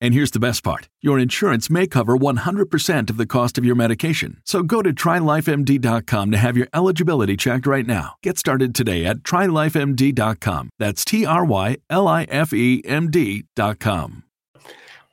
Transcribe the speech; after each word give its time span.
And 0.00 0.12
here's 0.12 0.30
the 0.30 0.40
best 0.40 0.62
part 0.62 0.88
your 1.00 1.18
insurance 1.18 1.70
may 1.70 1.86
cover 1.86 2.16
100% 2.16 3.10
of 3.10 3.16
the 3.16 3.26
cost 3.26 3.58
of 3.58 3.64
your 3.64 3.74
medication. 3.74 4.40
So 4.44 4.62
go 4.62 4.82
to 4.82 4.92
trylifemd.com 4.92 6.30
to 6.30 6.36
have 6.36 6.56
your 6.56 6.68
eligibility 6.74 7.36
checked 7.36 7.66
right 7.66 7.86
now. 7.86 8.14
Get 8.22 8.38
started 8.38 8.74
today 8.74 9.04
at 9.04 9.18
trylifemd.com. 9.18 10.70
That's 10.78 11.04
T 11.04 11.24
R 11.24 11.44
Y 11.44 11.78
L 11.88 12.08
I 12.08 12.24
F 12.24 12.52
E 12.52 12.82
M 12.84 13.10
D.com. 13.10 14.24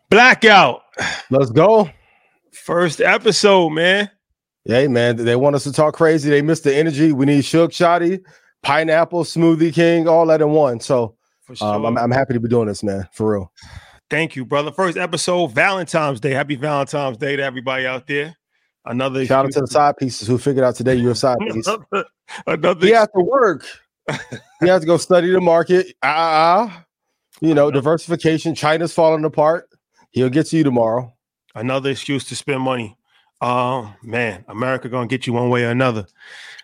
Blackout. 0.09 0.81
Let's 1.29 1.49
go. 1.49 1.89
First 2.51 3.01
episode, 3.01 3.69
man. 3.69 4.11
Hey, 4.65 4.87
man. 4.87 5.15
They 5.15 5.35
want 5.35 5.55
us 5.55 5.63
to 5.63 5.71
talk 5.73 5.95
crazy. 5.95 6.29
They 6.29 6.41
missed 6.41 6.63
the 6.63 6.75
energy. 6.75 7.11
We 7.11 7.25
need 7.25 7.43
Shook 7.43 7.71
Shotty, 7.71 8.21
Pineapple, 8.61 9.23
Smoothie 9.23 9.73
King, 9.73 10.07
all 10.07 10.25
that 10.27 10.41
in 10.41 10.51
one. 10.51 10.79
So 10.79 11.15
sure. 11.53 11.67
um, 11.67 11.85
I'm, 11.85 11.97
I'm 11.97 12.11
happy 12.11 12.33
to 12.33 12.39
be 12.39 12.47
doing 12.47 12.67
this, 12.67 12.83
man. 12.83 13.07
For 13.13 13.33
real. 13.33 13.51
Thank 14.13 14.35
you, 14.35 14.45
brother. 14.45 14.71
First 14.71 14.95
episode, 14.95 15.47
Valentine's 15.53 16.19
Day. 16.19 16.33
Happy 16.35 16.53
Valentine's 16.53 17.17
Day 17.17 17.35
to 17.35 17.41
everybody 17.41 17.87
out 17.87 18.05
there. 18.05 18.37
Another 18.85 19.25
shout 19.25 19.47
out 19.47 19.51
to 19.53 19.61
the 19.61 19.65
side 19.65 19.97
pieces 19.97 20.27
who 20.27 20.37
figured 20.37 20.63
out 20.63 20.75
today 20.75 20.93
you're 20.93 21.13
a 21.13 21.15
side 21.15 21.39
piece. 21.39 21.65
another, 21.65 22.05
another 22.45 22.85
he 22.85 22.91
has 22.93 23.07
to 23.07 23.21
work. 23.21 23.65
he 24.61 24.67
has 24.67 24.81
to 24.81 24.85
go 24.85 24.97
study 24.97 25.31
the 25.31 25.41
market. 25.41 25.95
Ah, 26.03 26.61
uh, 26.61 26.81
you 27.41 27.55
know, 27.55 27.71
diversification. 27.71 28.53
China's 28.53 28.93
falling 28.93 29.25
apart. 29.25 29.67
He'll 30.11 30.29
get 30.29 30.45
to 30.49 30.57
you 30.57 30.63
tomorrow. 30.63 31.11
Another 31.55 31.89
excuse 31.89 32.23
to 32.25 32.35
spend 32.35 32.61
money. 32.61 32.95
Oh 33.41 33.95
man, 34.03 34.45
America 34.47 34.89
gonna 34.89 35.07
get 35.07 35.25
you 35.25 35.33
one 35.33 35.49
way 35.49 35.63
or 35.63 35.71
another. 35.71 36.05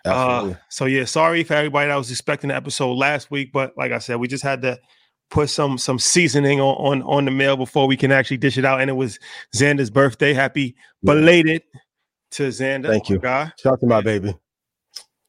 Uh, 0.04 0.54
so 0.68 0.84
yeah, 0.84 1.04
sorry 1.04 1.42
for 1.42 1.54
everybody 1.54 1.88
that 1.88 1.96
was 1.96 2.12
expecting 2.12 2.50
the 2.50 2.54
episode 2.54 2.92
last 2.92 3.28
week, 3.28 3.50
but 3.52 3.76
like 3.76 3.90
I 3.90 3.98
said, 3.98 4.20
we 4.20 4.28
just 4.28 4.44
had 4.44 4.62
to 4.62 4.78
put 5.30 5.48
some 5.48 5.78
some 5.78 5.98
seasoning 5.98 6.60
on, 6.60 6.76
on 6.76 7.02
on 7.02 7.24
the 7.24 7.30
mail 7.30 7.56
before 7.56 7.86
we 7.86 7.96
can 7.96 8.12
actually 8.12 8.36
dish 8.36 8.58
it 8.58 8.64
out. 8.64 8.80
And 8.80 8.90
it 8.90 8.94
was 8.94 9.18
Xander's 9.54 9.90
birthday. 9.90 10.34
Happy 10.34 10.74
belated 11.02 11.62
to 12.32 12.48
Xander. 12.48 12.88
Thank 12.88 13.08
you. 13.08 13.18
Guy. 13.18 13.52
Shout 13.58 13.74
out 13.74 13.80
to 13.80 13.86
my 13.86 14.00
baby. 14.00 14.36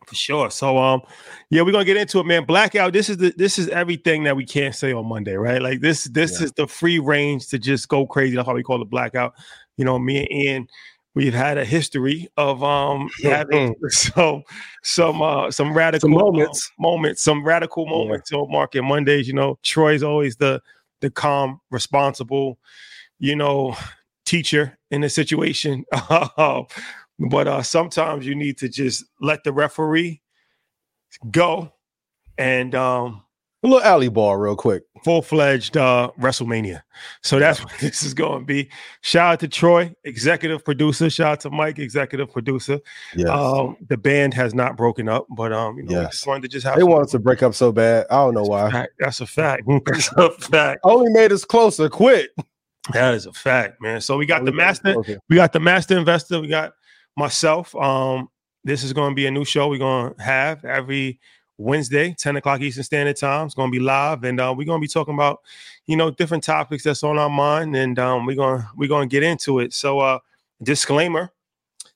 For 0.05 0.15
sure. 0.15 0.49
So 0.49 0.77
um 0.77 1.01
yeah, 1.49 1.61
we're 1.61 1.71
gonna 1.71 1.85
get 1.85 1.97
into 1.97 2.19
it, 2.19 2.25
man. 2.25 2.43
Blackout. 2.45 2.91
This 2.93 3.09
is 3.09 3.17
the 3.17 3.33
this 3.37 3.57
is 3.57 3.69
everything 3.69 4.23
that 4.25 4.35
we 4.35 4.45
can't 4.45 4.75
say 4.75 4.91
on 4.91 5.07
Monday, 5.07 5.35
right? 5.35 5.61
Like 5.61 5.79
this, 5.79 6.05
this 6.05 6.39
yeah. 6.39 6.45
is 6.45 6.51
the 6.53 6.67
free 6.67 6.99
range 6.99 7.47
to 7.47 7.59
just 7.59 7.87
go 7.87 8.05
crazy. 8.05 8.35
That's 8.35 8.47
how 8.47 8.55
we 8.55 8.63
call 8.63 8.81
it 8.81 8.89
blackout. 8.89 9.33
You 9.77 9.85
know, 9.85 9.97
me 9.97 10.19
and 10.19 10.31
Ian 10.31 10.67
we've 11.13 11.33
had 11.33 11.57
a 11.57 11.65
history 11.65 12.27
of 12.37 12.63
um 12.63 13.09
having 13.23 13.75
so 13.89 14.43
some 14.83 15.21
uh 15.21 15.51
some 15.51 15.73
radical 15.73 16.07
some 16.07 16.11
moments 16.11 16.71
uh, 16.71 16.81
moments. 16.81 17.21
some 17.21 17.43
radical 17.43 17.85
moments 17.85 18.31
yeah. 18.31 18.37
on 18.39 18.51
market 18.51 18.81
mondays 18.81 19.27
you 19.27 19.33
know 19.33 19.57
troy's 19.63 20.03
always 20.03 20.37
the 20.37 20.61
the 21.01 21.09
calm 21.09 21.59
responsible 21.69 22.57
you 23.19 23.35
know 23.35 23.75
teacher 24.31 24.77
in 24.89 25.01
the 25.01 25.09
situation. 25.09 25.85
But 27.29 27.47
uh 27.47 27.61
sometimes 27.61 28.25
you 28.25 28.33
need 28.33 28.57
to 28.57 28.67
just 28.67 29.05
let 29.19 29.43
the 29.43 29.53
referee 29.53 30.23
go 31.29 31.71
and 32.35 32.73
um 32.73 33.21
a 33.63 33.67
little 33.67 33.83
alley 33.83 34.09
ball, 34.09 34.37
real 34.37 34.55
quick. 34.55 34.83
Full 35.03 35.21
fledged 35.21 35.77
uh, 35.77 36.11
WrestleMania. 36.19 36.81
So 37.21 37.39
that's 37.39 37.59
what 37.63 37.73
this 37.79 38.03
is 38.03 38.13
going 38.13 38.39
to 38.39 38.45
be. 38.45 38.69
Shout 39.01 39.33
out 39.33 39.39
to 39.41 39.47
Troy, 39.47 39.93
executive 40.03 40.65
producer. 40.65 41.09
Shout 41.09 41.27
out 41.27 41.39
to 41.41 41.49
Mike, 41.51 41.79
executive 41.79 42.31
producer. 42.31 42.79
Yes. 43.15 43.29
Um, 43.29 43.77
the 43.87 43.97
band 43.97 44.33
has 44.33 44.53
not 44.53 44.77
broken 44.77 45.07
up, 45.07 45.27
but 45.35 45.53
um, 45.53 45.77
you 45.77 45.83
know, 45.83 46.01
yes. 46.01 46.11
just 46.11 46.27
wanted 46.27 46.43
to 46.43 46.47
just 46.47 46.65
have. 46.65 46.75
They 46.75 46.83
wanted 46.83 47.09
to 47.09 47.19
break 47.19 47.43
up 47.43 47.53
so 47.53 47.71
bad. 47.71 48.07
I 48.09 48.15
don't 48.15 48.33
know 48.33 48.43
why. 48.43 48.87
That's 48.99 49.21
a 49.21 49.27
fact. 49.27 49.63
That's 49.85 50.11
a 50.17 50.31
fact. 50.31 50.81
Only 50.83 51.11
made 51.11 51.31
us 51.31 51.45
closer. 51.45 51.87
Quit. 51.89 52.31
That 52.93 53.13
is 53.13 53.27
a 53.27 53.33
fact, 53.33 53.79
man. 53.79 54.01
So 54.01 54.17
we 54.17 54.25
got 54.25 54.39
Only 54.39 54.51
the 54.51 54.57
master. 54.57 54.95
We 55.29 55.35
got 55.35 55.53
the 55.53 55.59
master 55.59 55.97
investor. 55.97 56.39
We 56.41 56.47
got 56.47 56.73
myself. 57.15 57.75
Um, 57.75 58.29
this 58.63 58.83
is 58.83 58.93
going 58.93 59.11
to 59.11 59.15
be 59.15 59.27
a 59.27 59.31
new 59.31 59.45
show 59.45 59.69
we're 59.69 59.77
going 59.77 60.13
to 60.13 60.21
have 60.21 60.65
every 60.65 61.19
Wednesday, 61.61 62.15
10 62.17 62.37
o'clock 62.37 62.61
Eastern 62.61 62.83
Standard 62.83 63.17
Time. 63.17 63.45
It's 63.45 63.55
going 63.55 63.71
to 63.71 63.77
be 63.77 63.83
live, 63.83 64.23
and 64.23 64.39
uh, 64.39 64.53
we're 64.55 64.65
going 64.65 64.79
to 64.79 64.83
be 64.83 64.87
talking 64.87 65.13
about, 65.13 65.41
you 65.85 65.95
know, 65.95 66.11
different 66.11 66.43
topics 66.43 66.83
that's 66.83 67.03
on 67.03 67.17
our 67.17 67.29
mind, 67.29 67.75
and 67.75 67.97
um, 67.99 68.25
we're 68.25 68.35
going 68.35 68.61
to 68.61 68.67
we're 68.75 68.89
going 68.89 69.07
to 69.07 69.13
get 69.13 69.23
into 69.23 69.59
it. 69.59 69.73
So, 69.73 69.99
uh, 69.99 70.19
disclaimer: 70.61 71.31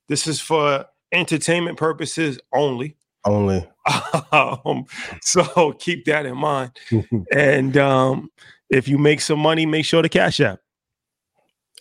this 0.07 0.27
is 0.27 0.39
for 0.39 0.85
entertainment 1.11 1.77
purposes 1.77 2.39
only. 2.53 2.97
Only. 3.25 3.67
um, 4.31 4.85
so 5.21 5.73
keep 5.79 6.05
that 6.05 6.25
in 6.25 6.37
mind. 6.37 6.71
and 7.31 7.75
um, 7.77 8.29
if 8.69 8.87
you 8.87 8.97
make 8.97 9.21
some 9.21 9.39
money, 9.39 9.65
make 9.65 9.85
sure 9.85 10.01
to 10.01 10.09
cash 10.09 10.39
app. 10.39 10.59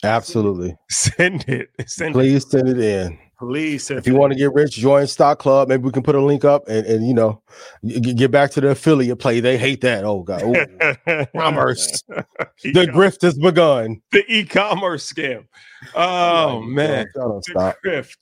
Absolutely. 0.03 0.77
Send 0.91 1.49
it. 1.49 1.71
Send 1.87 2.15
Please 2.15 2.45
it. 2.45 2.51
send 2.51 2.69
it 2.69 2.79
in. 2.79 3.19
Please, 3.49 3.91
if 3.91 4.07
you 4.07 4.15
want 4.15 4.33
to 4.33 4.39
get 4.39 4.53
rich, 4.55 4.73
join 4.73 5.07
Stock 5.07 5.39
Club. 5.39 5.69
Maybe 5.69 5.83
we 5.83 5.93
can 5.93 6.03
put 6.03 6.15
a 6.15 6.21
link 6.21 6.45
up 6.45 6.67
and, 6.67 6.87
and 6.87 7.07
you 7.07 7.15
know 7.15 7.43
get 7.85 8.31
back 8.31 8.51
to 8.53 8.61
the 8.61 8.71
affiliate 8.71 9.19
play. 9.19 9.41
They 9.41 9.59
hate 9.59 9.81
that. 9.83 10.05
Oh 10.05 10.23
god, 10.23 10.43
Ooh. 10.43 11.27
commerce. 11.37 12.03
the 12.63 12.87
grift 12.87 13.23
has 13.23 13.39
begun. 13.39 14.01
The 14.13 14.25
e-commerce 14.29 15.13
scam. 15.13 15.47
Oh 15.95 16.63
man, 16.63 17.07
the 17.15 17.43
stop. 17.49 17.77
grift, 17.85 18.17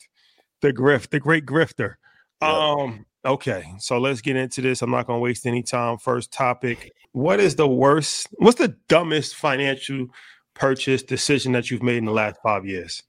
the 0.60 0.72
grift, 0.72 1.10
the 1.10 1.20
great 1.20 1.46
grifter. 1.46 1.94
Yep. 2.40 2.50
Um. 2.50 3.06
Okay, 3.24 3.64
so 3.78 3.98
let's 3.98 4.20
get 4.20 4.34
into 4.34 4.60
this. 4.60 4.82
I'm 4.82 4.90
not 4.90 5.06
going 5.06 5.18
to 5.18 5.22
waste 5.22 5.46
any 5.46 5.62
time. 5.62 5.98
First 5.98 6.32
topic: 6.32 6.92
What 7.12 7.38
is 7.38 7.54
the 7.54 7.68
worst? 7.68 8.28
What's 8.38 8.58
the 8.58 8.76
dumbest 8.88 9.36
financial 9.36 10.08
purchase 10.54 11.02
decision 11.02 11.52
that 11.52 11.70
you've 11.70 11.82
made 11.82 11.98
in 11.98 12.04
the 12.06 12.12
last 12.12 12.36
five 12.42 12.66
years? 12.66 13.02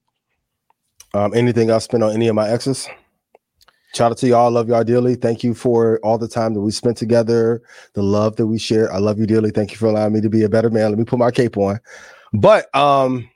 Um, 1.13 1.33
anything 1.35 1.69
I 1.69 1.77
spent 1.77 2.03
on 2.03 2.11
any 2.11 2.27
of 2.27 2.35
my 2.35 2.49
exes. 2.49 2.87
Shout 3.93 4.11
out 4.11 4.17
to 4.17 4.27
y'all. 4.27 4.49
Love 4.49 4.69
y'all 4.69 4.83
dearly. 4.83 5.13
Thank 5.13 5.43
you 5.43 5.53
for 5.53 5.99
all 6.01 6.17
the 6.17 6.27
time 6.27 6.55
that 6.55 6.61
we 6.61 6.71
spent 6.71 6.97
together, 6.97 7.61
the 7.93 8.01
love 8.01 8.37
that 8.37 8.47
we 8.47 8.57
share. 8.57 8.91
I 8.91 8.97
love 8.97 9.19
you 9.19 9.27
dearly. 9.27 9.51
Thank 9.51 9.69
you 9.69 9.77
for 9.77 9.85
allowing 9.85 10.13
me 10.13 10.21
to 10.21 10.29
be 10.29 10.41
a 10.41 10.49
better 10.49 10.71
man. 10.71 10.89
Let 10.89 10.97
me 10.97 11.05
put 11.05 11.19
my 11.19 11.29
cape 11.29 11.57
on. 11.57 11.79
But 12.33 12.73
um, 12.75 13.29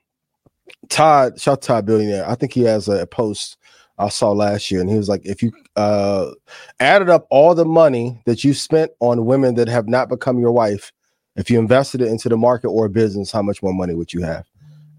Todd, 0.89 1.39
shout 1.39 1.53
out 1.53 1.61
to 1.61 1.67
Todd 1.67 1.85
Billionaire. 1.85 2.27
I 2.27 2.33
think 2.33 2.53
he 2.53 2.61
has 2.61 2.87
a 2.87 3.05
post 3.05 3.57
I 3.99 4.09
saw 4.09 4.31
last 4.31 4.71
year, 4.71 4.81
and 4.81 4.89
he 4.89 4.97
was 4.97 5.09
like, 5.09 5.21
if 5.25 5.43
you 5.43 5.51
uh, 5.75 6.31
added 6.79 7.09
up 7.09 7.27
all 7.29 7.53
the 7.53 7.65
money 7.65 8.19
that 8.25 8.43
you 8.43 8.55
spent 8.55 8.91
on 8.99 9.27
women 9.27 9.53
that 9.55 9.67
have 9.67 9.87
not 9.87 10.09
become 10.09 10.39
your 10.39 10.51
wife, 10.51 10.91
if 11.35 11.51
you 11.51 11.59
invested 11.59 12.01
it 12.01 12.07
into 12.07 12.29
the 12.29 12.37
market 12.37 12.69
or 12.69 12.89
business, 12.89 13.31
how 13.31 13.43
much 13.43 13.61
more 13.61 13.73
money 13.73 13.93
would 13.93 14.11
you 14.11 14.23
have? 14.23 14.45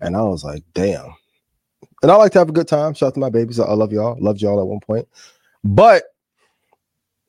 And 0.01 0.17
I 0.17 0.23
was 0.23 0.45
like, 0.45 0.63
damn 0.73 1.15
and 2.03 2.11
I 2.11 2.17
like 2.17 2.33
to 2.33 2.39
have 2.39 2.49
a 2.49 2.53
good 2.53 2.69
time. 2.69 2.95
Shout 2.95 3.09
out 3.09 3.15
to 3.15 3.21
my 3.21 3.31
babies. 3.31 3.61
I 3.61 3.73
love 3.73 3.93
y'all. 3.93 4.17
Loved 4.21 4.41
y'all 4.41 4.61
at 4.61 4.67
one 4.67 4.81
point. 4.81 5.09
But 5.65 6.05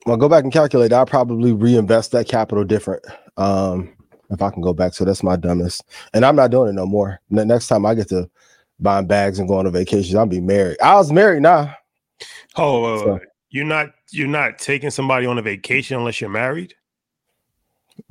when 0.04 0.16
I 0.16 0.20
go 0.20 0.28
back 0.28 0.44
and 0.44 0.52
calculate, 0.52 0.92
I'll 0.92 1.06
probably 1.06 1.52
reinvest 1.52 2.12
that 2.12 2.28
capital 2.28 2.64
different. 2.64 3.04
Um, 3.36 3.94
if 4.30 4.40
I 4.42 4.50
can 4.50 4.62
go 4.62 4.72
back. 4.72 4.94
So 4.94 5.04
that's 5.04 5.22
my 5.22 5.36
dumbest. 5.36 5.84
And 6.14 6.24
I'm 6.24 6.36
not 6.36 6.50
doing 6.50 6.70
it 6.70 6.74
no 6.74 6.86
more. 6.86 7.20
The 7.30 7.44
next 7.44 7.68
time 7.68 7.84
I 7.84 7.94
get 7.94 8.08
to 8.08 8.30
buying 8.78 9.06
bags 9.06 9.38
and 9.38 9.48
going 9.48 9.66
on 9.66 9.72
vacations, 9.72 10.14
I'll 10.14 10.26
be 10.26 10.40
married. 10.40 10.78
I 10.82 10.94
was 10.94 11.12
married 11.12 11.42
now. 11.42 11.74
Oh, 12.56 12.84
uh, 12.84 12.98
so, 12.98 13.20
you're 13.50 13.64
not 13.64 13.90
you're 14.10 14.28
not 14.28 14.58
taking 14.58 14.90
somebody 14.90 15.26
on 15.26 15.38
a 15.38 15.42
vacation 15.42 15.96
unless 15.96 16.20
you're 16.20 16.30
married. 16.30 16.74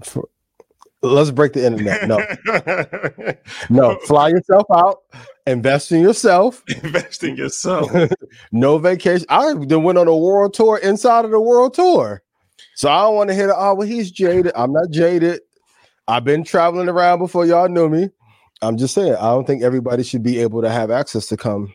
For, 0.04 0.28
let's 1.02 1.32
break 1.32 1.54
the 1.54 1.66
internet. 1.66 2.08
No, 2.08 2.20
no, 3.70 3.98
fly 4.00 4.30
yourself 4.30 4.66
out, 4.74 5.00
invest 5.48 5.92
in 5.92 6.02
yourself, 6.02 6.64
invest 6.84 7.24
in 7.24 7.36
yourself. 7.36 7.92
no 8.52 8.78
vacation. 8.78 9.26
I 9.30 9.54
then 9.54 9.84
went 9.84 9.98
on 9.98 10.08
a 10.08 10.16
world 10.16 10.54
tour 10.54 10.78
inside 10.78 11.26
of 11.26 11.32
the 11.32 11.40
world 11.40 11.74
tour, 11.74 12.22
so 12.76 12.90
I 12.90 13.04
don't 13.04 13.16
want 13.16 13.30
to 13.30 13.36
hear. 13.36 13.54
Oh, 13.56 13.76
well, 13.76 13.88
he's 13.88 14.12
jaded. 14.12 14.52
I'm 14.56 14.74
not 14.74 14.90
jaded. 14.92 15.42
I've 16.08 16.24
been 16.24 16.44
traveling 16.44 16.90
around 16.90 17.20
before 17.20 17.46
y'all 17.46 17.70
knew 17.70 17.90
me. 17.90 18.10
I'm 18.62 18.78
just 18.78 18.94
saying, 18.94 19.16
I 19.16 19.28
don't 19.30 19.46
think 19.46 19.64
everybody 19.64 20.04
should 20.04 20.24
be 20.24 20.40
able 20.40 20.62
to 20.62 20.70
have 20.70 20.92
access 20.92 21.28
to 21.28 21.38
come 21.38 21.74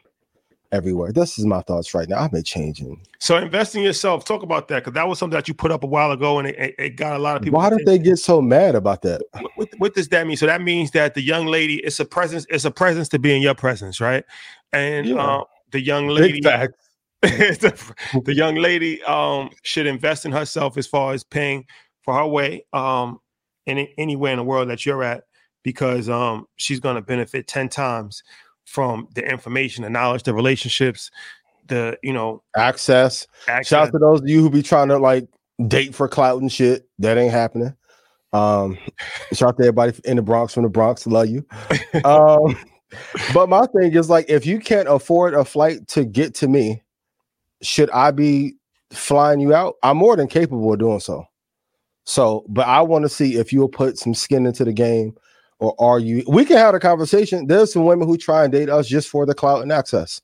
everywhere. 0.75 1.13
This 1.13 1.39
is 1.39 1.47
my 1.47 1.61
thoughts 1.63 1.95
right 1.95 2.09
now. 2.09 2.19
I've 2.19 2.33
been 2.33 2.43
changing. 2.43 3.01
So 3.21 3.37
investing 3.37 3.83
in 3.83 3.87
yourself, 3.87 4.25
talk 4.25 4.43
about 4.43 4.69
that 4.69 4.81
because 4.81 4.95
that 4.95 5.07
was 5.09 5.19
something 5.19 5.37
that 5.37 5.49
you 5.49 5.55
put 5.55 5.71
up 5.71 5.85
a 5.85 5.87
while 5.87 6.11
ago, 6.11 6.39
and 6.39 6.49
it, 6.49 6.75
it 6.79 6.97
got 6.97 7.17
a 7.17 7.19
lot 7.19 7.37
of 7.37 7.43
people. 7.43 7.59
Why 7.59 7.71
did 7.71 7.87
they 7.87 7.99
get 7.99 8.19
so 8.19 8.43
mad 8.43 8.75
about 8.75 9.03
that? 9.03 9.23
What, 9.33 9.51
what, 9.55 9.69
what, 9.79 9.95
does 9.95 10.09
that 10.09 10.27
mean? 10.27 10.37
So 10.37 10.47
that 10.47 10.61
means 10.61 10.91
that 10.91 11.15
the 11.15 11.23
young 11.23 11.47
lady, 11.47 11.77
it's 11.77 12.01
a 12.01 12.05
presence, 12.05 12.45
it's 12.51 12.65
a 12.65 12.71
presence 12.71 13.09
to 13.11 13.19
be 13.19 13.35
in 13.35 13.41
your 13.41 13.55
presence, 13.55 14.01
right? 14.01 14.25
And 14.73 15.07
yeah. 15.07 15.17
uh, 15.17 15.45
the 15.71 15.81
young 15.81 16.09
lady, 16.09 16.41
the, 17.23 17.95
the, 18.25 18.35
young 18.35 18.57
lady 18.57 19.03
um, 19.05 19.51
should 19.63 19.87
invest 19.87 20.27
in 20.27 20.33
herself 20.33 20.77
as 20.77 20.87
far 20.87 21.13
as 21.13 21.25
paying 21.25 21.65
for 22.03 22.15
her 22.15 22.27
way 22.27 22.65
um, 22.73 23.19
in 23.67 23.87
anywhere 23.97 24.33
in 24.33 24.39
the 24.39 24.45
world 24.45 24.69
that 24.69 24.85
you're 24.85 25.03
at 25.03 25.25
because 25.63 26.09
um, 26.09 26.47
she's 26.57 26.79
going 26.79 26.97
to 26.97 27.03
benefit 27.03 27.49
10 27.49 27.71
times 27.71 28.23
from 28.65 29.09
the 29.15 29.29
information, 29.29 29.85
the 29.85 29.91
knowledge, 29.91 30.23
the 30.23 30.35
relationships, 30.35 31.11
the, 31.67 31.99
you 32.03 32.13
know, 32.13 32.43
access. 32.57 33.27
access. 33.49 33.67
Shout 33.69 33.87
out 33.89 33.93
to 33.93 33.99
those 33.99 34.21
of 34.21 34.29
you 34.29 34.43
who 34.43 34.51
be 34.51 34.63
trying 34.63 34.89
to 34.89 34.99
like 34.99 35.29
date 35.69 35.95
for 35.95 36.09
clout 36.09 36.41
and 36.41 36.51
shit. 36.51 36.89
That 36.99 37.19
ain't 37.19 37.33
happening. 37.33 37.75
Um, 38.33 38.79
shout 39.33 39.51
out 39.51 39.57
to 39.59 39.65
everybody 39.65 39.93
in 40.05 40.17
the 40.17 40.23
Bronx 40.23 40.55
from 40.55 40.65
the 40.65 40.69
Bronx. 40.69 41.07
Love 41.07 41.29
you. 41.29 41.47
Um, 42.05 42.57
but 43.33 43.49
my 43.49 43.67
thing 43.67 43.93
is 43.95 44.11
like, 44.11 44.27
if 44.29 44.47
you 44.47 44.59
can't 44.59 44.89
afford 44.89 45.35
a 45.35 45.45
flight 45.45 45.87
to 45.89 46.05
get 46.05 46.35
to 46.37 46.49
me, 46.49 46.83
should 47.63 47.91
I 47.91 48.11
be 48.11 48.55
flying 48.93 49.41
you 49.41 49.55
out? 49.55 49.75
I'm 49.83 49.97
more 49.97 50.17
than 50.17 50.29
capable 50.29 50.73
of 50.73 50.79
doing 50.79 51.01
so. 51.01 51.25
So, 52.05 52.45
but 52.49 52.67
I 52.67 52.83
want 52.83 53.05
to 53.05 53.09
see 53.09 53.37
if 53.37 53.53
you'll 53.53 53.69
put 53.69 53.99
some 53.99 54.15
skin 54.15 54.47
into 54.47 54.65
the 54.65 54.73
game 54.73 55.17
or 55.65 55.75
are 55.81 55.99
you 55.99 56.25
we 56.29 56.45
can 56.45 56.57
have 56.57 56.75
a 56.75 56.81
conversation. 56.81 57.47
There's 57.47 57.73
some 57.73 57.85
women 57.85 58.07
who 58.07 58.17
try 58.17 58.45
and 58.45 58.53
date 58.53 58.69
us 58.69 58.89
just 58.89 59.09
for 59.09 59.27
the 59.27 59.35
clout 59.35 59.63
and 59.63 59.73
access. 59.73 60.21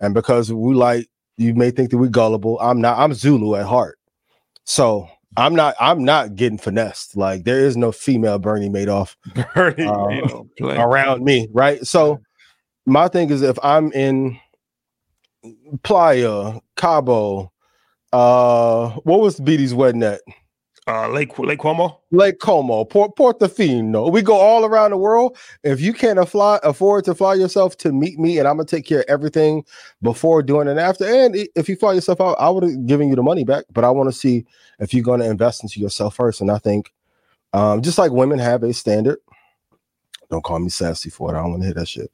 And 0.00 0.14
because 0.14 0.52
we 0.52 0.74
like 0.74 1.08
you 1.40 1.54
may 1.54 1.70
think 1.70 1.90
that 1.90 1.98
we're 1.98 2.08
gullible. 2.08 2.58
I'm 2.60 2.80
not, 2.80 2.98
I'm 2.98 3.14
Zulu 3.14 3.56
at 3.56 3.64
heart. 3.64 3.98
So 4.64 5.08
I'm 5.36 5.54
not 5.54 5.74
I'm 5.80 6.04
not 6.04 6.36
getting 6.36 6.58
finessed. 6.58 7.16
Like 7.16 7.44
there 7.44 7.60
is 7.60 7.76
no 7.76 7.92
female 7.92 8.38
Bernie 8.38 8.68
Madoff 8.68 9.16
Bernie 9.54 9.86
um, 9.86 10.50
around 10.78 11.24
me, 11.24 11.48
right? 11.52 11.84
So 11.86 12.20
my 12.86 13.08
thing 13.08 13.30
is 13.30 13.42
if 13.42 13.58
I'm 13.62 13.92
in 13.92 14.38
Playa, 15.82 16.60
Cabo, 16.76 17.52
uh 18.12 18.90
what 19.04 19.20
was 19.20 19.40
BD's 19.40 19.74
wedding 19.74 20.02
at? 20.02 20.20
Uh, 20.86 21.08
Lake 21.08 21.38
Lake 21.38 21.58
Como, 21.58 22.00
Lake 22.10 22.38
Como, 22.38 22.84
Port 22.84 23.16
Portofino. 23.16 24.10
We 24.10 24.22
go 24.22 24.34
all 24.34 24.64
around 24.64 24.90
the 24.90 24.96
world. 24.96 25.36
If 25.62 25.80
you 25.80 25.92
can't 25.92 26.26
fly, 26.28 26.58
afford 26.62 27.04
to 27.04 27.14
fly 27.14 27.34
yourself 27.34 27.76
to 27.78 27.92
meet 27.92 28.18
me, 28.18 28.38
and 28.38 28.48
I'm 28.48 28.56
gonna 28.56 28.66
take 28.66 28.86
care 28.86 29.00
of 29.00 29.06
everything 29.08 29.64
before, 30.02 30.42
doing, 30.42 30.68
and 30.68 30.80
after. 30.80 31.04
And 31.04 31.36
if 31.54 31.68
you 31.68 31.76
fly 31.76 31.92
yourself 31.92 32.20
out, 32.20 32.36
I 32.38 32.48
would 32.50 32.64
have 32.64 32.86
given 32.86 33.08
you 33.08 33.16
the 33.16 33.22
money 33.22 33.44
back. 33.44 33.64
But 33.72 33.84
I 33.84 33.90
want 33.90 34.08
to 34.08 34.16
see 34.16 34.44
if 34.78 34.94
you're 34.94 35.04
gonna 35.04 35.26
invest 35.26 35.62
into 35.62 35.80
yourself 35.80 36.16
first. 36.16 36.40
And 36.40 36.50
I 36.50 36.58
think, 36.58 36.92
um, 37.52 37.82
just 37.82 37.98
like 37.98 38.12
women 38.12 38.38
have 38.38 38.62
a 38.62 38.72
standard. 38.72 39.18
Don't 40.30 40.44
call 40.44 40.60
me 40.60 40.70
sassy 40.70 41.10
for 41.10 41.30
it. 41.34 41.38
I 41.38 41.42
don't 41.42 41.50
want 41.50 41.62
to 41.62 41.66
hear 41.66 41.74
that 41.74 41.88
shit. 41.88 42.10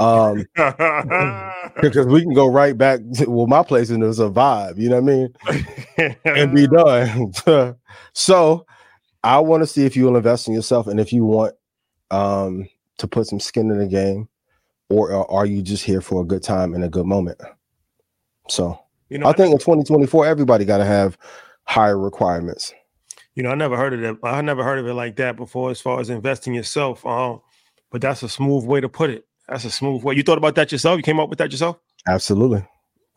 Um, 0.00 0.46
because 1.80 2.06
we 2.06 2.22
can 2.22 2.34
go 2.34 2.46
right 2.46 2.76
back. 2.76 3.00
To, 3.14 3.30
well, 3.30 3.46
my 3.46 3.62
place 3.62 3.90
and 3.90 4.02
there's 4.02 4.20
a 4.20 4.30
vibe, 4.30 4.78
you 4.78 4.88
know 4.88 5.00
what 5.00 5.12
I 5.12 6.06
mean, 6.06 6.16
and 6.24 6.54
be 6.54 6.66
done. 6.68 7.76
so, 8.12 8.66
I 9.24 9.40
want 9.40 9.62
to 9.62 9.66
see 9.66 9.84
if 9.84 9.96
you 9.96 10.04
will 10.04 10.16
invest 10.16 10.46
in 10.46 10.54
yourself 10.54 10.86
and 10.86 11.00
if 11.00 11.12
you 11.12 11.24
want 11.24 11.54
um 12.10 12.68
to 12.98 13.06
put 13.06 13.26
some 13.26 13.40
skin 13.40 13.70
in 13.70 13.78
the 13.78 13.86
game, 13.86 14.28
or, 14.88 15.12
or 15.12 15.30
are 15.30 15.46
you 15.46 15.62
just 15.62 15.84
here 15.84 16.00
for 16.00 16.22
a 16.22 16.24
good 16.24 16.42
time 16.42 16.74
and 16.74 16.84
a 16.84 16.88
good 16.88 17.06
moment? 17.06 17.40
So, 18.48 18.78
you 19.08 19.18
know, 19.18 19.26
I, 19.26 19.30
I 19.30 19.32
think 19.32 19.52
in 19.52 19.58
2024, 19.58 20.26
everybody 20.26 20.64
got 20.64 20.78
to 20.78 20.84
have 20.84 21.16
higher 21.64 21.98
requirements. 21.98 22.72
You 23.34 23.44
know, 23.44 23.50
I 23.50 23.54
never 23.54 23.76
heard 23.76 23.94
of 23.94 24.02
it. 24.02 24.16
I 24.24 24.40
never 24.40 24.64
heard 24.64 24.80
of 24.80 24.86
it 24.86 24.94
like 24.94 25.16
that 25.16 25.36
before, 25.36 25.70
as 25.70 25.80
far 25.80 26.00
as 26.00 26.10
investing 26.10 26.54
yourself. 26.54 27.06
Um, 27.06 27.40
but 27.90 28.00
that's 28.00 28.22
a 28.24 28.28
smooth 28.28 28.64
way 28.64 28.80
to 28.80 28.88
put 28.88 29.10
it. 29.10 29.27
That's 29.48 29.64
a 29.64 29.70
smooth 29.70 30.02
way. 30.02 30.14
You 30.14 30.22
thought 30.22 30.38
about 30.38 30.54
that 30.56 30.70
yourself? 30.70 30.98
You 30.98 31.02
came 31.02 31.20
up 31.20 31.30
with 31.30 31.38
that 31.38 31.50
yourself? 31.50 31.78
Absolutely. 32.06 32.66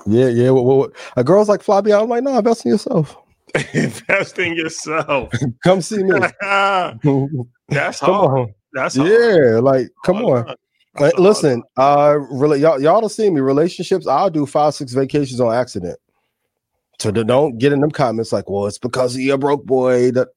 Yeah, 0.08 0.28
yeah. 0.28 0.50
What, 0.52 0.66
what? 0.66 0.92
A 1.18 1.24
girl's 1.24 1.50
like, 1.50 1.62
fly 1.62 1.82
me 1.82 1.92
out. 1.92 2.04
I'm 2.04 2.10
like, 2.10 2.24
no, 2.24 2.38
invest 2.38 2.66
in 2.66 2.72
yourself. 2.72 3.18
invest 3.74 4.40
in 4.40 4.56
yourself. 4.56 5.34
come 5.64 5.82
see 5.82 6.04
me. 6.04 6.12
That's 6.42 8.00
hard. 8.00 8.40
On. 8.40 8.54
That's 8.72 8.96
hard. 8.96 9.10
yeah. 9.10 9.60
Like, 9.60 9.90
come 10.06 10.18
hard 10.18 10.50
on. 10.50 10.56
Like, 11.00 11.18
listen, 11.18 11.64
uh, 11.78 12.18
really, 12.32 12.60
y'all, 12.60 12.82
y'all 12.82 13.00
don't 13.00 13.10
see 13.10 13.30
me. 13.30 13.40
Relationships, 13.40 14.08
I'll 14.08 14.30
do 14.30 14.46
five, 14.46 14.74
six 14.74 14.94
vacations 14.94 15.40
on 15.40 15.54
accident. 15.54 15.98
So 17.00 17.12
don't 17.12 17.58
get 17.58 17.74
in 17.74 17.80
them 17.80 17.92
comments 17.92 18.32
like, 18.32 18.50
well, 18.50 18.68
it's 18.68 18.78
because 18.78 19.16
of 19.16 19.22
your 19.22 19.38
broke 19.38 19.66
boy. 19.66 20.12
That 20.12 20.30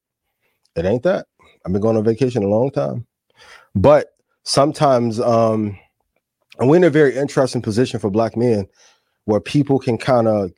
it 0.77 0.85
ain't 0.85 1.03
that. 1.03 1.27
I've 1.67 1.73
been 1.73 1.83
going 1.83 1.97
on 1.97 2.05
vacation 2.05 2.43
a 2.43 2.49
long 2.49 2.71
time. 2.71 3.07
But 3.75 4.15
sometimes 4.45 5.21
um 5.21 5.79
and 6.59 6.69
we're 6.69 6.77
in 6.77 6.85
a 6.85 6.91
very 6.91 7.17
interesting 7.17 7.63
position 7.63 8.01
for 8.01 8.11
black 8.11 8.37
men 8.37 8.67
where 9.25 9.41
people 9.41 9.79
can 9.79 9.99
kind 9.99 10.29
of 10.29 10.53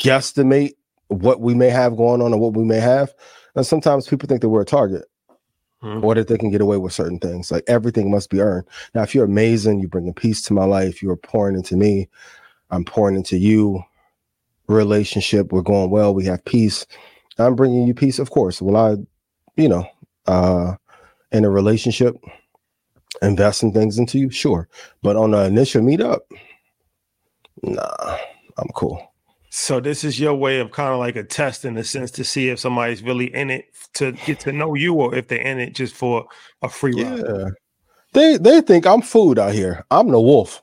guesstimate 0.00 0.72
what 1.08 1.40
we 1.40 1.54
may 1.54 1.70
have 1.70 1.96
going 1.96 2.22
on 2.22 2.32
or 2.32 2.38
what 2.38 2.54
we 2.54 2.64
may 2.64 2.78
have. 2.78 3.12
And 3.54 3.66
sometimes 3.66 4.06
people 4.06 4.28
think 4.28 4.42
that 4.42 4.48
we're 4.48 4.62
a 4.62 4.66
target 4.66 5.04
hmm. 5.80 6.04
or 6.04 6.14
that 6.14 6.28
they 6.28 6.38
can 6.38 6.50
get 6.50 6.60
away 6.60 6.76
with 6.76 6.92
certain 6.92 7.18
things. 7.18 7.50
Like 7.50 7.64
everything 7.66 8.10
must 8.10 8.30
be 8.30 8.40
earned. 8.40 8.66
Now, 8.94 9.02
if 9.02 9.14
you're 9.14 9.24
amazing, 9.24 9.80
you 9.80 9.88
bring 9.88 10.04
bringing 10.04 10.14
peace 10.14 10.42
to 10.42 10.52
my 10.52 10.64
life, 10.64 11.02
you're 11.02 11.16
pouring 11.16 11.56
into 11.56 11.76
me, 11.76 12.08
I'm 12.70 12.84
pouring 12.84 13.16
into 13.16 13.36
you. 13.36 13.82
Relationship, 14.68 15.50
we're 15.50 15.62
going 15.62 15.90
well, 15.90 16.14
we 16.14 16.24
have 16.26 16.44
peace. 16.44 16.86
I'm 17.38 17.56
bringing 17.56 17.88
you 17.88 17.94
peace, 17.94 18.20
of 18.20 18.30
course. 18.30 18.62
Will 18.62 18.76
I, 18.76 18.96
you 19.56 19.68
know, 19.68 19.84
uh, 20.28 20.76
in 21.32 21.44
a 21.44 21.50
relationship, 21.50 22.14
investing 23.22 23.72
things 23.72 23.98
into 23.98 24.18
you, 24.18 24.30
sure. 24.30 24.68
But 25.02 25.16
on 25.16 25.32
the 25.32 25.44
initial 25.44 25.82
meetup, 25.82 26.20
nah, 27.62 28.18
I'm 28.56 28.68
cool. 28.74 29.06
So 29.50 29.80
this 29.80 30.04
is 30.04 30.20
your 30.20 30.34
way 30.34 30.60
of 30.60 30.70
kind 30.70 30.92
of 30.92 31.00
like 31.00 31.16
a 31.16 31.24
test 31.24 31.64
in 31.64 31.76
a 31.76 31.82
sense 31.82 32.12
to 32.12 32.24
see 32.24 32.50
if 32.50 32.60
somebody's 32.60 33.02
really 33.02 33.34
in 33.34 33.50
it 33.50 33.66
to 33.94 34.12
get 34.12 34.38
to 34.40 34.52
know 34.52 34.74
you 34.74 34.94
or 34.94 35.14
if 35.14 35.26
they're 35.26 35.40
in 35.40 35.58
it 35.58 35.74
just 35.74 35.94
for 35.94 36.24
a 36.62 36.68
free 36.68 36.92
ride. 37.02 37.24
Yeah. 37.26 37.48
They 38.12 38.36
they 38.36 38.60
think 38.60 38.86
I'm 38.86 39.02
food 39.02 39.38
out 39.38 39.52
here. 39.52 39.84
I'm 39.90 40.08
the 40.08 40.20
wolf. 40.20 40.62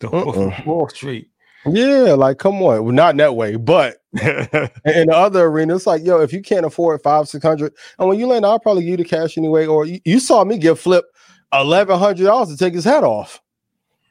The 0.00 0.10
wolf 0.10 0.66
Wall 0.66 0.88
Street. 0.88 1.30
Yeah, 1.66 2.14
like 2.14 2.38
come 2.38 2.56
on, 2.62 2.84
well, 2.84 2.92
not 2.92 3.12
in 3.12 3.18
that 3.18 3.36
way, 3.36 3.56
but 3.56 3.98
in 4.12 5.06
the 5.06 5.14
other 5.14 5.44
arena, 5.44 5.76
it's 5.76 5.86
like, 5.86 6.04
yo, 6.04 6.20
if 6.20 6.32
you 6.32 6.42
can't 6.42 6.66
afford 6.66 7.00
five, 7.02 7.28
six 7.28 7.44
hundred, 7.44 7.72
and 7.98 8.08
when 8.08 8.18
you 8.18 8.26
land, 8.26 8.44
I'll 8.44 8.58
probably 8.58 8.82
give 8.82 8.90
you 8.90 8.96
the 8.98 9.04
cash 9.04 9.38
anyway. 9.38 9.66
Or 9.66 9.86
you, 9.86 10.00
you 10.04 10.18
saw 10.18 10.44
me 10.44 10.58
give 10.58 10.80
Flip 10.80 11.04
eleven 11.52 11.98
hundred 11.98 12.24
dollars 12.24 12.48
to 12.48 12.56
take 12.56 12.74
his 12.74 12.84
hat 12.84 13.04
off. 13.04 13.40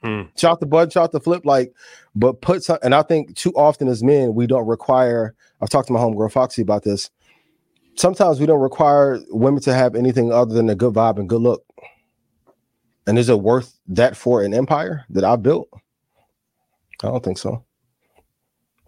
Hmm. 0.02 0.24
Shot 0.36 0.60
the 0.60 0.66
bud, 0.66 0.92
shot 0.92 1.12
the 1.12 1.20
flip, 1.20 1.46
like, 1.46 1.74
but 2.16 2.42
put 2.42 2.64
some. 2.64 2.80
And 2.82 2.96
I 2.96 3.04
think 3.04 3.36
too 3.36 3.52
often 3.52 3.88
as 3.88 4.04
men, 4.04 4.34
we 4.34 4.48
don't 4.48 4.68
require. 4.68 5.36
I've 5.62 5.70
talked 5.70 5.88
to 5.88 5.94
my 5.94 6.00
homegirl 6.00 6.32
Foxy 6.32 6.62
about 6.62 6.84
this. 6.84 7.12
Sometimes 7.96 8.40
we 8.40 8.46
don't 8.46 8.62
require 8.62 9.20
women 9.30 9.62
to 9.64 9.74
have 9.74 9.96
anything 9.96 10.32
other 10.32 10.56
than 10.56 10.70
a 10.70 10.76
good 10.76 10.94
vibe 10.94 11.20
and 11.20 11.30
good 11.30 11.42
look. 11.42 11.64
And 13.06 13.20
is 13.20 13.30
it 13.30 13.42
worth 13.42 13.78
that 13.88 14.16
for 14.16 14.42
an 14.42 14.54
empire 14.54 15.06
that 15.10 15.24
I 15.24 15.36
built? 15.36 15.70
I 17.04 17.08
don't 17.08 17.24
think 17.24 17.38
so. 17.38 17.64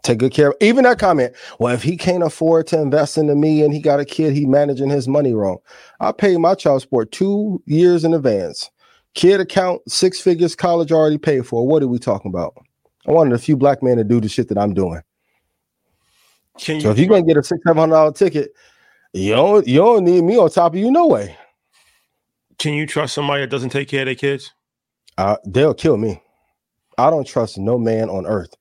Take 0.03 0.20
good 0.20 0.34
care. 0.34 0.50
Of, 0.50 0.55
even 0.60 0.84
that 0.84 1.00
comment. 1.00 1.34
Well, 1.60 1.74
if 1.74 1.82
he 1.82 1.96
can't 1.96 2.24
afford 2.24 2.67
to 2.67 2.82
invest 2.82 3.17
into 3.17 3.36
me 3.36 3.63
and 3.63 3.74
he 3.74 3.79
got 3.79 4.01
a 4.01 4.05
kid, 4.05 4.34
he 4.34 4.46
managing 4.46 4.89
his 4.89 5.08
money 5.08 5.34
wrong. 5.34 5.60
I 6.01 6.12
paid 6.12 6.38
my 6.39 6.55
child 6.55 6.82
support 6.82 7.12
two 7.12 7.63
years 7.65 8.03
in 8.03 8.13
advance. 8.13 8.70
Kid 9.13 9.39
account, 9.39 9.82
six 9.89 10.20
figures, 10.20 10.55
college 10.55 10.91
already 10.91 11.17
paid 11.17 11.46
for. 11.46 11.65
What 11.65 11.84
are 11.84 11.88
we 11.88 12.00
talking 12.00 12.29
about? 12.29 12.53
I 13.08 13.12
wanted 13.12 13.34
a 13.34 13.38
few 13.38 13.55
black 13.55 13.82
men 13.82 13.98
to 13.98 14.03
do 14.03 14.20
the 14.20 14.27
shit 14.27 14.50
that 14.50 14.58
I'm 14.58 14.74
doing. 14.74 15.01
Can 16.60 16.82
so 16.82 16.91
if 16.91 17.00
you're 17.00 17.08
gonna 17.08 17.24
get 17.24 17.38
a 17.38 17.43
six 17.43 17.62
seven 17.65 17.79
hundred 17.79 17.96
dollar 17.96 18.12
ticket, 18.12 18.51
You 19.13 19.34
don't 19.36 19.67
you 19.67 19.77
don't 19.79 20.03
need 20.03 20.24
me 20.24 20.38
on 20.38 20.50
top 20.50 20.74
of 20.74 20.79
you, 20.79 20.91
no 20.91 21.08
way. 21.08 21.38
Can 22.58 22.74
you 22.74 22.86
trust 22.86 23.13
somebody 23.13 23.41
that 23.41 23.50
doesn't 23.50 23.70
take 23.70 23.88
care 23.88 24.01
of 24.01 24.05
their 24.08 24.15
kids? 24.15 24.53
Uh, 25.17 25.38
they'll 25.46 25.74
kill 25.74 25.98
me. 25.98 26.22
I 26.97 27.09
don't 27.09 27.27
trust 27.27 27.57
no 27.57 27.77
man 27.77 28.09
on 28.09 28.25
earth 28.25 28.55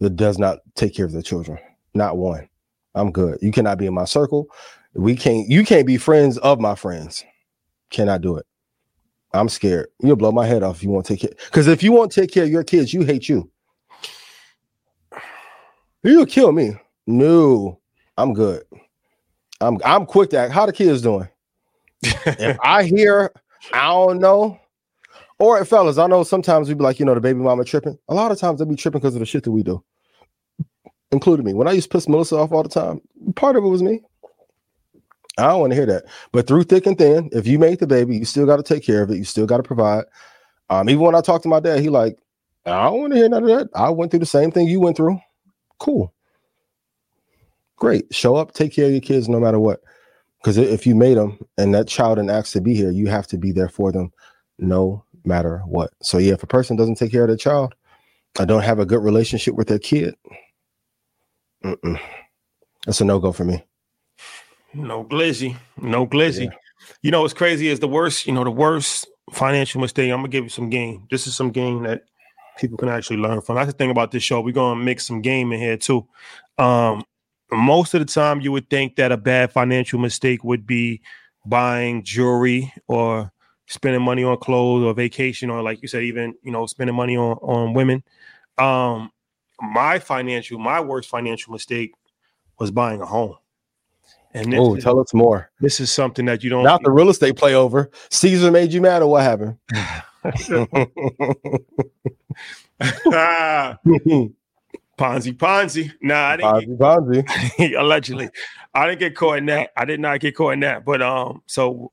that 0.00 0.16
does 0.16 0.38
not 0.38 0.58
take 0.74 0.94
care 0.94 1.06
of 1.06 1.12
their 1.12 1.22
children. 1.22 1.58
Not 1.94 2.16
one. 2.16 2.48
I'm 2.94 3.10
good. 3.12 3.38
You 3.40 3.52
cannot 3.52 3.78
be 3.78 3.86
in 3.86 3.94
my 3.94 4.04
circle. 4.04 4.48
We 4.94 5.14
can't. 5.14 5.48
You 5.48 5.64
can't 5.64 5.86
be 5.86 5.96
friends 5.96 6.38
of 6.38 6.60
my 6.60 6.74
friends. 6.74 7.24
Cannot 7.90 8.20
do 8.20 8.36
it. 8.36 8.46
I'm 9.32 9.48
scared. 9.48 9.88
You'll 10.00 10.16
blow 10.16 10.32
my 10.32 10.46
head 10.46 10.62
off 10.62 10.76
if 10.76 10.82
you 10.82 10.90
want 10.90 11.06
to 11.06 11.14
take 11.14 11.20
care. 11.20 11.46
Because 11.46 11.68
if 11.68 11.82
you 11.82 11.92
won't 11.92 12.12
take 12.12 12.32
care 12.32 12.44
of 12.44 12.50
your 12.50 12.64
kids, 12.64 12.92
you 12.92 13.02
hate 13.02 13.28
you. 13.28 13.50
You'll 16.02 16.26
kill 16.26 16.52
me. 16.52 16.72
No, 17.06 17.80
I'm 18.16 18.32
good. 18.32 18.64
I'm 19.60 19.78
I'm 19.84 20.06
quick 20.06 20.30
to 20.30 20.38
act. 20.38 20.52
How 20.52 20.66
the 20.66 20.72
kids 20.72 21.02
doing? 21.02 21.28
if 22.02 22.58
I 22.62 22.84
hear, 22.84 23.32
I 23.72 23.88
don't 23.88 24.18
know. 24.18 24.58
Or 25.38 25.64
fellas, 25.64 25.98
I 25.98 26.06
know 26.08 26.24
sometimes 26.24 26.68
we 26.68 26.74
be 26.74 26.82
like, 26.82 26.98
you 26.98 27.06
know, 27.06 27.14
the 27.14 27.20
baby 27.20 27.38
mama 27.38 27.64
tripping. 27.64 27.98
A 28.08 28.14
lot 28.14 28.32
of 28.32 28.38
times 28.38 28.58
they 28.58 28.64
be 28.64 28.74
tripping 28.74 29.00
because 29.00 29.14
of 29.14 29.20
the 29.20 29.26
shit 29.26 29.44
that 29.44 29.52
we 29.52 29.62
do, 29.62 29.82
including 31.12 31.46
me. 31.46 31.54
When 31.54 31.68
I 31.68 31.72
used 31.72 31.90
to 31.90 31.96
piss 31.96 32.08
Melissa 32.08 32.36
off 32.36 32.50
all 32.50 32.64
the 32.64 32.68
time, 32.68 33.00
part 33.36 33.56
of 33.56 33.64
it 33.64 33.68
was 33.68 33.82
me. 33.82 34.02
I 35.38 35.44
don't 35.48 35.60
want 35.60 35.70
to 35.70 35.76
hear 35.76 35.86
that. 35.86 36.04
But 36.32 36.48
through 36.48 36.64
thick 36.64 36.86
and 36.86 36.98
thin, 36.98 37.30
if 37.32 37.46
you 37.46 37.60
make 37.60 37.78
the 37.78 37.86
baby, 37.86 38.16
you 38.16 38.24
still 38.24 38.46
got 38.46 38.56
to 38.56 38.64
take 38.64 38.84
care 38.84 39.02
of 39.02 39.10
it. 39.10 39.18
You 39.18 39.24
still 39.24 39.46
got 39.46 39.58
to 39.58 39.62
provide. 39.62 40.04
Um, 40.70 40.90
even 40.90 41.02
when 41.02 41.14
I 41.14 41.20
talk 41.20 41.42
to 41.42 41.48
my 41.48 41.60
dad, 41.60 41.78
he 41.80 41.88
like, 41.88 42.18
I 42.66 42.84
don't 42.84 43.00
want 43.00 43.12
to 43.12 43.18
hear 43.18 43.28
none 43.28 43.44
of 43.44 43.48
that. 43.48 43.68
I 43.74 43.90
went 43.90 44.10
through 44.10 44.20
the 44.20 44.26
same 44.26 44.50
thing 44.50 44.66
you 44.66 44.80
went 44.80 44.96
through. 44.96 45.20
Cool. 45.78 46.12
Great. 47.76 48.12
Show 48.12 48.34
up, 48.34 48.52
take 48.52 48.72
care 48.72 48.86
of 48.86 48.90
your 48.90 49.00
kids 49.00 49.28
no 49.28 49.38
matter 49.38 49.60
what. 49.60 49.80
Because 50.42 50.58
if 50.58 50.86
you 50.86 50.96
made 50.96 51.16
them 51.16 51.38
and 51.56 51.72
that 51.74 51.86
child 51.86 52.16
didn't 52.16 52.30
ask 52.30 52.52
to 52.52 52.60
be 52.60 52.74
here, 52.74 52.90
you 52.90 53.06
have 53.06 53.28
to 53.28 53.38
be 53.38 53.52
there 53.52 53.68
for 53.68 53.92
them 53.92 54.12
no 54.58 55.04
matter 55.24 55.62
what. 55.66 55.90
So 56.02 56.18
yeah, 56.18 56.34
if 56.34 56.42
a 56.42 56.46
person 56.46 56.76
doesn't 56.76 56.96
take 56.96 57.12
care 57.12 57.22
of 57.22 57.28
their 57.28 57.36
child, 57.36 57.74
I 58.38 58.44
don't 58.44 58.62
have 58.62 58.78
a 58.78 58.86
good 58.86 59.02
relationship 59.02 59.54
with 59.54 59.68
their 59.68 59.78
kid. 59.78 60.14
Mm-mm. 61.64 62.00
That's 62.86 63.00
a 63.00 63.04
no 63.04 63.18
go 63.18 63.32
for 63.32 63.44
me. 63.44 63.64
No 64.74 65.04
glizzy, 65.04 65.56
no 65.80 66.06
glizzy. 66.06 66.44
Yeah. 66.44 66.56
You 67.02 67.10
know 67.10 67.22
what's 67.22 67.34
crazy 67.34 67.68
is 67.68 67.80
the 67.80 67.88
worst. 67.88 68.26
You 68.26 68.32
know 68.32 68.44
the 68.44 68.50
worst 68.50 69.06
financial 69.32 69.80
mistake. 69.80 70.10
I'm 70.10 70.18
gonna 70.18 70.28
give 70.28 70.44
you 70.44 70.50
some 70.50 70.70
game. 70.70 71.06
This 71.10 71.26
is 71.26 71.34
some 71.34 71.50
game 71.50 71.82
that 71.84 72.02
people 72.58 72.76
can 72.76 72.88
actually 72.88 73.16
learn 73.16 73.40
from. 73.40 73.56
That's 73.56 73.72
the 73.72 73.76
thing 73.76 73.90
about 73.90 74.10
this 74.10 74.22
show. 74.22 74.40
We're 74.40 74.52
gonna 74.52 74.82
mix 74.82 75.06
some 75.06 75.22
game 75.22 75.52
in 75.52 75.60
here 75.60 75.76
too. 75.76 76.06
Um, 76.58 77.04
most 77.50 77.94
of 77.94 78.00
the 78.00 78.12
time, 78.12 78.40
you 78.40 78.52
would 78.52 78.68
think 78.68 78.96
that 78.96 79.12
a 79.12 79.16
bad 79.16 79.52
financial 79.52 79.98
mistake 79.98 80.44
would 80.44 80.66
be 80.66 81.00
buying 81.46 82.04
jewelry 82.04 82.72
or 82.86 83.32
spending 83.68 84.02
money 84.02 84.24
on 84.24 84.36
clothes 84.38 84.82
or 84.82 84.94
vacation 84.94 85.50
or 85.50 85.62
like 85.62 85.80
you 85.82 85.88
said 85.88 86.02
even 86.02 86.34
you 86.42 86.50
know 86.50 86.66
spending 86.66 86.96
money 86.96 87.16
on 87.16 87.36
on 87.38 87.74
women 87.74 88.02
um 88.58 89.10
my 89.60 89.98
financial 89.98 90.58
my 90.58 90.80
worst 90.80 91.08
financial 91.08 91.52
mistake 91.52 91.92
was 92.58 92.70
buying 92.70 93.00
a 93.00 93.06
home 93.06 93.36
and 94.34 94.54
oh 94.54 94.76
tell 94.76 94.98
us 94.98 95.14
more 95.14 95.50
this 95.60 95.80
is 95.80 95.92
something 95.92 96.24
that 96.24 96.42
you 96.42 96.50
don't 96.50 96.64
not 96.64 96.82
the 96.82 96.90
real 96.90 97.08
estate 97.08 97.36
play 97.36 97.54
over 97.54 97.90
caesar 98.10 98.50
made 98.50 98.72
you 98.72 98.80
mad 98.80 99.02
or 99.02 99.10
what 99.10 99.22
happened 99.22 99.56
Ponzi, 104.98 105.32
Ponzi. 105.32 105.92
Nah, 106.02 106.30
I 106.30 106.36
didn't 106.36 106.78
Ponzi, 106.78 107.14
get, 107.14 107.26
Ponzi. 107.58 107.78
allegedly, 107.78 108.28
I 108.74 108.88
didn't 108.88 108.98
get 108.98 109.14
caught 109.14 109.38
in 109.38 109.46
that. 109.46 109.70
I 109.76 109.84
did 109.84 110.00
not 110.00 110.20
get 110.20 110.34
caught 110.34 110.54
in 110.54 110.60
that. 110.60 110.84
But 110.84 111.00
um, 111.00 111.42
so 111.46 111.92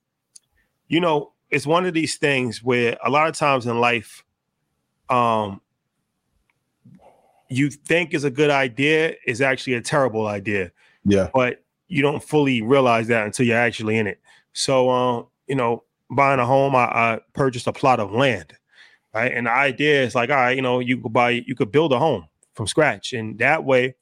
you 0.88 1.00
know, 1.00 1.34
it's 1.56 1.66
one 1.66 1.86
of 1.86 1.94
these 1.94 2.18
things 2.18 2.62
where 2.62 2.98
a 3.02 3.10
lot 3.10 3.30
of 3.30 3.34
times 3.34 3.66
in 3.66 3.80
life, 3.80 4.26
um, 5.10 5.62
you 7.50 7.70
think 7.70 8.14
is 8.14 8.26
a 8.26 8.30
good 8.30 8.50
idea 8.50 9.14
is 9.26 9.40
actually 9.40 9.76
a 9.76 9.82
terrible 9.82 10.28
idea. 10.28 10.74
Yeah. 11.06 11.30
But 11.34 11.64
you 11.88 12.02
don't 12.02 12.22
fully 12.22 12.62
realize 12.62 13.08
that 13.08 13.26
until 13.26 13.46
you're 13.46 13.58
actually 13.58 13.98
in 13.98 14.06
it. 14.06 14.20
So, 14.52 14.90
um, 14.90 15.28
you 15.48 15.56
know, 15.56 15.84
buying 16.10 16.42
a 16.42 16.46
home, 16.46 16.76
I, 16.76 16.88
I 16.88 17.20
purchased 17.32 17.68
a 17.68 17.72
plot 17.72 18.02
of 18.02 18.12
land, 18.12 18.52
right? 19.14 19.32
And 19.32 19.48
the 19.48 19.52
idea 19.52 20.04
is 20.04 20.14
like, 20.14 20.30
all 20.32 20.36
right, 20.36 20.58
you 20.58 20.62
know, 20.62 20.80
you 20.80 20.98
could 20.98 21.14
buy, 21.14 21.30
you 21.30 21.56
could 21.56 21.72
build 21.72 21.94
a 21.94 22.00
home 22.00 22.28
from 22.54 22.68
scratch, 22.68 23.14
and 23.14 23.40
that 23.40 23.64
way, 23.64 23.96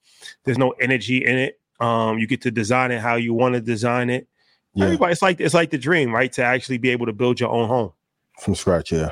there's 0.43 0.57
no 0.57 0.71
energy 0.81 1.23
in 1.23 1.37
it. 1.37 1.59
Um, 1.79 2.17
you 2.17 2.25
get 2.25 2.41
to 2.41 2.51
design 2.51 2.89
it 2.89 2.99
how 2.99 3.13
you 3.13 3.35
want 3.35 3.53
to 3.53 3.61
design 3.61 4.09
it. 4.09 4.27
Yeah. 4.73 4.85
Everybody, 4.85 5.11
it's 5.11 5.21
like 5.21 5.39
it's 5.39 5.53
like 5.53 5.69
the 5.69 5.77
dream, 5.77 6.13
right? 6.13 6.31
To 6.33 6.43
actually 6.43 6.77
be 6.77 6.89
able 6.89 7.05
to 7.05 7.13
build 7.13 7.39
your 7.39 7.49
own 7.49 7.67
home 7.67 7.91
from 8.39 8.55
scratch. 8.55 8.91
Yeah. 8.91 9.11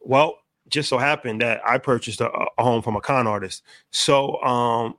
Well, 0.00 0.36
just 0.68 0.88
so 0.88 0.98
happened 0.98 1.40
that 1.40 1.60
I 1.66 1.78
purchased 1.78 2.20
a, 2.20 2.30
a 2.30 2.62
home 2.62 2.82
from 2.82 2.96
a 2.96 3.00
con 3.00 3.26
artist, 3.26 3.62
so 3.90 4.40
um, 4.42 4.96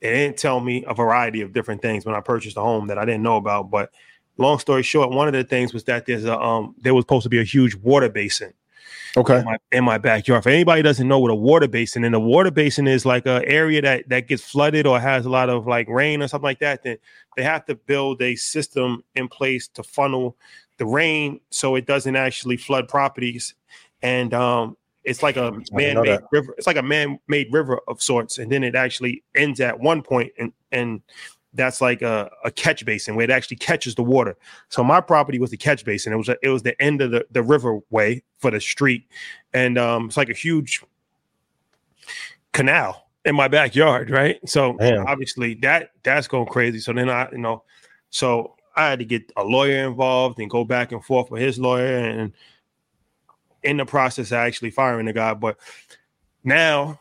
it 0.00 0.10
didn't 0.10 0.36
tell 0.36 0.60
me 0.60 0.84
a 0.86 0.94
variety 0.94 1.40
of 1.40 1.52
different 1.52 1.82
things 1.82 2.04
when 2.04 2.14
I 2.14 2.20
purchased 2.20 2.56
a 2.56 2.60
home 2.60 2.86
that 2.88 2.98
I 2.98 3.04
didn't 3.04 3.22
know 3.22 3.36
about. 3.36 3.70
But 3.70 3.90
long 4.36 4.58
story 4.58 4.82
short, 4.82 5.10
one 5.10 5.26
of 5.26 5.34
the 5.34 5.44
things 5.44 5.72
was 5.72 5.84
that 5.84 6.06
there's 6.06 6.24
a 6.24 6.38
um, 6.38 6.74
there 6.80 6.94
was 6.94 7.02
supposed 7.02 7.24
to 7.24 7.28
be 7.28 7.40
a 7.40 7.44
huge 7.44 7.74
water 7.76 8.08
basin 8.08 8.54
Okay. 9.16 9.38
In 9.38 9.44
my, 9.44 9.56
in 9.72 9.84
my, 9.84 9.98
backyard. 9.98 10.42
For 10.42 10.48
anybody 10.48 10.82
doesn't 10.82 11.06
know 11.06 11.20
what 11.20 11.30
a 11.30 11.34
water 11.34 11.68
basin, 11.68 12.04
and 12.04 12.14
a 12.14 12.20
water 12.20 12.50
basin 12.50 12.88
is 12.88 13.06
like 13.06 13.26
an 13.26 13.44
area 13.44 13.80
that 13.82 14.08
that 14.08 14.26
gets 14.26 14.42
flooded 14.42 14.86
or 14.86 14.98
has 14.98 15.24
a 15.24 15.30
lot 15.30 15.48
of 15.48 15.66
like 15.66 15.88
rain 15.88 16.22
or 16.22 16.28
something 16.28 16.44
like 16.44 16.58
that, 16.60 16.82
then 16.82 16.98
they 17.36 17.42
have 17.42 17.64
to 17.66 17.74
build 17.74 18.20
a 18.22 18.34
system 18.34 19.04
in 19.14 19.28
place 19.28 19.68
to 19.68 19.82
funnel 19.82 20.36
the 20.78 20.86
rain 20.86 21.40
so 21.50 21.76
it 21.76 21.86
doesn't 21.86 22.16
actually 22.16 22.56
flood 22.56 22.88
properties. 22.88 23.54
And 24.02 24.34
um, 24.34 24.76
it's 25.04 25.22
like 25.22 25.36
a 25.36 25.52
man-made 25.72 26.20
river. 26.32 26.54
It's 26.58 26.66
like 26.66 26.76
a 26.76 26.82
man-made 26.82 27.52
river 27.52 27.80
of 27.86 28.02
sorts, 28.02 28.38
and 28.38 28.50
then 28.50 28.64
it 28.64 28.74
actually 28.74 29.22
ends 29.36 29.60
at 29.60 29.78
one 29.78 30.02
point, 30.02 30.32
and 30.38 30.52
and 30.72 31.02
that's 31.54 31.80
like 31.80 32.02
a, 32.02 32.30
a 32.44 32.50
catch 32.50 32.84
basin 32.84 33.14
where 33.14 33.24
it 33.24 33.30
actually 33.30 33.56
catches 33.56 33.94
the 33.94 34.02
water. 34.02 34.36
So 34.68 34.82
my 34.82 35.00
property 35.00 35.38
was 35.38 35.50
the 35.50 35.56
catch 35.56 35.84
basin. 35.84 36.12
It 36.12 36.16
was 36.16 36.28
a, 36.28 36.36
it 36.42 36.48
was 36.48 36.62
the 36.62 36.80
end 36.82 37.00
of 37.00 37.12
the, 37.12 37.26
the 37.30 37.40
riverway 37.40 38.22
for 38.38 38.50
the 38.50 38.60
street. 38.60 39.06
And 39.52 39.78
um, 39.78 40.06
it's 40.06 40.16
like 40.16 40.28
a 40.28 40.34
huge 40.34 40.82
canal 42.52 43.08
in 43.24 43.34
my 43.34 43.48
backyard, 43.48 44.10
right? 44.10 44.38
So 44.48 44.76
Damn. 44.78 45.06
obviously 45.06 45.54
that 45.62 45.90
that's 46.02 46.28
going 46.28 46.46
crazy. 46.46 46.80
So 46.80 46.92
then 46.92 47.08
I, 47.08 47.30
you 47.30 47.38
know, 47.38 47.62
so 48.10 48.56
I 48.76 48.90
had 48.90 48.98
to 48.98 49.04
get 49.04 49.30
a 49.36 49.44
lawyer 49.44 49.86
involved 49.86 50.40
and 50.40 50.50
go 50.50 50.64
back 50.64 50.92
and 50.92 51.04
forth 51.04 51.30
with 51.30 51.40
his 51.40 51.58
lawyer 51.58 51.98
and 51.98 52.32
in 53.62 53.76
the 53.76 53.86
process 53.86 54.32
of 54.32 54.38
actually 54.38 54.70
firing 54.70 55.06
the 55.06 55.12
guy. 55.12 55.34
But 55.34 55.56
now 56.42 56.98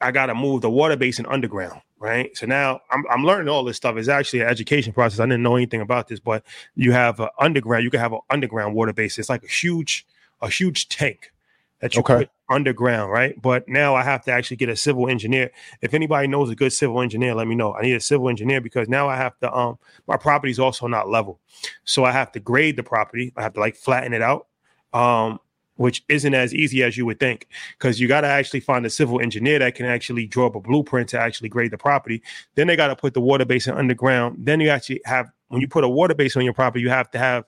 I 0.00 0.12
gotta 0.12 0.34
move 0.34 0.62
the 0.62 0.70
water 0.70 0.96
basin 0.96 1.26
underground 1.26 1.80
right? 2.04 2.36
So 2.36 2.44
now 2.44 2.80
I'm, 2.90 3.02
I'm 3.10 3.24
learning 3.24 3.48
all 3.48 3.64
this 3.64 3.78
stuff. 3.78 3.96
It's 3.96 4.08
actually 4.08 4.40
an 4.40 4.48
education 4.48 4.92
process. 4.92 5.20
I 5.20 5.24
didn't 5.24 5.42
know 5.42 5.56
anything 5.56 5.80
about 5.80 6.08
this, 6.08 6.20
but 6.20 6.44
you 6.76 6.92
have 6.92 7.18
an 7.18 7.30
underground. 7.40 7.82
You 7.82 7.90
can 7.90 8.00
have 8.00 8.12
an 8.12 8.20
underground 8.28 8.74
water 8.74 8.92
base. 8.92 9.18
It's 9.18 9.30
like 9.30 9.42
a 9.42 9.48
huge, 9.48 10.06
a 10.42 10.48
huge 10.50 10.90
tank 10.90 11.32
that 11.80 11.94
you 11.94 12.00
okay. 12.00 12.16
put 12.16 12.30
underground, 12.50 13.10
right? 13.10 13.40
But 13.40 13.66
now 13.70 13.94
I 13.94 14.02
have 14.02 14.22
to 14.26 14.32
actually 14.32 14.58
get 14.58 14.68
a 14.68 14.76
civil 14.76 15.08
engineer. 15.08 15.50
If 15.80 15.94
anybody 15.94 16.28
knows 16.28 16.50
a 16.50 16.54
good 16.54 16.74
civil 16.74 17.00
engineer, 17.00 17.34
let 17.34 17.48
me 17.48 17.54
know. 17.54 17.74
I 17.74 17.80
need 17.80 17.94
a 17.94 18.00
civil 18.00 18.28
engineer 18.28 18.60
because 18.60 18.86
now 18.86 19.08
I 19.08 19.16
have 19.16 19.38
to. 19.38 19.50
Um, 19.50 19.78
my 20.06 20.18
property 20.18 20.50
is 20.50 20.58
also 20.58 20.86
not 20.86 21.08
level, 21.08 21.40
so 21.84 22.04
I 22.04 22.12
have 22.12 22.32
to 22.32 22.40
grade 22.40 22.76
the 22.76 22.82
property. 22.82 23.32
I 23.34 23.42
have 23.42 23.54
to 23.54 23.60
like 23.60 23.76
flatten 23.76 24.12
it 24.12 24.20
out. 24.20 24.46
Um, 24.92 25.40
which 25.76 26.04
isn't 26.08 26.34
as 26.34 26.54
easy 26.54 26.82
as 26.82 26.96
you 26.96 27.04
would 27.06 27.18
think 27.18 27.48
because 27.78 27.98
you 27.98 28.06
got 28.06 28.20
to 28.20 28.28
actually 28.28 28.60
find 28.60 28.86
a 28.86 28.90
civil 28.90 29.20
engineer 29.20 29.58
that 29.58 29.74
can 29.74 29.86
actually 29.86 30.26
draw 30.26 30.46
up 30.46 30.54
a 30.54 30.60
blueprint 30.60 31.08
to 31.08 31.20
actually 31.20 31.48
grade 31.48 31.70
the 31.70 31.78
property. 31.78 32.22
Then 32.54 32.66
they 32.66 32.76
got 32.76 32.88
to 32.88 32.96
put 32.96 33.14
the 33.14 33.20
water 33.20 33.44
basin 33.44 33.74
underground. 33.74 34.36
Then 34.38 34.60
you 34.60 34.68
actually 34.68 35.00
have, 35.04 35.30
when 35.48 35.60
you 35.60 35.68
put 35.68 35.84
a 35.84 35.88
water 35.88 36.14
basin 36.14 36.40
on 36.40 36.44
your 36.44 36.54
property, 36.54 36.82
you 36.82 36.90
have 36.90 37.10
to 37.12 37.18
have 37.18 37.44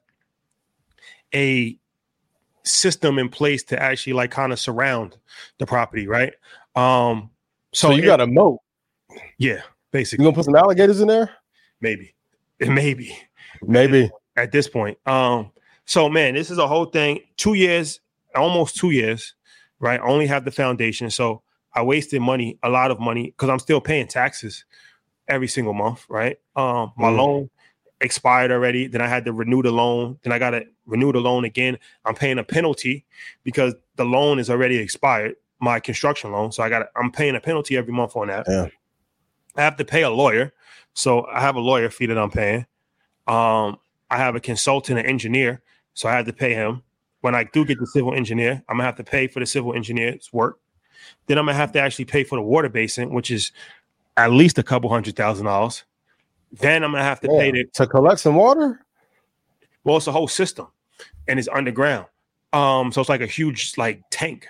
a 1.35 1.79
system 2.65 3.19
in 3.19 3.29
place 3.29 3.63
to 3.63 3.81
actually 3.81 4.13
like 4.13 4.31
kind 4.31 4.53
of 4.53 4.59
surround 4.59 5.17
the 5.59 5.67
property, 5.67 6.09
right? 6.09 6.33
Um, 6.75 7.31
so, 7.73 7.91
so 7.91 7.95
you 7.95 8.03
got 8.03 8.21
a 8.21 8.27
moat. 8.27 8.61
Yeah, 9.39 9.63
basically. 9.93 10.25
You 10.25 10.31
gonna 10.31 10.37
put 10.37 10.45
some 10.45 10.57
alligators 10.57 11.01
in 11.01 11.09
there? 11.09 11.31
Maybe, 11.81 12.15
maybe, 12.61 13.17
maybe 13.63 14.11
at 14.37 14.51
this 14.51 14.69
point. 14.69 14.99
Um, 15.07 15.53
so 15.85 16.09
man, 16.09 16.35
this 16.35 16.51
is 16.51 16.59
a 16.59 16.67
whole 16.67 16.87
thing. 16.87 17.21
Two 17.37 17.55
years 17.55 18.01
almost 18.37 18.77
two 18.77 18.91
years, 18.91 19.35
right? 19.81 20.01
Only 20.01 20.27
have 20.27 20.45
the 20.45 20.51
foundation. 20.51 21.11
So 21.11 21.43
I 21.73 21.83
wasted 21.83 22.23
money, 22.23 22.59
a 22.63 22.69
lot 22.69 22.91
of 22.91 23.01
money, 23.01 23.27
because 23.27 23.49
I'm 23.49 23.59
still 23.59 23.81
paying 23.81 24.07
taxes 24.07 24.65
every 25.29 25.49
single 25.49 25.75
month, 25.75 26.05
right? 26.09 26.39
Um, 26.55 26.93
my 26.97 27.11
mm. 27.11 27.17
loan 27.17 27.51
expired 28.01 28.51
already. 28.51 28.87
Then 28.87 29.01
I 29.01 29.09
had 29.09 29.25
to 29.25 29.33
renew 29.33 29.63
the 29.63 29.73
loan. 29.73 30.19
Then 30.23 30.33
I 30.33 30.39
got 30.39 30.51
to 30.51 30.65
renew 30.87 31.13
the 31.13 31.21
loan 31.21 31.45
again. 31.45 31.79
I'm 32.05 32.15
paying 32.15 32.39
a 32.39 32.45
penalty 32.45 33.05
because 33.45 33.75
the 33.97 34.05
loan 34.05 34.39
is 34.39 34.51
already 34.51 34.77
expired, 34.79 35.37
my 35.61 35.81
construction 35.81 36.33
loan. 36.33 36.53
So 36.53 36.63
I 36.63 36.69
got 36.69 36.89
I'm 36.97 37.11
paying 37.11 37.37
a 37.37 37.41
penalty 37.41 37.77
every 37.77 37.93
month 37.93 38.17
on 38.17 38.29
that. 38.29 38.47
Yeah. 38.49 38.69
I 39.57 39.63
have 39.63 39.77
to 39.77 39.85
pay 39.85 40.03
a 40.03 40.11
lawyer. 40.11 40.53
So 40.95 41.27
I 41.27 41.41
have 41.41 41.57
a 41.57 41.61
lawyer 41.61 41.91
fee 41.91 42.07
that 42.07 42.19
I'm 42.19 42.31
paying. 42.31 42.67
Um, 43.27 43.79
I 44.11 44.19
have 44.19 44.37
a 44.37 44.41
consultant, 44.41 44.99
an 44.99 45.07
engineer, 45.07 45.63
so 45.95 46.09
I 46.09 46.13
have 46.13 46.27
to 46.27 46.33
pay 46.33 46.55
him. 46.55 46.83
When 47.27 47.35
I 47.35 47.43
do 47.43 47.65
get 47.65 47.81
the 47.81 47.89
civil 47.89 48.15
engineer, 48.15 48.63
I'm 48.69 48.77
gonna 48.77 48.85
have 48.85 48.95
to 48.99 49.03
pay 49.03 49.27
for 49.27 49.41
the 49.41 49.47
civil 49.47 49.75
engineer's 49.75 50.33
work. 50.33 50.61
Then 51.27 51.39
I'm 51.39 51.47
gonna 51.47 51.59
have 51.59 51.73
to 51.73 51.81
actually 51.81 52.05
pay 52.05 52.23
for 52.23 52.37
the 52.37 52.43
water 52.43 52.69
basin, 52.69 53.13
which 53.13 53.33
is 53.33 53.51
at 54.17 54.31
least 54.31 54.59
a 54.59 54.63
couple 54.63 54.89
hundred 54.89 55.17
thousand 55.17 55.47
dollars. 55.47 55.83
Then 56.53 56.85
I'm 56.85 56.93
gonna 56.93 57.03
have 57.03 57.19
to 57.23 57.29
yeah. 57.29 57.41
pay 57.41 57.51
to, 57.51 57.65
to 57.65 57.87
collect 57.89 58.21
some 58.21 58.37
water. 58.37 58.81
Well, 59.83 59.97
it's 59.97 60.07
a 60.07 60.13
whole 60.13 60.29
system, 60.29 60.69
and 61.27 61.41
it's 61.41 61.49
underground. 61.53 62.07
Um, 62.53 62.93
so 62.93 63.01
it's 63.01 63.11
like 63.11 63.23
a 63.23 63.27
huge 63.27 63.73
like 63.77 64.05
tank. 64.11 64.47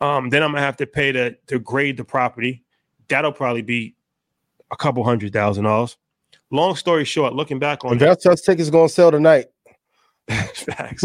Um, 0.00 0.28
then 0.28 0.42
I'm 0.42 0.50
gonna 0.50 0.62
have 0.62 0.78
to 0.78 0.86
pay 0.88 1.12
to 1.12 1.36
to 1.46 1.60
grade 1.60 1.96
the 1.96 2.04
property. 2.04 2.64
That'll 3.06 3.30
probably 3.30 3.62
be 3.62 3.94
a 4.72 4.76
couple 4.76 5.04
hundred 5.04 5.32
thousand 5.32 5.62
dollars. 5.62 5.96
Long 6.50 6.74
story 6.74 7.04
short, 7.04 7.34
looking 7.34 7.60
back 7.60 7.84
on 7.84 7.92
Investors 7.92 8.40
tickets 8.40 8.68
gonna 8.68 8.88
sell 8.88 9.12
tonight. 9.12 9.46
Facts. 10.54 11.04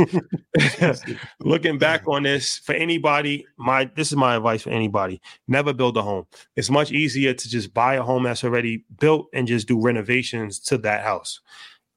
looking 1.39 1.77
back 1.77 2.07
on 2.07 2.23
this, 2.23 2.57
for 2.57 2.73
anybody, 2.73 3.45
my 3.57 3.85
this 3.95 4.11
is 4.11 4.17
my 4.17 4.35
advice 4.35 4.63
for 4.63 4.71
anybody: 4.71 5.21
never 5.47 5.73
build 5.73 5.97
a 5.97 6.01
home. 6.01 6.25
It's 6.55 6.69
much 6.69 6.91
easier 6.91 7.33
to 7.33 7.49
just 7.49 7.73
buy 7.73 7.95
a 7.95 8.03
home 8.03 8.23
that's 8.23 8.43
already 8.43 8.83
built 8.99 9.27
and 9.33 9.47
just 9.47 9.67
do 9.67 9.79
renovations 9.79 10.59
to 10.61 10.77
that 10.79 11.03
house. 11.03 11.39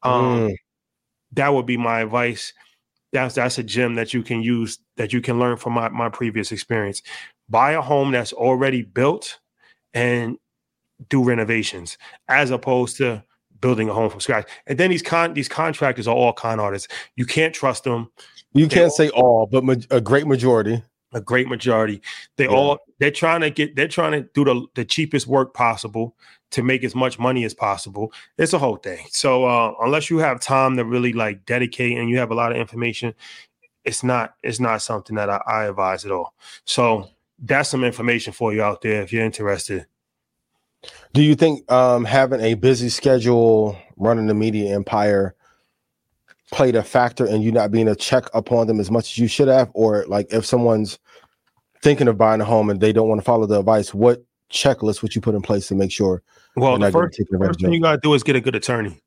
Um, 0.03 0.49
mm. 0.49 0.55
That 1.33 1.55
would 1.55 1.67
be 1.67 1.77
my 1.77 2.01
advice 2.01 2.53
that's 3.15 3.37
that's 3.37 3.59
a 3.59 3.63
gem 3.63 3.95
that 3.95 4.13
you 4.13 4.23
can 4.23 4.43
use 4.43 4.79
that 4.97 5.13
you 5.13 5.23
can 5.23 5.39
learn 5.39 5.57
from 5.57 5.73
my, 5.73 5.89
my 5.89 6.11
previous 6.11 6.53
experience. 6.53 7.01
Buy 7.49 7.73
a 7.73 7.81
home 7.81 8.11
that's 8.11 8.33
already 8.33 8.83
built 8.83 9.39
and 9.95 10.37
do 11.09 11.23
renovations 11.23 11.97
as 12.29 12.51
opposed 12.51 12.97
to 12.99 13.25
building 13.65 13.89
a 13.89 13.95
home 13.95 14.11
from 14.11 14.21
scratch. 14.21 14.47
And 14.67 14.77
then 14.77 14.91
these 14.91 15.01
con 15.01 15.33
these 15.33 15.49
contractors 15.49 16.07
are 16.07 16.15
all 16.15 16.35
con 16.35 16.61
artists. 16.61 16.87
You 17.17 17.25
can't 17.25 17.55
trust 17.55 17.85
them. 17.85 18.11
You 18.53 18.69
can't 18.69 18.85
all, 18.85 18.91
say 18.91 19.09
all, 19.09 19.47
but 19.47 19.65
ma- 19.65 19.77
a 19.91 20.03
great 20.03 20.27
majority. 20.27 20.83
A 21.15 21.21
great 21.21 21.49
majority. 21.49 22.03
They 22.37 22.45
yeah. 22.45 22.51
all 22.51 22.79
they're 22.99 23.11
trying 23.11 23.41
to 23.41 23.49
get 23.49 23.75
they're 23.75 23.89
trying 23.89 24.13
to 24.13 24.29
do 24.35 24.45
the, 24.45 24.67
the 24.75 24.85
cheapest 24.85 25.27
work 25.27 25.55
possible 25.55 26.15
to 26.51 26.63
make 26.63 26.85
as 26.85 26.95
much 26.95 27.19
money 27.19 27.43
as 27.45 27.55
possible. 27.55 28.13
It's 28.37 28.53
a 28.53 28.59
whole 28.59 28.77
thing. 28.77 29.07
So 29.11 29.47
uh, 29.47 29.73
unless 29.81 30.11
you 30.11 30.19
have 30.19 30.41
time 30.41 30.77
to 30.77 30.85
really 30.85 31.15
like 31.15 31.47
dedicate 31.47 31.97
and 31.97 32.11
you 32.11 32.19
have 32.19 32.31
a 32.31 32.35
lot 32.35 32.53
of 32.53 32.59
information, 32.59 33.15
it's 33.85 34.05
not 34.05 34.35
it's 34.43 34.61
not 34.61 34.83
something 34.83 35.17
that 35.17 35.31
I, 35.31 35.41
I 35.47 35.65
advise 35.65 36.05
at 36.05 36.13
all. 36.13 36.35
So 36.67 37.09
that's 37.39 37.71
some 37.71 37.83
information 37.83 38.35
for 38.35 38.53
you 38.53 38.63
out 38.63 38.83
there 38.83 39.01
if 39.01 39.11
you're 39.11 39.25
interested. 39.25 39.87
Do 41.13 41.23
you 41.23 41.35
think 41.35 41.71
um, 41.71 42.05
having 42.05 42.41
a 42.41 42.55
busy 42.55 42.89
schedule, 42.89 43.79
running 43.97 44.27
the 44.27 44.35
media 44.35 44.75
empire, 44.75 45.35
played 46.53 46.77
a 46.77 46.83
factor 46.83 47.27
in 47.27 47.43
you 47.43 47.53
not 47.53 47.71
being 47.71 47.89
a 47.89 47.97
check 47.97 48.25
upon 48.35 48.67
them 48.67 48.81
as 48.81 48.91
much 48.91 49.13
as 49.13 49.19
you 49.19 49.29
should 49.29 49.49
have, 49.49 49.71
or 49.75 50.05
like 50.07 50.33
if 50.33 50.45
someone's 50.45 50.99
thinking 51.83 52.09
of 52.09 52.17
buying 52.17 52.41
a 52.41 52.45
home 52.45 52.71
and 52.71 52.81
they 52.81 52.93
don't 52.93 53.09
want 53.09 53.21
to 53.21 53.25
follow 53.25 53.47
the 53.47 53.59
advice, 53.59 53.93
what 53.93 54.25
checklist 54.51 55.03
would 55.03 55.15
you 55.15 55.21
put 55.21 55.35
in 55.35 55.43
place 55.43 55.69
to 55.69 55.75
make 55.75 55.91
sure 55.91 56.23
well, 56.57 56.79
the 56.79 56.91
first, 56.91 57.21
first 57.39 57.61
thing 57.61 57.73
you 57.73 57.81
got 57.81 57.93
to 57.93 57.99
do 57.99 58.15
is 58.15 58.23
get 58.23 58.37
a 58.37 58.41
good 58.41 58.55
attorney, 58.55 59.01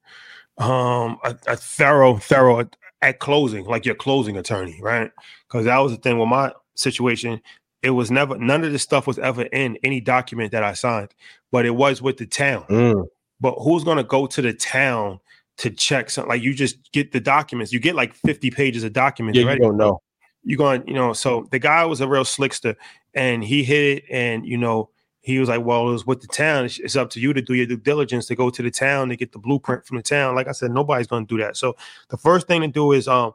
um, 0.57 1.17
a, 1.23 1.35
a 1.47 1.55
thorough, 1.55 2.17
thorough 2.17 2.69
at 3.01 3.19
closing, 3.19 3.65
like 3.65 3.85
your 3.85 3.95
closing 3.95 4.37
attorney, 4.37 4.79
right? 4.81 5.11
Because 5.47 5.65
that 5.65 5.77
was 5.79 5.93
the 5.93 5.97
thing 5.97 6.19
with 6.19 6.27
my 6.27 6.51
situation. 6.75 7.41
It 7.83 7.91
was 7.91 8.09
never 8.09 8.37
none 8.37 8.63
of 8.63 8.71
this 8.71 8.83
stuff 8.83 9.05
was 9.07 9.19
ever 9.19 9.43
in 9.43 9.77
any 9.83 10.01
document 10.01 10.51
that 10.51 10.63
I 10.63 10.73
signed, 10.73 11.13
but 11.51 11.65
it 11.65 11.75
was 11.75 12.01
with 12.01 12.17
the 12.17 12.25
town. 12.25 12.65
Mm. 12.69 13.07
But 13.39 13.55
who's 13.59 13.83
gonna 13.83 14.03
go 14.03 14.25
to 14.27 14.41
the 14.41 14.53
town 14.53 15.19
to 15.57 15.69
check 15.69 16.09
something? 16.09 16.29
Like 16.29 16.41
you 16.41 16.53
just 16.53 16.91
get 16.91 17.11
the 17.11 17.19
documents. 17.19 17.71
You 17.71 17.79
get 17.79 17.95
like 17.95 18.15
50 18.15 18.49
pages 18.51 18.83
of 18.83 18.93
documents. 18.93 19.37
Yeah, 19.37 19.51
you 19.51 19.59
don't 19.59 19.77
know. 19.77 20.01
You're 20.43 20.57
going, 20.57 20.87
you 20.87 20.93
know. 20.93 21.13
So 21.13 21.47
the 21.51 21.59
guy 21.59 21.85
was 21.85 22.01
a 22.01 22.07
real 22.07 22.23
slickster, 22.23 22.75
and 23.13 23.43
he 23.43 23.63
hit 23.63 23.97
it, 23.97 24.03
and 24.09 24.45
you 24.47 24.57
know 24.57 24.89
he 25.27 25.39
was 25.39 25.49
like, 25.49 25.63
"Well, 25.63 25.89
it 25.89 25.91
was 25.91 26.07
with 26.07 26.21
the 26.21 26.27
town. 26.27 26.65
It's, 26.65 26.79
it's, 26.79 26.95
up 26.95 27.09
to 27.11 27.19
you 27.19 27.33
to 27.33 27.41
do 27.41 27.53
your 27.53 27.65
due 27.65 27.77
diligence 27.77 28.27
to 28.27 28.35
go 28.35 28.49
to 28.49 28.63
the 28.63 28.71
town 28.71 29.09
to 29.09 29.17
get 29.17 29.33
the 29.33 29.39
blueprint 29.39 29.85
from 29.85 29.97
the 29.97 30.03
town." 30.03 30.35
Like 30.35 30.47
I 30.47 30.53
said, 30.53 30.71
nobody's 30.71 31.07
going 31.07 31.27
to 31.27 31.35
do 31.35 31.43
that. 31.43 31.57
So 31.57 31.75
the 32.07 32.17
first 32.17 32.47
thing 32.47 32.61
to 32.61 32.67
do 32.69 32.93
is 32.93 33.09
um, 33.09 33.33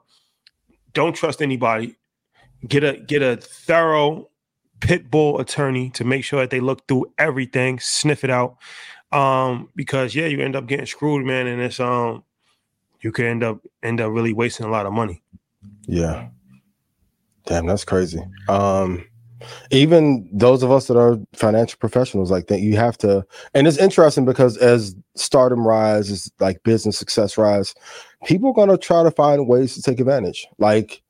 don't 0.95 1.15
trust 1.15 1.43
anybody. 1.43 1.97
Get 2.67 2.83
a 2.83 2.95
get 2.95 3.21
a 3.23 3.37
thorough 3.37 4.31
pit 4.83 5.11
bull 5.11 5.41
attorney 5.41 5.89
to 5.91 6.05
make 6.05 6.25
sure 6.25 6.41
that 6.41 6.51
they 6.51 6.61
look 6.61 6.87
through 6.87 7.07
everything, 7.17 7.79
sniff 7.79 8.25
it 8.25 8.31
out. 8.31 8.57
Um, 9.13 9.69
because 9.77 10.15
yeah, 10.15 10.27
you 10.27 10.41
end 10.41 10.57
up 10.57 10.67
getting 10.67 10.87
screwed, 10.87 11.25
man, 11.25 11.47
and 11.47 11.61
it's 11.61 11.81
um, 11.81 12.25
you 13.01 13.13
could 13.13 13.27
end 13.27 13.43
up 13.43 13.61
end 13.83 14.01
up 14.01 14.11
really 14.13 14.33
wasting 14.33 14.67
a 14.67 14.71
lot 14.71 14.87
of 14.87 14.93
money. 14.93 15.23
Yeah. 15.87 16.29
Damn, 17.47 17.67
that's 17.67 17.85
crazy. 17.85 18.23
Um 18.49 19.07
even 19.71 20.29
those 20.33 20.63
of 20.63 20.71
us 20.71 20.87
that 20.87 20.97
are 20.97 21.19
financial 21.35 21.77
professionals 21.79 22.31
like 22.31 22.47
that 22.47 22.61
you 22.61 22.77
have 22.77 22.97
to 22.97 23.27
and 23.55 23.67
it's 23.67 23.77
interesting 23.77 24.25
because 24.25 24.57
as 24.59 24.95
stardom 25.17 25.67
rises 25.67 26.31
like 26.39 26.63
business 26.63 26.97
success 26.97 27.37
rise 27.37 27.75
people 28.25 28.55
are 28.57 28.67
to 28.67 28.79
try 28.79 29.03
to 29.03 29.11
find 29.11 29.49
ways 29.49 29.75
to 29.75 29.83
take 29.83 29.99
advantage 29.99 30.47
like 30.59 31.03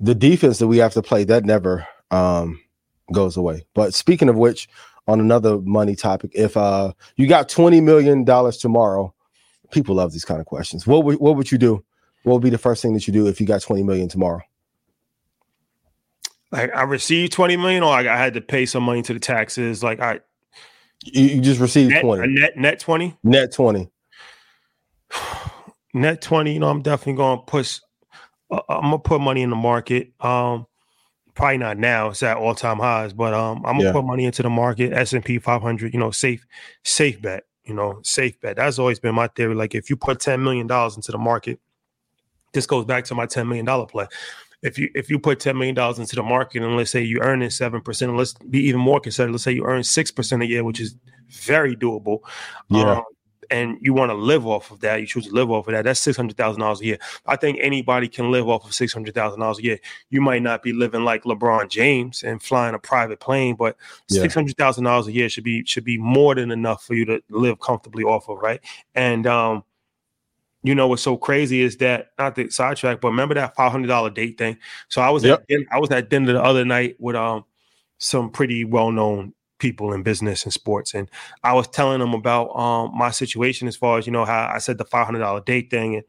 the 0.00 0.14
defense 0.14 0.58
that 0.58 0.66
we 0.68 0.78
have 0.78 0.94
to 0.94 1.02
play 1.02 1.24
that 1.24 1.44
never 1.44 1.86
um 2.10 2.58
goes 3.12 3.36
away 3.36 3.64
but 3.74 3.94
speaking 3.94 4.28
of 4.28 4.36
which 4.36 4.68
on 5.06 5.20
another 5.20 5.58
money 5.60 5.96
topic 5.96 6.30
if 6.34 6.56
uh 6.56 6.92
you 7.16 7.26
got 7.26 7.48
20 7.48 7.80
million 7.80 8.24
dollars 8.24 8.56
tomorrow 8.56 9.12
people 9.70 9.94
love 9.94 10.12
these 10.12 10.24
kind 10.24 10.40
of 10.40 10.46
questions 10.46 10.86
what 10.86 11.04
would 11.04 11.18
what 11.18 11.36
would 11.36 11.50
you 11.50 11.58
do 11.58 11.82
what 12.24 12.34
would 12.34 12.42
be 12.42 12.50
the 12.50 12.58
first 12.58 12.82
thing 12.82 12.92
that 12.94 13.06
you 13.06 13.12
do 13.12 13.26
if 13.26 13.40
you 13.40 13.46
got 13.46 13.62
20 13.62 13.82
million 13.82 14.08
tomorrow 14.08 14.42
like 16.50 16.74
I 16.74 16.82
received 16.82 17.32
20 17.32 17.56
million 17.56 17.82
or 17.82 17.90
like 17.90 18.06
I 18.06 18.16
had 18.16 18.34
to 18.34 18.40
pay 18.40 18.66
some 18.66 18.82
money 18.82 19.02
to 19.02 19.12
the 19.12 19.20
taxes. 19.20 19.82
Like 19.82 20.00
I 20.00 20.20
you, 21.04 21.24
you 21.24 21.40
just 21.40 21.60
received 21.60 21.90
net, 21.90 22.02
20. 22.02 22.34
net 22.34 22.56
net 22.56 22.80
20? 22.80 23.18
Net 23.22 23.52
20. 23.52 23.90
net 25.94 26.22
20, 26.22 26.52
you 26.52 26.60
know, 26.60 26.68
I'm 26.68 26.82
definitely 26.82 27.14
gonna 27.14 27.42
push 27.42 27.80
uh, 28.50 28.60
I'm 28.68 28.82
gonna 28.82 28.98
put 28.98 29.20
money 29.20 29.42
in 29.42 29.50
the 29.50 29.56
market. 29.56 30.12
Um 30.20 30.66
probably 31.38 31.58
not 31.58 31.78
now, 31.78 32.08
it's 32.08 32.22
at 32.22 32.36
all-time 32.36 32.78
highs, 32.78 33.14
but 33.14 33.32
um 33.32 33.58
I'm 33.64 33.76
gonna 33.76 33.84
yeah. 33.84 33.92
put 33.92 34.04
money 34.04 34.26
into 34.26 34.42
the 34.42 34.50
market, 34.50 34.92
S&P 34.92 35.38
500, 35.38 35.94
you 35.94 36.00
know, 36.00 36.10
safe 36.10 36.46
safe 36.84 37.22
bet, 37.22 37.44
you 37.64 37.72
know, 37.72 38.00
safe 38.02 38.38
bet. 38.40 38.56
That's 38.56 38.78
always 38.78 38.98
been 38.98 39.14
my 39.14 39.28
theory. 39.28 39.54
Like 39.54 39.74
if 39.74 39.88
you 39.88 39.96
put 39.96 40.20
10 40.20 40.42
million 40.42 40.66
dollars 40.66 40.96
into 40.96 41.12
the 41.12 41.18
market, 41.18 41.58
this 42.52 42.66
goes 42.66 42.84
back 42.84 43.04
to 43.04 43.14
my 43.14 43.24
10 43.24 43.48
million 43.48 43.64
dollar 43.64 43.86
play 43.86 44.06
if 44.62 44.78
you 44.78 44.90
if 44.94 45.08
you 45.08 45.18
put 45.18 45.38
ten 45.40 45.56
million 45.56 45.74
dollars 45.74 45.98
into 45.98 46.16
the 46.16 46.22
market 46.22 46.62
and 46.62 46.76
let's 46.76 46.90
say 46.90 47.00
you 47.00 47.20
earn 47.20 47.42
it 47.42 47.52
seven 47.52 47.80
percent, 47.80 48.16
let's 48.16 48.34
be 48.50 48.60
even 48.66 48.80
more 48.80 48.98
conservative. 49.00 49.34
Let's 49.34 49.44
say 49.44 49.52
you 49.52 49.64
earn 49.64 49.84
six 49.84 50.10
percent 50.10 50.42
a 50.42 50.46
year, 50.46 50.64
which 50.64 50.80
is 50.80 50.96
very 51.28 51.76
doable. 51.76 52.20
Yeah. 52.68 52.96
Um, 52.96 53.02
and 53.50 53.78
you 53.80 53.92
want 53.94 54.10
to 54.10 54.14
live 54.14 54.46
off 54.46 54.70
of 54.70 54.80
that, 54.80 55.00
you 55.00 55.06
choose 55.06 55.26
to 55.26 55.32
live 55.32 55.50
off 55.50 55.66
of 55.68 55.72
that. 55.72 55.84
That's 55.84 56.00
six 56.00 56.16
hundred 56.16 56.36
thousand 56.36 56.60
dollars 56.60 56.80
a 56.80 56.84
year. 56.84 56.98
I 57.26 57.36
think 57.36 57.58
anybody 57.60 58.08
can 58.08 58.30
live 58.30 58.48
off 58.48 58.64
of 58.66 58.74
six 58.74 58.92
hundred 58.92 59.14
thousand 59.14 59.40
dollars 59.40 59.58
a 59.58 59.62
year. 59.62 59.78
You 60.10 60.20
might 60.20 60.42
not 60.42 60.62
be 60.62 60.72
living 60.72 61.04
like 61.04 61.24
LeBron 61.24 61.70
James 61.70 62.22
and 62.22 62.42
flying 62.42 62.74
a 62.74 62.78
private 62.78 63.20
plane, 63.20 63.56
but 63.56 63.76
yeah. 64.08 64.22
six 64.22 64.34
hundred 64.34 64.56
thousand 64.56 64.84
dollars 64.84 65.06
a 65.06 65.12
year 65.12 65.28
should 65.28 65.44
be 65.44 65.64
should 65.64 65.84
be 65.84 65.98
more 65.98 66.34
than 66.34 66.50
enough 66.50 66.84
for 66.84 66.94
you 66.94 67.04
to 67.06 67.22
live 67.30 67.60
comfortably 67.60 68.04
off 68.04 68.28
of, 68.28 68.38
right? 68.38 68.60
And 68.94 69.26
um, 69.26 69.64
you 70.62 70.74
know 70.74 70.88
what's 70.88 71.02
so 71.02 71.16
crazy 71.16 71.62
is 71.62 71.76
that 71.78 72.10
not 72.18 72.34
the 72.34 72.50
sidetrack, 72.50 73.00
but 73.00 73.08
remember 73.08 73.34
that 73.34 73.54
five 73.54 73.72
hundred 73.72 73.88
dollar 73.88 74.10
date 74.10 74.38
thing. 74.38 74.58
So 74.88 75.00
I 75.00 75.10
was 75.10 75.24
yep. 75.24 75.44
at 75.50 75.60
I 75.70 75.78
was 75.78 75.90
at 75.90 76.10
dinner 76.10 76.32
the 76.32 76.42
other 76.42 76.64
night 76.64 76.96
with 76.98 77.16
um 77.16 77.44
some 77.98 78.30
pretty 78.30 78.64
well 78.64 78.90
known 78.90 79.34
people 79.58 79.92
in 79.92 80.02
business 80.02 80.44
and 80.44 80.52
sports, 80.52 80.94
and 80.94 81.10
I 81.42 81.52
was 81.54 81.68
telling 81.68 82.00
them 82.00 82.14
about 82.14 82.48
um 82.56 82.96
my 82.96 83.10
situation 83.10 83.68
as 83.68 83.76
far 83.76 83.98
as 83.98 84.06
you 84.06 84.12
know 84.12 84.24
how 84.24 84.50
I 84.52 84.58
said 84.58 84.78
the 84.78 84.84
five 84.84 85.06
hundred 85.06 85.20
dollar 85.20 85.40
date 85.40 85.70
thing, 85.70 85.96
and 85.96 86.04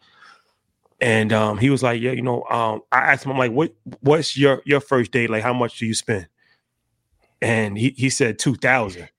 and 1.02 1.34
um 1.34 1.58
he 1.58 1.70
was 1.70 1.84
like, 1.84 2.02
yeah, 2.02 2.12
you 2.12 2.22
know, 2.22 2.44
um 2.50 2.82
I 2.92 3.00
asked 3.00 3.26
him 3.26 3.32
I'm 3.32 3.38
like, 3.38 3.52
what 3.52 3.74
what's 4.02 4.38
your 4.38 4.62
your 4.66 4.80
first 4.80 5.12
date 5.12 5.30
like? 5.30 5.44
How 5.44 5.54
much 5.54 5.80
do 5.80 5.86
you 5.86 5.94
spend? 5.94 6.28
And 7.42 7.78
he 7.78 7.90
he 7.98 8.10
said 8.10 8.40
two 8.40 8.56
thousand. 8.56 9.10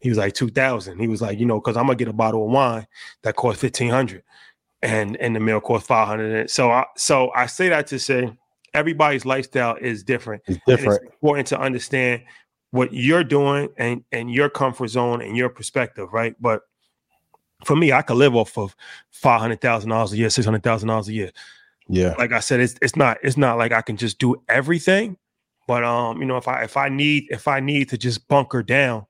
He 0.00 0.08
was 0.08 0.18
like 0.18 0.32
two 0.34 0.48
thousand. 0.48 0.98
He 0.98 1.08
was 1.08 1.20
like, 1.20 1.38
you 1.38 1.46
know, 1.46 1.60
because 1.60 1.76
I'm 1.76 1.86
gonna 1.86 1.96
get 1.96 2.08
a 2.08 2.12
bottle 2.12 2.44
of 2.44 2.50
wine 2.50 2.86
that 3.22 3.36
costs 3.36 3.60
fifteen 3.60 3.90
hundred 3.90 4.22
and 4.82 5.16
and 5.16 5.36
the 5.36 5.40
meal 5.40 5.60
costs 5.60 5.86
500 5.86 6.50
so 6.50 6.70
i 6.70 6.84
so 6.96 7.30
i 7.34 7.46
say 7.46 7.68
that 7.68 7.86
to 7.88 7.98
say 7.98 8.32
everybody's 8.72 9.24
lifestyle 9.26 9.76
is 9.76 10.02
different 10.02 10.42
it's 10.46 10.58
different 10.66 11.02
it's 11.02 11.12
important 11.12 11.46
to 11.48 11.60
understand 11.60 12.22
what 12.70 12.92
you're 12.92 13.24
doing 13.24 13.68
and 13.76 14.04
and 14.12 14.32
your 14.32 14.48
comfort 14.48 14.88
zone 14.88 15.22
and 15.22 15.36
your 15.36 15.48
perspective 15.48 16.12
right? 16.12 16.34
But 16.40 16.62
for 17.64 17.76
me 17.76 17.92
i 17.92 18.00
could 18.00 18.16
live 18.16 18.34
off 18.34 18.56
of 18.56 18.74
$500000 19.22 20.12
a 20.12 20.16
year 20.16 20.28
$600000 20.28 21.08
a 21.08 21.12
year. 21.12 21.30
Yeah. 21.88 22.14
Like 22.18 22.32
i 22.32 22.40
said 22.40 22.60
it's 22.60 22.76
it's 22.80 22.96
not 22.96 23.18
it's 23.22 23.36
not 23.36 23.58
like 23.58 23.72
i 23.72 23.82
can 23.82 23.96
just 23.96 24.18
do 24.18 24.36
everything 24.48 25.18
but 25.66 25.84
um 25.84 26.20
you 26.20 26.26
know 26.26 26.36
if 26.36 26.48
i 26.48 26.62
if 26.62 26.76
i 26.76 26.88
need 26.88 27.26
if 27.30 27.46
i 27.48 27.60
need 27.60 27.88
to 27.90 27.98
just 27.98 28.26
bunker 28.28 28.62
down 28.62 29.04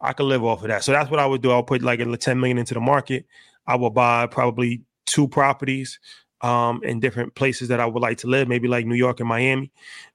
i 0.00 0.12
could 0.12 0.24
live 0.24 0.44
off 0.44 0.62
of 0.62 0.68
that. 0.68 0.84
So 0.84 0.92
that's 0.92 1.10
what 1.10 1.20
i 1.20 1.26
would 1.26 1.42
do. 1.42 1.50
I'll 1.50 1.62
put 1.62 1.82
like 1.82 2.00
a 2.00 2.16
10 2.16 2.40
million 2.40 2.58
into 2.58 2.74
the 2.74 2.80
market. 2.80 3.26
I 3.66 3.76
will 3.76 3.90
buy 3.90 4.26
probably 4.26 4.82
two 5.06 5.28
properties 5.28 5.98
um, 6.42 6.82
in 6.84 7.00
different 7.00 7.34
places 7.34 7.68
that 7.68 7.80
I 7.80 7.86
would 7.86 8.02
like 8.02 8.18
to 8.18 8.26
live, 8.26 8.48
maybe 8.48 8.68
like 8.68 8.86
New 8.86 8.94
York 8.94 9.20
and 9.20 9.28
Miami. 9.28 9.72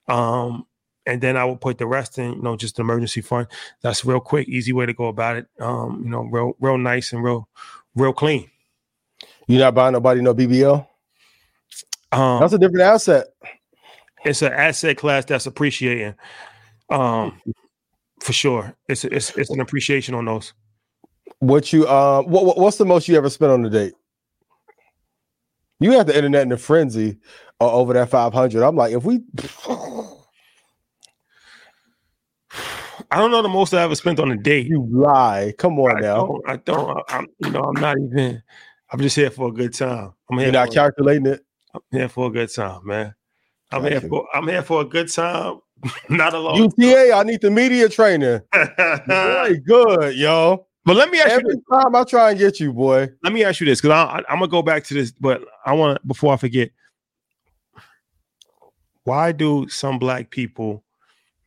Um, 0.08 0.66
and 1.06 1.22
then 1.22 1.38
I 1.38 1.46
will 1.46 1.58
put 1.58 1.78
the 1.78 1.88
rest 1.88 2.18
in, 2.18 2.34
you 2.34 2.42
know, 2.42 2.56
just 2.56 2.78
an 2.80 2.86
emergency 2.86 3.22
fund. 3.22 3.48
That's 3.82 4.06
real 4.06 4.20
quick, 4.20 4.48
easy 4.48 4.74
way 4.74 4.86
to 4.86 4.94
go 4.94 5.08
about 5.08 5.38
it. 5.38 5.48
Um, 5.60 6.02
you 6.04 6.10
know, 6.10 6.24
real, 6.24 6.54
real 6.60 6.78
nice 6.78 7.14
and 7.14 7.24
real, 7.24 7.48
real 7.96 8.14
clean. 8.14 8.50
You're 9.48 9.60
not 9.60 9.74
buying 9.76 9.94
nobody 9.94 10.22
no 10.22 10.36
BBL. 10.36 10.86
Um, 12.12 12.40
that's 12.40 12.54
a 12.54 12.60
different 12.60 12.82
asset. 12.82 13.28
It's 14.26 14.42
an 14.42 14.54
asset 14.54 14.98
class 14.98 15.26
that's 15.26 15.46
appreciating. 15.46 16.16
Um, 16.90 17.42
for 18.20 18.34
sure, 18.34 18.76
it's 18.88 19.06
it's 19.06 19.36
it's 19.38 19.50
an 19.50 19.62
appreciation 19.62 20.14
on 20.14 20.26
those. 20.26 20.54
What 21.40 21.72
you 21.72 21.88
uh, 21.88 22.22
what 22.24 22.58
what's 22.58 22.78
the 22.78 22.86
most 22.86 23.08
you 23.08 23.16
ever 23.16 23.30
spent 23.30 23.52
on 23.52 23.66
a 23.66 23.70
date? 23.70 23.94
You 25.80 25.92
have 25.94 26.08
the 26.08 26.16
internet 26.16 26.44
in 26.44 26.52
a 26.52 26.58
frenzy 26.58 27.18
uh, 27.62 27.72
over 27.72 27.94
that 27.94 28.10
five 28.10 28.34
hundred. 28.34 28.64
I'm 28.64 28.76
like, 28.76 28.94
if 28.94 29.04
we. 29.04 29.22
I 33.12 33.18
don't 33.18 33.32
know 33.32 33.42
the 33.42 33.50
most 33.50 33.74
I 33.74 33.82
ever 33.82 33.96
spent 33.96 34.20
on 34.20 34.32
a 34.32 34.38
date. 34.38 34.68
You 34.68 34.88
lie. 34.92 35.54
Come 35.58 35.80
on 35.80 35.98
I 35.98 36.00
now. 36.02 36.26
Don't, 36.28 36.50
I 36.50 36.58
don't. 36.58 37.04
I'm, 37.10 37.28
you 37.40 37.50
know, 37.50 37.62
I'm 37.62 37.82
not 37.82 37.98
even. 37.98 38.44
I'm 38.92 39.00
just 39.00 39.16
here 39.16 39.32
for 39.32 39.50
a 39.50 39.52
good 39.52 39.74
time. 39.74 40.14
I'm 40.30 40.38
here. 40.38 40.48
You're 40.48 40.54
not 40.54 40.72
calculating 40.72 41.26
it. 41.26 41.42
I'm 41.74 41.82
here 41.92 42.10
for 42.10 42.28
a 42.28 42.30
good 42.30 42.54
time, 42.54 42.82
man. 42.86 43.16
I'm 43.72 43.84
here 43.84 44.02
for. 44.02 44.28
I'm 44.34 44.48
here 44.48 44.62
for 44.62 44.82
a 44.82 44.86
good 44.86 45.12
time. 45.12 45.60
not 46.10 46.34
a 46.34 46.40
long. 46.40 46.58
UTA. 46.58 47.14
I 47.14 47.24
need 47.24 47.42
the 47.42 47.50
media 47.50 47.90
training. 47.90 48.42
Very 49.08 49.60
good, 49.66 50.16
yo. 50.16 50.68
But 50.86 50.96
let 50.96 51.10
me 51.10 51.20
ask 51.20 51.30
Every 51.30 51.54
you. 51.54 51.64
Every 51.72 51.84
time 51.84 51.96
I 51.96 52.04
try 52.04 52.30
and 52.32 52.40
get 52.40 52.60
you, 52.60 52.74
boy. 52.74 53.10
Let 53.24 53.34
me 53.34 53.44
ask 53.44 53.60
you 53.60 53.66
this, 53.66 53.82
because 53.82 54.24
I'm 54.30 54.40
gonna 54.40 54.48
go 54.48 54.62
back 54.62 54.84
to 54.86 54.94
this, 54.94 55.12
but 55.12 55.42
I 55.66 55.74
want 55.74 56.00
to 56.00 56.08
before 56.08 56.34
I 56.34 56.38
forget. 56.38 56.70
Why 59.04 59.32
do 59.32 59.68
some 59.70 59.98
black 59.98 60.30
people 60.30 60.84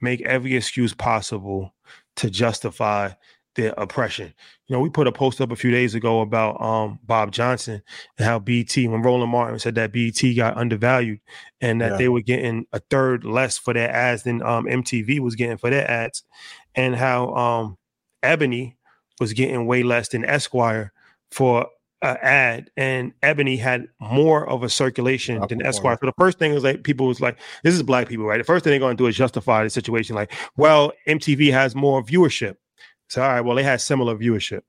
make 0.02 0.20
every 0.22 0.56
excuse 0.56 0.92
possible 0.94 1.74
to 2.16 2.30
justify 2.30 3.10
their 3.54 3.74
oppression. 3.76 4.32
You 4.66 4.76
know, 4.76 4.80
we 4.80 4.90
put 4.90 5.06
a 5.06 5.12
post 5.12 5.40
up 5.40 5.52
a 5.52 5.56
few 5.56 5.70
days 5.70 5.94
ago 5.94 6.20
about 6.20 6.60
um, 6.60 6.98
Bob 7.04 7.32
Johnson 7.32 7.82
and 8.16 8.26
how 8.26 8.38
BET, 8.38 8.74
when 8.76 9.02
Roland 9.02 9.30
Martin 9.30 9.58
said 9.58 9.74
that 9.74 9.92
BET 9.92 10.20
got 10.36 10.56
undervalued 10.56 11.20
and 11.60 11.80
that 11.80 11.92
yeah. 11.92 11.96
they 11.98 12.08
were 12.08 12.22
getting 12.22 12.66
a 12.72 12.80
third 12.90 13.24
less 13.24 13.58
for 13.58 13.74
their 13.74 13.90
ads 13.90 14.22
than 14.22 14.42
um, 14.42 14.64
MTV 14.64 15.20
was 15.20 15.34
getting 15.34 15.58
for 15.58 15.70
their 15.70 15.88
ads, 15.90 16.24
and 16.74 16.96
how 16.96 17.34
um, 17.34 17.78
Ebony 18.22 18.76
was 19.20 19.32
getting 19.32 19.66
way 19.66 19.82
less 19.82 20.08
than 20.08 20.24
Esquire 20.24 20.92
for 21.30 21.66
an 22.02 22.16
ad, 22.20 22.70
and 22.76 23.12
Ebony 23.22 23.56
had 23.56 23.86
more 24.00 24.48
of 24.48 24.62
a 24.62 24.68
circulation 24.68 25.40
than 25.48 25.64
Esquire. 25.64 25.96
So 26.00 26.06
the 26.06 26.12
first 26.18 26.38
thing 26.38 26.52
was 26.52 26.64
like 26.64 26.82
people 26.82 27.06
was 27.06 27.20
like, 27.20 27.38
"This 27.62 27.74
is 27.74 27.82
black 27.82 28.08
people, 28.08 28.24
right?" 28.26 28.38
The 28.38 28.44
first 28.44 28.64
thing 28.64 28.72
they're 28.72 28.80
going 28.80 28.96
to 28.96 29.02
do 29.02 29.06
is 29.06 29.16
justify 29.16 29.62
the 29.64 29.70
situation, 29.70 30.16
like, 30.16 30.32
"Well, 30.56 30.92
MTV 31.06 31.52
has 31.52 31.74
more 31.74 32.02
viewership." 32.02 32.56
So 33.08 33.22
all 33.22 33.28
right, 33.28 33.40
well, 33.40 33.56
they 33.56 33.62
had 33.62 33.80
similar 33.80 34.16
viewership. 34.16 34.62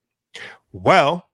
Well, 0.72 1.30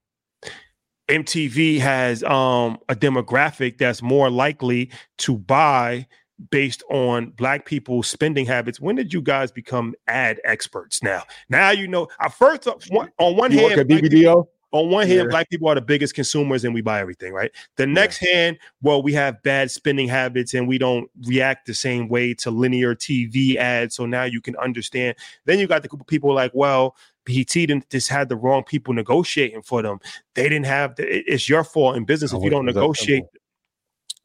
MTV 1.10 1.80
has 1.80 2.24
um, 2.24 2.78
a 2.88 2.96
demographic 2.96 3.78
that's 3.78 4.02
more 4.02 4.30
likely 4.30 4.92
to 5.20 5.38
buy 5.38 6.08
based 6.52 6.84
on 6.90 7.32
black 7.32 7.66
people's 7.66 8.08
spending 8.08 8.46
habits. 8.46 8.80
When 8.80 8.96
did 8.96 9.14
you 9.14 9.22
guys 9.22 9.52
become 9.52 9.96
ad 10.08 10.40
experts? 10.46 11.04
Now, 11.04 11.24
now 11.50 11.72
you 11.72 11.88
know. 11.88 12.08
I 12.20 12.30
first 12.30 12.68
on 12.68 12.80
one 13.18 13.52
you 13.52 13.60
hand, 13.60 13.70
work 13.70 13.78
at 13.80 13.88
BBDO 13.88 14.48
on 14.72 14.90
one 14.90 15.08
hand, 15.08 15.26
yeah. 15.26 15.30
black 15.30 15.50
people 15.50 15.68
are 15.68 15.76
the 15.76 15.82
biggest 15.82 16.14
consumers 16.14 16.64
and 16.64 16.74
we 16.74 16.82
buy 16.82 17.00
everything, 17.00 17.34
right? 17.34 17.52
The 17.78 17.88
next 17.88 18.22
yeah. 18.22 18.34
hand, 18.34 18.60
well, 18.82 19.02
we 19.02 19.14
have 19.14 19.42
bad 19.42 19.72
spending 19.72 20.08
habits 20.08 20.54
and 20.54 20.68
we 20.68 20.78
don't 20.78 21.10
react 21.26 21.66
the 21.66 21.74
same 21.74 22.08
way 22.08 22.34
to 22.36 22.52
linear 22.52 22.94
TV 22.94 23.56
ads. 23.56 23.96
So 23.96 24.06
now 24.06 24.24
you 24.24 24.42
can 24.42 24.56
understand. 24.58 25.16
Then 25.46 25.58
you 25.58 25.68
got 25.68 25.82
the 25.82 25.88
group 25.88 26.02
of 26.02 26.08
people 26.08 26.34
like, 26.34 26.52
well, 26.54 26.96
BET 27.26 27.48
didn't 27.48 27.90
just 27.90 28.10
had 28.10 28.30
the 28.30 28.36
wrong 28.36 28.64
people 28.64 28.94
negotiating 28.94 29.64
for 29.64 29.82
them. 29.82 30.00
They 30.36 30.44
didn't 30.44 30.68
have 30.68 30.96
the, 30.96 31.04
it's 31.08 31.50
your 31.50 31.64
fault 31.64 31.98
in 31.98 32.06
business 32.06 32.34
if 32.34 32.44
you 32.44 32.50
don't 32.50 32.66
negotiate. 32.66 33.24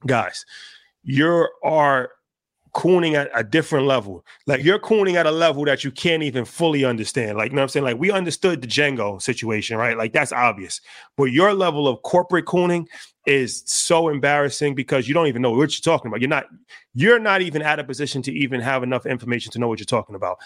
Guys, 0.07 0.45
you 1.03 1.49
are 1.63 2.11
cooning 2.75 3.15
at 3.15 3.31
a 3.35 3.45
different 3.45 3.87
level. 3.87 4.25
Like 4.47 4.63
you're 4.65 4.79
cooning 4.79 5.15
at 5.15 5.27
a 5.27 5.31
level 5.31 5.65
that 5.65 5.85
you 5.85 5.91
can't 5.91 6.23
even 6.23 6.45
fully 6.45 6.85
understand. 6.85 7.39
Like, 7.39 7.51
you 7.51 7.57
know 7.57 7.61
what 7.61 7.65
I'm 7.65 7.69
saying? 7.71 7.85
Like 7.85 7.99
we 7.99 8.11
understood 8.11 8.61
the 8.61 8.67
Django 8.67 9.23
situation, 9.23 9.79
right? 9.79 9.97
Like 9.97 10.13
that's 10.13 10.33
obvious. 10.33 10.81
But 11.17 11.27
your 11.27 11.55
level 11.55 11.89
of 11.89 12.03
corporate 12.03 12.47
cooning 12.47 12.87
is 13.27 13.63
so 13.67 14.09
embarrassing 14.09 14.75
because 14.75 15.09
you 15.09 15.15
don't 15.15 15.29
even 15.29 15.41
know 15.41 15.53
what 15.53 15.75
you're 15.75 15.95
talking 15.95 16.09
about. 16.09 16.21
You're 16.21 16.29
not 16.29 16.47
you're 16.95 17.19
not 17.19 17.43
even 17.43 17.63
at 17.63 17.79
a 17.79 17.85
position 17.85 18.23
to 18.23 18.33
even 18.33 18.61
have 18.61 18.83
enough 18.83 19.07
information 19.07 19.53
to 19.53 19.59
know 19.59 19.69
what 19.69 19.79
you're 19.79 19.87
talking 19.87 20.17
about. 20.17 20.39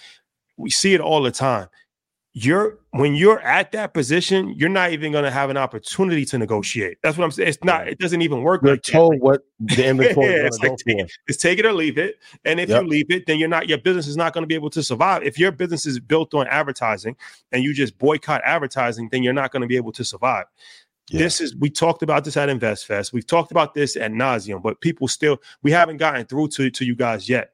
We 0.57 0.71
see 0.71 0.95
it 0.95 1.01
all 1.01 1.23
the 1.23 1.31
time 1.31 1.69
you're 2.45 2.79
when 2.91 3.15
you're 3.15 3.41
at 3.41 3.73
that 3.73 3.93
position, 3.95 4.55
you're 4.57 4.69
not 4.69 4.93
even 4.93 5.13
going 5.13 5.25
to 5.25 5.31
have 5.31 5.51
an 5.51 5.57
opportunity 5.57 6.25
to 6.27 6.39
negotiate. 6.39 6.99
That's 7.03 7.19
what 7.19 7.25
I'm 7.25 7.31
saying. 7.31 7.49
It's 7.49 7.65
not. 7.65 7.89
It 7.89 7.99
doesn't 7.99 8.23
even 8.23 8.43
work. 8.43 8.63
You're 8.63 8.73
like 8.73 8.83
told 8.83 9.15
that. 9.15 9.23
what 9.23 9.41
the 9.59 9.87
inventory 9.89 10.27
yeah, 10.27 10.47
it's, 10.47 10.59
like, 10.59 10.77
take, 10.77 11.11
it's 11.27 11.39
take 11.39 11.59
it 11.59 11.67
or 11.67 11.73
leave 11.73 11.99
it. 11.99 12.17
And 12.45 12.61
if 12.61 12.69
yep. 12.69 12.83
you 12.83 12.89
leave 12.89 13.11
it, 13.11 13.27
then 13.27 13.39
you're 13.39 13.49
not. 13.49 13.69
Your 13.69 13.79
business 13.79 14.07
is 14.07 14.17
not 14.17 14.33
going 14.33 14.43
to 14.43 14.47
be 14.47 14.55
able 14.55 14.71
to 14.71 14.83
survive. 14.83 15.23
If 15.25 15.39
your 15.39 15.51
business 15.51 15.85
is 15.85 15.99
built 15.99 16.33
on 16.35 16.47
advertising 16.49 17.17
and 17.51 17.63
you 17.63 17.75
just 17.75 17.99
boycott 17.99 18.41
advertising, 18.45 19.09
then 19.11 19.23
you're 19.23 19.33
not 19.33 19.51
going 19.51 19.63
to 19.63 19.69
be 19.69 19.77
able 19.77 19.93
to 19.93 20.05
survive. 20.05 20.45
Yeah. 21.11 21.21
This 21.21 21.41
is 21.41 21.57
we 21.57 21.71
talked 21.71 22.03
about 22.03 22.25
this 22.25 22.37
at 22.37 22.49
InvestFest. 22.49 23.13
We've 23.13 23.27
talked 23.27 23.51
about 23.51 23.75
this 23.75 23.97
at 23.97 24.13
nauseum, 24.13 24.63
but 24.63 24.81
people 24.81 25.09
still 25.09 25.39
we 25.63 25.71
haven't 25.71 25.97
gotten 25.97 26.27
through 26.27 26.49
to 26.49 26.71
to 26.71 26.85
you 26.85 26.95
guys 26.95 27.29
yet 27.29 27.53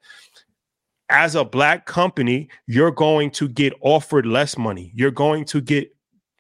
as 1.09 1.35
a 1.35 1.45
black 1.45 1.87
company, 1.87 2.49
you're 2.67 2.91
going 2.91 3.31
to 3.33 3.49
get 3.49 3.73
offered 3.81 4.27
less 4.27 4.57
money. 4.57 4.93
You're 4.95 5.11
going 5.11 5.45
to 5.47 5.61
get 5.61 5.91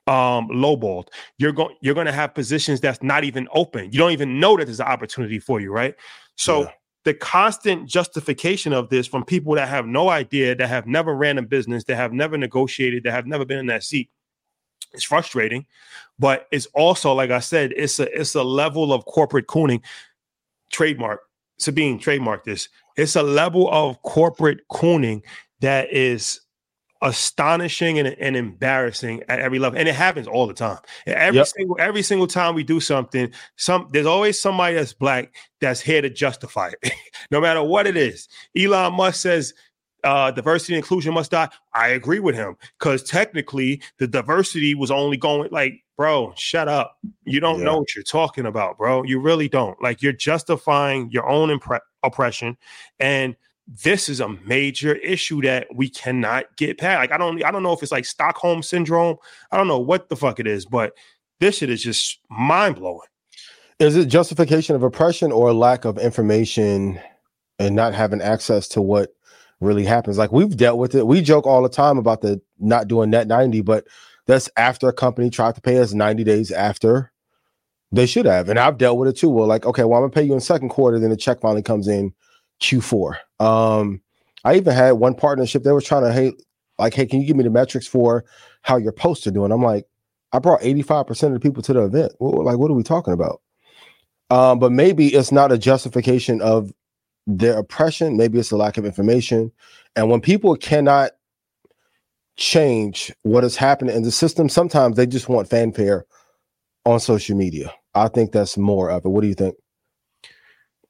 um 0.06 0.48
lowballed. 0.48 1.08
You're 1.38 1.52
going 1.52 1.74
you're 1.80 1.94
going 1.94 2.06
to 2.06 2.12
have 2.12 2.34
positions 2.34 2.80
that's 2.80 3.02
not 3.02 3.24
even 3.24 3.48
open. 3.52 3.90
You 3.92 3.98
don't 3.98 4.12
even 4.12 4.38
know 4.38 4.56
that 4.56 4.66
there's 4.66 4.80
an 4.80 4.86
opportunity 4.86 5.38
for 5.38 5.60
you, 5.60 5.72
right? 5.72 5.94
So 6.36 6.62
yeah. 6.62 6.70
the 7.04 7.14
constant 7.14 7.88
justification 7.88 8.72
of 8.72 8.90
this 8.90 9.06
from 9.06 9.24
people 9.24 9.54
that 9.54 9.68
have 9.68 9.86
no 9.86 10.10
idea, 10.10 10.54
that 10.56 10.68
have 10.68 10.86
never 10.86 11.14
ran 11.14 11.38
a 11.38 11.42
business, 11.42 11.84
that 11.84 11.96
have 11.96 12.12
never 12.12 12.36
negotiated, 12.36 13.04
that 13.04 13.12
have 13.12 13.26
never 13.26 13.44
been 13.46 13.58
in 13.58 13.66
that 13.66 13.82
seat, 13.82 14.10
it's 14.92 15.04
frustrating. 15.04 15.66
But 16.18 16.46
it's 16.52 16.66
also, 16.74 17.12
like 17.12 17.30
I 17.30 17.40
said, 17.40 17.72
it's 17.76 17.98
a 17.98 18.20
it's 18.20 18.34
a 18.34 18.42
level 18.42 18.92
of 18.92 19.04
corporate 19.06 19.46
cooning. 19.46 19.82
Trademark 20.70 21.20
Sabine, 21.58 21.98
trademark 21.98 22.44
this. 22.44 22.68
It's 22.96 23.16
a 23.16 23.22
level 23.22 23.68
of 23.70 24.00
corporate 24.02 24.60
cooning 24.68 25.22
that 25.60 25.92
is 25.92 26.40
astonishing 27.02 27.98
and, 27.98 28.08
and, 28.08 28.34
embarrassing 28.34 29.22
at 29.28 29.38
every 29.38 29.58
level. 29.58 29.78
And 29.78 29.88
it 29.88 29.94
happens 29.94 30.26
all 30.26 30.46
the 30.46 30.54
time. 30.54 30.78
Every 31.06 31.38
yep. 31.38 31.46
single 31.48 31.76
every 31.78 32.02
single 32.02 32.26
time 32.26 32.54
we 32.54 32.64
do 32.64 32.80
something 32.80 33.30
some 33.56 33.88
there's 33.92 34.06
always 34.06 34.40
somebody 34.40 34.74
that's 34.74 34.94
black 34.94 35.34
that's 35.60 35.80
here 35.80 36.00
to 36.00 36.10
justify 36.10 36.70
it. 36.82 36.92
No 37.30 37.40
matter 37.40 37.62
what 37.62 37.86
it 37.86 37.96
is. 37.96 38.28
Elon 38.56 38.94
musk 38.94 39.22
says 39.22 39.54
uh, 40.04 40.30
diversity 40.30 40.74
and 40.74 40.78
inclusion 40.78 41.12
must 41.14 41.30
die 41.30 41.48
i 41.72 41.88
agree 41.88 42.20
with 42.20 42.34
him 42.34 42.56
because 42.78 43.02
technically 43.02 43.82
the 43.98 44.06
diversity 44.06 44.74
was 44.74 44.90
only 44.90 45.16
going 45.16 45.48
like 45.50 45.80
bro, 45.96 46.32
shut 46.36 46.66
up. 46.66 46.98
You 47.24 47.38
don't 47.38 47.60
yeah. 47.60 47.66
know 47.66 47.78
what 47.78 47.94
you're 47.94 48.02
talking 48.02 48.46
about, 48.46 48.78
bro. 48.78 49.04
You 49.04 49.20
really 49.20 49.48
don't. 49.48 49.80
Like 49.80 50.02
you're 50.02 50.12
justifying 50.12 51.08
your 51.12 51.28
own 51.28 51.56
impre- 51.56 51.78
oppression 52.02 52.56
and 52.98 53.36
this 53.66 54.08
is 54.08 54.20
a 54.20 54.28
major 54.28 54.94
issue 54.96 55.40
that 55.42 55.68
we 55.74 55.88
cannot 55.88 56.44
get 56.56 56.78
past. 56.78 56.98
Like 56.98 57.12
I 57.12 57.16
don't 57.16 57.42
I 57.44 57.50
don't 57.50 57.62
know 57.62 57.72
if 57.72 57.82
it's 57.82 57.92
like 57.92 58.04
Stockholm 58.04 58.62
syndrome. 58.62 59.16
I 59.50 59.56
don't 59.56 59.68
know 59.68 59.78
what 59.78 60.08
the 60.08 60.16
fuck 60.16 60.38
it 60.38 60.46
is, 60.46 60.66
but 60.66 60.92
this 61.40 61.58
shit 61.58 61.70
is 61.70 61.82
just 61.82 62.18
mind-blowing. 62.28 63.08
Is 63.78 63.96
it 63.96 64.06
justification 64.06 64.76
of 64.76 64.82
oppression 64.82 65.32
or 65.32 65.52
lack 65.52 65.84
of 65.84 65.98
information 65.98 67.00
and 67.58 67.74
not 67.74 67.94
having 67.94 68.20
access 68.20 68.68
to 68.68 68.82
what 68.82 69.13
really 69.60 69.84
happens? 69.84 70.18
Like 70.18 70.32
we've 70.32 70.56
dealt 70.56 70.78
with 70.78 70.94
it. 70.94 71.06
We 71.06 71.20
joke 71.20 71.46
all 71.46 71.62
the 71.62 71.68
time 71.68 71.98
about 71.98 72.20
the 72.20 72.40
not 72.58 72.88
doing 72.88 73.10
net 73.10 73.26
90, 73.26 73.62
but 73.62 73.86
that's 74.26 74.48
after 74.56 74.88
a 74.88 74.92
company 74.92 75.30
tried 75.30 75.54
to 75.54 75.60
pay 75.60 75.78
us 75.78 75.92
90 75.92 76.24
days 76.24 76.50
after 76.50 77.12
they 77.92 78.06
should 78.06 78.26
have. 78.26 78.48
And 78.48 78.58
I've 78.58 78.78
dealt 78.78 78.98
with 78.98 79.08
it 79.08 79.16
too. 79.16 79.30
Well, 79.30 79.46
like, 79.46 79.66
okay, 79.66 79.84
well, 79.84 79.98
I'm 79.98 80.02
gonna 80.02 80.12
pay 80.12 80.22
you 80.22 80.34
in 80.34 80.40
second 80.40 80.70
quarter, 80.70 80.98
then 80.98 81.10
the 81.10 81.16
check 81.16 81.40
finally 81.40 81.62
comes 81.62 81.88
in 81.88 82.12
Q4. 82.60 83.16
Um, 83.40 84.00
I 84.44 84.56
even 84.56 84.74
had 84.74 84.92
one 84.92 85.14
partnership, 85.14 85.62
they 85.62 85.72
were 85.72 85.80
trying 85.80 86.04
to 86.04 86.12
hey, 86.12 86.32
like, 86.78 86.94
hey, 86.94 87.06
can 87.06 87.20
you 87.20 87.26
give 87.26 87.36
me 87.36 87.44
the 87.44 87.50
metrics 87.50 87.86
for 87.86 88.24
how 88.62 88.76
your 88.76 88.92
posts 88.92 89.26
are 89.26 89.30
doing? 89.30 89.52
I'm 89.52 89.62
like, 89.62 89.86
I 90.32 90.40
brought 90.40 90.62
85% 90.62 91.28
of 91.28 91.32
the 91.34 91.40
people 91.40 91.62
to 91.62 91.72
the 91.72 91.82
event. 91.84 92.12
Well, 92.18 92.44
like, 92.44 92.58
what 92.58 92.70
are 92.70 92.74
we 92.74 92.82
talking 92.82 93.14
about? 93.14 93.40
Um, 94.30 94.58
but 94.58 94.72
maybe 94.72 95.14
it's 95.14 95.30
not 95.30 95.52
a 95.52 95.58
justification 95.58 96.40
of 96.40 96.72
their 97.26 97.58
oppression, 97.58 98.16
maybe 98.16 98.38
it's 98.38 98.50
a 98.50 98.56
lack 98.56 98.76
of 98.76 98.84
information. 98.84 99.50
And 99.96 100.10
when 100.10 100.20
people 100.20 100.56
cannot 100.56 101.12
change 102.36 103.12
what 103.22 103.44
is 103.44 103.56
happening 103.56 103.94
in 103.94 104.02
the 104.02 104.10
system. 104.10 104.48
Sometimes 104.48 104.96
they 104.96 105.06
just 105.06 105.28
want 105.28 105.48
fanfare 105.48 106.04
on 106.84 107.00
social 107.00 107.36
media. 107.36 107.72
I 107.94 108.08
think 108.08 108.32
that's 108.32 108.56
more 108.56 108.90
of 108.90 109.04
it. 109.04 109.08
What 109.08 109.22
do 109.22 109.28
you 109.28 109.34
think? 109.34 109.56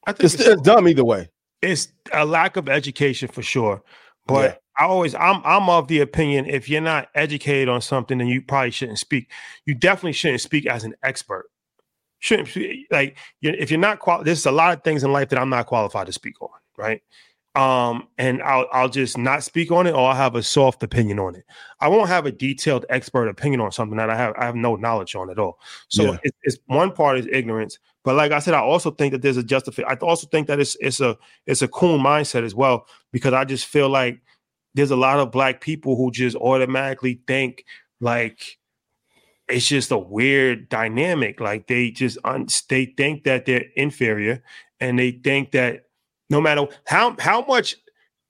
I 0.06 0.12
think 0.12 0.24
it's, 0.24 0.34
it's, 0.34 0.46
it's 0.46 0.62
dumb 0.62 0.88
either 0.88 1.04
way. 1.04 1.28
It's 1.62 1.88
a 2.12 2.24
lack 2.24 2.56
of 2.56 2.68
education 2.68 3.28
for 3.28 3.42
sure. 3.42 3.82
But 4.26 4.42
yeah. 4.78 4.84
I 4.84 4.88
always 4.88 5.14
I'm 5.14 5.42
I'm 5.44 5.68
of 5.68 5.88
the 5.88 6.00
opinion 6.00 6.46
if 6.46 6.68
you're 6.68 6.80
not 6.80 7.08
educated 7.14 7.68
on 7.68 7.80
something, 7.80 8.18
then 8.18 8.26
you 8.26 8.42
probably 8.42 8.70
shouldn't 8.70 8.98
speak. 8.98 9.30
You 9.66 9.74
definitely 9.74 10.12
shouldn't 10.12 10.40
speak 10.40 10.66
as 10.66 10.84
an 10.84 10.94
expert. 11.02 11.46
Shouldn't 12.24 12.48
like 12.90 13.18
if 13.42 13.70
you're 13.70 13.78
not 13.78 13.98
qual. 13.98 14.24
There's 14.24 14.46
a 14.46 14.50
lot 14.50 14.72
of 14.72 14.82
things 14.82 15.04
in 15.04 15.12
life 15.12 15.28
that 15.28 15.38
I'm 15.38 15.50
not 15.50 15.66
qualified 15.66 16.06
to 16.06 16.12
speak 16.14 16.40
on, 16.40 16.48
right? 16.78 17.02
Um, 17.54 18.08
and 18.16 18.42
I'll 18.42 18.66
I'll 18.72 18.88
just 18.88 19.18
not 19.18 19.44
speak 19.44 19.70
on 19.70 19.86
it, 19.86 19.92
or 19.92 20.08
I'll 20.08 20.16
have 20.16 20.34
a 20.34 20.42
soft 20.42 20.82
opinion 20.82 21.18
on 21.18 21.34
it. 21.34 21.44
I 21.80 21.88
won't 21.88 22.08
have 22.08 22.24
a 22.24 22.32
detailed 22.32 22.86
expert 22.88 23.28
opinion 23.28 23.60
on 23.60 23.72
something 23.72 23.98
that 23.98 24.08
I 24.08 24.16
have 24.16 24.32
I 24.38 24.46
have 24.46 24.56
no 24.56 24.74
knowledge 24.74 25.14
on 25.14 25.28
at 25.28 25.38
all. 25.38 25.58
So 25.88 26.04
yeah. 26.04 26.18
it's, 26.22 26.38
it's 26.44 26.58
one 26.64 26.92
part 26.92 27.18
is 27.18 27.28
ignorance, 27.30 27.78
but 28.04 28.14
like 28.14 28.32
I 28.32 28.38
said, 28.38 28.54
I 28.54 28.60
also 28.60 28.90
think 28.90 29.12
that 29.12 29.20
there's 29.20 29.36
a 29.36 29.42
justification. 29.42 29.98
I 30.02 30.02
also 30.02 30.26
think 30.26 30.46
that 30.46 30.58
it's 30.60 30.78
it's 30.80 31.00
a 31.00 31.18
it's 31.44 31.60
a 31.60 31.68
cool 31.68 31.98
mindset 31.98 32.42
as 32.42 32.54
well 32.54 32.86
because 33.12 33.34
I 33.34 33.44
just 33.44 33.66
feel 33.66 33.90
like 33.90 34.18
there's 34.72 34.92
a 34.92 34.96
lot 34.96 35.18
of 35.18 35.30
black 35.30 35.60
people 35.60 35.94
who 35.94 36.10
just 36.10 36.36
automatically 36.36 37.20
think 37.26 37.66
like 38.00 38.58
it's 39.48 39.68
just 39.68 39.90
a 39.90 39.98
weird 39.98 40.68
dynamic. 40.68 41.40
Like 41.40 41.66
they 41.66 41.90
just 41.90 42.18
un- 42.24 42.48
they 42.68 42.86
think 42.86 43.24
that 43.24 43.46
they're 43.46 43.66
inferior, 43.76 44.42
and 44.80 44.98
they 44.98 45.12
think 45.12 45.52
that 45.52 45.84
no 46.30 46.40
matter 46.40 46.66
how 46.86 47.16
how 47.18 47.44
much 47.46 47.76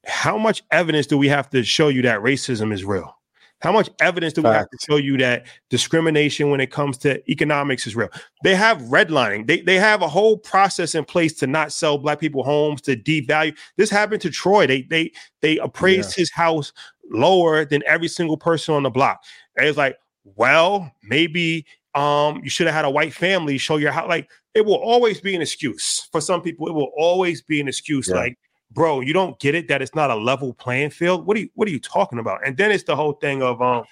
how 0.06 0.36
much 0.36 0.62
evidence 0.70 1.06
do 1.06 1.16
we 1.16 1.28
have 1.28 1.48
to 1.50 1.62
show 1.64 1.88
you 1.88 2.02
that 2.02 2.20
racism 2.20 2.72
is 2.72 2.84
real? 2.84 3.16
How 3.60 3.72
much 3.72 3.88
evidence 4.00 4.34
do 4.34 4.42
we 4.42 4.50
have 4.50 4.68
to 4.68 4.78
show 4.86 4.96
you 4.96 5.16
that 5.18 5.46
discrimination 5.70 6.50
when 6.50 6.60
it 6.60 6.70
comes 6.70 6.98
to 6.98 7.30
economics 7.30 7.86
is 7.86 7.96
real? 7.96 8.10
They 8.42 8.54
have 8.54 8.78
redlining. 8.82 9.46
They 9.46 9.62
they 9.62 9.76
have 9.76 10.02
a 10.02 10.08
whole 10.08 10.36
process 10.36 10.94
in 10.94 11.04
place 11.06 11.32
to 11.38 11.46
not 11.46 11.72
sell 11.72 11.96
black 11.96 12.20
people 12.20 12.42
homes, 12.42 12.82
to 12.82 12.94
devalue. 12.94 13.56
This 13.78 13.88
happened 13.88 14.20
to 14.22 14.30
Troy. 14.30 14.66
They 14.66 14.82
they 14.82 15.12
they 15.40 15.56
appraised 15.58 16.10
yeah. 16.10 16.22
his 16.22 16.30
house 16.32 16.74
lower 17.10 17.64
than 17.64 17.82
every 17.86 18.08
single 18.08 18.36
person 18.36 18.74
on 18.74 18.82
the 18.82 18.90
block. 18.90 19.22
And 19.56 19.66
it's 19.66 19.78
like, 19.78 19.96
well, 20.24 20.92
maybe 21.02 21.66
um 21.94 22.40
you 22.42 22.50
should 22.50 22.66
have 22.66 22.74
had 22.74 22.84
a 22.84 22.90
white 22.90 23.14
family 23.14 23.58
show 23.58 23.76
your 23.76 23.92
house. 23.92 24.08
Like 24.08 24.28
it 24.54 24.64
will 24.64 24.74
always 24.74 25.20
be 25.20 25.34
an 25.34 25.42
excuse 25.42 26.08
for 26.10 26.20
some 26.20 26.42
people. 26.42 26.68
It 26.68 26.72
will 26.72 26.92
always 26.96 27.42
be 27.42 27.60
an 27.60 27.68
excuse. 27.68 28.08
Yeah. 28.08 28.16
Like 28.16 28.38
bro, 28.70 29.00
you 29.00 29.12
don't 29.12 29.38
get 29.38 29.54
it 29.54 29.68
that 29.68 29.80
it's 29.80 29.94
not 29.94 30.10
a 30.10 30.16
level 30.16 30.52
playing 30.52 30.90
field. 30.90 31.26
What 31.26 31.36
are 31.36 31.40
you 31.40 31.50
what 31.54 31.68
are 31.68 31.70
you 31.70 31.80
talking 31.80 32.18
about? 32.18 32.46
And 32.46 32.56
then 32.56 32.70
it's 32.70 32.84
the 32.84 32.96
whole 32.96 33.12
thing 33.12 33.42
of 33.42 33.62
um, 33.62 33.84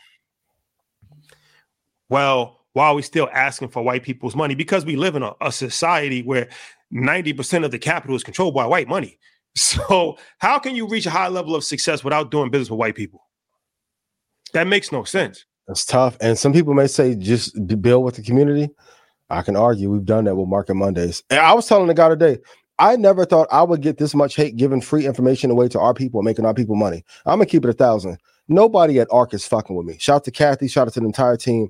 well, 2.08 2.60
why 2.74 2.88
are 2.88 2.94
we 2.94 3.02
still 3.02 3.28
asking 3.32 3.68
for 3.68 3.82
white 3.82 4.02
people's 4.02 4.36
money? 4.36 4.54
Because 4.54 4.84
we 4.84 4.96
live 4.96 5.16
in 5.16 5.22
a, 5.22 5.34
a 5.40 5.52
society 5.52 6.22
where 6.22 6.48
90% 6.92 7.64
of 7.64 7.70
the 7.70 7.78
capital 7.78 8.16
is 8.16 8.24
controlled 8.24 8.54
by 8.54 8.66
white 8.66 8.88
money. 8.88 9.18
So 9.54 10.16
how 10.38 10.58
can 10.58 10.74
you 10.74 10.88
reach 10.88 11.04
a 11.04 11.10
high 11.10 11.28
level 11.28 11.54
of 11.54 11.62
success 11.62 12.02
without 12.02 12.30
doing 12.30 12.50
business 12.50 12.70
with 12.70 12.78
white 12.78 12.94
people? 12.94 13.28
That 14.54 14.66
makes 14.66 14.90
no 14.90 15.04
sense. 15.04 15.44
It's 15.68 15.85
tough. 15.85 16.16
And 16.20 16.38
some 16.38 16.53
people 16.53 16.75
may 16.75 16.87
say 16.87 17.14
just 17.14 17.55
build 17.81 18.05
with 18.05 18.16
the 18.16 18.22
community. 18.22 18.70
I 19.31 19.42
can 19.42 19.57
argue 19.57 19.90
we've 19.90 20.05
done 20.05 20.25
that 20.25 20.37
with 20.37 20.48
Market 20.48 20.75
Mondays. 20.75 21.22
And 21.31 21.40
I 21.40 21.55
was 21.55 21.66
telling 21.66 21.87
the 21.87 21.94
guy 21.94 22.09
today, 22.11 22.38
I 22.79 22.96
never 22.96 23.25
thought 23.25 23.48
I 23.51 23.62
would 23.62 23.81
get 23.81 23.98
this 23.98 24.14
much 24.14 24.35
hate 24.35 24.57
giving 24.57 24.81
free 24.81 25.07
information 25.07 25.51
away 25.51 25.68
to 25.68 25.81
our 25.81 25.94
people, 25.94 26.22
making 26.22 26.44
our 26.44 26.55
people 26.55 26.75
money. 26.75 27.05
I'm 27.27 27.38
gonna 27.38 27.46
keep 27.46 27.64
it 27.64 27.70
a 27.70 27.75
thousand. 27.75 28.18
Nobody 28.48 28.98
at 28.98 29.09
ARK 29.11 29.35
is 29.35 29.46
fucking 29.46 29.77
with 29.77 29.87
me. 29.87 29.96
Shout 29.98 30.16
out 30.16 30.25
to 30.25 30.31
Cathie, 30.31 30.68
shout 30.68 30.88
out 30.88 30.94
to 30.94 31.01
the 31.01 31.07
entire 31.07 31.37
team. 31.37 31.68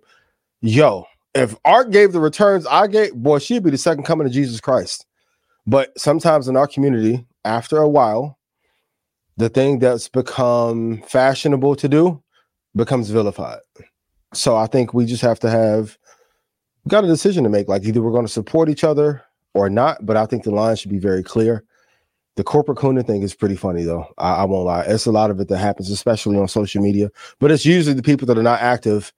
Yo, 0.61 1.05
if 1.35 1.55
ARK 1.65 1.91
gave 1.91 2.13
the 2.13 2.21
returns 2.21 2.67
I 2.67 2.87
gave, 2.87 3.15
boy, 3.15 3.39
she'd 3.39 3.63
be 3.63 3.71
the 3.71 3.79
second 3.79 4.05
coming 4.05 4.27
of 4.27 4.33
Jesus 4.33 4.61
Christ. 4.61 5.07
But 5.67 5.97
sometimes 5.99 6.49
in 6.49 6.57
our 6.57 6.67
community, 6.67 7.25
after 7.45 7.79
a 7.79 7.89
while, 7.89 8.39
the 9.37 9.49
thing 9.49 9.79
that's 9.79 10.09
become 10.09 11.03
fashionable 11.07 11.77
to 11.77 11.89
do 11.89 12.23
becomes 12.75 13.11
vilified. 13.11 13.61
So 14.35 14.57
I 14.57 14.67
think 14.67 14.95
we 14.95 15.07
just 15.07 15.23
have 15.23 15.39
to 15.41 15.51
have 15.51 15.99
got 16.89 17.05
a 17.05 17.09
decision 17.09 17.45
to 17.45 17.51
make. 17.51 17.69
Like 17.69 17.85
either 17.85 18.03
we're 18.03 18.13
going 18.13 18.27
to 18.27 18.33
support 18.33 18.69
each 18.69 18.85
other 18.85 19.23
or 19.55 19.69
not, 19.69 20.05
but 20.05 20.17
I 20.17 20.27
think 20.27 20.45
the 20.45 20.51
line 20.51 20.77
should 20.77 20.91
be 20.91 20.99
very 20.99 21.23
clear. 21.23 21.65
The 22.37 22.45
corporate 22.45 22.79
cooning 22.79 23.07
thing 23.07 23.23
is 23.23 23.35
pretty 23.35 23.57
funny 23.57 23.83
though. 23.83 24.07
I, 24.17 24.37
I, 24.37 24.45
won't 24.45 24.65
lie. 24.65 24.85
It's 24.87 25.05
a 25.05 25.13
lot 25.13 25.31
of 25.31 25.39
it 25.39 25.49
that 25.49 25.59
happens, 25.59 25.91
especially 25.91 26.39
on 26.39 26.49
social 26.49 26.83
media. 26.83 27.11
But 27.39 27.51
it's 27.51 27.67
usually 27.67 27.95
the 27.95 28.03
people 28.03 28.27
that 28.27 28.39
are 28.39 28.43
not 28.43 28.61
active 28.61 29.13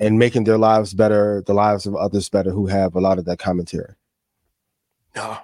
and 0.00 0.18
making 0.18 0.44
their 0.44 0.58
lives 0.58 0.92
better, 0.92 1.44
the 1.46 1.54
lives 1.54 1.86
of 1.86 1.94
others 1.94 2.28
better, 2.28 2.50
who 2.50 2.66
have 2.66 2.96
a 2.96 3.00
lot 3.00 3.18
of 3.18 3.24
that 3.26 3.38
commentary. 3.38 3.94
No, 5.14 5.38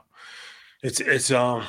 it's 0.83 1.01
it's 1.01 1.31
um, 1.31 1.64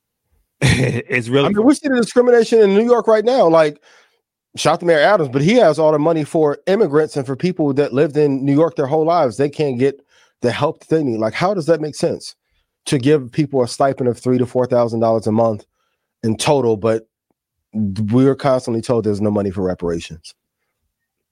it's 0.60 1.28
really. 1.28 1.46
I 1.46 1.48
mean, 1.50 1.66
we 1.66 1.74
see 1.74 1.88
the 1.88 1.96
discrimination 1.96 2.60
in 2.60 2.74
New 2.74 2.84
York 2.84 3.06
right 3.06 3.24
now. 3.24 3.48
Like, 3.48 3.82
shout 4.56 4.80
to 4.80 4.86
Mayor 4.86 4.98
Adams, 4.98 5.28
but 5.30 5.42
he 5.42 5.54
has 5.54 5.78
all 5.78 5.92
the 5.92 5.98
money 5.98 6.24
for 6.24 6.58
immigrants 6.66 7.16
and 7.16 7.26
for 7.26 7.36
people 7.36 7.72
that 7.74 7.92
lived 7.92 8.16
in 8.16 8.44
New 8.44 8.54
York 8.54 8.76
their 8.76 8.86
whole 8.86 9.04
lives. 9.04 9.36
They 9.36 9.48
can't 9.48 9.78
get 9.78 10.00
the 10.40 10.52
help 10.52 10.80
that 10.80 10.88
they 10.88 11.04
need. 11.04 11.18
Like, 11.18 11.34
how 11.34 11.54
does 11.54 11.66
that 11.66 11.80
make 11.80 11.94
sense 11.94 12.34
to 12.86 12.98
give 12.98 13.30
people 13.30 13.62
a 13.62 13.68
stipend 13.68 14.08
of 14.08 14.18
three 14.18 14.38
to 14.38 14.46
four 14.46 14.66
thousand 14.66 15.00
dollars 15.00 15.26
a 15.26 15.32
month 15.32 15.64
in 16.22 16.36
total, 16.36 16.76
but 16.76 17.08
we're 17.72 18.34
constantly 18.34 18.82
told 18.82 19.04
there's 19.04 19.20
no 19.20 19.30
money 19.30 19.50
for 19.50 19.62
reparations? 19.62 20.34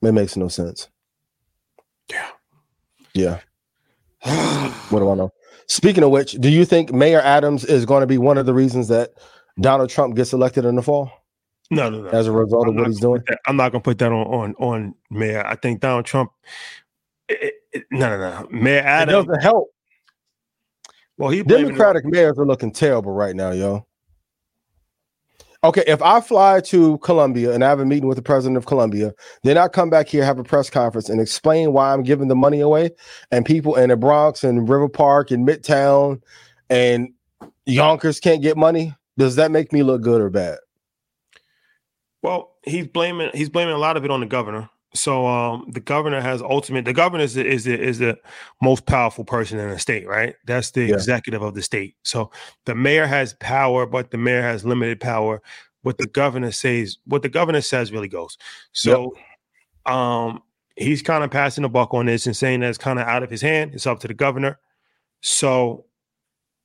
It 0.02 0.12
makes 0.12 0.36
no 0.36 0.48
sense. 0.48 0.88
Yeah. 2.10 2.30
Yeah. 3.14 3.40
what 4.90 5.00
do 5.00 5.10
I 5.10 5.14
know? 5.14 5.32
Speaking 5.66 6.02
of 6.02 6.10
which, 6.10 6.32
do 6.32 6.48
you 6.48 6.64
think 6.64 6.92
Mayor 6.92 7.20
Adams 7.20 7.64
is 7.64 7.84
going 7.84 8.00
to 8.00 8.06
be 8.06 8.18
one 8.18 8.38
of 8.38 8.46
the 8.46 8.54
reasons 8.54 8.88
that 8.88 9.10
Donald 9.60 9.90
Trump 9.90 10.14
gets 10.16 10.32
elected 10.32 10.64
in 10.64 10.76
the 10.76 10.82
fall? 10.82 11.10
No, 11.70 11.90
no, 11.90 12.02
no. 12.02 12.08
As 12.08 12.26
a 12.26 12.32
result 12.32 12.66
I'm 12.66 12.70
of 12.70 12.76
what 12.76 12.86
he's 12.86 13.00
doing, 13.00 13.22
that, 13.28 13.38
I'm 13.46 13.56
not 13.56 13.72
going 13.72 13.82
to 13.82 13.84
put 13.84 13.98
that 13.98 14.10
on 14.10 14.26
on 14.26 14.54
on 14.58 14.94
Mayor. 15.10 15.46
I 15.46 15.54
think 15.54 15.80
Donald 15.80 16.06
Trump 16.06 16.30
it, 17.28 17.54
it, 17.72 17.84
no, 17.90 18.08
no, 18.08 18.18
no. 18.18 18.48
Mayor 18.50 18.80
Adams 18.80 19.12
it 19.12 19.26
doesn't 19.26 19.42
help. 19.42 19.68
Well, 21.18 21.30
he 21.30 21.42
Democratic 21.42 22.04
mayors 22.04 22.38
are 22.38 22.46
looking 22.46 22.72
terrible 22.72 23.12
right 23.12 23.34
now, 23.34 23.50
yo. 23.50 23.86
Okay, 25.64 25.82
if 25.88 26.00
I 26.00 26.20
fly 26.20 26.60
to 26.60 26.98
Colombia 26.98 27.52
and 27.52 27.64
I 27.64 27.68
have 27.68 27.80
a 27.80 27.84
meeting 27.84 28.08
with 28.08 28.16
the 28.16 28.22
president 28.22 28.56
of 28.56 28.66
Colombia, 28.66 29.12
then 29.42 29.58
I 29.58 29.66
come 29.66 29.90
back 29.90 30.06
here, 30.06 30.24
have 30.24 30.38
a 30.38 30.44
press 30.44 30.70
conference, 30.70 31.08
and 31.08 31.20
explain 31.20 31.72
why 31.72 31.92
I'm 31.92 32.04
giving 32.04 32.28
the 32.28 32.36
money 32.36 32.60
away, 32.60 32.90
and 33.32 33.44
people 33.44 33.74
in 33.74 33.88
the 33.88 33.96
Bronx 33.96 34.44
and 34.44 34.68
River 34.68 34.88
Park 34.88 35.32
and 35.32 35.46
Midtown 35.46 36.22
and 36.70 37.08
Yonkers 37.66 38.20
can't 38.20 38.40
get 38.40 38.56
money. 38.56 38.94
Does 39.18 39.34
that 39.34 39.50
make 39.50 39.72
me 39.72 39.82
look 39.82 40.00
good 40.00 40.20
or 40.20 40.30
bad? 40.30 40.58
Well, 42.22 42.54
he's 42.64 42.86
blaming 42.88 43.30
he's 43.34 43.48
blaming 43.48 43.74
a 43.74 43.78
lot 43.78 43.96
of 43.96 44.04
it 44.04 44.10
on 44.10 44.20
the 44.20 44.26
governor. 44.26 44.68
So 44.94 45.26
um, 45.26 45.66
the 45.70 45.80
governor 45.80 46.20
has 46.20 46.40
ultimate. 46.40 46.84
The 46.84 46.94
governor 46.94 47.22
is 47.22 47.34
the, 47.34 47.46
is 47.46 47.64
the, 47.64 47.78
is 47.78 47.98
the 47.98 48.18
most 48.62 48.86
powerful 48.86 49.24
person 49.24 49.58
in 49.58 49.68
the 49.68 49.78
state, 49.78 50.08
right? 50.08 50.34
That's 50.46 50.70
the 50.70 50.86
yeah. 50.86 50.94
executive 50.94 51.42
of 51.42 51.54
the 51.54 51.62
state. 51.62 51.96
So 52.04 52.30
the 52.64 52.74
mayor 52.74 53.06
has 53.06 53.34
power, 53.34 53.84
but 53.84 54.10
the 54.10 54.16
mayor 54.16 54.42
has 54.42 54.64
limited 54.64 54.98
power. 54.98 55.42
What 55.82 55.98
the 55.98 56.06
governor 56.06 56.52
says, 56.52 56.98
what 57.04 57.22
the 57.22 57.28
governor 57.28 57.60
says, 57.60 57.92
really 57.92 58.08
goes. 58.08 58.38
So, 58.72 59.14
yep. 59.86 59.94
um, 59.94 60.42
he's 60.76 61.02
kind 61.02 61.22
of 61.22 61.30
passing 61.30 61.62
the 61.62 61.68
buck 61.68 61.92
on 61.92 62.06
this 62.06 62.26
and 62.26 62.36
saying 62.36 62.60
that 62.60 62.70
it's 62.70 62.78
kind 62.78 62.98
of 62.98 63.06
out 63.06 63.22
of 63.22 63.30
his 63.30 63.42
hand. 63.42 63.74
It's 63.74 63.86
up 63.86 64.00
to 64.00 64.08
the 64.08 64.14
governor. 64.14 64.58
So 65.20 65.84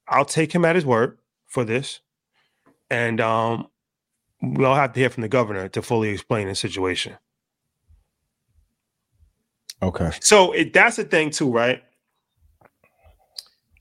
I'll 0.07 0.25
take 0.25 0.53
him 0.53 0.65
at 0.65 0.75
his 0.75 0.85
word 0.85 1.17
for 1.47 1.63
this, 1.65 1.99
and 2.89 3.19
um, 3.19 3.67
we'll 4.43 4.75
have 4.75 4.93
to 4.93 4.99
hear 4.99 5.09
from 5.09 5.21
the 5.21 5.29
governor 5.29 5.69
to 5.69 5.81
fully 5.81 6.09
explain 6.09 6.47
the 6.47 6.55
situation. 6.55 7.17
Okay. 9.81 10.11
So 10.21 10.51
it, 10.51 10.73
that's 10.73 10.97
the 10.97 11.03
thing 11.03 11.29
too, 11.29 11.49
right? 11.49 11.81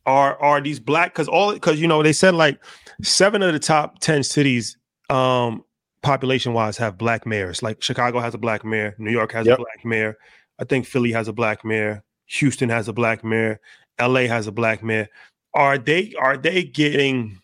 Are 0.07 0.37
are 0.40 0.61
these 0.61 0.81
black? 0.81 1.12
Because 1.12 1.29
all 1.29 1.53
because 1.53 1.81
you 1.81 1.87
know 1.87 2.03
they 2.03 2.12
said 2.12 2.35
like 2.35 2.59
seven 3.03 3.42
of 3.42 3.53
the 3.53 3.59
top 3.61 4.01
ten 4.01 4.22
cities, 4.22 4.77
um, 5.11 5.64
population 6.03 6.55
wise, 6.55 6.77
have 6.79 6.98
black 6.98 7.25
mayors. 7.25 7.62
Like 7.62 7.83
Chicago 7.83 8.18
has 8.18 8.35
a 8.35 8.38
black 8.38 8.64
mayor, 8.64 8.96
New 8.98 9.12
York 9.12 9.33
has 9.33 9.46
yep. 9.46 9.59
a 9.59 9.62
black 9.62 9.85
mayor. 9.85 10.16
I 10.59 10.64
think 10.64 10.87
Philly 10.87 11.12
has 11.12 11.29
a 11.29 11.33
black 11.33 11.64
mayor. 11.64 12.03
Houston 12.27 12.68
has 12.68 12.88
a 12.88 12.92
black 12.92 13.22
mayor. 13.22 13.61
LA 14.01 14.22
has 14.22 14.48
a 14.48 14.53
black 14.53 14.83
mayor. 14.83 15.09
Are 15.55 15.79
they 15.79 16.14
are 16.18 16.37
they 16.37 16.64
getting 16.64 17.38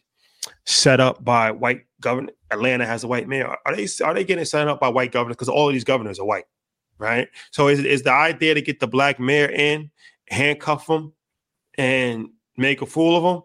set 0.64 0.98
up 0.98 1.24
by 1.24 1.52
white 1.52 1.84
governor? 2.00 2.32
Atlanta 2.50 2.86
has 2.86 3.04
a 3.04 3.08
white 3.08 3.28
mayor. 3.28 3.56
Are 3.66 3.76
they 3.76 3.86
are 4.04 4.14
they 4.14 4.24
getting 4.24 4.44
signed 4.44 4.68
up 4.68 4.80
by 4.80 4.88
white 4.88 5.12
governors? 5.12 5.36
Because 5.36 5.48
all 5.48 5.68
of 5.68 5.74
these 5.74 5.84
governors 5.84 6.18
are 6.18 6.26
white 6.26 6.44
right? 6.98 7.28
So 7.50 7.68
is 7.68 7.80
is 7.80 8.02
the 8.02 8.12
idea 8.12 8.54
to 8.54 8.60
get 8.60 8.80
the 8.80 8.86
black 8.86 9.18
mayor 9.18 9.48
in, 9.48 9.90
handcuff 10.28 10.88
him, 10.88 11.12
and 11.76 12.28
make 12.56 12.82
a 12.82 12.86
fool 12.86 13.16
of 13.16 13.36
him? 13.36 13.42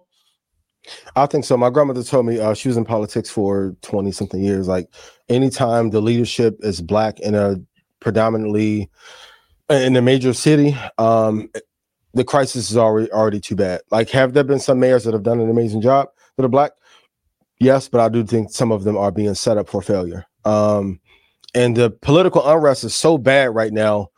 I 1.15 1.27
think 1.27 1.45
so. 1.45 1.55
My 1.55 1.69
grandmother 1.69 2.03
told 2.03 2.25
me 2.25 2.39
uh, 2.39 2.53
she 2.53 2.67
was 2.67 2.77
in 2.77 2.85
politics 2.85 3.29
for 3.29 3.75
twenty 3.81 4.11
something 4.11 4.43
years. 4.43 4.67
Like 4.67 4.89
anytime 5.29 5.91
the 5.91 6.01
leadership 6.01 6.57
is 6.59 6.81
black 6.81 7.19
in 7.19 7.35
a 7.35 7.55
predominantly 7.99 8.89
in 9.69 9.95
a 9.95 10.01
major 10.01 10.33
city, 10.33 10.75
um, 10.97 11.49
the 12.13 12.25
crisis 12.25 12.69
is 12.69 12.77
already 12.77 13.11
already 13.11 13.39
too 13.39 13.55
bad. 13.55 13.81
Like, 13.91 14.09
have 14.09 14.33
there 14.33 14.43
been 14.43 14.59
some 14.59 14.79
mayors 14.79 15.05
that 15.05 15.13
have 15.13 15.23
done 15.23 15.39
an 15.39 15.49
amazing 15.49 15.81
job 15.81 16.09
that 16.35 16.45
are 16.45 16.49
black? 16.49 16.73
Yes, 17.59 17.87
but 17.87 18.01
I 18.01 18.09
do 18.09 18.23
think 18.23 18.51
some 18.51 18.71
of 18.71 18.83
them 18.83 18.97
are 18.97 19.11
being 19.11 19.33
set 19.35 19.57
up 19.57 19.69
for 19.69 19.81
failure. 19.81 20.25
Um, 20.45 20.99
and 21.55 21.77
the 21.77 21.89
political 21.89 22.47
unrest 22.47 22.83
is 22.83 22.93
so 22.93 23.17
bad 23.17 23.53
right 23.55 23.71
now. 23.71 24.09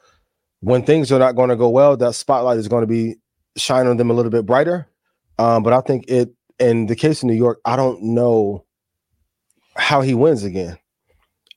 When 0.62 0.84
things 0.84 1.12
are 1.12 1.19
not 1.19 1.36
going 1.36 1.50
to 1.50 1.56
go 1.56 1.69
well, 1.69 1.95
that 1.98 2.15
spotlight 2.15 2.58
is 2.58 2.67
going 2.67 2.82
to 2.82 2.88
be 2.88 3.17
shining 3.56 3.89
on 3.89 3.98
them 3.98 4.10
a 4.10 4.13
little 4.13 4.32
bit 4.32 4.45
brighter. 4.45 4.88
Um, 5.38 5.62
but 5.63 5.74
I 5.74 5.82
think 5.82 6.06
it, 6.08 6.34
in 6.60 6.88
the 6.88 6.95
case 6.95 7.21
of 7.21 7.28
New 7.28 7.34
York, 7.34 7.60
I 7.65 7.76
don't 7.76 8.02
know 8.02 8.65
how 9.76 10.02
he 10.02 10.13
wins 10.13 10.43
again. 10.43 10.78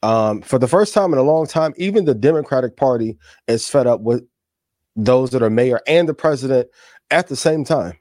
Um, 0.02 0.42
for 0.42 0.58
the 0.58 0.68
first 0.68 0.94
time 0.94 1.12
in 1.12 1.18
a 1.18 1.22
long 1.22 1.46
time, 1.46 1.72
even 1.76 2.04
the 2.04 2.14
Democratic 2.14 2.76
Party 2.76 3.16
is 3.46 3.68
fed 3.68 3.86
up 3.86 4.00
with 4.00 4.24
those 4.94 5.30
that 5.30 5.42
are 5.42 5.50
mayor 5.50 5.80
and 5.86 6.08
the 6.08 6.14
president 6.14 6.68
at 7.10 7.28
the 7.28 7.36
same 7.36 7.64
time. 7.64 7.96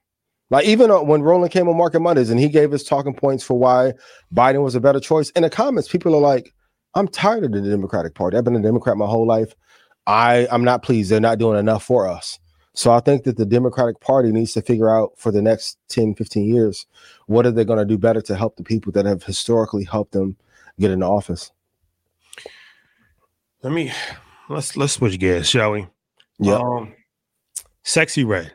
Like 0.49 0.65
even 0.65 0.89
uh, 0.91 1.01
when 1.01 1.23
Roland 1.23 1.51
came 1.51 1.67
on 1.67 1.77
Market 1.77 1.99
Mondays 1.99 2.29
and 2.29 2.39
he 2.39 2.47
gave 2.49 2.71
his 2.71 2.83
talking 2.83 3.13
points 3.13 3.43
for 3.43 3.57
why 3.59 3.93
Biden 4.33 4.63
was 4.63 4.75
a 4.75 4.79
better 4.79 4.99
choice, 4.99 5.29
in 5.31 5.43
the 5.43 5.49
comments, 5.49 5.89
people 5.89 6.15
are 6.15 6.21
like, 6.21 6.53
"I'm 6.95 7.07
tired 7.07 7.43
of 7.43 7.51
the 7.51 7.61
Democratic 7.61 8.15
Party. 8.15 8.37
I've 8.37 8.43
been 8.43 8.55
a 8.55 8.61
Democrat 8.61 8.97
my 8.97 9.07
whole 9.07 9.27
life. 9.27 9.53
I 10.05 10.47
I'm 10.51 10.63
not 10.63 10.83
pleased. 10.83 11.11
They're 11.11 11.19
not 11.19 11.39
doing 11.39 11.59
enough 11.59 11.83
for 11.83 12.07
us." 12.07 12.39
So 12.73 12.91
I 12.91 12.99
think 12.99 13.23
that 13.23 13.37
the 13.37 13.45
Democratic 13.45 13.99
Party 14.01 14.31
needs 14.31 14.53
to 14.53 14.61
figure 14.61 14.87
out 14.87 15.13
for 15.17 15.31
the 15.31 15.41
next 15.41 15.79
10, 15.89 16.13
15 16.13 16.47
years, 16.47 16.85
what 17.25 17.47
are 17.47 17.51
they 17.51 17.65
going 17.65 17.79
to 17.79 17.85
do 17.85 17.97
better 17.97 18.21
to 18.21 18.35
help 18.35 18.55
the 18.55 18.63
people 18.63 18.91
that 18.91 19.07
have 19.07 19.23
historically 19.23 19.83
helped 19.83 20.11
them 20.11 20.37
get 20.79 20.91
into 20.91 21.05
office. 21.05 21.51
Let 23.63 23.73
me 23.73 23.91
let's 24.49 24.77
let's 24.77 24.93
switch 24.93 25.19
gears, 25.19 25.49
shall 25.49 25.71
we? 25.71 25.87
Yeah. 26.39 26.55
Um, 26.55 26.93
Sexyy 27.83 28.27
Red. 28.27 28.53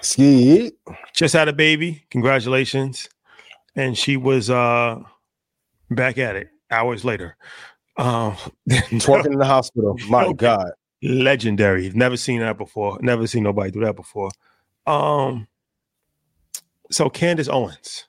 Ski. 0.00 0.72
Just 1.14 1.34
had 1.34 1.48
a 1.48 1.52
baby. 1.52 2.04
Congratulations. 2.10 3.08
And 3.74 3.96
she 3.96 4.16
was 4.16 4.50
uh 4.50 5.00
back 5.90 6.18
at 6.18 6.36
it 6.36 6.48
hours 6.70 7.04
later. 7.04 7.36
Um 7.96 8.36
twerking 8.70 9.32
in 9.32 9.38
the 9.38 9.46
hospital. 9.46 9.96
My 10.08 10.24
okay. 10.24 10.34
God. 10.34 10.70
Legendary. 11.02 11.90
Never 11.90 12.16
seen 12.16 12.40
that 12.40 12.58
before. 12.58 12.98
Never 13.00 13.26
seen 13.26 13.44
nobody 13.44 13.70
do 13.70 13.80
that 13.80 13.96
before. 13.96 14.30
Um 14.86 15.46
so 16.90 17.08
Candace 17.08 17.48
Owens. 17.48 18.06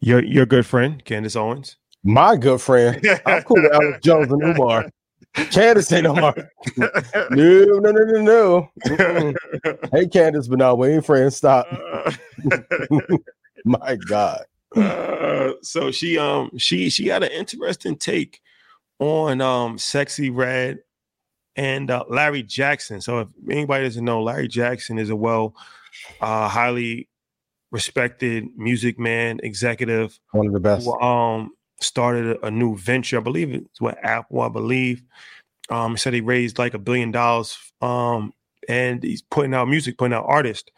Your 0.00 0.22
your 0.22 0.46
good 0.46 0.66
friend, 0.66 1.04
Candace 1.04 1.36
Owens. 1.36 1.76
My 2.02 2.36
good 2.36 2.60
friend. 2.60 3.04
I'm 3.26 3.42
cool 3.44 3.62
with 3.62 3.72
Alex 3.72 3.98
Jones 4.02 4.30
and 4.30 4.42
Umar. 4.42 4.90
Candace 5.34 5.92
ain't 5.92 6.04
no 6.04 6.14
hard. 6.14 6.48
no, 6.76 6.88
no, 7.30 7.90
no, 7.90 8.20
no, 8.20 8.70
no. 8.84 9.34
hey, 9.92 10.06
Candace, 10.06 10.46
but 10.46 10.58
no, 10.58 10.74
we 10.74 10.88
ain't 10.88 11.06
friends. 11.06 11.36
Stop. 11.36 11.66
My 13.64 13.96
God. 13.96 14.44
Uh, 14.76 15.52
so 15.62 15.90
she 15.90 16.18
um 16.18 16.50
she 16.58 16.90
she 16.90 17.08
had 17.08 17.22
an 17.22 17.30
interesting 17.30 17.96
take 17.96 18.40
on 18.98 19.40
um 19.40 19.76
Sexyy 19.76 20.30
Red 20.34 20.80
and 21.56 21.90
uh, 21.90 22.04
Larry 22.08 22.42
Jackson. 22.42 23.00
So 23.00 23.20
if 23.20 23.28
anybody 23.50 23.84
doesn't 23.84 24.04
know, 24.04 24.22
Larry 24.22 24.48
Jackson 24.48 24.98
is 24.98 25.10
a 25.10 25.16
well 25.16 25.54
uh 26.20 26.48
highly 26.48 27.08
respected 27.70 28.46
music 28.56 28.98
man, 28.98 29.40
executive. 29.42 30.18
One 30.32 30.46
of 30.46 30.52
the 30.52 30.60
best. 30.60 30.86
Who, 30.86 31.00
um 31.00 31.52
started 31.80 32.38
a 32.42 32.50
new 32.50 32.76
venture. 32.76 33.18
I 33.18 33.22
believe 33.22 33.52
it's 33.52 33.80
what 33.80 33.98
Apple, 34.02 34.40
I 34.40 34.48
believe. 34.48 35.02
Um, 35.70 35.92
he 35.92 35.96
said 35.98 36.14
he 36.14 36.20
raised 36.20 36.58
like 36.58 36.74
a 36.74 36.78
billion 36.78 37.10
dollars. 37.10 37.56
Um, 37.80 38.32
and 38.68 39.02
he's 39.02 39.22
putting 39.22 39.54
out 39.54 39.68
music, 39.68 39.98
putting 39.98 40.14
out 40.14 40.24
artists. 40.26 40.70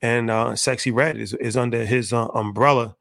And 0.00 0.30
uh, 0.30 0.50
Sexyy 0.50 0.94
Red 0.94 1.16
is, 1.16 1.34
is 1.34 1.56
under 1.56 1.84
his 1.84 2.12
uh, 2.12 2.26
umbrella. 2.28 2.96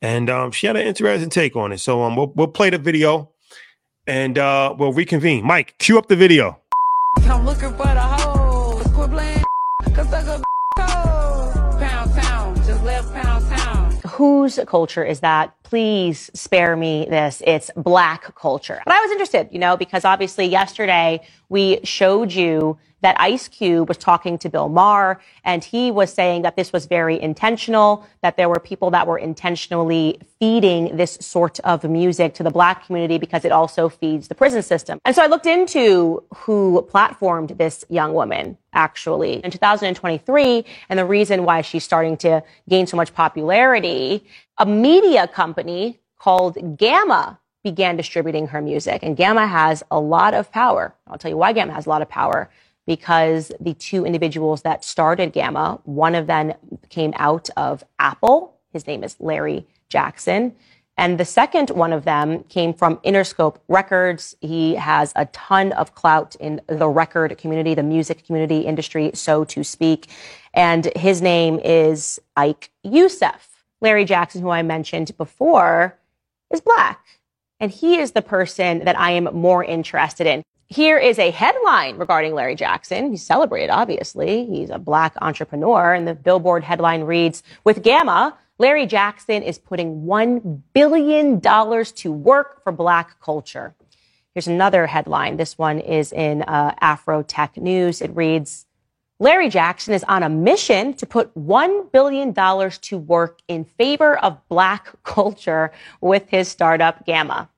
And 0.00 0.30
um, 0.30 0.50
she 0.52 0.66
had 0.66 0.76
an 0.76 0.86
interesting 0.86 1.30
take 1.30 1.56
on 1.56 1.72
it. 1.72 1.78
So 1.78 2.02
um, 2.02 2.16
we'll, 2.16 2.32
we'll 2.34 2.48
play 2.48 2.70
the 2.70 2.78
video 2.78 3.32
and 4.06 4.38
uh, 4.38 4.74
we'll 4.78 4.92
reconvene. 4.92 5.44
Mike, 5.44 5.74
cue 5.78 5.98
up 5.98 6.08
the 6.08 6.16
video. 6.16 6.60
I'm 7.22 7.44
looking 7.44 7.70
for 7.70 7.84
the 7.84 8.00
hoes. 8.00 8.86
Quit 8.94 9.10
playing, 9.10 9.44
cause 9.94 10.12
I 10.12 10.24
go 10.24 10.42
pound 11.78 12.14
town, 12.14 12.56
just 12.56 12.82
left 12.84 13.12
pound 13.12 13.46
town. 13.48 13.98
Whose 14.08 14.58
culture 14.66 15.04
is 15.04 15.20
that? 15.20 15.54
Please 15.68 16.30
spare 16.32 16.76
me 16.76 17.06
this. 17.10 17.42
It's 17.46 17.70
black 17.76 18.34
culture. 18.34 18.80
But 18.86 18.94
I 18.94 19.02
was 19.02 19.10
interested, 19.10 19.50
you 19.52 19.58
know, 19.58 19.76
because 19.76 20.06
obviously 20.06 20.46
yesterday 20.46 21.20
we 21.50 21.80
showed 21.84 22.32
you 22.32 22.78
that 23.00 23.20
Ice 23.20 23.48
Cube 23.48 23.86
was 23.86 23.98
talking 23.98 24.38
to 24.38 24.48
Bill 24.48 24.68
Maher 24.68 25.20
and 25.44 25.62
he 25.62 25.90
was 25.90 26.12
saying 26.12 26.42
that 26.42 26.56
this 26.56 26.72
was 26.72 26.86
very 26.86 27.20
intentional, 27.20 28.06
that 28.22 28.36
there 28.36 28.48
were 28.48 28.58
people 28.58 28.90
that 28.90 29.06
were 29.06 29.18
intentionally 29.18 30.18
feeding 30.40 30.96
this 30.96 31.18
sort 31.20 31.60
of 31.60 31.84
music 31.84 32.34
to 32.34 32.42
the 32.42 32.50
black 32.50 32.86
community 32.86 33.18
because 33.18 33.44
it 33.44 33.52
also 33.52 33.88
feeds 33.88 34.28
the 34.28 34.34
prison 34.34 34.62
system. 34.62 34.98
And 35.04 35.14
so 35.14 35.22
I 35.22 35.26
looked 35.26 35.46
into 35.46 36.24
who 36.34 36.88
platformed 36.90 37.56
this 37.58 37.84
young 37.88 38.14
woman 38.14 38.56
actually 38.72 39.44
in 39.44 39.50
2023 39.50 40.64
and 40.88 40.98
the 40.98 41.04
reason 41.04 41.44
why 41.44 41.60
she's 41.60 41.84
starting 41.84 42.16
to 42.16 42.42
gain 42.68 42.86
so 42.86 42.96
much 42.96 43.14
popularity 43.14 44.24
a 44.58 44.66
media 44.66 45.26
company 45.28 46.00
called 46.18 46.76
Gamma 46.76 47.38
began 47.62 47.96
distributing 47.96 48.48
her 48.48 48.60
music. 48.60 49.02
And 49.02 49.16
Gamma 49.16 49.46
has 49.46 49.82
a 49.90 50.00
lot 50.00 50.34
of 50.34 50.50
power. 50.50 50.94
I'll 51.06 51.18
tell 51.18 51.30
you 51.30 51.36
why 51.36 51.52
Gamma 51.52 51.72
has 51.72 51.86
a 51.86 51.88
lot 51.88 52.02
of 52.02 52.08
power. 52.08 52.50
Because 52.86 53.52
the 53.60 53.74
two 53.74 54.06
individuals 54.06 54.62
that 54.62 54.82
started 54.84 55.32
Gamma, 55.32 55.78
one 55.84 56.14
of 56.14 56.26
them 56.26 56.54
came 56.88 57.12
out 57.16 57.50
of 57.56 57.84
Apple. 57.98 58.54
His 58.72 58.86
name 58.86 59.04
is 59.04 59.16
Larry 59.20 59.66
Jackson. 59.90 60.54
And 60.96 61.18
the 61.20 61.24
second 61.24 61.70
one 61.70 61.92
of 61.92 62.04
them 62.04 62.42
came 62.44 62.74
from 62.74 62.96
Interscope 62.98 63.58
Records. 63.68 64.34
He 64.40 64.74
has 64.74 65.12
a 65.14 65.26
ton 65.26 65.72
of 65.72 65.94
clout 65.94 66.34
in 66.40 66.60
the 66.66 66.88
record 66.88 67.38
community, 67.38 67.74
the 67.74 67.84
music 67.84 68.26
community 68.26 68.60
industry, 68.60 69.12
so 69.14 69.44
to 69.44 69.62
speak. 69.62 70.08
And 70.54 70.86
his 70.96 71.22
name 71.22 71.60
is 71.60 72.18
Ike 72.36 72.70
Youssef. 72.82 73.47
Larry 73.80 74.04
Jackson, 74.04 74.42
who 74.42 74.50
I 74.50 74.62
mentioned 74.62 75.16
before, 75.16 75.98
is 76.52 76.60
black. 76.60 77.04
And 77.60 77.70
he 77.70 77.98
is 77.98 78.12
the 78.12 78.22
person 78.22 78.84
that 78.84 78.98
I 78.98 79.12
am 79.12 79.24
more 79.32 79.64
interested 79.64 80.26
in. 80.26 80.42
Here 80.66 80.98
is 80.98 81.18
a 81.18 81.30
headline 81.30 81.96
regarding 81.96 82.34
Larry 82.34 82.54
Jackson. 82.54 83.10
He's 83.10 83.24
celebrated, 83.24 83.70
obviously. 83.70 84.44
He's 84.44 84.70
a 84.70 84.78
black 84.78 85.14
entrepreneur. 85.22 85.94
And 85.94 86.06
the 86.06 86.14
Billboard 86.14 86.62
headline 86.62 87.04
reads, 87.04 87.42
with 87.64 87.82
Gamma, 87.82 88.36
Larry 88.58 88.86
Jackson 88.86 89.42
is 89.42 89.58
putting 89.58 90.02
$1 90.02 90.62
billion 90.74 91.40
to 91.40 92.12
work 92.12 92.62
for 92.62 92.72
black 92.72 93.20
culture. 93.20 93.74
Here's 94.34 94.46
another 94.46 94.86
headline. 94.86 95.36
This 95.36 95.56
one 95.56 95.80
is 95.80 96.12
in 96.12 96.42
uh, 96.42 96.74
Afro 96.80 97.22
Tech 97.22 97.56
News. 97.56 98.02
It 98.02 98.14
reads, 98.14 98.66
Larry 99.20 99.48
Jackson 99.48 99.94
is 99.94 100.04
on 100.04 100.22
a 100.22 100.28
mission 100.28 100.94
to 100.94 101.04
put 101.04 101.34
$1 101.34 101.90
billion 101.90 102.32
to 102.32 102.98
work 102.98 103.40
in 103.48 103.64
favor 103.64 104.16
of 104.16 104.38
black 104.48 104.90
culture 105.02 105.72
with 106.00 106.28
his 106.28 106.48
startup 106.48 107.04
Gamma. 107.04 107.48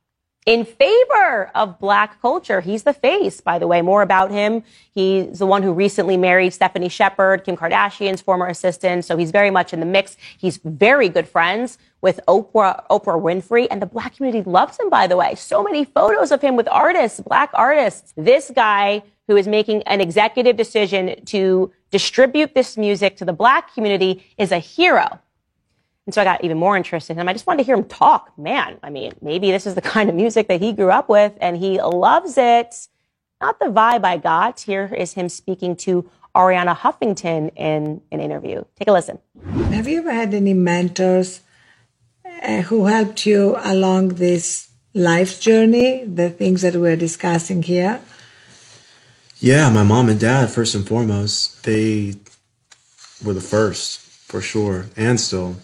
In 0.47 0.65
favor 0.65 1.51
of 1.55 1.79
black 1.79 2.21
culture. 2.23 2.63
He's 2.63 2.85
the 2.85 2.95
face, 2.95 3.43
by 3.43 3.59
the 3.59 3.67
way. 3.67 3.83
More 3.83 4.01
about 4.01 4.31
him. 4.31 4.65
He's 4.91 5.39
the 5.39 5.45
one 5.45 5.63
who 5.63 5.71
recently 5.71 6.17
married 6.17 6.55
Stephanie 6.55 6.89
Shepherd, 6.89 7.45
Kim 7.45 7.59
Kardashian's 7.59 8.23
former 8.23 8.47
assistant. 8.47 9.05
So 9.05 9.19
he's 9.19 9.31
very 9.31 9.51
much 9.51 9.75
in 9.75 9.81
the 9.81 9.87
mix. 9.87 10.17
He's 10.39 10.59
very 10.65 11.11
good 11.11 11.29
friends 11.29 11.77
with 12.01 12.21
Oprah, 12.27 12.85
Oprah 12.89 13.21
Winfrey, 13.21 13.69
and 13.71 13.83
the 13.83 13.87
black 13.87 14.17
community 14.17 14.43
loves 14.49 14.81
him, 14.81 14.89
by 14.89 15.07
the 15.07 15.17
way. 15.19 15.35
So 15.35 15.63
many 15.63 15.85
photos 15.85 16.33
of 16.33 16.41
him 16.41 16.57
with 16.57 16.69
artists, 16.69 17.21
black 17.21 17.51
artists. 17.53 18.15
This 18.17 18.51
guy 18.51 19.03
who 19.31 19.37
is 19.37 19.47
making 19.47 19.81
an 19.85 20.01
executive 20.01 20.57
decision 20.57 21.25
to 21.25 21.71
distribute 21.93 22.53
this 22.53 22.77
music 22.77 23.17
to 23.17 23.25
the 23.25 23.33
black 23.33 23.73
community 23.73 24.27
is 24.37 24.51
a 24.51 24.59
hero. 24.59 25.21
And 26.05 26.13
so 26.13 26.21
I 26.21 26.25
got 26.25 26.43
even 26.43 26.59
more 26.59 26.77
interested 26.77 27.13
in 27.13 27.21
him. 27.21 27.29
I 27.29 27.33
just 27.33 27.47
wanted 27.47 27.59
to 27.59 27.67
hear 27.67 27.77
him 27.77 27.85
talk. 27.85 28.37
Man, 28.37 28.79
I 28.83 28.91
mean, 28.91 29.13
maybe 29.23 29.53
this 29.53 29.67
is 29.67 29.77
the 29.77 29.81
kind 29.95 30.11
of 30.11 30.17
music 30.17 30.49
that 30.49 30.61
he 30.61 30.73
grew 30.73 30.91
up 30.91 31.09
with 31.09 31.33
and 31.41 31.57
he 31.57 31.81
loves 31.81 32.37
it. 32.37 32.89
Not 33.41 33.61
the 33.61 33.67
vibe 33.67 34.05
I 34.05 34.17
got. 34.17 34.59
Here 34.59 34.93
is 34.93 35.13
him 35.13 35.29
speaking 35.29 35.77
to 35.87 36.11
Arianna 36.35 36.77
Huffington 36.77 37.53
in 37.55 38.03
an 38.11 38.19
interview. 38.19 38.65
Take 38.75 38.89
a 38.89 38.93
listen. 38.93 39.21
Have 39.71 39.87
you 39.87 40.01
ever 40.01 40.13
had 40.13 40.35
any 40.35 40.55
mentors 40.55 41.41
uh, 42.43 42.63
who 42.63 42.87
helped 42.87 43.27
you 43.27 43.57
along 43.63 44.09
this 44.09 44.71
life 44.93 45.41
journey, 45.41 46.05
the 46.05 46.31
things 46.31 46.63
that 46.63 46.75
we're 46.75 46.97
discussing 46.97 47.63
here? 47.63 48.01
Yeah, 49.41 49.71
my 49.71 49.83
mom 49.83 50.11
and 50.11 50.21
dad, 50.21 50.51
first 50.51 50.75
and 50.75 50.87
foremost, 50.87 51.65
they 51.65 52.15
were 53.25 53.33
the 53.33 53.41
first 53.41 54.01
for 54.01 54.43
sure, 54.43 54.87
and 54.97 55.19
still, 55.19 55.57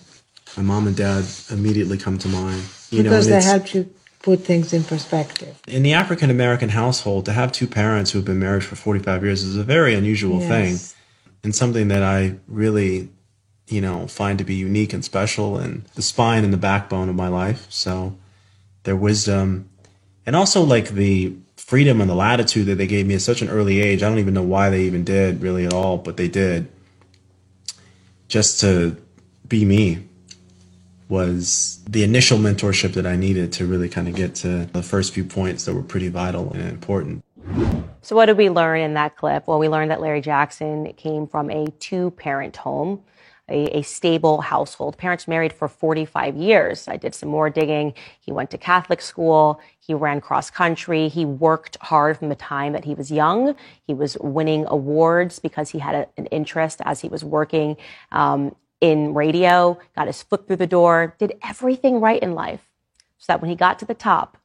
my 0.57 0.63
mom 0.63 0.87
and 0.87 0.97
dad 0.97 1.25
immediately 1.51 1.99
come 1.99 2.17
to 2.19 2.29
mind. 2.29 2.63
You 2.91 3.03
because 3.03 3.29
know, 3.29 3.35
they 3.35 3.43
helped 3.43 3.75
you 3.75 3.91
put 4.23 4.41
things 4.41 4.73
in 4.73 4.83
perspective. 4.83 5.61
In 5.69 5.83
the 5.83 5.93
African 5.93 6.31
American 6.31 6.71
household, 6.71 7.27
to 7.27 7.33
have 7.33 7.53
two 7.53 7.67
parents 7.67 8.11
who 8.11 8.19
have 8.19 8.25
been 8.25 8.39
married 8.39 8.65
for 8.65 8.77
45 8.77 9.23
years 9.23 9.43
is 9.43 9.57
a 9.57 9.63
very 9.63 9.95
unusual 9.95 10.41
yes. 10.41 10.49
thing. 10.49 10.97
and 11.45 11.55
something 11.55 11.89
that 11.89 12.03
I 12.03 12.37
really, 12.49 13.11
you 13.69 13.81
know, 13.81 14.07
find 14.09 14.39
to 14.39 14.45
be 14.45 14.55
unique 14.55 14.93
and 14.93 15.05
special 15.05 15.59
and 15.59 15.85
the 15.95 16.03
spine 16.03 16.45
and 16.45 16.53
the 16.53 16.59
backbone 16.59 17.09
of 17.09 17.15
my 17.15 17.29
life. 17.29 17.67
So 17.71 18.17
their 18.85 18.97
wisdom 18.97 19.69
and 20.25 20.35
also 20.35 20.63
like 20.63 20.91
the 20.91 21.37
freedom 21.67 22.01
and 22.01 22.09
the 22.09 22.15
latitude 22.15 22.67
that 22.67 22.77
they 22.77 22.87
gave 22.87 23.07
me 23.07 23.15
at 23.15 23.21
such 23.21 23.43
an 23.43 23.49
early 23.49 23.81
age. 23.81 24.03
I 24.03 24.09
don't 24.09 24.19
even 24.19 24.35
know 24.35 24.43
why 24.43 24.71
they 24.71 24.83
even 24.83 25.03
did 25.03 25.43
really 25.43 25.67
at 25.67 25.75
all, 25.75 25.99
but 25.99 26.17
they 26.17 26.29
did. 26.29 26.69
Just 28.29 28.61
to 28.61 28.97
be 29.49 29.65
me 29.65 30.07
was 31.09 31.81
the 31.89 32.03
initial 32.03 32.39
mentorship 32.39 32.95
that 32.95 33.07
I 33.07 33.17
needed 33.17 33.53
to 33.55 33.67
really 33.67 33.89
kind 33.89 34.09
of 34.09 34.15
get 34.15 34.35
to 34.37 34.67
the 34.67 34.83
first 34.83 35.13
few 35.13 35.25
points 35.25 35.65
that 35.65 35.75
were 35.75 35.83
pretty 35.83 36.09
vital 36.09 36.53
and 36.53 36.63
important. 36.63 37.25
So, 38.03 38.17
what 38.17 38.27
did 38.27 38.37
we 38.37 38.51
learn 38.51 38.81
in 38.81 38.95
that 38.95 39.17
clip? 39.17 39.47
Well, 39.47 39.59
we 39.59 39.69
learned 39.69 39.91
that 39.93 40.01
Larry 40.01 40.21
Jackson 40.21 40.93
came 40.95 41.29
from 41.29 41.51
a 41.51 41.67
two 41.79 42.11
parent 42.13 42.57
home. 42.57 43.03
A, 43.49 43.79
a, 43.79 43.83
stable 43.83 44.41
household. 44.41 44.99
Parents 44.99 45.29
married 45.29 45.53
for 45.53 45.69
45 45.69 46.35
years. 46.35 46.89
I 46.89 46.97
did 46.97 47.15
some 47.15 47.29
more 47.29 47.49
digging. 47.49 47.95
He 48.19 48.33
went 48.33 48.51
to 48.51 48.59
Catholic 48.59 49.01
school. 49.01 49.61
He 49.79 49.95
ran 49.95 50.21
cross 50.21 50.51
country. 50.51 51.07
He 51.09 51.25
worked 51.25 51.77
hard 51.81 52.19
from 52.19 52.29
the 52.29 52.35
time 52.35 52.73
that 52.73 52.85
he 52.85 52.95
was 52.95 53.13
young. 53.13 53.55
He 53.87 53.95
was 53.95 54.19
winning 54.21 54.67
awards 54.67 55.39
because 55.39 55.71
he 55.71 55.79
had 55.79 55.95
a, 55.95 56.09
an 56.17 56.27
interest 56.27 56.81
as 56.85 57.01
he 57.01 57.09
was 57.09 57.23
working 57.23 57.77
um, 58.11 58.57
in 58.81 59.15
radio, 59.15 59.79
got 59.95 60.09
his 60.09 60.23
foot 60.23 60.47
through 60.47 60.57
the 60.57 60.67
door, 60.67 61.15
did 61.19 61.35
everything 61.43 62.01
right 62.01 62.23
in 62.23 62.35
life 62.35 62.73
so 63.19 63.33
that 63.33 63.41
when 63.41 63.51
he 63.51 63.57
got 63.57 63.79
to 63.79 63.85
the 63.85 63.95
top, 63.95 64.39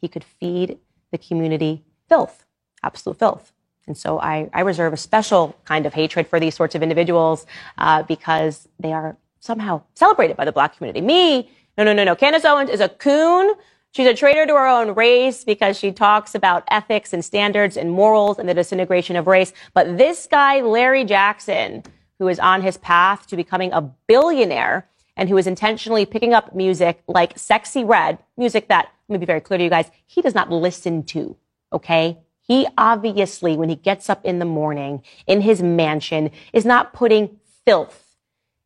he 0.00 0.08
could 0.08 0.24
feed 0.24 0.78
the 1.10 1.18
community 1.18 1.84
filth, 2.08 2.44
absolute 2.82 3.18
filth. 3.18 3.52
And 3.86 3.96
so 3.96 4.20
I, 4.20 4.50
I 4.52 4.62
reserve 4.62 4.92
a 4.92 4.96
special 4.96 5.56
kind 5.64 5.86
of 5.86 5.94
hatred 5.94 6.26
for 6.26 6.40
these 6.40 6.54
sorts 6.54 6.74
of 6.74 6.82
individuals 6.82 7.46
uh, 7.78 8.02
because 8.02 8.68
they 8.80 8.92
are 8.92 9.16
somehow 9.40 9.82
celebrated 9.94 10.36
by 10.36 10.44
the 10.44 10.52
black 10.52 10.76
community. 10.76 11.00
Me, 11.00 11.50
no, 11.78 11.84
no, 11.84 11.92
no, 11.92 12.04
no. 12.04 12.16
Candace 12.16 12.44
Owens 12.44 12.70
is 12.70 12.80
a 12.80 12.88
coon. 12.88 13.54
She's 13.92 14.06
a 14.06 14.14
traitor 14.14 14.44
to 14.46 14.54
her 14.54 14.66
own 14.66 14.94
race 14.94 15.44
because 15.44 15.78
she 15.78 15.92
talks 15.92 16.34
about 16.34 16.64
ethics 16.68 17.12
and 17.12 17.24
standards 17.24 17.76
and 17.76 17.90
morals 17.90 18.38
and 18.38 18.48
the 18.48 18.54
disintegration 18.54 19.16
of 19.16 19.26
race. 19.26 19.52
But 19.72 19.96
this 19.96 20.26
guy, 20.30 20.60
Larry 20.60 21.04
Jackson, 21.04 21.82
who 22.18 22.28
is 22.28 22.38
on 22.38 22.62
his 22.62 22.76
path 22.78 23.26
to 23.28 23.36
becoming 23.36 23.72
a 23.72 23.80
billionaire 23.80 24.88
and 25.16 25.28
who 25.28 25.38
is 25.38 25.46
intentionally 25.46 26.04
picking 26.04 26.34
up 26.34 26.54
music 26.54 27.02
like 27.06 27.36
Sexyy 27.36 27.88
Red, 27.88 28.18
music 28.36 28.68
that, 28.68 28.90
let 29.08 29.14
me 29.14 29.18
be 29.20 29.26
very 29.26 29.40
clear 29.40 29.58
to 29.58 29.64
you 29.64 29.70
guys, 29.70 29.90
he 30.06 30.20
does 30.20 30.34
not 30.34 30.50
listen 30.50 31.02
to. 31.04 31.36
Okay. 31.72 32.18
He 32.48 32.66
obviously, 32.78 33.56
when 33.56 33.68
he 33.68 33.76
gets 33.76 34.08
up 34.08 34.24
in 34.24 34.38
the 34.38 34.44
morning 34.44 35.02
in 35.26 35.40
his 35.40 35.62
mansion, 35.62 36.30
is 36.52 36.64
not 36.64 36.92
putting 36.92 37.38
filth 37.64 38.16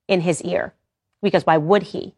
in 0.08 0.20
his 0.20 0.42
ear. 0.42 0.74
Because 1.22 1.46
why 1.46 1.56
would 1.56 1.84
he? 1.84 2.14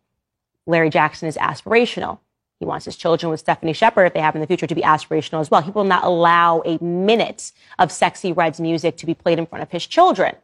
Larry 0.66 0.90
Jackson 0.90 1.28
is 1.28 1.36
aspirational. 1.36 2.18
He 2.58 2.66
wants 2.66 2.84
his 2.84 2.96
children 2.96 3.30
with 3.30 3.40
Stephanie 3.40 3.72
Shepherd, 3.72 4.04
if 4.04 4.14
they 4.14 4.20
have 4.20 4.36
in 4.36 4.40
the 4.40 4.46
future, 4.46 4.68
to 4.68 4.74
be 4.74 4.82
aspirational 4.82 5.40
as 5.40 5.50
well. 5.50 5.62
He 5.62 5.72
will 5.72 5.84
not 5.84 6.04
allow 6.04 6.62
a 6.64 6.82
minute 6.82 7.52
of 7.78 7.90
Sexyy 7.90 8.36
Red's 8.36 8.60
music 8.60 8.96
to 8.98 9.06
be 9.06 9.14
played 9.14 9.38
in 9.38 9.46
front 9.46 9.62
of 9.62 9.70
his 9.70 9.86
children 9.86 10.36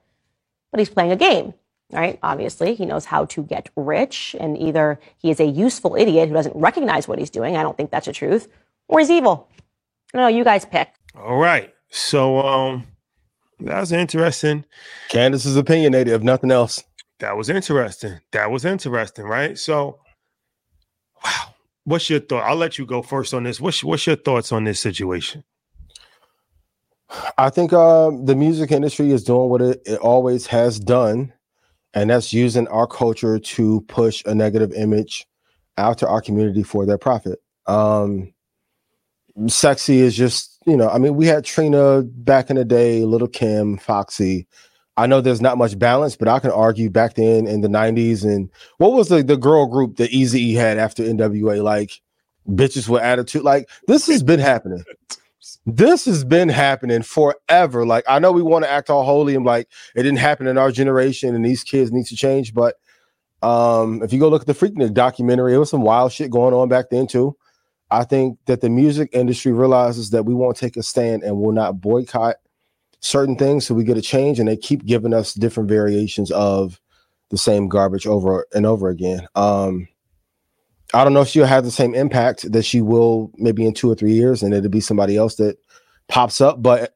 but 0.70 0.80
he's 0.80 0.90
playing 0.90 1.12
a 1.12 1.16
game, 1.16 1.54
right? 1.92 2.18
Obviously, 2.22 2.74
he 2.74 2.86
knows 2.86 3.06
how 3.06 3.24
to 3.26 3.42
get 3.42 3.70
rich, 3.76 4.36
and 4.38 4.58
either 4.58 5.00
he 5.16 5.30
is 5.30 5.40
a 5.40 5.46
useful 5.46 5.96
idiot 5.96 6.28
who 6.28 6.34
doesn't 6.34 6.56
recognize 6.56 7.08
what 7.08 7.18
he's 7.18 7.30
doing. 7.30 7.56
I 7.56 7.62
don't 7.62 7.76
think 7.76 7.90
that's 7.90 8.06
the 8.06 8.12
truth, 8.12 8.48
or 8.88 9.00
he's 9.00 9.10
evil. 9.10 9.48
No, 10.14 10.26
you 10.26 10.44
guys 10.44 10.64
pick. 10.64 10.90
All 11.18 11.36
right. 11.36 11.72
So, 11.90 12.40
um, 12.40 12.86
that 13.60 13.80
was 13.80 13.92
interesting. 13.92 14.64
Candace 15.08 15.44
is 15.44 15.56
opinionated, 15.56 16.12
if 16.14 16.22
nothing 16.22 16.50
else. 16.50 16.84
That 17.18 17.36
was 17.36 17.48
interesting. 17.48 18.20
That 18.32 18.50
was 18.50 18.64
interesting, 18.64 19.24
right? 19.24 19.58
So, 19.58 19.98
wow. 21.24 21.54
What's 21.84 22.10
your 22.10 22.20
thought? 22.20 22.44
I'll 22.44 22.56
let 22.56 22.78
you 22.78 22.86
go 22.86 23.02
first 23.02 23.32
on 23.32 23.44
this. 23.44 23.60
What's 23.60 23.82
what's 23.82 24.06
your 24.06 24.16
thoughts 24.16 24.52
on 24.52 24.64
this 24.64 24.78
situation? 24.78 25.42
I 27.38 27.48
think 27.48 27.72
uh, 27.72 28.10
the 28.24 28.36
music 28.36 28.70
industry 28.70 29.10
is 29.10 29.24
doing 29.24 29.48
what 29.48 29.62
it, 29.62 29.80
it 29.86 29.98
always 30.00 30.46
has 30.48 30.78
done, 30.78 31.32
and 31.94 32.10
that's 32.10 32.32
using 32.34 32.68
our 32.68 32.86
culture 32.86 33.38
to 33.38 33.80
push 33.88 34.22
a 34.26 34.34
negative 34.34 34.72
image 34.74 35.26
out 35.78 35.96
to 35.98 36.08
our 36.08 36.20
community 36.20 36.62
for 36.62 36.84
their 36.84 36.98
profit. 36.98 37.38
Um, 37.66 38.34
sexy 39.46 40.00
is 40.00 40.14
just, 40.14 40.57
you 40.68 40.76
know, 40.76 40.88
I 40.88 40.98
mean, 40.98 41.16
we 41.16 41.26
had 41.26 41.44
Trina 41.44 42.02
back 42.02 42.50
in 42.50 42.56
the 42.56 42.64
day, 42.64 43.04
Little 43.04 43.28
Kim, 43.28 43.78
Foxy. 43.78 44.46
I 44.96 45.06
know 45.06 45.20
there's 45.20 45.40
not 45.40 45.58
much 45.58 45.78
balance, 45.78 46.16
but 46.16 46.28
I 46.28 46.40
can 46.40 46.50
argue 46.50 46.90
back 46.90 47.14
then 47.14 47.46
in 47.46 47.60
the 47.60 47.68
90s 47.68 48.24
and 48.24 48.50
what 48.78 48.92
was 48.92 49.08
the, 49.08 49.22
the 49.22 49.36
girl 49.36 49.66
group 49.66 49.96
that 49.96 50.10
Easy 50.10 50.54
had 50.54 50.76
after 50.76 51.04
NWA? 51.04 51.62
Like 51.62 52.00
bitches 52.48 52.88
with 52.88 53.02
attitude. 53.02 53.42
Like 53.42 53.68
this 53.86 54.06
has 54.08 54.22
been 54.22 54.40
happening 54.40 54.82
this 55.66 56.04
has 56.06 56.24
been 56.24 56.48
happening 56.48 57.02
forever. 57.02 57.86
Like 57.86 58.04
I 58.08 58.18
know 58.18 58.32
we 58.32 58.42
want 58.42 58.64
to 58.64 58.70
act 58.70 58.90
all 58.90 59.04
holy 59.04 59.34
and 59.34 59.44
like 59.44 59.68
it 59.94 60.02
didn't 60.02 60.18
happen 60.18 60.46
in 60.46 60.58
our 60.58 60.70
generation 60.70 61.34
and 61.34 61.44
these 61.44 61.62
kids 61.62 61.92
need 61.92 62.06
to 62.06 62.16
change, 62.16 62.54
but 62.54 62.76
um 63.42 64.02
if 64.02 64.12
you 64.12 64.18
go 64.18 64.28
look 64.28 64.42
at 64.42 64.46
the 64.46 64.54
Freaknik 64.54 64.94
documentary, 64.94 65.54
it 65.54 65.58
was 65.58 65.70
some 65.70 65.82
wild 65.82 66.12
shit 66.12 66.30
going 66.30 66.54
on 66.54 66.68
back 66.68 66.90
then 66.90 67.06
too. 67.06 67.36
I 67.90 68.04
think 68.04 68.38
that 68.46 68.60
the 68.60 68.68
music 68.68 69.10
industry 69.12 69.52
realizes 69.52 70.10
that 70.10 70.24
we 70.24 70.34
won't 70.34 70.56
take 70.56 70.76
a 70.76 70.82
stand 70.82 71.22
and 71.22 71.38
will 71.38 71.52
not 71.52 71.80
boycott 71.80 72.36
certain 73.00 73.36
things 73.36 73.66
so 73.66 73.74
we 73.74 73.84
get 73.84 73.96
a 73.96 74.02
change 74.02 74.38
and 74.38 74.48
they 74.48 74.56
keep 74.56 74.84
giving 74.84 75.14
us 75.14 75.32
different 75.34 75.68
variations 75.68 76.30
of 76.32 76.80
the 77.30 77.38
same 77.38 77.68
garbage 77.68 78.06
over 78.06 78.46
and 78.52 78.66
over 78.66 78.88
again. 78.88 79.26
Um 79.34 79.88
I 80.94 81.04
don't 81.04 81.12
know 81.12 81.20
if 81.20 81.28
she'll 81.28 81.44
have 81.44 81.64
the 81.64 81.70
same 81.70 81.94
impact 81.94 82.50
that 82.50 82.64
she 82.64 82.80
will 82.80 83.30
maybe 83.36 83.66
in 83.66 83.74
two 83.74 83.90
or 83.90 83.94
three 83.94 84.14
years, 84.14 84.42
and 84.42 84.54
it'll 84.54 84.70
be 84.70 84.80
somebody 84.80 85.16
else 85.16 85.34
that 85.34 85.58
pops 86.08 86.40
up. 86.40 86.62
But 86.62 86.94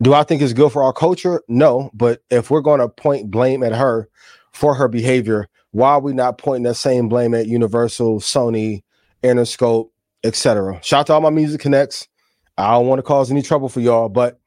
do 0.00 0.14
I 0.14 0.22
think 0.22 0.40
it's 0.40 0.54
good 0.54 0.72
for 0.72 0.82
our 0.82 0.94
culture? 0.94 1.42
No. 1.46 1.90
But 1.92 2.22
if 2.30 2.50
we're 2.50 2.62
going 2.62 2.80
to 2.80 2.88
point 2.88 3.30
blame 3.30 3.62
at 3.62 3.74
her 3.74 4.08
for 4.52 4.74
her 4.74 4.88
behavior, 4.88 5.48
why 5.72 5.90
are 5.90 6.00
we 6.00 6.14
not 6.14 6.38
pointing 6.38 6.62
that 6.62 6.74
same 6.74 7.08
blame 7.08 7.34
at 7.34 7.46
Universal, 7.46 8.20
Sony, 8.20 8.82
Interscope, 9.22 9.90
etc.? 10.24 10.80
Shout 10.82 11.00
out 11.00 11.06
to 11.06 11.12
all 11.14 11.20
my 11.20 11.30
music 11.30 11.60
connects. 11.60 12.08
I 12.58 12.72
don't 12.72 12.86
want 12.86 12.98
to 12.98 13.02
cause 13.02 13.30
any 13.30 13.42
trouble 13.42 13.68
for 13.68 13.80
y'all, 13.80 14.08
but 14.08 14.38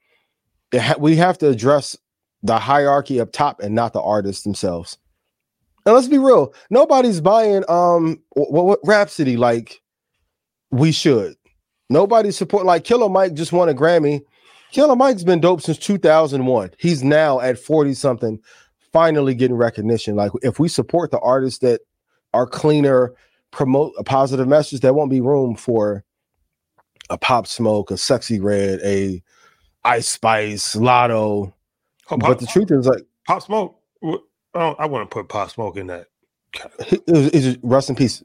ha- 0.74 0.96
we 1.00 1.16
have 1.16 1.38
to 1.40 1.50
address 1.50 1.98
the 2.44 2.60
hierarchy 2.60 3.20
up 3.20 3.32
top 3.32 3.60
and 3.62 3.74
not 3.74 3.94
the 3.94 4.02
artists 4.02 4.44
themselves. 4.44 4.98
And 5.86 5.96
let's 5.96 6.08
be 6.08 6.18
real, 6.18 6.54
nobody's 6.70 7.22
buying 7.22 7.64
um 7.70 8.22
what, 8.32 8.66
what 8.66 8.80
Rapsody 8.84 9.38
like 9.38 9.82
we 10.72 10.92
should. 10.92 11.36
Nobody 11.90 12.32
support 12.32 12.66
like 12.66 12.84
Killer 12.84 13.10
Mike 13.10 13.34
just 13.34 13.52
won 13.52 13.70
a 13.70 13.74
Grammy. 13.74 14.22
Killer 14.72 14.96
Mike's 14.96 15.24
been 15.24 15.42
dope 15.42 15.62
since 15.62 15.78
2001. 15.78 16.72
He's 16.80 17.04
now 17.04 17.40
at 17.40 17.60
40 17.60 17.94
something, 17.94 18.40
finally 18.92 19.36
getting 19.36 19.56
recognition. 19.56 20.16
Like 20.16 20.32
if 20.42 20.60
we 20.60 20.68
support 20.68 21.12
the 21.12 21.20
artists 21.20 21.60
that 21.60 21.82
are 22.34 22.48
cleaner, 22.48 23.14
promote 23.54 23.94
a 23.98 24.04
positive 24.04 24.48
message, 24.48 24.82
there 24.82 24.94
won't 24.94 25.12
be 25.12 25.22
room 25.22 25.56
for 25.56 26.04
a 27.10 27.18
Pop 27.18 27.48
Smoke, 27.48 27.92
a 27.92 27.96
Sexyy 27.96 28.44
Red, 28.44 28.80
a 28.84 29.24
Ice 29.86 30.08
Spice, 30.08 30.76
Latto. 30.76 31.54
Oh, 32.10 32.18
but 32.18 32.40
the 32.40 32.48
truth 32.48 32.72
is 32.72 32.86
like 32.86 33.04
Pop 33.26 33.42
Smoke 33.42 33.80
I 34.56 34.86
want 34.86 35.10
to 35.10 35.14
put 35.14 35.30
Pop 35.30 35.50
Smoke 35.50 35.78
in 35.78 35.88
that. 35.88 36.08
Is 37.08 37.58
rest 37.64 37.90
in 37.90 37.96
peace. 37.96 38.24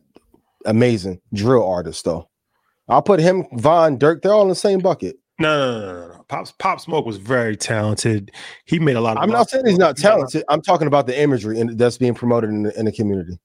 Amazing 0.67 1.21
drill 1.33 1.67
artist 1.67 2.05
though. 2.05 2.29
I'll 2.89 3.03
put 3.03 3.21
him, 3.21 3.47
Von, 3.53 3.99
Durk. 3.99 4.23
They're 4.23 4.33
all 4.33 4.43
in 4.43 4.49
the 4.49 4.55
same 4.55 4.81
bucket. 4.81 5.17
No, 5.39 5.57
no, 5.57 5.81
no, 5.81 6.09
no, 6.09 6.09
no. 6.09 6.25
Pop, 6.29 6.47
Pop 6.59 6.81
Smoke 6.81 7.07
was 7.07 7.17
very 7.17 7.57
talented. 7.57 8.33
He 8.65 8.79
made 8.79 8.97
a 8.97 9.01
lot 9.01 9.17
of. 9.17 9.23
I'm 9.23 9.31
not 9.31 9.49
saying 9.49 9.67
he's 9.67 9.79
not 9.79 9.97
talented. 9.97 10.45
I'm 10.49 10.61
talking 10.61 10.87
about 10.87 11.07
the 11.07 11.19
imagery 11.19 11.61
and 11.61 11.79
that's 11.79 11.97
being 11.97 12.15
promoted 12.15 12.51
in 12.51 12.65
the, 12.65 12.79
in 12.79 12.85
the 12.87 12.93
community. 12.93 13.39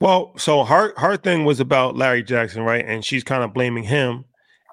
Well, 0.00 0.32
so 0.38 0.64
her 0.64 0.94
her 0.96 1.16
thing 1.16 1.44
was 1.44 1.60
about 1.60 1.96
Larry 1.96 2.22
Jackson, 2.22 2.62
right? 2.62 2.84
And 2.84 3.04
she's 3.04 3.22
kind 3.22 3.44
of 3.44 3.52
blaming 3.52 3.84
him 3.84 4.24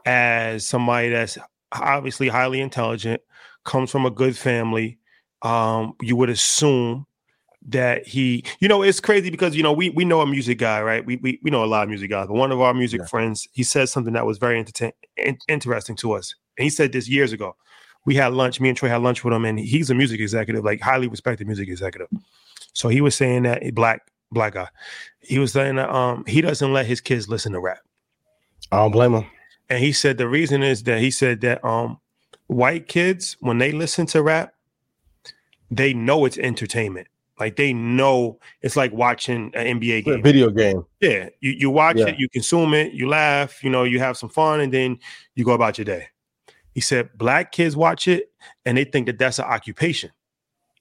as 0.06 0.66
somebody 0.66 1.10
that's 1.10 1.38
obviously 1.74 2.30
highly 2.30 2.62
intelligent, 2.62 3.22
comes 3.66 3.92
from 3.92 4.06
a 4.06 4.10
good 4.10 4.38
family, 4.38 4.98
um, 5.42 5.94
you 6.02 6.16
would 6.16 6.30
assume 6.30 7.06
that 7.70 8.08
he, 8.08 8.46
you 8.60 8.68
know, 8.70 8.82
it's 8.82 9.02
crazy 9.02 9.30
because 9.30 9.56
you 9.56 9.62
know 9.62 9.74
we 9.74 9.90
we 9.92 10.06
know 10.06 10.22
a 10.22 10.26
music 10.26 10.58
guy, 10.58 10.82
right? 10.82 11.06
We 11.06 11.18
we, 11.18 11.40
we 11.44 11.52
know 11.52 11.64
a 11.64 11.66
lot 11.66 11.84
of 11.84 11.90
music 11.90 12.10
guys, 12.10 12.28
but 12.28 12.36
one 12.36 12.52
of 12.52 12.62
our 12.62 12.74
music 12.74 13.02
yeah. 13.02 13.08
friends, 13.08 13.48
he 13.52 13.64
said 13.64 13.90
something 13.90 14.14
that 14.14 14.26
was 14.26 14.38
very 14.38 14.58
entertain, 14.58 14.94
in, 15.18 15.38
interesting 15.50 15.96
to 15.98 16.14
us, 16.14 16.34
and 16.58 16.64
he 16.64 16.70
said 16.70 16.92
this 16.92 17.10
years 17.10 17.34
ago. 17.34 17.56
We 18.06 18.16
had 18.16 18.32
lunch. 18.32 18.62
Me 18.62 18.70
and 18.70 18.78
Troy 18.78 18.88
had 18.88 19.02
lunch 19.02 19.26
with 19.26 19.34
him, 19.34 19.44
and 19.44 19.60
he's 19.60 19.90
a 19.90 19.94
music 19.94 20.22
executive, 20.22 20.64
like 20.64 20.80
highly 20.80 21.10
respected 21.10 21.46
music 21.46 21.68
executive. 21.68 22.08
So 22.74 22.88
he 22.88 23.02
was 23.02 23.16
saying 23.16 23.44
that 23.44 23.62
a 23.64 23.72
black 23.72 24.02
black 24.32 24.54
guy, 24.54 24.68
he 25.20 25.40
was 25.40 25.54
saying 25.54 25.76
that 25.76 25.90
um 25.90 26.24
he 26.26 26.42
doesn't 26.42 26.74
let 26.74 26.86
his 26.86 27.02
kids 27.02 27.28
listen 27.28 27.54
to 27.54 27.60
rap. 27.60 27.80
I 28.72 28.78
don't 28.78 28.92
blame 28.92 29.14
him. 29.14 29.26
And 29.70 29.80
he 29.84 29.92
said 29.92 30.18
the 30.18 30.28
reason 30.28 30.64
is 30.64 30.84
that 30.84 31.00
he 31.00 31.12
said 31.12 31.42
that 31.42 31.64
um 31.66 32.00
white 32.48 32.88
kids 32.88 33.38
when 33.40 33.58
they 33.58 33.72
listen 33.72 34.06
to 34.08 34.22
rap, 34.22 34.54
they 35.70 35.94
know 35.94 36.26
it's 36.26 36.38
entertainment. 36.38 37.08
Like 37.40 37.56
they 37.56 37.72
know 37.72 38.40
it's 38.62 38.76
like 38.76 38.92
watching 38.92 39.52
an 39.54 39.80
NBA 39.80 40.06
game, 40.06 40.24
video 40.24 40.50
game. 40.50 40.86
Yeah, 41.00 41.30
you 41.40 41.52
you 41.52 41.70
watch 41.70 41.98
yeah. 41.98 42.08
it, 42.08 42.16
you 42.18 42.28
consume 42.30 42.74
it, 42.74 42.94
you 42.94 43.08
laugh, 43.08 43.64
you 43.64 43.70
know, 43.70 43.84
you 43.84 44.00
have 44.00 44.18
some 44.18 44.30
fun, 44.30 44.60
and 44.60 44.74
then 44.74 44.98
you 45.36 45.46
go 45.46 45.52
about 45.52 45.78
your 45.78 45.86
day. 45.86 46.08
He 46.74 46.82
said 46.82 47.10
black 47.16 47.52
kids 47.52 47.76
watch 47.76 48.08
it 48.08 48.32
and 48.66 48.78
they 48.78 48.84
think 48.84 49.08
that 49.08 49.18
that's 49.18 49.40
an 49.40 49.46
occupation, 49.46 50.12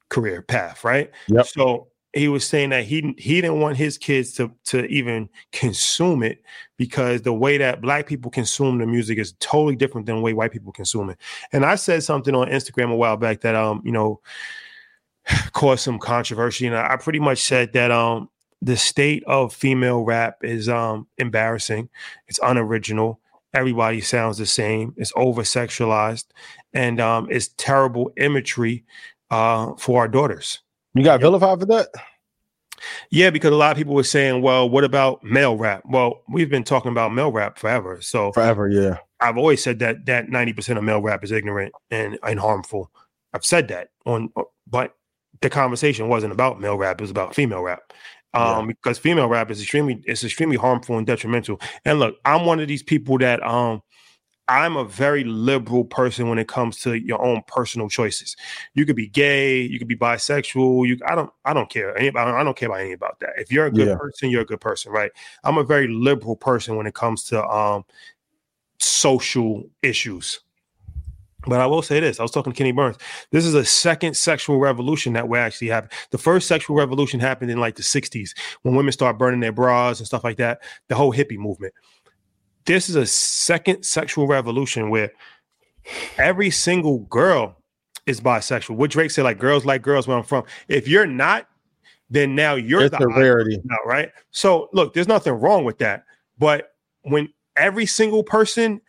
career 0.09 0.43
path, 0.43 0.85
right? 0.85 1.11
Yep. 1.29 1.47
So 1.47 1.89
he 2.17 2.29
was 2.29 2.47
saying 2.47 2.71
that 2.71 2.85
he 2.85 3.15
he 3.19 3.41
didn't 3.41 3.61
want 3.61 3.77
his 3.77 3.99
kids 3.99 4.33
to 4.33 4.51
to 4.65 4.87
even 4.87 5.29
consume 5.53 6.23
it 6.23 6.43
because 6.79 7.23
the 7.23 7.33
way 7.33 7.59
that 7.59 7.83
black 7.83 8.07
people 8.07 8.31
consume 8.31 8.79
the 8.79 8.87
music 8.87 9.19
is 9.19 9.35
totally 9.39 9.77
different 9.77 10.07
than 10.07 10.17
the 10.17 10.23
way 10.23 10.33
white 10.33 10.53
people 10.53 10.73
consume 10.73 11.11
it. 11.11 11.19
And 11.53 11.65
I 11.65 11.75
said 11.75 12.03
something 12.03 12.35
on 12.35 12.49
Instagram 12.49 12.91
a 12.91 12.97
while 12.97 13.17
back 13.17 13.43
that 13.43 13.55
um 13.55 13.83
you 13.85 13.93
know 13.93 14.21
caused 15.53 15.83
some 15.83 15.99
controversy, 15.99 16.67
and 16.67 16.77
I 16.77 16.97
pretty 16.97 17.21
much 17.21 17.39
said 17.43 17.73
that 17.75 17.91
um 17.91 18.31
the 18.63 18.77
state 18.77 19.23
of 19.27 19.53
female 19.53 20.03
rap 20.03 20.39
is 20.43 20.69
um 20.69 21.07
embarrassing, 21.19 21.91
it's 22.29 22.41
unoriginal. 22.43 23.21
Everybody 23.55 24.01
sounds 24.01 24.39
the 24.39 24.47
same. 24.47 24.93
It's 24.97 25.13
over 25.17 25.43
sexualized, 25.43 26.27
and 26.75 27.01
um, 27.01 27.29
it's 27.31 27.49
terrible 27.57 28.13
imagery 28.19 28.85
uh, 29.31 29.75
for 29.79 30.01
our 30.01 30.09
daughters. 30.09 30.61
You 30.97 31.05
got 31.05 31.21
vilified 31.21 31.61
for 31.61 31.67
that? 31.67 31.89
Yeah, 33.11 33.31
because 33.31 33.53
a 33.53 33.57
lot 33.57 33.73
of 33.73 33.77
people 33.77 33.95
were 33.95 34.03
saying, 34.03 34.43
"Well, 34.43 34.69
what 34.69 34.83
about 34.83 35.23
male 35.23 35.57
rap?" 35.57 35.83
Well, 35.87 36.23
we've 36.29 36.49
been 36.49 36.65
talking 36.65 36.91
about 36.91 37.13
male 37.13 37.31
rap 37.31 37.59
forever. 37.59 38.01
So 38.01 38.33
forever, 38.33 38.69
yeah. 38.69 38.99
I've 39.21 39.37
always 39.37 39.63
said 39.63 39.79
that 39.81 40.07
that 40.07 40.29
ninety 40.31 40.53
percent 40.53 40.79
of 40.79 40.85
male 40.85 41.01
rap 41.01 41.23
is 41.23 41.33
ignorant 41.33 41.73
and 41.91 42.19
and 42.23 42.41
harmful. 42.41 42.91
I've 43.35 43.45
said 43.45 43.69
that 43.69 43.89
on, 44.07 44.31
but 44.67 44.95
the 45.43 45.51
conversation 45.51 46.09
wasn't 46.09 46.33
about 46.33 46.61
male 46.61 46.77
rap; 46.79 47.01
it 47.01 47.05
was 47.05 47.11
about 47.11 47.35
female 47.35 47.63
rap. 47.63 47.93
Um, 48.35 48.67
yeah. 48.67 48.75
because 48.75 48.99
female 48.99 49.29
rap 49.29 49.51
is 49.51 49.61
extremely 49.61 50.03
it's 50.07 50.25
extremely 50.25 50.57
harmful 50.57 50.99
and 50.99 51.07
detrimental. 51.07 51.61
And 51.85 51.99
look, 51.99 52.17
I'm 52.25 52.45
one 52.47 52.61
of 52.61 52.69
these 52.69 52.83
people 52.83 53.19
that 53.19 53.43
um 53.43 53.83
I'm 54.49 54.77
a 54.77 54.85
very 54.85 55.25
liberal 55.25 55.85
person 55.85 56.29
when 56.29 56.39
it 56.39 56.47
comes 56.47 56.81
to 56.83 56.95
your 56.95 57.21
own 57.21 57.43
personal 57.49 57.89
choices. 57.89 58.37
You 58.75 58.87
could 58.87 58.95
be 58.95 59.09
gay, 59.09 59.61
you 59.61 59.79
could 59.79 59.89
be 59.89 59.97
bisexual. 59.97 60.87
You, 60.87 60.99
I 61.07 61.17
don't, 61.17 61.31
I 61.45 61.53
don't 61.53 61.69
care. 61.69 61.99
I 61.99 62.11
don't 62.11 62.57
care 62.57 62.69
about 62.69 62.81
any 62.81 62.93
about 62.93 63.19
that. 63.21 63.31
If 63.39 63.51
you're 63.51 63.67
a 63.67 63.73
good 63.73 63.89
yeah. 63.89 63.97
person, 63.97 64.31
you're 64.31 64.43
a 64.43 64.47
good 64.47 64.61
person, 64.61 64.93
right? 64.93 65.11
I'm 65.43 65.59
a 65.59 65.65
very 65.65 65.89
liberal 65.89 66.37
person 66.37 66.77
when 66.77 66.87
it 66.87 66.95
comes 66.95 67.25
to 67.25 67.45
um, 67.45 67.85
social 68.79 69.69
issues. 69.83 70.41
But 71.49 71.61
I 71.61 71.67
will 71.67 71.83
say 71.83 72.01
this: 72.01 72.21
I 72.21 72.23
was 72.23 72.33
talking 72.33 72.53
to 72.53 72.57
Kenny 72.57 72.73
Burns. 72.73 72.97
This 73.31 73.45
is 73.45 73.55
a 73.55 73.65
second 73.65 74.17
sexual 74.17 74.59
revolution 74.59 75.13
that 75.15 75.29
we're 75.29 75.39
actually 75.39 75.69
having. 75.69 75.91
The 76.11 76.19
first 76.19 76.49
sexual 76.49 76.77
revolution 76.77 77.21
happened 77.21 77.51
in 77.51 77.59
like 77.59 77.77
the 77.77 77.83
'60s 77.83 78.31
when 78.63 78.75
women 78.75 78.93
start 78.93 79.19
burning 79.19 79.41
their 79.41 79.53
bras 79.53 79.99
and 79.99 80.07
stuff 80.07 80.25
like 80.25 80.39
that. 80.39 80.61
The 80.89 80.95
whole 80.95 81.13
hippie 81.13 81.39
movement 81.39 81.73
this 82.67 82.89
is 82.89 82.97
a 82.97 83.07
second 83.07 83.85
sexual 83.85 84.27
revolution 84.27 84.91
where 84.91 85.13
every 86.19 86.51
single 86.51 86.99
girl 87.01 87.57
is 88.07 88.21
bisexual. 88.21 88.77
What 88.77 88.91
Drake 88.91 89.11
said, 89.11 89.25
like 89.25 89.39
girls 89.39 89.65
like 89.65 89.83
girls 89.83 90.07
where 90.07 90.17
I'm 90.17 90.25
from. 90.25 90.45
If 90.69 90.87
you're 90.89 91.07
not, 91.07 91.49
then 92.11 92.35
now 92.35 92.55
you're 92.55 92.85
it's 92.85 92.99
the 92.99 93.09
rarity 93.09 93.61
now, 93.65 93.77
right? 93.85 94.11
So 94.31 94.69
look, 94.73 94.95
there's 94.95 95.09
nothing 95.09 95.33
wrong 95.33 95.65
with 95.65 95.79
that. 95.79 96.05
But 96.39 96.75
when 97.03 97.33
every 97.57 97.87
single 97.87 98.23
person 98.23 98.81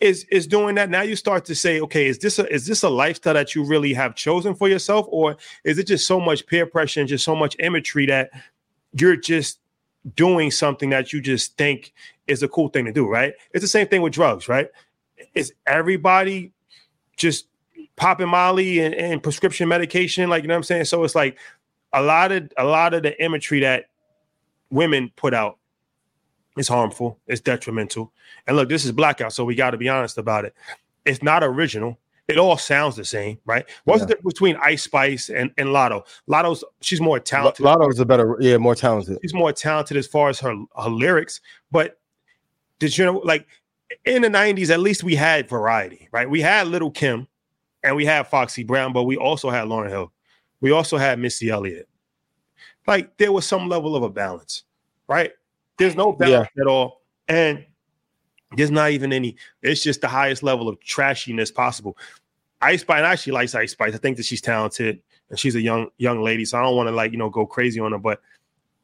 is 0.00 0.24
is 0.30 0.46
doing 0.46 0.74
that, 0.76 0.90
now 0.90 1.02
you 1.02 1.16
start 1.16 1.44
to 1.46 1.54
say, 1.54 1.80
okay, 1.80 2.06
is 2.06 2.18
this 2.18 2.38
a 2.38 2.52
is 2.52 2.66
this 2.66 2.82
a 2.82 2.88
lifestyle 2.88 3.34
that 3.34 3.54
you 3.54 3.64
really 3.64 3.94
have 3.94 4.14
chosen 4.14 4.54
for 4.54 4.68
yourself, 4.68 5.06
or 5.08 5.36
is 5.64 5.78
it 5.78 5.86
just 5.86 6.06
so 6.06 6.20
much 6.20 6.46
peer 6.46 6.66
pressure 6.66 7.00
and 7.00 7.08
just 7.08 7.24
so 7.24 7.34
much 7.34 7.56
imagery 7.60 8.06
that 8.06 8.30
you're 8.92 9.16
just 9.16 9.60
doing 10.16 10.50
something 10.50 10.90
that 10.90 11.12
you 11.12 11.20
just 11.20 11.56
think 11.56 11.92
is 12.26 12.42
a 12.42 12.48
cool 12.48 12.68
thing 12.68 12.84
to 12.86 12.92
do, 12.92 13.08
right? 13.08 13.34
It's 13.52 13.62
the 13.62 13.68
same 13.68 13.86
thing 13.88 14.02
with 14.02 14.12
drugs, 14.12 14.48
right? 14.48 14.68
Is 15.34 15.52
everybody 15.66 16.52
just 17.16 17.46
popping 17.96 18.28
Molly 18.28 18.80
and, 18.80 18.94
and 18.94 19.22
prescription 19.22 19.68
medication? 19.68 20.28
Like, 20.28 20.42
you 20.42 20.48
know 20.48 20.54
what 20.54 20.58
I'm 20.58 20.64
saying? 20.64 20.84
So 20.86 21.04
it's 21.04 21.14
like 21.14 21.38
a 21.92 22.02
lot 22.02 22.32
of 22.32 22.50
a 22.56 22.64
lot 22.64 22.94
of 22.94 23.02
the 23.02 23.22
imagery 23.22 23.60
that 23.60 23.86
women 24.70 25.12
put 25.16 25.34
out 25.34 25.58
is 26.56 26.68
harmful, 26.68 27.18
it's 27.26 27.40
detrimental. 27.40 28.12
And 28.46 28.56
look, 28.56 28.68
this 28.68 28.84
is 28.84 28.92
blackout, 28.92 29.32
so 29.32 29.44
we 29.44 29.54
got 29.54 29.70
to 29.70 29.76
be 29.76 29.88
honest 29.88 30.18
about 30.18 30.44
it. 30.44 30.54
It's 31.04 31.22
not 31.22 31.42
original. 31.42 31.98
It 32.26 32.38
all 32.38 32.56
sounds 32.56 32.96
the 32.96 33.04
same, 33.04 33.38
right? 33.44 33.66
What's 33.84 34.00
yeah. 34.00 34.06
the 34.06 34.14
difference 34.14 34.34
between 34.34 34.56
Ice 34.62 34.82
Spice 34.82 35.28
and, 35.28 35.50
and 35.58 35.68
Latto? 35.68 36.06
Latto's 36.26 36.64
she's 36.80 37.00
more 37.00 37.20
talented. 37.20 37.64
Latto's 37.64 37.98
a 37.98 38.06
better, 38.06 38.36
yeah, 38.40 38.56
more 38.56 38.74
talented. 38.74 39.18
She's 39.20 39.34
more 39.34 39.52
talented 39.52 39.96
as 39.98 40.06
far 40.06 40.30
as 40.30 40.40
her 40.40 40.54
her 40.82 40.88
lyrics, 40.88 41.40
but 41.70 41.98
did 42.84 42.98
you 42.98 43.04
know 43.04 43.18
like 43.24 43.46
in 44.04 44.22
the 44.22 44.28
90s 44.28 44.70
at 44.70 44.80
least 44.80 45.02
we 45.02 45.14
had 45.14 45.48
variety 45.48 46.08
right? 46.12 46.28
We 46.28 46.40
had 46.40 46.66
little 46.66 46.90
kim 46.90 47.26
and 47.82 47.96
we 47.96 48.04
had 48.04 48.26
foxy 48.26 48.62
brown 48.62 48.92
but 48.92 49.04
we 49.04 49.16
also 49.16 49.48
had 49.48 49.66
lauryn 49.66 49.88
hill. 49.88 50.12
We 50.60 50.70
also 50.70 50.96
had 50.98 51.18
missy 51.18 51.48
elliott. 51.48 51.88
Like 52.86 53.16
there 53.16 53.32
was 53.32 53.46
some 53.46 53.68
level 53.68 53.96
of 53.96 54.02
a 54.02 54.10
balance 54.10 54.64
right? 55.08 55.32
There's 55.78 55.96
no 55.96 56.12
balance 56.12 56.48
yeah. 56.56 56.62
at 56.62 56.68
all. 56.68 57.02
And 57.28 57.64
there's 58.56 58.70
not 58.70 58.90
even 58.90 59.12
any 59.12 59.36
it's 59.62 59.82
just 59.82 60.02
the 60.02 60.08
highest 60.08 60.42
level 60.42 60.68
of 60.68 60.78
trashiness 60.80 61.54
possible. 61.54 61.96
Ice 62.60 62.82
spice 62.82 62.98
and 62.98 63.06
I 63.06 63.12
actually 63.12 63.32
likes 63.32 63.54
ice 63.54 63.72
spice. 63.72 63.94
I 63.94 63.98
think 63.98 64.18
that 64.18 64.26
she's 64.26 64.42
talented 64.42 65.00
and 65.30 65.38
she's 65.38 65.54
a 65.54 65.60
young 65.60 65.88
young 65.96 66.22
lady 66.22 66.44
so 66.44 66.58
i 66.58 66.62
don't 66.62 66.76
want 66.76 66.86
to 66.86 66.94
like 66.94 67.12
you 67.12 67.18
know 67.18 67.30
go 67.30 67.46
crazy 67.46 67.80
on 67.80 67.92
her 67.92 67.98
but 67.98 68.20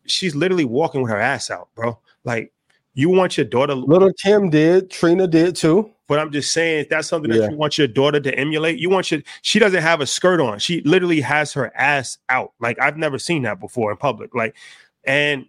she's 0.06 0.34
literally 0.34 0.64
walking 0.64 1.02
with 1.02 1.10
her 1.10 1.20
ass 1.20 1.50
out 1.50 1.68
bro. 1.74 1.98
Like 2.24 2.52
you 2.94 3.08
want 3.08 3.36
your 3.36 3.46
daughter. 3.46 3.74
Little 3.74 4.12
Kim 4.12 4.50
did. 4.50 4.90
Trina 4.90 5.26
did 5.26 5.56
too. 5.56 5.90
But 6.08 6.18
I'm 6.18 6.32
just 6.32 6.52
saying, 6.52 6.80
if 6.80 6.88
that's 6.88 7.06
something 7.06 7.30
yeah. 7.30 7.42
that 7.42 7.50
you 7.52 7.56
want 7.56 7.78
your 7.78 7.86
daughter 7.86 8.18
to 8.18 8.34
emulate, 8.36 8.80
you 8.80 8.90
want 8.90 9.10
your. 9.12 9.20
She 9.42 9.60
doesn't 9.60 9.80
have 9.80 10.00
a 10.00 10.06
skirt 10.06 10.40
on. 10.40 10.58
She 10.58 10.80
literally 10.82 11.20
has 11.20 11.52
her 11.52 11.72
ass 11.76 12.18
out. 12.28 12.52
Like 12.58 12.80
I've 12.80 12.96
never 12.96 13.18
seen 13.18 13.42
that 13.42 13.60
before 13.60 13.92
in 13.92 13.96
public. 13.96 14.34
Like, 14.34 14.56
and 15.04 15.46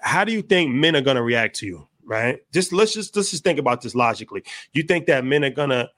how 0.00 0.24
do 0.24 0.32
you 0.32 0.40
think 0.40 0.74
men 0.74 0.96
are 0.96 1.02
gonna 1.02 1.22
react 1.22 1.56
to 1.56 1.66
you? 1.66 1.88
Right? 2.04 2.40
Just 2.52 2.72
let's 2.72 2.94
just 2.94 3.14
let's 3.16 3.30
just 3.30 3.44
think 3.44 3.58
about 3.58 3.82
this 3.82 3.94
logically. 3.94 4.44
You 4.72 4.82
think 4.82 5.06
that 5.06 5.24
men 5.24 5.44
are 5.44 5.50
gonna 5.50 5.90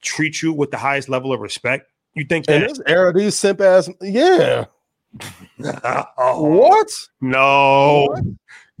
treat 0.00 0.40
you 0.40 0.54
with 0.54 0.70
the 0.70 0.78
highest 0.78 1.10
level 1.10 1.32
of 1.32 1.40
respect? 1.40 1.90
You 2.14 2.24
think 2.24 2.46
that 2.46 2.62
in 2.62 2.68
this 2.68 2.80
era, 2.86 3.12
these 3.12 3.36
simp 3.36 3.60
ass, 3.60 3.90
yeah. 4.00 4.64
oh, 6.18 6.42
what? 6.42 6.90
No. 7.20 8.06
What? 8.08 8.24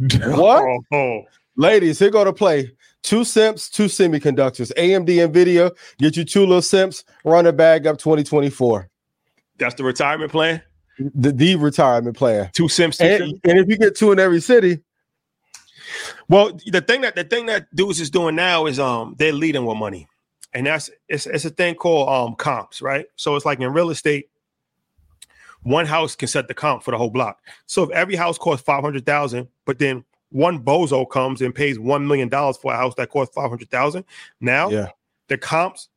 What? 0.00 0.80
Oh. 0.92 1.22
Ladies, 1.56 1.98
here 1.98 2.10
go 2.10 2.24
to 2.24 2.32
play. 2.32 2.72
Two 3.02 3.24
simps, 3.24 3.68
two 3.68 3.86
semiconductors. 3.86 4.72
AMD 4.74 5.08
NVIDIA, 5.08 5.70
get 5.98 6.16
you 6.16 6.24
two 6.24 6.40
little 6.40 6.62
simps, 6.62 7.04
run 7.24 7.46
a 7.46 7.52
bag 7.52 7.86
up 7.86 7.98
2024. 7.98 8.88
That's 9.58 9.74
the 9.74 9.84
retirement 9.84 10.32
plan? 10.32 10.62
The, 10.98 11.32
the 11.32 11.56
retirement 11.56 12.16
plan. 12.16 12.50
Two 12.52 12.68
simps, 12.68 12.98
two 12.98 13.04
and, 13.04 13.22
and 13.44 13.58
if 13.58 13.68
you 13.68 13.76
get 13.76 13.94
two 13.94 14.12
in 14.12 14.18
every 14.18 14.40
city. 14.40 14.80
Well, 16.28 16.58
the 16.66 16.80
thing 16.80 17.00
that 17.02 17.16
the 17.16 17.24
thing 17.24 17.46
that 17.46 17.74
dudes 17.74 18.00
is 18.00 18.10
doing 18.10 18.36
now 18.36 18.66
is 18.66 18.78
um 18.78 19.16
they're 19.18 19.32
leading 19.32 19.64
with 19.64 19.76
money. 19.76 20.06
And 20.52 20.66
that's 20.66 20.90
it's 21.08 21.26
it's 21.26 21.44
a 21.44 21.50
thing 21.50 21.74
called 21.74 22.08
um 22.08 22.36
comps, 22.36 22.80
right? 22.80 23.06
So 23.16 23.34
it's 23.36 23.44
like 23.44 23.60
in 23.60 23.72
real 23.72 23.90
estate, 23.90 24.28
one 25.62 25.86
house 25.86 26.16
can 26.16 26.28
set 26.28 26.48
the 26.48 26.54
comp 26.54 26.82
for 26.82 26.90
the 26.90 26.98
whole 26.98 27.10
block. 27.10 27.40
So 27.66 27.82
if 27.82 27.90
every 27.90 28.16
house 28.16 28.38
costs 28.38 28.64
five 28.64 28.82
hundred 28.82 29.06
thousand, 29.06 29.48
but 29.66 29.78
then 29.78 30.04
one 30.30 30.62
bozo 30.62 31.08
comes 31.08 31.42
and 31.42 31.54
pays 31.54 31.78
one 31.78 32.06
million 32.06 32.28
dollars 32.28 32.56
for 32.56 32.72
a 32.72 32.76
house 32.76 32.94
that 32.96 33.10
costs 33.10 33.34
five 33.34 33.48
hundred 33.48 33.70
thousand, 33.70 34.04
now 34.40 34.70
yeah. 34.70 34.88
the 35.28 35.36
comps, 35.36 35.88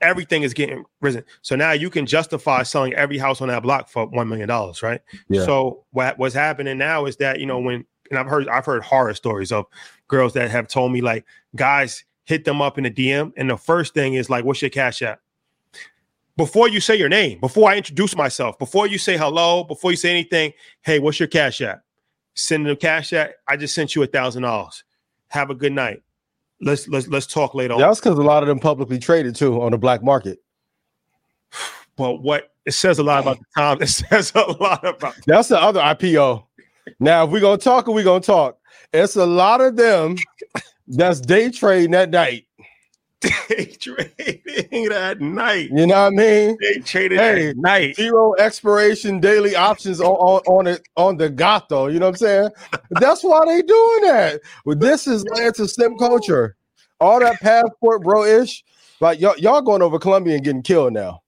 everything 0.00 0.42
is 0.42 0.54
getting 0.54 0.84
risen. 1.00 1.24
So 1.42 1.56
now 1.56 1.72
you 1.72 1.90
can 1.90 2.06
justify 2.06 2.62
selling 2.62 2.94
every 2.94 3.18
house 3.18 3.40
on 3.40 3.48
that 3.48 3.62
block 3.62 3.88
for 3.88 4.06
one 4.06 4.28
million 4.28 4.48
dollars, 4.48 4.82
right? 4.82 5.00
Yeah. 5.28 5.44
So 5.44 5.84
what 5.92 6.18
what's 6.18 6.34
happening 6.34 6.78
now 6.78 7.06
is 7.06 7.16
that 7.16 7.40
you 7.40 7.46
know 7.46 7.58
when 7.58 7.84
and 8.10 8.18
I've 8.18 8.26
heard 8.26 8.48
I've 8.48 8.66
heard 8.66 8.82
horror 8.82 9.14
stories 9.14 9.52
of 9.52 9.66
girls 10.08 10.32
that 10.34 10.50
have 10.50 10.68
told 10.68 10.92
me 10.92 11.00
like 11.00 11.24
guys 11.54 12.04
hit 12.24 12.44
them 12.44 12.60
up 12.60 12.76
in 12.76 12.84
the 12.84 12.90
DM 12.90 13.32
and 13.36 13.48
the 13.50 13.56
first 13.56 13.94
thing 13.94 14.14
is 14.14 14.28
like, 14.28 14.44
"What's 14.44 14.62
your 14.62 14.70
cash 14.70 15.02
app?" 15.02 15.20
Before 16.36 16.68
you 16.68 16.80
say 16.80 16.96
your 16.96 17.08
name, 17.08 17.40
before 17.40 17.70
I 17.70 17.76
introduce 17.76 18.14
myself, 18.14 18.58
before 18.58 18.86
you 18.86 18.98
say 18.98 19.16
hello, 19.16 19.64
before 19.64 19.90
you 19.90 19.96
say 19.96 20.10
anything, 20.10 20.52
hey, 20.82 20.98
what's 20.98 21.18
your 21.18 21.28
cash 21.28 21.60
app? 21.60 21.82
Send 22.34 22.66
the 22.66 22.76
cash 22.76 23.12
app. 23.12 23.32
I 23.48 23.56
just 23.56 23.74
sent 23.74 23.94
you 23.94 24.02
a 24.02 24.06
thousand 24.06 24.42
dollars. 24.42 24.84
Have 25.28 25.50
a 25.50 25.54
good 25.54 25.72
night. 25.72 26.02
Let's 26.60 26.88
let's 26.88 27.08
let's 27.08 27.26
talk 27.26 27.54
later. 27.54 27.76
That's 27.76 28.00
because 28.00 28.18
a 28.18 28.22
lot 28.22 28.42
of 28.42 28.48
them 28.48 28.58
publicly 28.58 28.98
traded 28.98 29.34
too 29.34 29.60
on 29.62 29.72
the 29.72 29.78
black 29.78 30.02
market. 30.02 30.38
But 31.96 32.20
what 32.20 32.52
it 32.66 32.72
says 32.72 32.98
a 32.98 33.02
lot 33.02 33.22
about 33.22 33.38
the 33.38 33.44
time. 33.56 33.78
It 33.80 33.86
says 33.86 34.30
a 34.34 34.40
lot 34.40 34.86
about 34.86 35.14
that's 35.26 35.48
the 35.48 35.58
other 35.58 35.80
IPO. 35.80 36.44
Now, 37.00 37.24
if 37.24 37.30
we're 37.30 37.40
gonna 37.40 37.56
talk, 37.56 37.86
we're 37.86 38.04
gonna 38.04 38.20
talk. 38.20 38.58
It's 38.92 39.16
a 39.16 39.24
lot 39.24 39.62
of 39.62 39.76
them 39.76 40.16
that's 40.86 41.20
day 41.20 41.50
trading 41.50 41.92
that 41.92 42.10
night. 42.10 42.46
Day 43.48 43.66
trading 43.80 44.92
at 44.92 45.20
night. 45.20 45.70
You 45.72 45.86
know 45.86 46.04
what 46.04 46.12
I 46.12 46.16
mean? 46.16 46.56
Day 46.60 46.78
traded 46.80 47.18
hey, 47.18 47.50
at 47.50 47.56
night. 47.56 47.96
Zero 47.96 48.34
expiration 48.38 49.20
daily 49.20 49.56
options 49.56 50.00
on, 50.00 50.14
on, 50.14 50.40
on 50.46 50.66
it 50.66 50.82
on 50.96 51.16
the 51.16 51.30
gato. 51.30 51.86
You 51.86 51.98
know 51.98 52.06
what 52.06 52.20
I'm 52.22 52.26
saying? 52.26 52.50
That's 52.90 53.22
why 53.22 53.40
they 53.46 53.62
doing 53.62 54.00
that. 54.02 54.40
Well, 54.64 54.76
this 54.76 55.06
is 55.06 55.24
Lance 55.34 55.58
Slim 55.58 55.96
culture. 55.98 56.56
All 57.00 57.20
that 57.20 57.40
passport 57.40 58.02
bro 58.02 58.24
ish. 58.24 58.64
Like 59.00 59.20
y'all, 59.20 59.36
y'all 59.38 59.60
going 59.60 59.82
over 59.82 59.98
Colombia 59.98 60.36
and 60.36 60.44
getting 60.44 60.62
killed 60.62 60.92
now. 60.92 61.22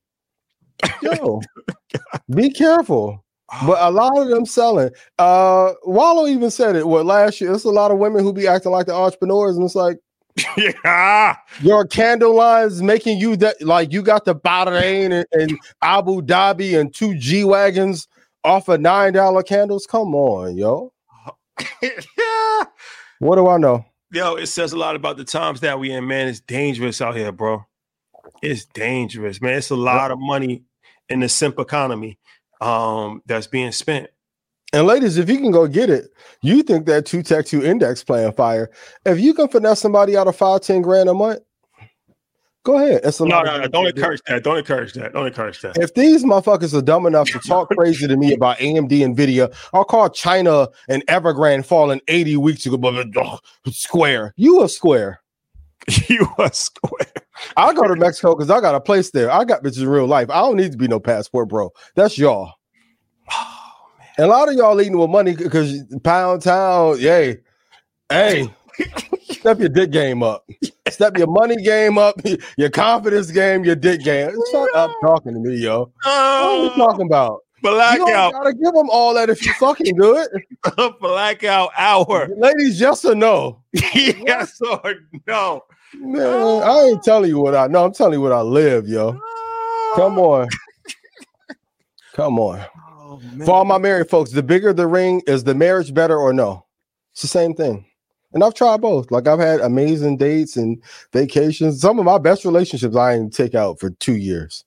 Yo, 1.01 1.41
be 2.35 2.49
careful. 2.49 3.23
But 3.65 3.81
a 3.81 3.89
lot 3.89 4.17
of 4.17 4.29
them 4.29 4.45
selling. 4.45 4.91
Uh 5.17 5.73
Wallo 5.83 6.27
even 6.27 6.51
said 6.51 6.75
it. 6.75 6.87
What 6.87 7.05
last 7.05 7.41
year? 7.41 7.53
It's 7.53 7.63
a 7.63 7.69
lot 7.69 7.91
of 7.91 7.97
women 7.97 8.23
who 8.23 8.31
be 8.31 8.47
acting 8.47 8.71
like 8.71 8.85
the 8.85 8.93
entrepreneurs, 8.93 9.55
and 9.55 9.65
it's 9.65 9.75
like, 9.75 9.97
yeah, 10.57 11.35
your 11.61 11.85
candle 11.85 12.35
lines 12.35 12.81
making 12.81 13.19
you 13.19 13.35
that 13.37 13.61
like 13.61 13.91
you 13.91 14.01
got 14.01 14.25
the 14.25 14.35
Bahrain 14.35 15.11
and, 15.11 15.25
and 15.31 15.59
Abu 15.81 16.21
Dhabi 16.21 16.79
and 16.79 16.93
two 16.93 17.17
G 17.17 17.43
wagons 17.43 18.07
off 18.43 18.69
of 18.69 18.79
nine 18.79 19.13
dollar 19.13 19.43
candles. 19.43 19.85
Come 19.85 20.15
on, 20.15 20.57
yo. 20.57 20.93
yeah. 21.81 22.63
What 23.19 23.35
do 23.35 23.47
I 23.47 23.57
know? 23.57 23.85
Yo, 24.11 24.35
it 24.35 24.47
says 24.47 24.71
a 24.71 24.77
lot 24.77 24.95
about 24.95 25.17
the 25.17 25.25
times 25.25 25.59
that 25.59 25.79
we 25.79 25.91
in, 25.91 26.07
man. 26.07 26.27
It's 26.27 26.39
dangerous 26.39 27.01
out 27.01 27.15
here, 27.15 27.31
bro. 27.31 27.65
It's 28.41 28.65
dangerous, 28.65 29.41
man. 29.41 29.55
It's 29.55 29.69
a 29.69 29.75
lot 29.75 30.11
of 30.11 30.19
money 30.19 30.63
in 31.09 31.19
the 31.19 31.29
simp 31.29 31.59
economy 31.59 32.17
um, 32.61 33.21
that's 33.25 33.47
being 33.47 33.71
spent. 33.71 34.07
And 34.71 34.85
ladies, 34.85 35.17
if 35.17 35.29
you 35.29 35.37
can 35.37 35.51
go 35.51 35.67
get 35.67 35.89
it, 35.89 36.11
you 36.41 36.61
think 36.61 36.85
that 36.85 37.05
two 37.05 37.23
tech 37.23 37.45
two 37.45 37.63
index 37.63 38.03
playing 38.03 38.33
fire. 38.33 38.69
If 39.05 39.19
you 39.19 39.33
can 39.33 39.47
finesse 39.47 39.79
somebody 39.79 40.15
out 40.15 40.27
of 40.27 40.35
five, 40.35 40.61
10 40.61 40.83
grand 40.83 41.09
a 41.09 41.13
month, 41.13 41.39
go 42.63 42.77
ahead. 42.77 43.01
It's 43.03 43.19
a 43.19 43.25
no, 43.25 43.41
no, 43.41 43.59
no. 43.59 43.67
Don't 43.67 43.87
encourage 43.87 44.21
that. 44.27 44.43
Don't 44.43 44.59
encourage 44.59 44.93
that. 44.93 45.13
Don't 45.13 45.25
encourage 45.25 45.61
that. 45.61 45.75
If 45.77 45.95
these 45.95 46.23
motherfuckers 46.23 46.77
are 46.77 46.83
dumb 46.83 47.07
enough 47.07 47.29
to 47.29 47.39
talk 47.39 47.69
crazy 47.69 48.07
to 48.07 48.15
me 48.15 48.33
about 48.33 48.57
AMD 48.59 49.03
and 49.03 49.17
Nvidia, 49.17 49.51
I'll 49.73 49.85
call 49.85 50.07
China 50.09 50.67
and 50.87 51.05
Evergrande 51.07 51.65
falling 51.65 52.01
80 52.07 52.37
weeks 52.37 52.65
ago, 52.67 52.77
but 52.77 53.17
uh, 53.17 53.37
square. 53.71 54.33
You 54.37 54.63
a 54.63 54.69
square. 54.69 55.21
You 56.07 56.27
a 56.37 56.53
square. 56.53 57.07
I'll 57.57 57.73
go 57.73 57.87
to 57.87 57.95
Mexico 57.95 58.35
because 58.35 58.51
I 58.51 58.61
got 58.61 58.75
a 58.75 58.81
place 58.81 59.09
there. 59.11 59.31
I 59.31 59.45
got 59.45 59.63
bitches 59.63 59.81
in 59.81 59.87
real 59.87 60.05
life. 60.05 60.29
I 60.29 60.41
don't 60.41 60.57
need 60.57 60.73
to 60.73 60.77
be 60.77 60.87
no 60.87 60.99
passport, 60.99 61.49
bro. 61.49 61.71
That's 61.95 62.17
y'all. 62.17 62.53
Oh, 64.19 64.23
and 64.23 64.31
a 64.31 64.35
lot 64.35 64.49
of 64.49 64.55
y'all 64.55 64.79
eating 64.81 64.97
with 64.97 65.09
money 65.09 65.35
because 65.35 65.83
pound 66.03 66.41
town, 66.41 66.99
yay. 66.99 67.37
Hey, 68.09 68.49
step 69.29 69.59
your 69.59 69.69
dick 69.69 69.91
game 69.91 70.23
up. 70.23 70.45
Step 70.89 71.17
your 71.17 71.27
money 71.27 71.55
game 71.57 71.97
up, 71.97 72.15
your 72.57 72.69
confidence 72.69 73.31
game, 73.31 73.63
your 73.63 73.75
dick 73.75 74.01
game. 74.01 74.31
Shut 74.51 74.75
up 74.75 74.91
talking 75.01 75.33
to 75.33 75.39
me, 75.39 75.57
yo. 75.57 75.91
Oh, 76.03 76.41
what 76.51 76.59
are 76.59 76.63
you 76.63 76.85
talking 76.85 77.03
oh. 77.03 77.05
about? 77.05 77.39
Blackout. 77.61 78.07
You 78.07 78.31
gotta 78.31 78.53
give 78.53 78.73
them 78.73 78.89
all 78.89 79.13
that 79.13 79.29
if 79.29 79.45
you 79.45 79.53
fucking 79.53 79.95
do 79.95 80.17
it. 80.17 80.29
Blackout 81.01 81.71
hour. 81.77 82.29
Ladies, 82.37 82.79
yes 82.79 83.03
or 83.03 83.15
no? 83.15 83.61
yes 83.73 84.59
or 84.61 84.95
no. 85.27 85.63
Man, 85.95 86.21
oh. 86.21 86.61
I 86.61 86.89
ain't 86.89 87.03
telling 87.03 87.29
you 87.29 87.39
what 87.39 87.55
I 87.55 87.67
know. 87.67 87.83
I'm 87.83 87.93
telling 87.93 88.13
you 88.13 88.21
what 88.21 88.31
I 88.31 88.41
live, 88.41 88.87
yo. 88.87 89.19
Come 89.95 90.19
on. 90.19 90.47
Come 92.13 92.39
on. 92.39 92.65
Oh, 93.09 93.19
For 93.43 93.55
all 93.55 93.65
my 93.65 93.79
married 93.79 94.07
folks, 94.07 94.31
the 94.31 94.43
bigger 94.43 94.71
the 94.71 94.85
ring, 94.85 95.23
is 95.25 95.43
the 95.43 95.55
marriage 95.55 95.95
better 95.95 96.15
or 96.15 96.31
no? 96.31 96.67
It's 97.11 97.23
the 97.23 97.27
same 97.27 97.55
thing. 97.55 97.87
And 98.33 98.43
I've 98.43 98.53
tried 98.53 98.81
both. 98.81 99.09
Like 99.09 99.27
I've 99.27 99.39
had 99.39 99.61
amazing 99.61 100.17
dates 100.17 100.55
and 100.55 100.81
vacations. 101.11 101.81
Some 101.81 101.97
of 101.97 102.05
my 102.05 102.19
best 102.19 102.45
relationships 102.45 102.95
I 102.95 103.17
didn't 103.17 103.33
take 103.33 103.55
out 103.55 103.79
for 103.79 103.89
two 103.89 104.15
years. 104.15 104.63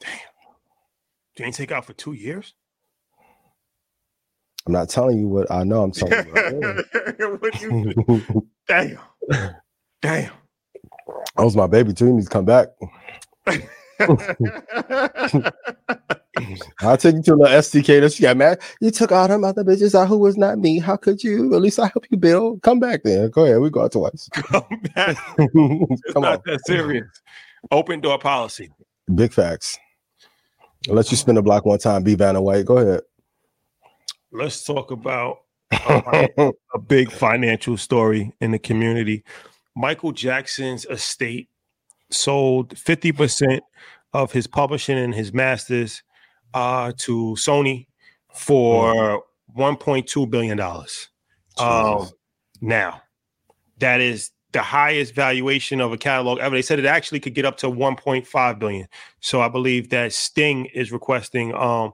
Damn. 0.00 0.10
You 1.36 1.44
ain't 1.44 1.54
take 1.54 1.70
out 1.70 1.84
for 1.84 1.92
two 1.92 2.14
years? 2.14 2.54
I'm 4.66 4.72
not 4.72 4.88
telling 4.88 5.18
you 5.18 5.28
what 5.28 5.50
I 5.50 5.64
know. 5.64 5.82
I'm 5.82 5.92
telling 5.92 6.26
you. 6.26 6.84
you 7.60 8.48
Damn. 8.68 8.98
Damn. 10.00 10.32
That 11.36 11.44
was 11.44 11.56
my 11.56 11.66
baby 11.66 11.92
too. 11.92 12.06
He 12.06 12.12
needs 12.12 12.28
to 12.28 12.32
come 12.32 12.46
back. 12.46 12.68
I'll 16.80 16.96
take 16.96 17.16
you 17.16 17.22
to 17.22 17.36
the 17.36 17.46
STK. 17.46 18.00
That's 18.00 18.20
yeah, 18.20 18.34
man. 18.34 18.56
You 18.80 18.90
took 18.90 19.12
all 19.12 19.28
them 19.28 19.44
other 19.44 19.64
bitches 19.64 19.94
out 19.94 20.08
who 20.08 20.18
was 20.18 20.36
not 20.36 20.58
me. 20.58 20.78
How 20.78 20.96
could 20.96 21.22
you? 21.22 21.54
At 21.54 21.62
least 21.62 21.78
I 21.78 21.86
help 21.86 22.06
you 22.10 22.16
build. 22.16 22.62
Come 22.62 22.80
back 22.80 23.02
then. 23.04 23.30
Go 23.30 23.44
ahead. 23.44 23.60
We 23.60 23.70
go 23.70 23.84
out 23.84 23.92
twice. 23.92 24.28
Come 24.34 24.64
back. 24.94 25.16
it's 25.38 26.02
Come 26.12 26.22
not 26.22 26.38
on. 26.38 26.42
that 26.46 26.60
serious. 26.66 27.08
Open 27.70 28.00
door 28.00 28.18
policy. 28.18 28.70
Big 29.14 29.32
facts. 29.32 29.78
I'll 30.88 30.94
let 30.94 31.10
you 31.10 31.16
spin 31.16 31.34
the 31.34 31.42
block 31.42 31.64
one 31.66 31.78
time. 31.78 32.02
Be 32.02 32.14
Vanna 32.14 32.40
White. 32.40 32.64
Go 32.64 32.78
ahead. 32.78 33.02
Let's 34.32 34.64
talk 34.64 34.90
about 34.90 35.40
um, 35.86 36.02
a, 36.38 36.52
a 36.74 36.78
big 36.78 37.10
financial 37.10 37.76
story 37.76 38.32
in 38.40 38.52
the 38.52 38.58
community. 38.58 39.24
Michael 39.76 40.12
Jackson's 40.12 40.84
estate 40.86 41.48
sold 42.10 42.74
50% 42.74 43.60
of 44.12 44.32
his 44.32 44.46
publishing 44.46 44.98
and 44.98 45.14
his 45.14 45.32
masters 45.32 46.02
uh, 46.54 46.92
to 46.98 47.34
Sony 47.38 47.86
for 48.34 49.22
$1.2 49.56 50.30
billion. 50.30 50.60
Um, 51.58 52.08
now, 52.60 53.02
that 53.78 54.00
is 54.00 54.30
the 54.52 54.62
highest 54.62 55.14
valuation 55.14 55.80
of 55.80 55.92
a 55.92 55.98
catalog 55.98 56.38
ever. 56.40 56.56
They 56.56 56.62
said 56.62 56.78
it 56.78 56.84
actually 56.84 57.20
could 57.20 57.34
get 57.34 57.44
up 57.44 57.56
to 57.58 57.68
1.5 57.68 58.58
billion. 58.58 58.88
So 59.20 59.40
I 59.40 59.48
believe 59.48 59.90
that 59.90 60.12
Sting 60.12 60.66
is 60.66 60.92
requesting 60.92 61.54
um 61.54 61.92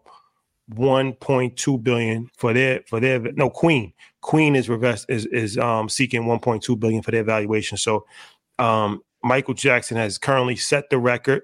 1.2 0.72 1.82
billion 1.82 2.28
for 2.36 2.52
their 2.52 2.80
for 2.88 2.98
their 2.98 3.20
no 3.20 3.50
Queen. 3.50 3.92
Queen 4.20 4.56
is 4.56 4.68
revest 4.68 5.06
is 5.08 5.26
is 5.26 5.58
um 5.58 5.88
seeking 5.88 6.24
1.2 6.24 6.80
billion 6.80 7.02
for 7.02 7.10
their 7.10 7.24
valuation. 7.24 7.76
So 7.76 8.06
um 8.58 9.02
Michael 9.22 9.54
Jackson 9.54 9.96
has 9.96 10.18
currently 10.18 10.56
set 10.56 10.88
the 10.88 10.98
record 10.98 11.42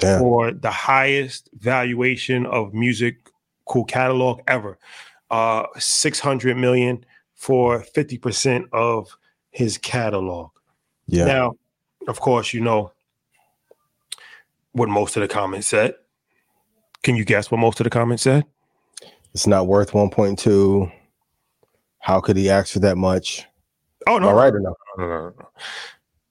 Damn. 0.00 0.20
for 0.20 0.52
the 0.52 0.70
highest 0.70 1.48
valuation 1.54 2.46
of 2.46 2.74
music 2.74 3.28
cool 3.66 3.84
catalog 3.84 4.40
ever. 4.48 4.78
Uh 5.30 5.66
600 5.78 6.56
million 6.56 7.04
for 7.34 7.82
50% 7.94 8.68
of 8.72 9.16
his 9.50 9.78
catalog. 9.78 10.50
Yeah. 11.06 11.24
Now, 11.24 11.52
of 12.06 12.20
course, 12.20 12.52
you 12.52 12.60
know 12.60 12.92
what 14.72 14.88
most 14.88 15.16
of 15.16 15.22
the 15.22 15.28
comments 15.28 15.68
said. 15.68 15.94
Can 17.02 17.16
you 17.16 17.24
guess 17.24 17.50
what 17.50 17.58
most 17.58 17.80
of 17.80 17.84
the 17.84 17.90
comments 17.90 18.24
said? 18.24 18.44
It's 19.32 19.46
not 19.46 19.66
worth 19.66 19.92
1.2. 19.92 20.92
How 21.98 22.20
could 22.20 22.36
he 22.36 22.50
ask 22.50 22.72
for 22.72 22.80
that 22.80 22.96
much? 22.96 23.46
Oh 24.06 24.18
no, 24.18 24.28
All 24.28 24.34
right 24.34 24.52
or 24.52 24.60
no? 24.60 24.74
No, 24.98 25.06
no, 25.06 25.08
no, 25.08 25.34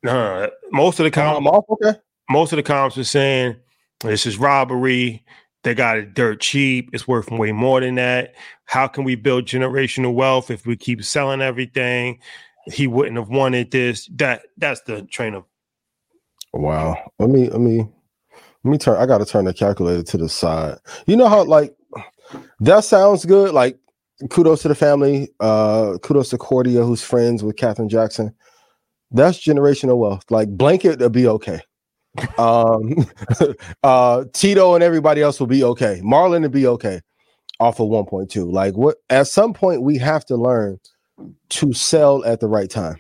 no. 0.04 0.40
no. 0.42 0.50
Most 0.72 1.00
of 1.00 1.06
the 1.06 1.12
comments, 1.12 1.68
okay. 1.70 2.00
Most 2.30 2.54
of 2.54 2.58
the 2.58 2.64
comments 2.64 2.98
were 2.98 3.04
saying 3.04 3.56
this 4.02 4.26
is 4.26 4.38
robbery. 4.38 5.26
They 5.64 5.74
got 5.74 5.98
it 5.98 6.14
dirt 6.14 6.40
cheap. 6.40 6.90
It's 6.94 7.08
worth 7.08 7.30
way 7.32 7.52
more 7.52 7.82
than 7.82 7.96
that. 7.96 8.36
How 8.66 8.88
can 8.88 9.04
we 9.04 9.16
build 9.16 9.46
generational 9.46 10.14
wealth 10.14 10.50
if 10.50 10.66
we 10.66 10.78
keep 10.78 11.04
selling 11.04 11.42
everything? 11.42 12.20
He 12.66 12.88
wouldn't 12.88 13.18
have 13.18 13.30
wanted 13.30 13.72
this. 13.72 14.08
That 14.16 14.44
that's 14.58 14.82
the 14.82 15.04
train 15.04 15.34
of. 15.34 15.44
Wow. 16.54 16.98
Let 17.20 17.30
me 17.30 17.50
let 17.50 17.60
me 17.60 17.80
let 18.64 18.72
me 18.72 18.78
turn. 18.78 18.98
I 18.98 19.06
got 19.06 19.18
to 19.18 19.26
turn 19.26 19.46
the 19.46 19.54
calculator 19.54 20.04
to 20.04 20.18
the 20.18 20.30
side. 20.30 20.78
You 21.08 21.18
know 21.18 21.28
how 21.28 21.44
like 21.44 21.76
that 22.60 22.86
sounds 22.86 23.26
good. 23.26 23.54
Like 23.54 23.78
kudos 24.30 24.62
to 24.62 24.70
the 24.70 24.76
family. 24.76 25.30
Uh 25.42 25.98
kudos 26.04 26.30
to 26.30 26.38
Cordia, 26.38 26.86
who's 26.86 27.04
friends 27.04 27.44
with 27.44 27.58
Katherine 27.58 27.90
Jackson. 27.90 28.34
That's 29.12 29.44
generational 29.44 29.98
wealth. 29.98 30.24
Like 30.30 30.50
blanket 30.50 31.00
will 31.00 31.10
be 31.10 31.28
okay. 31.28 31.60
Um 32.38 33.08
uh 33.84 34.26
Tito 34.34 34.76
and 34.76 34.84
everybody 34.84 35.22
else 35.22 35.40
will 35.40 35.48
be 35.48 35.64
okay. 35.64 36.02
Marlon 36.04 36.42
will 36.42 36.50
be 36.50 36.68
okay 36.68 37.02
off 37.60 37.80
of 37.80 37.90
1.2. 37.90 38.52
Like 38.52 38.76
what 38.76 38.98
at 39.10 39.28
some 39.28 39.54
point 39.54 39.82
we 39.82 39.98
have 39.98 40.26
to 40.26 40.36
learn 40.36 40.80
to 41.50 41.74
sell 41.74 42.24
at 42.26 42.40
the 42.40 42.48
right 42.48 42.70
time. 42.70 42.98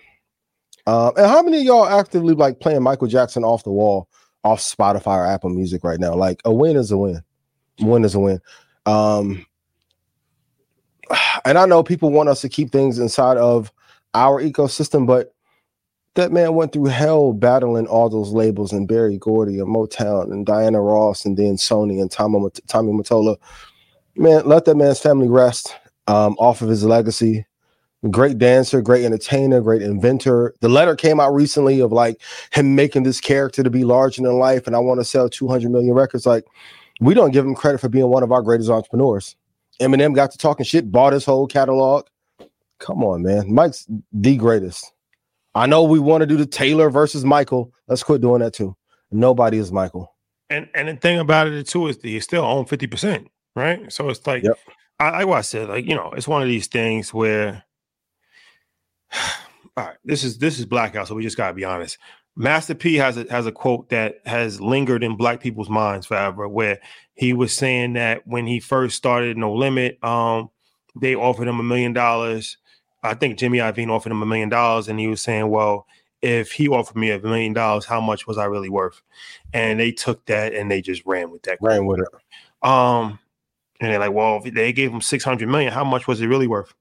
Um, 0.87 1.13
and 1.17 1.27
how 1.27 1.41
many 1.41 1.59
of 1.59 1.63
y'all 1.63 1.85
actively 1.85 2.33
like 2.33 2.59
playing 2.59 2.83
Michael 2.83 3.07
Jackson 3.07 3.43
off 3.43 3.63
the 3.63 3.71
wall 3.71 4.09
off 4.43 4.59
Spotify 4.59 5.17
or 5.17 5.25
Apple 5.25 5.49
Music 5.49 5.83
right 5.83 5.99
now. 5.99 6.15
Like 6.15 6.41
a 6.45 6.53
win 6.53 6.77
is 6.77 6.91
a 6.91 6.97
win. 6.97 7.21
win 7.81 8.05
is 8.05 8.15
a 8.15 8.19
win. 8.19 8.39
Um, 8.85 9.45
and 11.45 11.57
I 11.57 11.65
know 11.65 11.83
people 11.83 12.11
want 12.11 12.29
us 12.29 12.41
to 12.41 12.49
keep 12.49 12.71
things 12.71 12.99
inside 12.99 13.37
of 13.37 13.71
our 14.13 14.41
ecosystem, 14.41 15.05
but 15.05 15.33
that 16.15 16.31
man 16.31 16.53
went 16.53 16.73
through 16.73 16.85
hell 16.85 17.33
battling 17.33 17.87
all 17.87 18.09
those 18.09 18.31
labels 18.31 18.73
and 18.73 18.87
Berry 18.87 19.17
Gordy 19.17 19.59
and 19.59 19.73
Motown 19.73 20.31
and 20.31 20.45
Diana 20.45 20.81
Ross 20.81 21.25
and 21.25 21.37
then 21.37 21.55
Sony 21.55 22.01
and 22.01 22.11
Tommy, 22.11 22.49
Tommy 22.67 22.91
Mottola. 22.91 23.37
Man, 24.15 24.45
let 24.45 24.65
that 24.65 24.75
man's 24.75 24.99
family 24.99 25.29
rest 25.29 25.75
um, 26.07 26.35
off 26.39 26.61
of 26.61 26.69
his 26.69 26.83
legacy. 26.83 27.45
Great 28.09 28.37
dancer, 28.37 28.81
great 28.81 29.05
entertainer, 29.05 29.61
great 29.61 29.81
inventor. 29.81 30.53
The 30.61 30.69
letter 30.69 30.95
came 30.95 31.19
out 31.19 31.33
recently 31.33 31.81
of 31.81 31.91
like 31.91 32.21
him 32.51 32.73
making 32.73 33.03
this 33.03 33.19
character 33.19 33.61
to 33.61 33.69
be 33.69 33.83
larger 33.83 34.21
than 34.21 34.39
life, 34.39 34.67
and 34.67 34.75
I 34.75 34.79
want 34.79 35.01
to 35.01 35.05
sell 35.05 35.29
200 35.29 35.69
million 35.69 35.93
records. 35.93 36.25
Like, 36.25 36.45
we 37.01 37.13
don't 37.13 37.31
give 37.31 37.45
him 37.45 37.55
credit 37.55 37.79
for 37.79 37.89
being 37.89 38.07
one 38.07 38.23
of 38.23 38.31
our 38.31 38.41
greatest 38.41 38.69
entrepreneurs. 38.69 39.35
Eminem 39.81 40.15
got 40.15 40.31
to 40.31 40.37
talking 40.37 40.65
shit, 40.65 40.91
bought 40.91 41.13
his 41.13 41.25
whole 41.25 41.45
catalog. 41.45 42.07
Come 42.79 43.03
on, 43.03 43.21
man. 43.21 43.53
Mike's 43.53 43.85
the 44.13 44.37
greatest. 44.37 44.93
I 45.55 45.65
know 45.65 45.83
we 45.83 45.99
want 45.99 46.21
to 46.21 46.27
do 46.27 46.37
the 46.37 46.45
Taylor 46.45 46.89
versus 46.89 47.25
Michael. 47.25 47.73
Let's 47.87 48.03
quit 48.03 48.21
doing 48.21 48.41
that 48.41 48.53
too. 48.53 48.75
Nobody 49.11 49.57
is 49.57 49.71
Michael. 49.71 50.15
And 50.49 50.69
and 50.73 50.87
the 50.87 50.95
thing 50.95 51.19
about 51.19 51.47
it 51.47 51.67
too 51.67 51.87
is 51.87 51.97
that 51.97 52.09
you 52.09 52.21
still 52.21 52.43
own 52.43 52.65
50%, 52.65 53.27
right? 53.55 53.91
So 53.91 54.09
it's 54.09 54.25
like 54.25 54.43
yep. 54.43 54.57
I 54.99 55.11
like 55.11 55.27
what 55.27 55.37
I 55.37 55.41
said, 55.41 55.69
like, 55.69 55.85
you 55.85 55.95
know, 55.95 56.11
it's 56.15 56.27
one 56.27 56.41
of 56.41 56.47
these 56.47 56.67
things 56.67 57.13
where 57.13 57.63
all 59.77 59.85
right, 59.85 59.97
this 60.03 60.23
is 60.23 60.37
this 60.37 60.59
is 60.59 60.65
blackout, 60.65 61.07
so 61.07 61.15
we 61.15 61.23
just 61.23 61.37
gotta 61.37 61.53
be 61.53 61.65
honest. 61.65 61.97
Master 62.35 62.75
P 62.75 62.95
has 62.95 63.17
a 63.17 63.25
has 63.29 63.45
a 63.45 63.51
quote 63.51 63.89
that 63.89 64.15
has 64.25 64.61
lingered 64.61 65.03
in 65.03 65.17
black 65.17 65.41
people's 65.41 65.69
minds 65.69 66.05
forever, 66.05 66.47
where 66.47 66.79
he 67.13 67.33
was 67.33 67.55
saying 67.55 67.93
that 67.93 68.25
when 68.25 68.47
he 68.47 68.59
first 68.59 68.95
started 68.95 69.37
No 69.37 69.53
Limit, 69.53 70.01
um, 70.03 70.49
they 70.95 71.15
offered 71.15 71.47
him 71.47 71.59
a 71.59 71.63
million 71.63 71.93
dollars. 71.93 72.57
I 73.03 73.13
think 73.13 73.37
Jimmy 73.37 73.59
Iovine 73.59 73.89
offered 73.89 74.11
him 74.11 74.21
a 74.21 74.25
million 74.25 74.49
dollars, 74.49 74.87
and 74.87 74.99
he 74.99 75.07
was 75.07 75.21
saying, 75.21 75.49
"Well, 75.49 75.87
if 76.21 76.51
he 76.51 76.67
offered 76.67 76.97
me 76.97 77.11
a 77.11 77.19
million 77.19 77.53
dollars, 77.53 77.85
how 77.85 78.01
much 78.01 78.27
was 78.27 78.37
I 78.37 78.45
really 78.45 78.69
worth?" 78.69 79.01
And 79.53 79.79
they 79.79 79.91
took 79.91 80.25
that 80.25 80.53
and 80.53 80.69
they 80.69 80.81
just 80.81 81.05
ran 81.05 81.31
with 81.31 81.43
that. 81.43 81.59
Ran 81.61 81.85
with 81.85 81.99
it. 81.99 82.67
Um, 82.67 83.19
and 83.79 83.91
they're 83.91 83.99
like, 83.99 84.13
"Well, 84.13 84.41
if 84.43 84.53
they 84.53 84.73
gave 84.73 84.91
him 84.91 85.01
six 85.01 85.23
hundred 85.23 85.49
million, 85.49 85.71
how 85.71 85.83
much 85.83 86.07
was 86.07 86.21
it 86.21 86.27
really 86.27 86.47
worth?" 86.47 86.73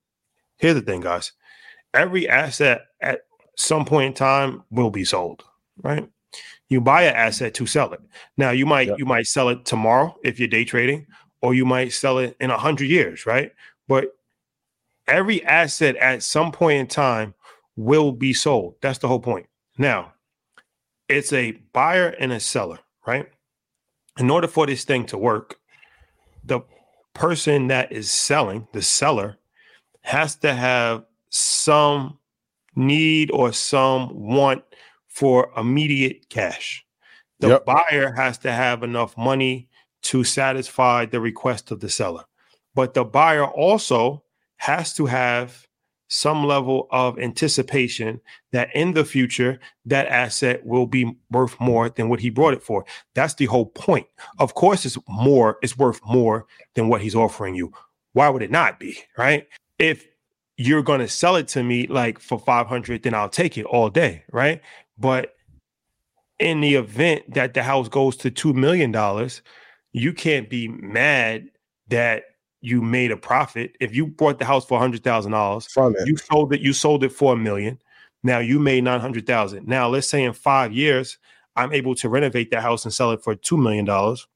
Here's 0.56 0.74
the 0.74 0.82
thing, 0.82 1.00
guys 1.00 1.32
every 1.94 2.28
asset 2.28 2.86
at 3.00 3.22
some 3.56 3.84
point 3.84 4.06
in 4.08 4.14
time 4.14 4.62
will 4.70 4.90
be 4.90 5.04
sold, 5.04 5.44
right? 5.82 6.08
You 6.68 6.80
buy 6.80 7.02
an 7.02 7.14
asset 7.14 7.54
to 7.54 7.66
sell 7.66 7.92
it. 7.92 8.00
Now 8.36 8.50
you 8.50 8.66
might 8.66 8.88
yep. 8.88 8.98
you 8.98 9.06
might 9.06 9.26
sell 9.26 9.48
it 9.48 9.64
tomorrow 9.64 10.14
if 10.22 10.38
you're 10.38 10.48
day 10.48 10.64
trading, 10.64 11.06
or 11.40 11.54
you 11.54 11.64
might 11.64 11.92
sell 11.92 12.18
it 12.18 12.36
in 12.40 12.50
a 12.50 12.58
hundred 12.58 12.88
years, 12.88 13.26
right? 13.26 13.52
But 13.86 14.16
every 15.08 15.44
asset 15.44 15.96
at 15.96 16.22
some 16.22 16.52
point 16.52 16.78
in 16.78 16.86
time 16.86 17.34
will 17.76 18.12
be 18.12 18.32
sold. 18.32 18.76
That's 18.80 18.98
the 18.98 19.08
whole 19.08 19.20
point. 19.20 19.46
Now, 19.76 20.12
it's 21.08 21.32
a 21.32 21.52
buyer 21.72 22.08
and 22.08 22.32
a 22.32 22.40
seller, 22.40 22.78
right? 23.06 23.28
In 24.18 24.30
order 24.30 24.48
for 24.48 24.66
this 24.66 24.84
thing 24.84 25.06
to 25.06 25.18
work, 25.18 25.56
the 26.44 26.60
person 27.14 27.68
that 27.68 27.92
is 27.92 28.10
selling, 28.10 28.68
the 28.72 28.82
seller, 28.82 29.38
has 30.02 30.36
to 30.36 30.54
have 30.54 31.04
some 31.30 32.18
need 32.74 33.30
or 33.30 33.52
some 33.52 34.10
want 34.14 34.62
for 35.06 35.50
immediate 35.56 36.28
cash. 36.28 36.84
The 37.40 37.48
yep. 37.48 37.64
buyer 37.64 38.12
has 38.12 38.38
to 38.38 38.52
have 38.52 38.82
enough 38.82 39.16
money 39.16 39.68
to 40.02 40.24
satisfy 40.24 41.06
the 41.06 41.20
request 41.20 41.70
of 41.70 41.80
the 41.80 41.88
seller. 41.88 42.24
But 42.74 42.94
the 42.94 43.04
buyer 43.04 43.46
also 43.46 44.22
has 44.58 44.94
to 44.94 45.06
have 45.06 45.66
some 46.08 46.44
level 46.44 46.88
of 46.90 47.18
anticipation 47.18 48.20
that 48.52 48.74
in 48.74 48.94
the 48.94 49.04
future 49.04 49.60
that 49.84 50.08
asset 50.08 50.64
will 50.64 50.86
be 50.86 51.14
worth 51.30 51.58
more 51.60 51.90
than 51.90 52.08
what 52.08 52.20
he 52.20 52.30
brought 52.30 52.54
it 52.54 52.62
for. 52.62 52.84
That's 53.14 53.34
the 53.34 53.44
whole 53.46 53.66
point. 53.66 54.06
Of 54.38 54.54
course 54.54 54.86
it's 54.86 54.98
more 55.06 55.58
it's 55.62 55.76
worth 55.76 56.00
more 56.06 56.46
than 56.74 56.88
what 56.88 57.02
he's 57.02 57.14
offering 57.14 57.54
you. 57.54 57.72
Why 58.14 58.28
would 58.30 58.42
it 58.42 58.50
not 58.50 58.80
be, 58.80 58.98
right? 59.18 59.46
If 59.78 60.06
you're 60.56 60.82
going 60.82 61.00
to 61.00 61.08
sell 61.08 61.36
it 61.36 61.46
to 61.48 61.62
me 61.62 61.86
like 61.86 62.18
for 62.18 62.38
500 62.38 63.02
then 63.02 63.14
I'll 63.14 63.28
take 63.28 63.58
it 63.58 63.66
all 63.66 63.90
day, 63.90 64.24
right? 64.32 64.62
But 64.98 65.34
in 66.40 66.60
the 66.60 66.74
event 66.74 67.34
that 67.34 67.54
the 67.54 67.62
house 67.62 67.88
goes 67.88 68.16
to 68.18 68.30
2 68.30 68.54
million 68.54 68.92
dollars, 68.92 69.42
you 69.92 70.12
can't 70.12 70.48
be 70.48 70.68
mad 70.68 71.50
that 71.88 72.24
you 72.60 72.82
made 72.82 73.10
a 73.10 73.16
profit. 73.16 73.76
If 73.80 73.94
you 73.94 74.06
bought 74.06 74.38
the 74.38 74.44
house 74.44 74.64
for 74.64 74.80
$100,000 74.80 75.70
from 75.70 75.96
it, 75.96 76.06
you 76.06 76.16
sold 76.16 76.52
it 76.52 76.60
you 76.60 76.72
sold 76.72 77.04
it 77.04 77.12
for 77.12 77.34
a 77.34 77.36
million. 77.36 77.80
Now 78.22 78.38
you 78.38 78.58
made 78.58 78.84
900,000. 78.84 79.66
Now 79.66 79.88
let's 79.88 80.08
say 80.08 80.24
in 80.24 80.32
5 80.32 80.72
years 80.72 81.18
I'm 81.56 81.72
able 81.72 81.94
to 81.96 82.08
renovate 82.08 82.50
that 82.50 82.62
house 82.62 82.84
and 82.84 82.94
sell 82.94 83.12
it 83.12 83.22
for 83.22 83.34
2 83.34 83.56
million 83.56 83.84
dollars. 83.84 84.26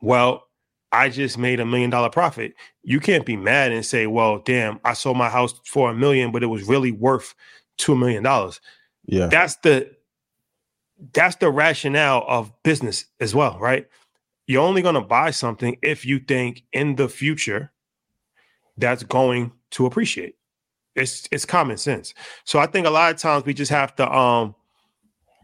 Well, 0.00 0.46
I 0.92 1.08
just 1.08 1.36
made 1.36 1.60
a 1.60 1.66
million 1.66 1.90
dollar 1.90 2.10
profit. 2.10 2.54
You 2.82 3.00
can't 3.00 3.26
be 3.26 3.36
mad 3.36 3.72
and 3.72 3.84
say, 3.84 4.06
well, 4.06 4.38
damn, 4.38 4.80
I 4.84 4.92
sold 4.94 5.16
my 5.16 5.28
house 5.28 5.60
for 5.64 5.90
a 5.90 5.94
million, 5.94 6.32
but 6.32 6.42
it 6.42 6.46
was 6.46 6.62
really 6.62 6.92
worth 6.92 7.34
two 7.76 7.96
million 7.96 8.22
dollars. 8.22 8.60
Yeah. 9.06 9.26
That's 9.26 9.56
the 9.56 9.90
that's 11.12 11.36
the 11.36 11.50
rationale 11.50 12.24
of 12.26 12.52
business 12.62 13.04
as 13.20 13.34
well, 13.34 13.58
right? 13.58 13.86
You're 14.46 14.62
only 14.62 14.82
gonna 14.82 15.04
buy 15.04 15.30
something 15.30 15.76
if 15.82 16.04
you 16.04 16.18
think 16.18 16.64
in 16.72 16.96
the 16.96 17.08
future 17.08 17.72
that's 18.78 19.02
going 19.02 19.52
to 19.70 19.86
appreciate. 19.86 20.36
It's 20.94 21.28
it's 21.30 21.44
common 21.44 21.76
sense. 21.76 22.14
So 22.44 22.58
I 22.58 22.66
think 22.66 22.86
a 22.86 22.90
lot 22.90 23.12
of 23.12 23.20
times 23.20 23.44
we 23.44 23.54
just 23.54 23.70
have 23.70 23.94
to 23.96 24.10
um 24.10 24.54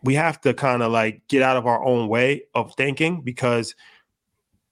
we 0.05 0.15
have 0.15 0.41
to 0.43 0.55
kind 0.55 0.83
of 0.83 0.91
like 0.93 1.23
get 1.29 1.43
out 1.43 1.57
of 1.57 1.67
our 1.67 1.85
own 1.85 2.09
way 2.09 2.45
of 2.55 2.75
thinking 2.75 3.21
because 3.23 3.75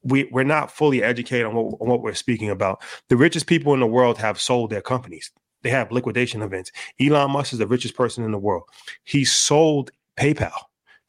we 0.02 0.28
we're 0.32 0.44
not 0.44 0.70
fully 0.70 1.02
educated 1.02 1.46
on 1.46 1.54
what, 1.54 1.80
on 1.80 1.88
what 1.88 2.02
we're 2.02 2.14
speaking 2.14 2.50
about. 2.50 2.82
The 3.08 3.16
richest 3.16 3.46
people 3.46 3.74
in 3.74 3.80
the 3.80 3.86
world 3.86 4.18
have 4.18 4.40
sold 4.40 4.70
their 4.70 4.80
companies. 4.80 5.30
They 5.62 5.70
have 5.70 5.92
liquidation 5.92 6.40
events. 6.40 6.72
Elon 6.98 7.32
Musk 7.32 7.52
is 7.52 7.58
the 7.58 7.66
richest 7.66 7.94
person 7.94 8.24
in 8.24 8.32
the 8.32 8.38
world. 8.38 8.64
He 9.04 9.24
sold 9.24 9.90
PayPal. 10.16 10.52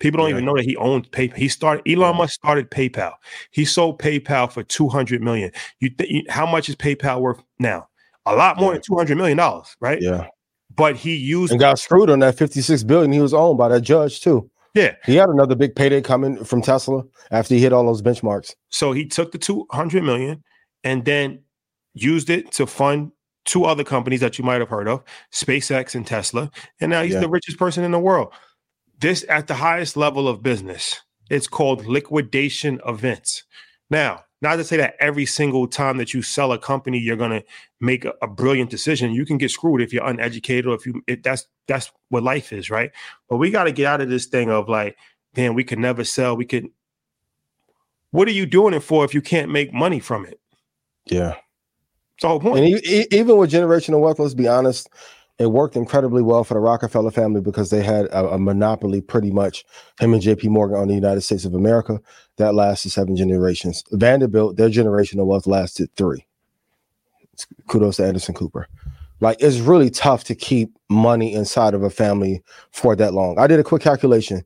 People 0.02 0.18
don't 0.18 0.30
yeah. 0.30 0.34
even 0.34 0.46
know 0.46 0.56
that 0.56 0.66
he 0.66 0.76
owned 0.78 1.12
PayPal. 1.12 1.36
He 1.36 1.48
started 1.48 1.88
Elon 1.88 2.18
Musk 2.18 2.34
started 2.34 2.72
PayPal. 2.72 3.14
He 3.52 3.66
sold 3.66 4.00
PayPal 4.00 4.52
for 4.52 4.64
200 4.64 5.22
million. 5.22 5.52
You, 5.80 5.92
th- 5.92 6.26
how 6.28 6.48
much 6.48 6.70
is 6.70 6.76
PayPal 6.76 7.22
worth 7.22 7.44
now? 7.60 7.88
A 8.26 8.36
lot 8.36 8.58
more 8.58 8.72
yeah. 8.72 8.78
than 8.78 8.82
200 8.82 9.16
million 9.16 9.38
dollars, 9.38 9.78
right? 9.80 10.02
Yeah. 10.02 10.26
But 10.76 10.96
he 10.96 11.16
used 11.16 11.52
and 11.52 11.60
got 11.60 11.78
screwed 11.78 12.10
on 12.10 12.18
that 12.20 12.36
56 12.36 12.84
billion 12.84 13.12
he 13.12 13.20
was 13.20 13.34
owned 13.34 13.60
by 13.60 13.68
that 13.68 13.82
judge 13.82 14.22
too. 14.22 14.50
Yeah. 14.74 14.96
He 15.06 15.16
had 15.18 15.30
another 15.30 15.54
big 15.54 15.76
payday 15.76 16.02
coming 16.02 16.44
from 16.44 16.64
Tesla 16.64 17.04
after 17.30 17.54
he 17.54 17.62
hit 17.62 17.72
all 17.72 17.86
those 17.86 18.02
benchmarks. 18.02 18.56
So 18.70 18.94
he 18.94 19.06
took 19.06 19.32
the 19.32 19.38
200 19.38 20.04
million 20.04 20.44
and 20.84 21.06
then 21.06 21.42
used 21.94 22.32
it 22.32 22.52
to 22.54 22.66
fund 22.66 23.12
two 23.46 23.66
other 23.66 23.84
companies 23.84 24.22
that 24.22 24.40
you 24.40 24.46
might 24.46 24.62
have 24.62 24.70
heard 24.70 24.88
of, 24.88 25.04
SpaceX 25.32 25.94
and 25.94 26.08
Tesla. 26.08 26.50
And 26.80 26.90
now 26.90 27.04
he's 27.04 27.14
yeah. 27.14 27.20
the 27.20 27.30
richest 27.30 27.60
person 27.60 27.84
in 27.84 27.92
the 27.92 28.00
world. 28.00 28.34
This 29.02 29.26
at 29.28 29.48
the 29.48 29.56
highest 29.56 29.98
level 29.98 30.28
of 30.28 30.44
business. 30.44 31.02
It's 31.30 31.48
called 31.48 31.86
liquidation 31.88 32.80
events. 32.86 33.44
Now, 33.90 34.26
not 34.42 34.58
to 34.58 34.64
say 34.64 34.78
that 34.78 34.96
every 35.00 35.26
single 35.26 35.68
time 35.68 35.98
that 35.98 36.14
you 36.14 36.22
sell 36.22 36.52
a 36.52 36.60
company, 36.60 37.00
you're 37.00 37.16
gonna 37.16 37.44
make 37.80 38.06
a, 38.06 38.14
a 38.22 38.28
brilliant 38.28 38.70
decision. 38.70 39.12
You 39.12 39.26
can 39.26 39.38
get 39.38 39.52
screwed 39.52 39.82
if 39.82 39.92
you're 39.92 40.06
uneducated 40.08 40.68
or 40.68 40.76
if 40.76 40.86
you 40.86 41.02
if 41.08 41.24
that's 41.24 41.48
that's 41.68 41.92
what 42.10 42.24
life 42.24 42.54
is, 42.54 42.70
right? 42.70 42.92
But 43.30 43.38
we 43.38 43.50
got 43.50 43.66
to 43.66 43.72
get 43.72 43.86
out 43.86 44.02
of 44.02 44.10
this 44.10 44.26
thing 44.26 44.50
of 44.50 44.70
like, 44.70 44.98
man, 45.36 45.54
we 45.54 45.64
could 45.64 45.80
never 45.80 46.04
sell. 46.04 46.36
We 46.36 46.46
could. 46.46 46.68
What 48.12 48.28
are 48.28 48.32
you 48.32 48.46
doing 48.46 48.74
it 48.74 48.82
for 48.82 49.06
if 49.06 49.14
you 49.14 49.22
can't 49.22 49.52
make 49.52 49.74
money 49.74 50.00
from 50.00 50.26
it? 50.26 50.40
Yeah. 51.06 51.36
It's 52.16 52.24
the 52.24 52.28
whole 52.28 52.40
point. 52.40 52.60
And 52.66 53.14
even 53.14 53.38
with 53.38 53.52
generational 53.52 54.02
wealth, 54.02 54.20
let's 54.20 54.34
be 54.34 54.48
honest, 54.48 54.90
it 55.42 55.52
worked 55.52 55.76
incredibly 55.76 56.22
well 56.22 56.44
for 56.44 56.54
the 56.54 56.60
Rockefeller 56.60 57.10
family 57.10 57.42
because 57.42 57.72
they 57.72 57.82
had 57.82 58.06
a, 58.06 58.34
a, 58.34 58.38
monopoly 58.38 59.02
pretty 59.02 59.32
much 59.32 59.66
him 60.00 60.14
and 60.14 60.22
JP 60.22 60.50
Morgan 60.50 60.78
on 60.78 60.88
the 60.88 60.94
United 60.94 61.22
States 61.22 61.46
of 61.46 61.56
America 61.56 62.00
that 62.38 62.54
lasted 62.54 62.92
seven 62.92 63.16
generations. 63.16 63.84
Vanderbilt, 63.92 64.58
their 64.58 64.70
generational 64.70 65.26
wealth 65.26 65.48
lasted 65.48 65.90
three. 65.96 66.28
Kudos 67.68 67.98
to 67.98 68.06
Anderson 68.06 68.36
Cooper. 68.36 68.68
Like 69.20 69.38
it's 69.42 69.58
really 69.58 69.90
tough 69.90 70.24
to 70.26 70.36
keep 70.36 70.78
money 70.90 71.34
inside 71.34 71.74
of 71.74 71.82
a 71.82 71.90
family 71.90 72.44
for 72.72 72.96
that 72.96 73.16
long. 73.16 73.40
I 73.40 73.48
did 73.48 73.60
a 73.60 73.64
quick 73.64 73.82
calculation. 73.82 74.44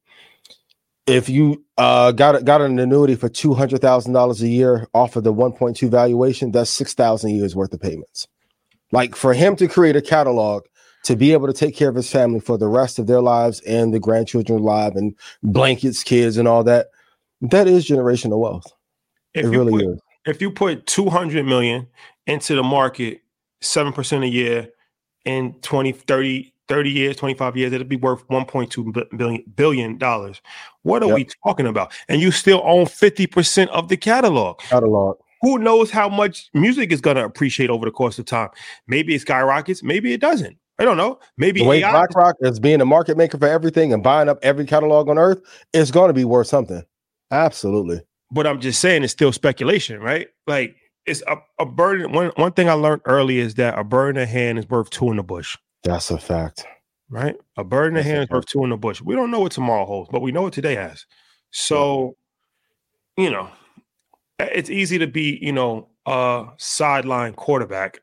If 1.08 1.28
you 1.28 1.66
uh, 1.78 2.14
got 2.14 2.46
got 2.46 2.62
an 2.62 2.80
annuity 2.80 3.16
for 3.16 3.28
two 3.28 3.54
hundred 3.54 3.82
thousand 3.82 4.14
dollars 4.14 4.42
a 4.42 4.48
year 4.48 4.88
off 4.94 5.18
of 5.18 5.26
the 5.26 5.34
one 5.34 5.52
point 5.52 5.76
two 5.76 5.90
valuation, 5.90 6.52
that's 6.52 6.70
six 6.70 6.94
thousand 6.94 7.36
years 7.36 7.54
worth 7.54 7.74
of 7.74 7.82
payments. 7.82 8.28
Like 8.94 9.16
for 9.16 9.34
him 9.34 9.58
to 9.58 9.68
create 9.68 9.98
a 9.98 10.02
catalog 10.02 10.66
to 11.06 11.16
be 11.16 11.34
able 11.34 11.46
to 11.46 11.54
take 11.54 11.76
care 11.76 11.88
of 11.88 11.96
his 11.96 12.12
family 12.12 12.40
for 12.40 12.58
the 12.58 12.68
rest 12.68 12.98
of 12.98 13.06
their 13.06 13.22
lives 13.22 13.60
and 13.62 13.94
the 13.94 14.00
grandchildren's 14.00 14.62
lives 14.62 14.96
and 14.96 15.16
blankets, 15.44 16.02
kids, 16.04 16.36
and 16.36 16.48
all 16.48 16.64
that, 16.64 16.88
that 17.42 17.68
is 17.68 17.88
generational 17.88 18.40
wealth. 18.40 18.74
If 19.36 19.46
it 19.46 19.50
really 19.50 19.72
put, 19.72 19.86
is. 19.86 20.00
If 20.26 20.42
you 20.42 20.50
put 20.50 20.88
200 20.88 21.46
million 21.46 21.88
into 22.26 22.56
the 22.56 22.64
market, 22.64 23.22
7% 23.62 24.24
a 24.24 24.28
year 24.28 24.70
in 25.26 25.54
20, 25.62 25.92
30, 25.92 26.54
30 26.68 26.90
years, 26.90 27.16
25 27.18 27.56
years, 27.56 27.72
it'll 27.72 27.86
be 27.86 27.98
worth 27.98 28.28
1.2 28.28 29.16
billion 29.16 29.44
billion 29.56 29.98
dollars. 30.00 30.42
What 30.82 31.04
are 31.04 31.08
yep. 31.08 31.16
we 31.16 31.28
talking 31.46 31.68
about? 31.68 31.94
And 32.10 32.20
you 32.20 32.32
still 32.32 32.64
own 32.66 32.86
50% 32.86 33.68
of 33.68 33.90
the 33.90 33.98
catalog. 33.98 34.58
Catalog. 34.60 35.18
who 35.42 35.60
knows 35.60 35.92
how 35.92 36.10
much 36.10 36.50
music 36.56 36.92
is 36.92 37.02
going 37.02 37.18
to 37.18 37.26
appreciate 37.26 37.70
over 37.70 37.86
the 37.86 37.92
course 37.92 38.18
of 38.18 38.26
time? 38.26 38.50
Maybe 38.88 39.14
it 39.14 39.22
skyrockets, 39.22 39.84
maybe 39.84 40.12
it 40.12 40.20
doesn't. 40.20 40.58
I 40.78 40.86
don't 40.86 40.98
know. 40.98 41.20
Maybe 41.38 41.62
the 41.62 41.66
way 41.68 41.84
AI 41.84 41.92
BlackRock 41.92 42.36
is 42.42 42.60
being 42.60 42.82
a 42.82 42.86
market 42.86 43.18
maker 43.18 43.38
for 43.38 43.48
everything 43.48 43.94
and 43.94 44.04
buying 44.04 44.28
up 44.28 44.40
every 44.42 44.66
catalog 44.66 45.10
on 45.10 45.18
earth, 45.18 45.42
it's 45.74 45.92
going 45.92 46.10
to 46.10 46.14
be 46.14 46.26
worth 46.26 46.48
something. 46.48 46.84
Absolutely. 47.32 48.02
But 48.32 48.46
I'm 48.46 48.60
just 48.60 48.82
saying 48.82 49.04
it's 49.04 49.14
still 49.14 49.32
speculation, 49.32 50.02
right? 50.02 50.28
Like 50.48 50.76
it's 51.06 51.24
a, 51.28 51.38
a 51.60 51.66
bird. 51.66 52.12
One 52.12 52.32
one 52.36 52.52
thing 52.52 52.70
I 52.70 52.74
learned 52.74 53.04
early 53.06 53.40
is 53.40 53.56
that 53.56 53.78
a 53.78 53.84
bird 53.84 54.18
in 54.18 54.22
the 54.22 54.26
hand 54.26 54.60
is 54.60 54.70
worth 54.70 54.90
two 54.90 55.10
in 55.10 55.18
the 55.18 55.24
bush. 55.24 55.58
That's 55.84 56.12
a 56.12 56.18
fact. 56.18 56.66
Right? 57.10 57.36
A 57.56 57.64
bird 57.64 57.90
in 57.90 57.94
the 57.94 58.04
hand 58.04 58.24
is 58.24 58.30
worth 58.30 58.48
two 58.48 58.64
in 58.64 58.72
the 58.72 58.78
bush. 58.78 59.02
We 59.02 59.16
don't 59.16 59.32
know 59.32 59.40
what 59.40 59.52
tomorrow 59.52 59.86
holds, 59.86 60.10
but 60.12 60.22
we 60.22 60.32
know 60.32 60.42
what 60.42 60.54
today 60.54 60.76
has. 60.76 61.06
So, 61.52 62.18
you 63.16 63.30
know, 63.30 63.50
it's 64.40 64.70
easy 64.70 64.98
to 64.98 65.08
be, 65.08 65.40
you 65.42 65.54
know, 65.54 65.88
a 66.06 66.48
sideline 66.58 67.34
quarterback, 67.34 68.00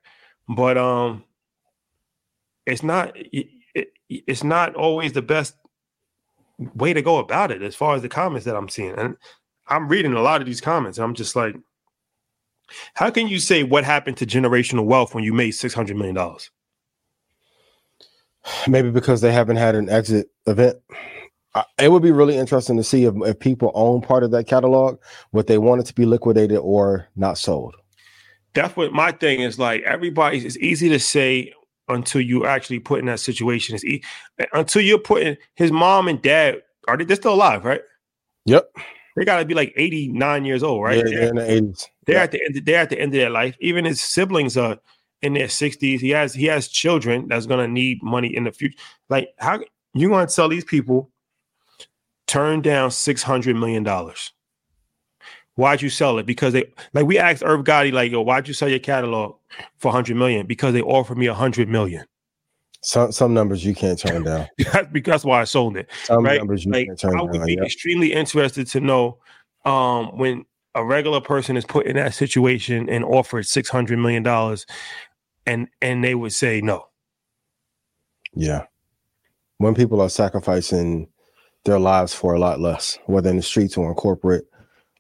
but 0.49 0.79
um 0.79 1.25
it's 2.67 2.83
not 2.83 3.17
it, 3.17 3.47
it, 3.75 3.93
it's 4.09 4.45
not 4.45 4.75
always 4.75 5.13
the 5.13 5.23
best 5.23 5.55
way 6.75 6.93
to 6.93 7.03
go 7.03 7.19
about 7.19 7.51
it 7.51 7.63
as 7.63 7.75
far 7.75 7.95
as 7.95 8.03
the 8.03 8.09
comments 8.09 8.45
that 8.45 8.57
I'm 8.57 8.69
seeing. 8.69 8.95
And 8.99 9.17
I'm 9.69 9.89
reading 9.89 10.13
a 10.13 10.23
lot 10.23 10.41
of 10.41 10.47
these 10.47 10.61
comments 10.61 10.99
and 10.99 11.05
I'm 11.05 11.15
just 11.15 11.35
like 11.35 11.57
how 12.95 13.11
can 13.11 13.29
you 13.29 13.39
say 13.39 13.63
what 13.63 13.85
happened 13.85 14.17
to 14.19 14.27
generational 14.27 14.85
wealth 14.85 15.15
when 15.15 15.25
you 15.25 15.33
made 15.33 15.53
600 15.53 15.97
million 15.97 16.15
dollars? 16.15 16.51
Maybe 18.67 18.91
because 18.91 19.21
they 19.21 19.33
haven't 19.33 19.57
had 19.57 19.75
an 19.75 19.89
exit 19.89 20.29
event. 20.47 20.79
It 21.79 21.93
would 21.93 22.03
be 22.03 22.11
really 22.11 22.37
interesting 22.37 22.77
to 22.79 22.83
see 22.83 23.05
if, 23.05 23.15
if 23.25 23.39
people 23.39 23.71
own 23.75 24.01
part 24.01 24.25
of 24.25 24.31
that 24.31 24.47
catalog, 24.47 24.99
what 25.31 25.47
they 25.47 25.59
want 25.59 25.83
it 25.83 25.85
to 25.85 25.95
be 25.95 26.07
liquidated 26.07 26.59
or 26.59 27.09
not 27.15 27.37
sold. 27.37 27.77
That's 28.55 28.75
what 28.75 28.93
my 28.93 29.13
thing 29.13 29.41
is 29.41 29.59
like. 29.59 29.83
Everybody, 29.83 30.39
it's 30.39 30.57
easy 30.59 30.89
to 30.89 30.99
say 30.99 31.53
until 31.89 32.21
you 32.21 32.47
actually 32.47 32.79
put 32.79 33.01
in 33.01 33.07
that 33.07 33.21
situation. 33.21 33.75
It's 33.75 33.85
e- 33.85 34.03
until 34.53 34.83
you're 34.83 34.99
putting 34.99 35.37
his 35.55 35.73
mom 35.73 36.09
and 36.09 36.21
dad 36.21 36.63
are 36.89 36.97
they 36.97 37.05
they're 37.05 37.17
still 37.17 37.35
alive, 37.35 37.65
right? 37.65 37.83
Yep. 38.47 38.71
They 39.17 39.25
gotta 39.25 39.45
be 39.45 39.55
like 39.55 39.73
89 39.77 40.45
years 40.45 40.63
old, 40.63 40.83
right? 40.83 40.99
Yeah, 40.99 41.05
they're, 41.05 41.29
in 41.29 41.37
the 41.37 41.43
80s. 41.43 41.87
They're 42.07 42.19
at 42.19 42.33
the 42.33 42.43
end, 42.45 42.63
they're 42.65 42.81
at 42.81 42.91
the 42.91 42.99
end 42.99 43.15
of 43.15 43.21
their 43.21 43.31
life. 43.31 43.57
Even 43.61 43.85
his 43.85 44.01
siblings 44.01 44.57
are 44.57 44.79
in 45.21 45.35
their 45.35 45.47
60s. 45.47 46.01
He 46.01 46.11
has 46.11 46.35
he 46.35 46.47
has 46.47 46.69
children 46.69 47.29
that's 47.29 47.47
gonna 47.47 47.69
need 47.69 48.03
money 48.03 48.35
in 48.35 48.45
the 48.45 48.53
future. 48.53 48.79
Like, 49.09 49.29
how 49.39 49.61
you 49.95 50.09
gonna 50.09 50.27
tell 50.27 50.49
these 50.49 50.65
people 50.65 51.11
turn 52.27 52.63
down 52.63 52.91
six 52.91 53.23
hundred 53.23 53.57
million 53.57 53.83
dollars? 53.83 54.33
Why'd 55.57 55.83
you 55.83 55.91
sell 55.91 56.19
it? 56.19 56.27
Because 56.27 56.55
they 56.55 56.65
like 56.95 57.07
we 57.07 57.19
asked 57.19 57.43
Irv 57.45 57.65
Gotti, 57.65 57.93
like, 57.93 58.11
yo, 58.11 58.23
why'd 58.23 58.49
you 58.49 58.55
sell 58.55 58.69
your 58.69 58.79
catalog 58.79 59.37
for 59.79 59.89
100 59.89 60.17
million? 60.17 60.47
Because 60.47 60.73
they 60.73 60.81
offered 60.81 61.19
me 61.19 61.27
a 61.27 61.35
hundred 61.35 61.69
million. 61.69 62.07
Some 62.83 63.13
some 63.13 63.35
numbers 63.35 63.65
you 63.65 63.75
can't 63.75 63.99
turn 63.99 64.25
down. 64.25 64.49
because 64.57 65.13
that's 65.13 65.25
why 65.25 65.41
I 65.41 65.45
sold 65.45 65.77
it. 65.77 65.91
Some 66.05 66.25
right? 66.25 66.39
numbers 66.39 66.65
you 66.65 66.73
like, 66.73 66.87
can't 66.87 66.99
turn 66.99 67.13
down. 67.13 67.21
I 67.21 67.23
would 67.25 67.39
down. 67.39 67.47
be 67.47 67.59
extremely 67.59 68.13
interested 68.13 68.67
to 68.69 68.81
know 68.81 69.19
um, 69.65 70.17
when 70.17 70.45
a 70.75 70.85
regular 70.85 71.21
person 71.21 71.57
is 71.57 71.65
put 71.65 71.87
in 71.87 71.97
that 71.97 72.15
situation 72.15 72.89
and 72.89 73.05
offered 73.05 73.47
six 73.47 73.69
hundred 73.69 73.99
million 73.99 74.23
dollars, 74.23 74.67
and 75.47 75.69
and 75.81 76.03
they 76.03 76.15
would 76.15 76.33
say 76.33 76.61
no. 76.61 76.87
Yeah. 78.35 78.65
When 79.59 79.75
people 79.75 80.01
are 80.01 80.09
sacrificing 80.09 81.09
their 81.65 81.79
lives 81.79 82.15
for 82.15 82.35
a 82.35 82.39
lot 82.39 82.59
less, 82.59 82.99
whether 83.07 83.31
in 83.31 83.37
the 83.37 83.43
streets 83.43 83.77
or 83.77 83.89
in 83.89 83.95
corporate, 83.95 84.47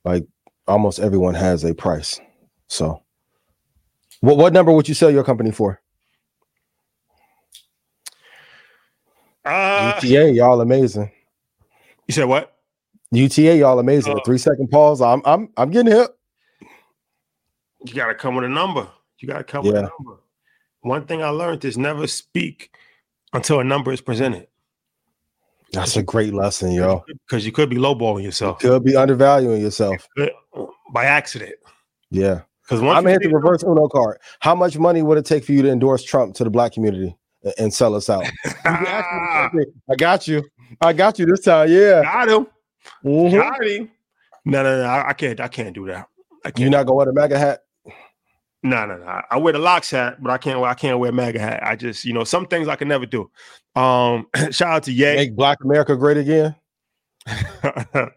like 0.04 0.24
almost 0.66 0.98
everyone 0.98 1.34
has 1.34 1.64
a 1.64 1.74
price. 1.74 2.20
So 2.68 3.02
what 4.20 4.36
what 4.36 4.52
number 4.52 4.72
would 4.72 4.88
you 4.88 4.94
sell 4.94 5.10
your 5.10 5.24
company 5.24 5.50
for? 5.50 5.80
Uh, 9.44 9.94
UTA, 10.02 10.32
y'all 10.32 10.60
amazing. 10.60 11.10
you 12.06 12.14
said 12.14 12.24
what? 12.24 12.56
UTA, 13.10 13.56
y'all 13.56 13.78
amazing. 13.78 14.14
Uh, 14.14 14.18
A 14.18 14.24
three 14.24 14.38
second 14.38 14.70
pause. 14.70 15.00
I'm 15.02 15.22
I'm 15.24 15.48
I'm 15.56 15.70
getting 15.70 15.92
hip. 15.92 16.16
You 17.84 17.94
got 17.94 18.06
to 18.06 18.14
come 18.14 18.36
with 18.36 18.44
a 18.44 18.48
number. 18.48 18.88
You 19.18 19.28
got 19.28 19.38
to 19.38 19.44
come 19.44 19.64
with 19.64 19.74
a 19.74 19.82
number. 19.82 20.20
One 20.82 21.06
thing 21.06 21.22
I 21.22 21.28
learned 21.28 21.64
is 21.64 21.76
never 21.76 22.06
speak 22.06 22.76
until 23.32 23.60
a 23.60 23.64
number 23.64 23.92
is 23.92 24.00
presented, 24.00 24.46
That's 25.72 25.96
a 25.96 26.02
great 26.02 26.34
lesson, 26.34 26.72
yo. 26.72 27.04
because 27.26 27.46
you 27.46 27.52
could 27.52 27.70
be 27.70 27.76
lowballing 27.76 28.22
yourself 28.22 28.62
You 28.62 28.70
could 28.70 28.84
be 28.84 28.94
undervaluing 28.96 29.62
yourself. 29.62 30.06
by 30.92 31.04
accident. 31.06 31.54
Yeah. 32.10 32.42
Because 32.62 32.80
I'm 32.82 33.04
hit 33.06 33.22
the 33.22 33.28
reverse 33.30 33.62
Uno 33.62 33.88
card. 33.88 34.18
How 34.40 34.54
much 34.54 34.78
money 34.78 35.02
would 35.02 35.18
it 35.18 35.24
take 35.26 35.44
for 35.44 35.52
you 35.52 35.62
to 35.62 35.70
endorse 35.70 36.02
Trump 36.04 36.34
to 36.36 36.44
the 36.44 36.50
black 36.50 36.72
community 36.72 37.16
and, 37.42 37.54
and 37.58 37.74
sell 37.74 37.94
us 37.94 38.08
out? 38.10 38.24
You 38.44 38.50
can 38.62 38.86
ask 38.86 39.54
me- 39.54 39.64
I 39.90 39.94
got 39.96 40.28
you. 40.28 40.44
I 40.80 40.92
got 40.92 41.18
you 41.18 41.26
this 41.26 41.40
time. 41.40 41.68
Yeah. 41.70 42.02
got 42.02 42.28
him. 42.28 42.46
Mhm. 43.04 43.32
Got 43.32 43.64
him. 43.66 43.90
No, 44.44 44.62
no, 44.62 44.82
no. 44.82 44.84
I, 44.88 45.08
I 45.08 45.12
can't. 45.12 45.40
I 45.40 45.48
can't 45.48 45.74
do 45.74 45.86
that. 45.86 46.06
I 46.44 46.48
You're 46.48 46.52
can't. 46.52 46.70
not 46.72 46.86
gonna 46.86 46.96
wear 46.96 47.06
the 47.06 47.12
MAGA 47.12 47.38
hat. 47.38 47.60
No, 48.64 48.86
no, 48.86 48.96
no. 48.96 49.20
I 49.30 49.38
wear 49.38 49.52
the 49.52 49.58
locks 49.58 49.90
hat, 49.90 50.22
but 50.22 50.30
I 50.30 50.38
can't. 50.38 50.62
I 50.62 50.74
can't 50.74 50.98
wear 50.98 51.10
MAGA 51.10 51.38
hat. 51.40 51.62
I 51.64 51.74
just, 51.74 52.04
you 52.04 52.12
know, 52.12 52.22
some 52.24 52.46
things 52.46 52.68
I 52.68 52.76
can 52.76 52.86
never 52.88 53.06
do. 53.06 53.30
Um, 53.74 54.28
shout 54.50 54.68
out 54.68 54.82
to 54.84 54.92
Ye. 54.92 55.16
Make 55.16 55.34
Black 55.36 55.64
America 55.64 55.96
great 55.96 56.16
again. 56.16 56.54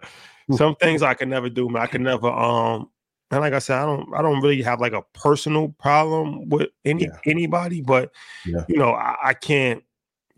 some 0.52 0.76
things 0.76 1.02
I 1.02 1.14
can 1.14 1.30
never 1.30 1.50
do, 1.50 1.70
man. 1.70 1.82
I 1.82 1.88
can 1.88 2.04
never. 2.04 2.28
Um, 2.28 2.89
and 3.32 3.41
like 3.41 3.54
I 3.54 3.60
said, 3.60 3.80
I 3.80 3.86
don't. 3.86 4.14
I 4.16 4.22
don't 4.22 4.41
really 4.41 4.62
have 4.62 4.80
like 4.80 4.93
a 4.93 5.02
personal 5.14 5.70
problem 5.80 6.48
with 6.50 6.70
any 6.86 7.04
Yeah. 7.06 7.18
anybody, 7.26 7.82
but 7.82 8.12
Yeah. 8.46 8.66
you 8.68 8.78
know, 8.78 8.91
I, 8.91 9.16
I 9.24 9.34
can't. 9.34 9.84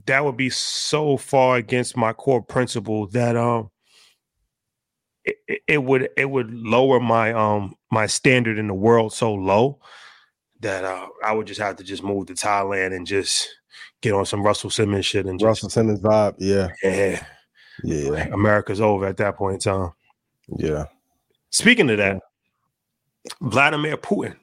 That 0.05 0.23
would 0.23 0.37
be 0.37 0.49
so 0.49 1.17
far 1.17 1.57
against 1.57 1.97
my 1.97 2.13
core 2.13 2.41
principle 2.41 3.07
that 3.07 3.35
um, 3.35 3.69
it, 5.25 5.35
it- 5.47 5.61
it 5.67 5.83
would 5.83 6.09
it 6.15 6.29
would 6.29 6.49
lower 6.53 6.99
my 7.01 7.33
um 7.33 7.75
my 7.91 8.05
standard 8.05 8.57
in 8.57 8.67
the 8.67 8.73
world 8.73 9.13
so 9.13 9.33
low 9.33 9.79
that 10.59 10.83
uh, 10.83 11.07
I 11.23 11.33
would 11.33 11.47
just 11.47 11.59
have 11.61 11.75
to 11.77 11.83
just 11.83 12.03
move 12.03 12.27
to 12.27 12.33
Thailand 12.33 12.95
and 12.95 13.05
just 13.07 13.47
get 14.01 14.13
on 14.13 14.25
some 14.25 14.43
Russell 14.43 14.69
Simmons 14.69 15.05
shit 15.05 15.25
and 15.25 15.39
just 15.39 15.45
Russell 15.47 15.69
Simmons 15.69 15.99
vibe. 16.01 16.35
Yeah. 16.39 16.69
yeah, 16.83 17.21
Yeah. 17.83 18.27
America's 18.33 18.81
over 18.81 19.05
at 19.05 19.17
that 19.17 19.35
point 19.37 19.55
in 19.55 19.59
time. 19.59 19.91
Yeah. 20.57 20.85
Speaking 21.51 21.89
of 21.89 21.97
that, 21.97 22.21
Vladimir 23.41 23.97
Putin. 23.97 24.35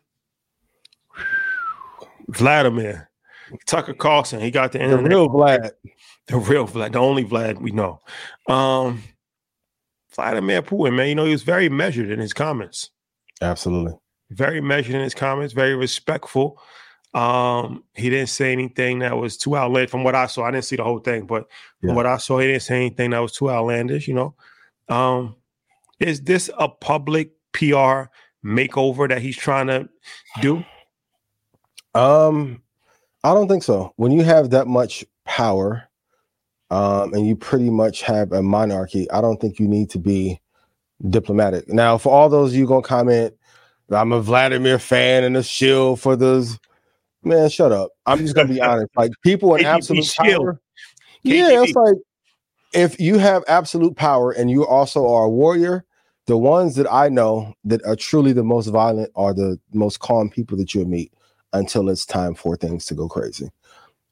Vladimir. 2.28 3.11
Tucker 3.66 3.92
Carlson, 3.95 4.40
he 4.40 4.51
got 4.51 4.72
the 4.72 4.78
The 4.78 4.97
real 4.99 5.28
Vlad. 5.28 5.70
the 6.26 6.38
real 6.38 6.66
Vlad, 6.66 6.92
the 6.92 6.99
only 6.99 7.24
Vlad 7.24 7.61
we 7.61 7.70
know. 7.72 8.01
Um 8.49 9.03
Vladimir 10.14 10.62
Putin, 10.62 10.95
man, 10.95 11.09
you 11.09 11.14
know, 11.14 11.24
he 11.24 11.32
was 11.32 11.42
very 11.42 11.68
measured 11.68 12.11
in 12.11 12.20
his 12.20 12.32
comments. 12.32 12.90
Absolutely. 13.45 13.92
Very 14.30 14.61
measured 14.61 14.95
in 14.95 15.03
his 15.03 15.14
comments, 15.14 15.53
very 15.53 15.74
respectful. 15.74 16.61
Um, 17.12 17.84
he 17.95 18.11
didn't 18.11 18.30
say 18.30 18.53
anything 18.53 19.01
that 19.01 19.16
was 19.16 19.36
too 19.36 19.57
outlandish 19.57 19.90
from 19.90 20.03
what 20.03 20.14
I 20.14 20.26
saw. 20.26 20.45
I 20.45 20.51
didn't 20.51 20.64
see 20.64 20.76
the 20.76 20.82
whole 20.82 20.99
thing, 20.99 21.26
but 21.26 21.47
from 21.80 21.95
what 21.95 22.07
I 22.07 22.16
saw, 22.16 22.38
he 22.38 22.49
didn't 22.49 22.62
say 22.62 22.76
anything 22.76 23.11
that 23.11 23.20
was 23.20 23.32
too 23.32 23.51
outlandish, 23.51 24.09
you 24.09 24.14
know. 24.14 24.34
Um, 24.88 25.36
is 26.01 26.22
this 26.22 26.51
a 26.59 26.68
public 26.68 27.32
PR 27.53 28.09
makeover 28.45 29.09
that 29.09 29.22
he's 29.22 29.36
trying 29.36 29.68
to 29.68 29.88
do? 30.40 30.64
Um, 31.95 32.62
I 33.22 33.32
don't 33.32 33.49
think 33.49 33.62
so. 33.62 33.92
When 33.97 34.11
you 34.11 34.24
have 34.24 34.51
that 34.51 34.66
much 34.66 35.05
power, 35.24 35.88
um, 36.70 37.14
and 37.14 37.26
you 37.26 37.36
pretty 37.36 37.70
much 37.70 38.03
have 38.03 38.32
a 38.32 38.42
monarchy, 38.42 39.09
I 39.12 39.20
don't 39.20 39.40
think 39.40 39.61
you 39.61 39.68
need 39.68 39.90
to 39.90 39.99
be 39.99 40.40
diplomatic. 41.09 41.68
Now, 41.68 41.99
for 41.99 42.12
all 42.12 42.28
those 42.28 42.53
of 42.53 42.59
you 42.59 42.66
gonna 42.66 42.82
comment, 42.82 43.34
I'm 43.90 44.12
a 44.12 44.20
Vladimir 44.20 44.78
fan 44.78 45.24
and 45.24 45.36
a 45.36 45.42
shield 45.42 46.01
for 46.01 46.16
those. 46.16 46.59
Man, 47.22 47.49
shut 47.49 47.72
up. 47.72 47.90
I'm 48.07 48.18
just 48.18 48.34
gonna 48.34 48.49
be 48.49 48.61
honest. 48.62 48.90
Like 48.97 49.12
people 49.22 49.55
in 49.55 49.62
KGB 49.62 49.66
absolute 49.66 50.05
shield. 50.05 50.45
power. 50.45 50.61
Yeah, 51.22 51.62
it's 51.62 51.74
like 51.74 51.97
if 52.74 53.01
you 53.01 53.18
have 53.18 53.45
absolute 53.49 53.97
power 53.97 54.32
and 54.32 54.51
you 54.51 54.66
also 54.66 55.07
are 55.07 55.24
a 55.24 55.30
warrior, 55.30 55.84
the 56.26 56.36
ones 56.36 56.74
that 56.76 56.90
I 56.92 57.09
know 57.09 57.55
that 57.64 57.84
are 57.86 57.97
truly 57.97 58.32
the 58.32 58.45
most 58.45 58.66
violent 58.66 59.11
are 59.14 59.32
the 59.32 59.59
most 59.72 60.01
calm 60.01 60.28
people 60.28 60.57
that 60.59 60.74
you'll 60.74 60.88
meet 60.88 61.12
until 61.53 61.88
it's 61.88 62.05
time 62.05 62.34
for 62.34 62.57
things 62.57 62.84
to 62.86 62.95
go 62.95 63.09
crazy. 63.09 63.49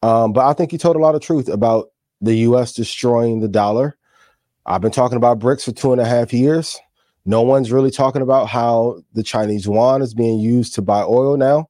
Um, 0.02 0.32
but 0.32 0.46
I 0.46 0.52
think 0.52 0.72
you 0.72 0.78
told 0.78 0.96
a 0.96 1.00
lot 1.00 1.14
of 1.14 1.20
truth 1.20 1.48
about 1.48 1.88
the 2.20 2.36
US 2.36 2.72
destroying 2.72 3.40
the 3.40 3.48
dollar. 3.48 3.96
I've 4.66 4.80
been 4.80 4.92
talking 4.92 5.16
about 5.16 5.38
BRICS 5.38 5.64
for 5.64 5.72
two 5.72 5.92
and 5.92 6.00
a 6.00 6.04
half 6.04 6.32
years. 6.32 6.78
No 7.24 7.42
one's 7.42 7.72
really 7.72 7.90
talking 7.90 8.22
about 8.22 8.48
how 8.48 9.02
the 9.12 9.22
Chinese 9.22 9.66
yuan 9.66 10.02
is 10.02 10.14
being 10.14 10.38
used 10.38 10.74
to 10.74 10.82
buy 10.82 11.02
oil 11.02 11.36
now. 11.36 11.68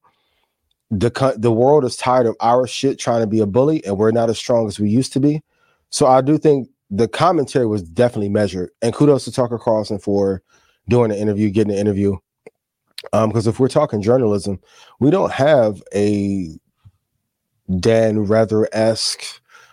The, 0.91 1.35
the 1.39 1.53
world 1.53 1.85
is 1.85 1.97
tired 1.97 2.27
of 2.27 2.37
our 2.41 2.67
shit 2.67 2.99
trying 2.99 3.23
to 3.23 3.27
be 3.27 3.41
a 3.41 3.47
bully, 3.47 3.85
and 3.85 3.97
we're 3.97 4.11
not 4.11 4.29
as 4.29 4.39
strong 4.39 4.67
as 4.67 4.79
we 4.79 4.91
used 4.91 5.13
to 5.15 5.21
be. 5.21 5.43
So 5.91 6.07
I 6.07 6.21
do 6.21 6.39
think 6.39 6.69
the 6.91 7.09
commentary 7.09 7.67
was 7.67 7.83
definitely 7.83 8.29
measured. 8.29 8.71
And 8.83 8.95
kudos 8.95 9.25
to 9.25 9.33
Tucker 9.33 9.59
Carlson 9.59 9.99
for 9.99 10.43
doing 10.89 11.11
the 11.11 11.19
interview, 11.19 11.49
getting 11.51 11.73
the 11.73 11.81
interview. 11.81 12.17
Because 13.11 13.47
um, 13.47 13.51
if 13.51 13.59
we're 13.59 13.69
talking 13.69 14.03
journalism, 14.03 14.61
we 15.01 15.11
don't 15.11 15.33
have 15.33 15.83
a 15.95 16.49
Dan 17.81 18.21
Rather 18.21 18.69
esque, 18.73 19.25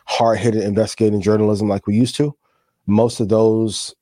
hard 0.06 0.40
hitting 0.40 0.64
investigating 0.64 1.22
journalism 1.22 1.68
like 1.68 1.86
we 1.86 1.96
used 1.96 2.16
to. 2.16 2.36
Most 2.90 3.20
of 3.20 3.30
those 3.30 3.94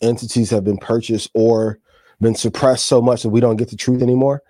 entities 0.00 0.50
have 0.50 0.64
been 0.64 0.78
purchased 0.78 1.30
or 1.34 1.78
been 2.20 2.34
suppressed 2.34 2.86
so 2.86 3.00
much 3.00 3.22
that 3.22 3.30
we 3.30 3.40
don't 3.40 3.56
get 3.56 3.70
the 3.70 3.76
truth 3.76 4.02
anymore. 4.02 4.42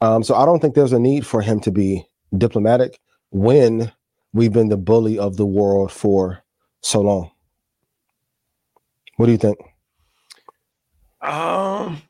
Um, 0.00 0.22
so 0.22 0.34
I 0.34 0.44
don't 0.44 0.60
think 0.60 0.74
there's 0.74 0.92
a 0.92 0.98
need 0.98 1.26
for 1.26 1.42
him 1.42 1.60
to 1.60 1.70
be 1.70 2.06
diplomatic 2.36 3.00
when 3.30 3.92
we've 4.32 4.52
been 4.52 4.68
the 4.68 4.76
bully 4.76 5.18
of 5.18 5.36
the 5.36 5.46
world 5.46 5.90
for 5.90 6.42
so 6.80 7.00
long. 7.00 7.30
What 9.16 9.26
do 9.26 9.32
you 9.32 9.38
think? 9.38 9.58
Um, 11.20 12.02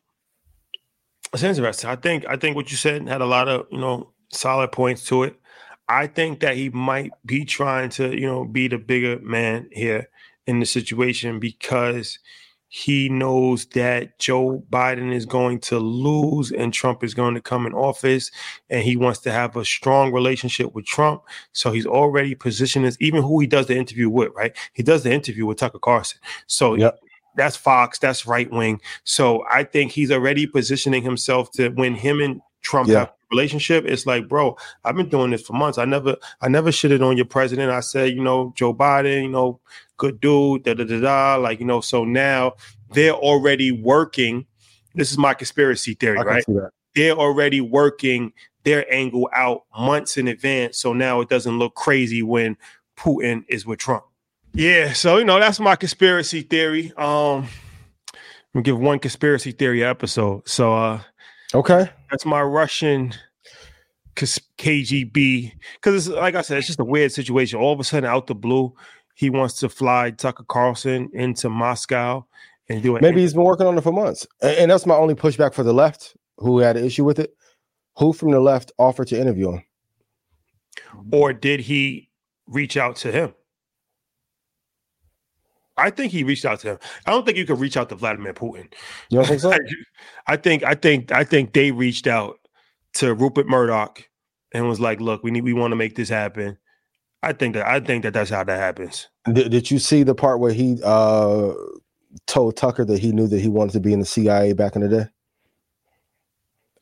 it's 1.32 1.42
interesting. 1.42 1.88
I 1.88 1.96
think 1.96 2.26
I 2.28 2.36
think 2.36 2.56
what 2.56 2.70
you 2.70 2.76
said 2.76 3.08
had 3.08 3.22
a 3.22 3.26
lot 3.26 3.48
of 3.48 3.66
you 3.70 3.78
know 3.78 4.12
solid 4.30 4.72
points 4.72 5.04
to 5.06 5.22
it. 5.22 5.36
I 5.88 6.06
think 6.06 6.40
that 6.40 6.56
he 6.56 6.68
might 6.68 7.12
be 7.24 7.46
trying 7.46 7.88
to 7.90 8.14
you 8.14 8.26
know 8.26 8.44
be 8.44 8.68
the 8.68 8.76
bigger 8.76 9.18
man 9.20 9.68
here 9.72 10.08
in 10.48 10.60
the 10.60 10.66
situation 10.66 11.38
because 11.38 12.18
he 12.68 13.08
knows 13.08 13.66
that 13.66 14.18
Joe 14.18 14.64
Biden 14.70 15.12
is 15.12 15.26
going 15.26 15.60
to 15.60 15.78
lose 15.78 16.50
and 16.50 16.72
Trump 16.72 17.04
is 17.04 17.14
going 17.14 17.34
to 17.34 17.40
come 17.40 17.66
in 17.66 17.72
office 17.74 18.30
and 18.68 18.82
he 18.82 18.96
wants 18.96 19.20
to 19.20 19.30
have 19.30 19.56
a 19.56 19.64
strong 19.64 20.12
relationship 20.12 20.74
with 20.74 20.86
Trump. 20.86 21.22
So 21.52 21.70
he's 21.70 21.86
already 21.86 22.34
positioned 22.34 22.86
as 22.86 22.96
even 23.00 23.22
who 23.22 23.40
he 23.40 23.46
does 23.46 23.66
the 23.66 23.76
interview 23.76 24.08
with, 24.08 24.32
right? 24.34 24.56
He 24.72 24.82
does 24.82 25.02
the 25.02 25.12
interview 25.12 25.46
with 25.46 25.58
Tucker 25.58 25.78
Carlson. 25.78 26.18
So 26.46 26.74
yep. 26.74 26.98
that's 27.36 27.56
Fox, 27.56 27.98
that's 27.98 28.26
right 28.26 28.50
wing. 28.50 28.80
So 29.04 29.44
I 29.50 29.64
think 29.64 29.92
he's 29.92 30.10
already 30.10 30.46
positioning 30.46 31.02
himself 31.02 31.50
to 31.52 31.68
when 31.70 31.94
him 31.94 32.20
and 32.20 32.40
Trump 32.62 32.88
yeah. 32.88 33.00
have 33.00 33.12
relationship 33.30 33.84
it's 33.86 34.06
like 34.06 34.26
bro 34.26 34.56
i've 34.84 34.96
been 34.96 35.08
doing 35.08 35.30
this 35.30 35.42
for 35.42 35.52
months 35.52 35.76
i 35.76 35.84
never 35.84 36.16
i 36.40 36.48
never 36.48 36.70
shitted 36.70 37.06
on 37.06 37.16
your 37.16 37.26
president 37.26 37.70
i 37.70 37.80
said 37.80 38.12
you 38.14 38.22
know 38.22 38.52
joe 38.56 38.72
biden 38.72 39.22
you 39.22 39.28
know 39.28 39.60
good 39.98 40.20
dude, 40.20 40.62
da 40.62 40.74
da 40.74 40.84
da 40.84 41.00
da. 41.00 41.36
Like, 41.36 41.60
you 41.60 41.66
know, 41.66 41.80
so 41.80 42.04
now 42.04 42.54
they're 42.90 43.12
already 43.12 43.70
working. 43.70 44.46
This 44.94 45.12
is 45.12 45.18
my 45.18 45.34
conspiracy 45.34 45.94
theory, 45.94 46.18
right? 46.18 46.44
They're 46.94 47.12
already 47.12 47.60
working 47.60 48.32
their 48.64 48.92
angle 48.92 49.28
out 49.32 49.64
months 49.78 50.16
in 50.16 50.28
advance. 50.28 50.78
So 50.78 50.92
now 50.92 51.20
it 51.20 51.28
doesn't 51.28 51.58
look 51.58 51.74
crazy 51.74 52.22
when 52.22 52.56
Putin 52.96 53.44
is 53.48 53.66
with 53.66 53.78
Trump. 53.78 54.04
Yeah, 54.54 54.92
so 54.92 55.18
you 55.18 55.24
know, 55.24 55.38
that's 55.38 55.60
my 55.60 55.76
conspiracy 55.76 56.42
theory. 56.42 56.92
Um 56.96 57.46
I'm 58.54 58.62
give 58.62 58.78
one 58.78 58.98
conspiracy 58.98 59.52
theory 59.52 59.84
episode. 59.84 60.48
So 60.48 60.74
uh 60.74 61.00
okay. 61.54 61.90
That's 62.10 62.24
my 62.24 62.42
Russian 62.42 63.14
KGB 64.16 65.52
because 65.74 66.08
it's 66.08 66.16
like 66.16 66.34
I 66.34 66.42
said, 66.42 66.58
it's 66.58 66.66
just 66.66 66.80
a 66.80 66.84
weird 66.84 67.12
situation. 67.12 67.58
All 67.58 67.72
of 67.72 67.80
a 67.80 67.84
sudden, 67.84 68.08
out 68.08 68.26
the 68.26 68.34
blue, 68.34 68.74
he 69.18 69.30
wants 69.30 69.54
to 69.54 69.68
fly 69.68 70.12
Tucker 70.12 70.44
Carlson 70.44 71.10
into 71.12 71.50
Moscow 71.50 72.24
and 72.68 72.80
do 72.80 72.94
it. 72.94 73.02
Maybe 73.02 73.20
he's 73.20 73.34
been 73.34 73.42
working 73.42 73.66
on 73.66 73.76
it 73.76 73.80
for 73.80 73.90
months. 73.90 74.24
And 74.40 74.70
that's 74.70 74.86
my 74.86 74.94
only 74.94 75.16
pushback 75.16 75.54
for 75.54 75.64
the 75.64 75.74
left 75.74 76.16
who 76.36 76.60
had 76.60 76.76
an 76.76 76.84
issue 76.84 77.02
with 77.02 77.18
it. 77.18 77.34
Who 77.96 78.12
from 78.12 78.30
the 78.30 78.38
left 78.38 78.70
offered 78.78 79.08
to 79.08 79.20
interview 79.20 79.54
him? 79.54 79.64
Or 81.10 81.32
did 81.32 81.58
he 81.58 82.10
reach 82.46 82.76
out 82.76 82.94
to 82.98 83.10
him? 83.10 83.34
I 85.76 85.90
think 85.90 86.12
he 86.12 86.22
reached 86.22 86.44
out 86.44 86.60
to 86.60 86.68
him. 86.68 86.78
I 87.04 87.10
don't 87.10 87.26
think 87.26 87.38
you 87.38 87.44
could 87.44 87.58
reach 87.58 87.76
out 87.76 87.88
to 87.88 87.96
Vladimir 87.96 88.34
Putin. 88.34 88.72
You 89.10 89.18
don't 89.18 89.26
think 89.26 89.40
so? 89.40 89.52
I 90.28 90.36
think 90.36 90.62
I 90.62 90.76
think 90.76 91.10
I 91.10 91.24
think 91.24 91.54
they 91.54 91.72
reached 91.72 92.06
out 92.06 92.38
to 92.94 93.14
Rupert 93.14 93.48
Murdoch 93.48 94.08
and 94.54 94.68
was 94.68 94.78
like, 94.78 95.00
"Look, 95.00 95.24
we 95.24 95.32
need 95.32 95.42
we 95.42 95.54
want 95.54 95.72
to 95.72 95.76
make 95.76 95.96
this 95.96 96.08
happen." 96.08 96.56
I 97.22 97.32
think 97.32 97.54
that 97.54 97.66
I 97.66 97.80
think 97.80 98.04
that 98.04 98.14
that's 98.14 98.30
how 98.30 98.44
that 98.44 98.58
happens. 98.58 99.08
Did, 99.32 99.50
did 99.50 99.70
you 99.70 99.78
see 99.78 100.02
the 100.02 100.14
part 100.14 100.40
where 100.40 100.52
he 100.52 100.78
uh, 100.84 101.52
told 102.26 102.56
Tucker 102.56 102.84
that 102.84 102.98
he 102.98 103.12
knew 103.12 103.26
that 103.26 103.40
he 103.40 103.48
wanted 103.48 103.72
to 103.72 103.80
be 103.80 103.92
in 103.92 104.00
the 104.00 104.06
CIA 104.06 104.52
back 104.52 104.76
in 104.76 104.82
the 104.82 104.88
day? 104.88 105.06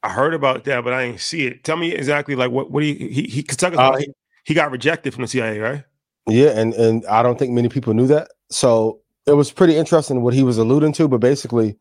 I 0.03 0.11
heard 0.11 0.35
about 0.35 0.65
that, 0.65 0.85
but 0.85 0.93
I 0.93 1.07
didn't 1.07 1.21
see 1.21 1.47
it. 1.47 1.65
Tell 1.65 1.77
me 1.77 1.93
exactly 1.93 2.37
like 2.37 2.51
what 2.51 2.71
what 2.71 2.83
he 2.83 2.95
he 2.95 3.23
he, 3.23 3.43
Tucker, 3.43 3.79
uh, 3.79 3.97
he, 3.97 4.09
he 4.45 4.55
got 4.55 4.71
rejected 4.71 5.15
from 5.15 5.23
the 5.23 5.29
CIA, 5.29 5.59
right? 5.59 5.85
Yeah, 6.29 6.51
and 6.51 6.75
and 6.75 7.07
I 7.07 7.23
don't 7.23 7.39
think 7.39 7.53
many 7.53 7.69
people 7.69 7.95
knew 7.95 8.07
that. 8.09 8.29
So 8.51 9.01
it 9.27 9.33
was 9.33 9.51
pretty 9.51 9.77
interesting 9.77 10.23
what 10.23 10.35
he 10.35 10.43
was 10.43 10.59
alluding 10.59 10.93
to, 10.95 11.09
but 11.09 11.19
basically, 11.19 11.77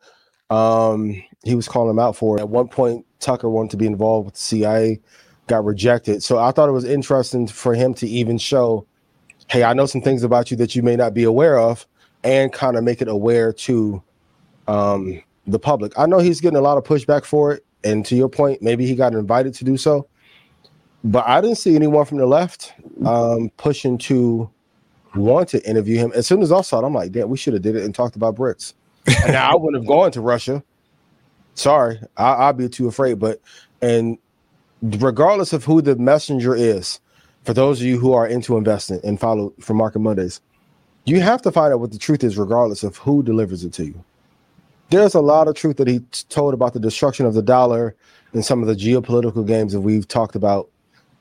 um, 0.49 1.21
he 1.43 1.55
was 1.55 1.67
calling 1.67 1.89
him 1.89 1.99
out 1.99 2.15
for 2.15 2.37
it. 2.37 2.41
At 2.41 2.49
one 2.49 2.67
point, 2.67 3.05
Tucker 3.19 3.49
wanted 3.49 3.71
to 3.71 3.77
be 3.77 3.85
involved 3.85 4.25
with 4.25 4.35
the 4.35 4.41
CIA 4.41 5.01
got 5.47 5.63
rejected. 5.63 6.23
So 6.23 6.39
I 6.39 6.51
thought 6.51 6.69
it 6.69 6.73
was 6.73 6.85
interesting 6.85 7.47
for 7.47 7.73
him 7.73 7.93
to 7.95 8.07
even 8.07 8.37
show, 8.37 8.85
hey, 9.49 9.63
I 9.63 9.73
know 9.73 9.85
some 9.85 10.01
things 10.01 10.23
about 10.23 10.51
you 10.51 10.57
that 10.57 10.75
you 10.75 10.83
may 10.83 10.95
not 10.95 11.13
be 11.13 11.23
aware 11.23 11.59
of, 11.59 11.85
and 12.23 12.51
kind 12.51 12.75
of 12.75 12.83
make 12.83 13.01
it 13.01 13.07
aware 13.07 13.53
to 13.53 14.01
um, 14.67 15.21
the 15.45 15.59
public. 15.59 15.93
I 15.97 16.07
know 16.07 16.19
he's 16.19 16.41
getting 16.41 16.57
a 16.57 16.61
lot 16.61 16.77
of 16.77 16.83
pushback 16.83 17.23
for 17.23 17.53
it, 17.53 17.65
and 17.83 18.05
to 18.07 18.15
your 18.15 18.29
point, 18.29 18.61
maybe 18.61 18.87
he 18.87 18.95
got 18.95 19.13
invited 19.13 19.53
to 19.55 19.63
do 19.63 19.77
so, 19.77 20.07
but 21.03 21.25
I 21.27 21.39
didn't 21.39 21.57
see 21.57 21.75
anyone 21.75 22.05
from 22.05 22.17
the 22.17 22.25
left 22.25 22.73
um, 23.05 23.51
pushing 23.57 23.99
to 23.99 24.49
want 25.13 25.49
to 25.49 25.69
interview 25.69 25.97
him. 25.97 26.11
As 26.15 26.25
soon 26.25 26.41
as 26.41 26.51
I 26.51 26.61
saw 26.61 26.79
it, 26.79 26.85
I'm 26.85 26.93
like, 26.93 27.11
damn, 27.11 27.29
we 27.29 27.37
should 27.37 27.53
have 27.53 27.61
did 27.61 27.75
it 27.75 27.83
and 27.83 27.93
talked 27.93 28.15
about 28.15 28.35
BRICS. 28.35 28.73
now 29.27 29.51
I 29.51 29.55
wouldn't 29.55 29.83
have 29.83 29.87
gone 29.87 30.11
to 30.11 30.21
Russia. 30.21 30.63
Sorry, 31.53 31.99
I, 32.17 32.47
I'd 32.47 32.57
be 32.57 32.67
too 32.67 32.87
afraid. 32.87 33.19
But 33.19 33.39
and 33.81 34.17
regardless 34.93 35.53
of 35.53 35.63
who 35.63 35.81
the 35.81 35.95
messenger 35.95 36.55
is, 36.55 36.99
for 37.43 37.53
those 37.53 37.79
of 37.79 37.87
you 37.87 37.99
who 37.99 38.13
are 38.13 38.27
into 38.27 38.57
investing 38.57 38.99
and 39.03 39.19
follow 39.19 39.53
for 39.59 39.73
Market 39.73 39.99
Mondays, 39.99 40.41
you 41.05 41.21
have 41.21 41.41
to 41.43 41.51
find 41.51 41.73
out 41.73 41.79
what 41.79 41.91
the 41.91 41.97
truth 41.97 42.23
is, 42.23 42.37
regardless 42.37 42.83
of 42.83 42.97
who 42.97 43.21
delivers 43.21 43.63
it 43.63 43.73
to 43.73 43.85
you. 43.85 44.03
There's 44.89 45.15
a 45.15 45.21
lot 45.21 45.47
of 45.47 45.55
truth 45.55 45.77
that 45.77 45.87
he 45.87 45.99
told 46.29 46.53
about 46.53 46.73
the 46.73 46.79
destruction 46.79 47.25
of 47.25 47.33
the 47.33 47.41
dollar 47.41 47.95
and 48.33 48.43
some 48.43 48.61
of 48.61 48.67
the 48.67 48.75
geopolitical 48.75 49.45
games 49.45 49.73
that 49.73 49.81
we've 49.81 50.07
talked 50.07 50.35
about 50.35 50.69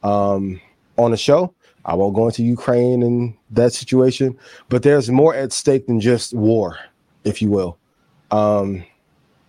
um, 0.03 0.61
on 0.97 1.11
the 1.11 1.17
show. 1.17 1.55
I 1.87 1.95
won't 1.95 2.15
go 2.15 2.27
into 2.27 2.43
Ukraine 2.43 3.03
and 3.03 3.35
that 3.51 3.75
situation, 3.75 4.39
but 4.71 4.83
there's 4.83 5.11
more 5.11 5.35
at 5.35 5.53
stake 5.53 5.87
than 5.87 6.01
just 6.01 6.33
war, 6.33 6.79
if 7.25 7.43
you 7.43 7.51
will. 7.51 7.79
Um, 8.31 8.85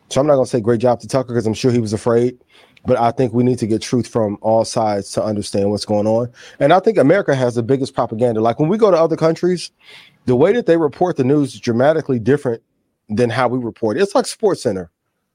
so 0.09 0.19
I'm 0.19 0.27
not 0.27 0.35
going 0.35 0.45
to 0.45 0.51
say 0.51 0.59
great 0.59 0.81
job 0.81 0.99
to 0.99 1.07
Tucker 1.07 1.29
because 1.29 1.47
I'm 1.47 1.53
sure 1.53 1.71
he 1.71 1.79
was 1.79 1.93
afraid 1.93 2.37
but 2.85 2.97
I 2.97 3.11
think 3.11 3.33
we 3.33 3.43
need 3.43 3.59
to 3.59 3.67
get 3.67 3.81
truth 3.81 4.07
from 4.07 4.37
all 4.41 4.65
sides 4.65 5.11
to 5.11 5.23
understand 5.23 5.71
what's 5.71 5.85
going 5.85 6.07
on. 6.07 6.31
And 6.59 6.73
I 6.73 6.79
think 6.79 6.97
America 6.97 7.35
has 7.35 7.55
the 7.55 7.63
biggest 7.63 7.93
propaganda. 7.93 8.41
Like 8.41 8.59
when 8.59 8.69
we 8.69 8.77
go 8.77 8.91
to 8.91 8.97
other 8.97 9.17
countries, 9.17 9.71
the 10.25 10.35
way 10.35 10.53
that 10.53 10.65
they 10.65 10.77
report 10.77 11.17
the 11.17 11.23
news 11.23 11.53
is 11.53 11.59
dramatically 11.59 12.19
different 12.19 12.61
than 13.09 13.29
how 13.29 13.47
we 13.47 13.59
report. 13.59 13.97
It's 13.97 14.15
like 14.15 14.25
Sports 14.25 14.63
Center 14.63 14.91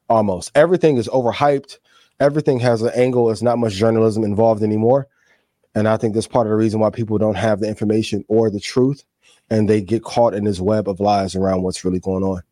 almost. 0.09 0.51
Everything 0.55 0.97
is 0.97 1.09
overhyped. 1.09 1.79
Everything 2.19 2.61
has 2.61 2.83
an 2.83 2.91
angle. 2.95 3.27
There's 3.27 3.43
not 3.43 3.59
much 3.59 3.75
journalism 3.75 4.25
involved 4.25 4.63
anymore. 4.63 5.09
And 5.75 5.87
I 5.87 5.97
think 5.97 6.15
that's 6.15 6.27
part 6.27 6.47
of 6.47 6.51
the 6.51 6.57
reason 6.57 6.81
why 6.81 6.91
people 6.91 7.17
don't 7.19 7.37
have 7.37 7.61
the 7.61 7.69
information 7.69 8.25
or 8.29 8.51
the 8.51 8.61
truth 8.61 9.05
and 9.51 9.69
they 9.69 9.81
get 9.81 10.03
caught 10.05 10.35
in 10.35 10.45
this 10.45 10.61
web 10.61 10.89
of 10.89 11.01
lies 11.01 11.35
around 11.35 11.63
what's 11.63 11.85
really 11.85 12.01
going 12.01 12.23
on. 12.23 12.43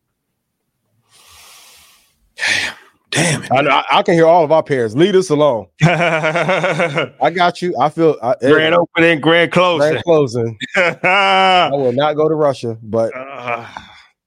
Damn 3.11 3.43
it! 3.43 3.51
I, 3.51 3.61
know, 3.61 3.69
I, 3.71 3.83
I, 3.91 4.03
can 4.03 4.13
hear 4.13 4.27
all 4.27 4.43
of 4.43 4.51
our 4.51 4.61
parents. 4.61 4.93
Leave 4.93 5.15
us 5.15 5.29
alone. 5.29 5.67
I 5.81 7.31
got 7.33 7.61
you. 7.61 7.75
I 7.79 7.89
feel 7.89 8.17
I, 8.21 8.35
grand 8.39 8.75
opening, 8.75 9.19
grand 9.19 9.51
closing, 9.51 9.91
grand 9.91 10.03
closing. 10.03 10.57
I 10.75 11.69
will 11.71 11.91
not 11.91 12.13
go 12.13 12.29
to 12.29 12.35
Russia, 12.35 12.77
but 12.83 13.11
uh, 13.15 13.65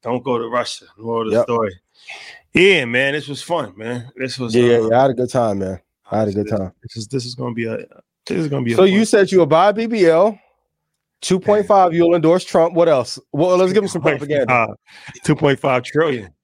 don't 0.02 0.24
go 0.24 0.36
to 0.36 0.48
Russia. 0.48 0.86
More 0.98 1.22
of 1.22 1.30
the 1.30 1.36
yep. 1.36 1.44
story. 1.44 1.72
Yeah, 2.52 2.84
man, 2.84 3.12
this 3.12 3.28
was 3.28 3.40
fun, 3.40 3.72
man. 3.76 4.10
This 4.16 4.38
was 4.38 4.54
yeah, 4.54 4.78
uh, 4.78 4.88
yeah, 4.88 4.98
I 4.98 5.02
had 5.02 5.10
a 5.12 5.14
good 5.14 5.30
time, 5.30 5.60
man. 5.60 5.80
I 6.10 6.18
had 6.18 6.28
a 6.28 6.32
good 6.32 6.48
time. 6.48 6.72
This 6.82 6.96
is 6.96 7.06
this 7.06 7.24
is 7.24 7.34
gonna 7.36 7.54
be 7.54 7.66
a 7.66 7.76
this 8.26 8.38
is 8.38 8.48
gonna 8.48 8.64
be. 8.64 8.74
So 8.74 8.84
you 8.84 9.04
said 9.04 9.30
you 9.30 9.38
will 9.38 9.46
buy 9.46 9.72
BBL. 9.72 10.38
2.5, 11.22 11.94
you'll 11.94 12.16
endorse 12.16 12.44
Trump. 12.44 12.74
What 12.74 12.88
else? 12.88 13.16
Well, 13.30 13.56
let's 13.56 13.72
give 13.72 13.84
him 13.84 13.88
some 13.88 14.02
propaganda. 14.02 14.52
Uh, 14.52 14.74
2.5 15.24 15.84
trillion. 15.84 16.34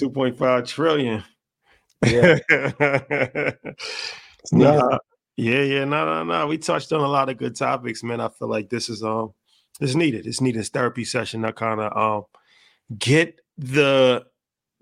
2.5 0.00 0.66
trillion. 0.66 1.22
Yeah. 4.50 4.78
nah, 4.80 4.98
yeah, 5.36 5.62
yeah, 5.62 5.84
no, 5.84 6.04
no, 6.04 6.24
no. 6.24 6.46
We 6.46 6.58
touched 6.58 6.92
on 6.92 7.00
a 7.00 7.08
lot 7.08 7.28
of 7.28 7.38
good 7.38 7.56
topics, 7.56 8.02
man. 8.02 8.20
I 8.20 8.28
feel 8.28 8.48
like 8.48 8.68
this 8.68 8.88
is 8.88 9.02
um 9.02 9.32
it's 9.80 9.94
needed. 9.94 10.26
It's 10.26 10.40
needed 10.40 10.66
therapy 10.66 11.04
session 11.04 11.42
to 11.42 11.52
kind 11.52 11.80
of 11.80 11.96
um 11.96 12.24
get 12.98 13.40
the 13.56 14.24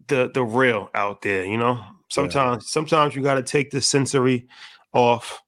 the 0.08 0.30
the 0.32 0.42
real 0.42 0.90
out 0.94 1.22
there, 1.22 1.44
you 1.44 1.56
know. 1.56 1.82
Sometimes 2.08 2.64
yeah. 2.64 2.70
sometimes 2.70 3.14
you 3.14 3.22
gotta 3.22 3.42
take 3.42 3.70
the 3.70 3.80
sensory 3.80 4.48
off 4.92 5.42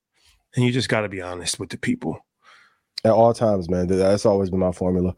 and 0.55 0.65
you 0.65 0.73
just 0.73 0.89
gotta 0.89 1.09
be 1.09 1.21
honest 1.21 1.59
with 1.59 1.71
the 1.71 1.79
people. 1.79 2.19
At 3.05 3.11
all 3.11 3.35
times, 3.35 3.69
man. 3.69 3.89
That's 3.89 4.25
always 4.25 4.51
been 4.51 4.61
my 4.61 4.71
formula. 4.71 5.17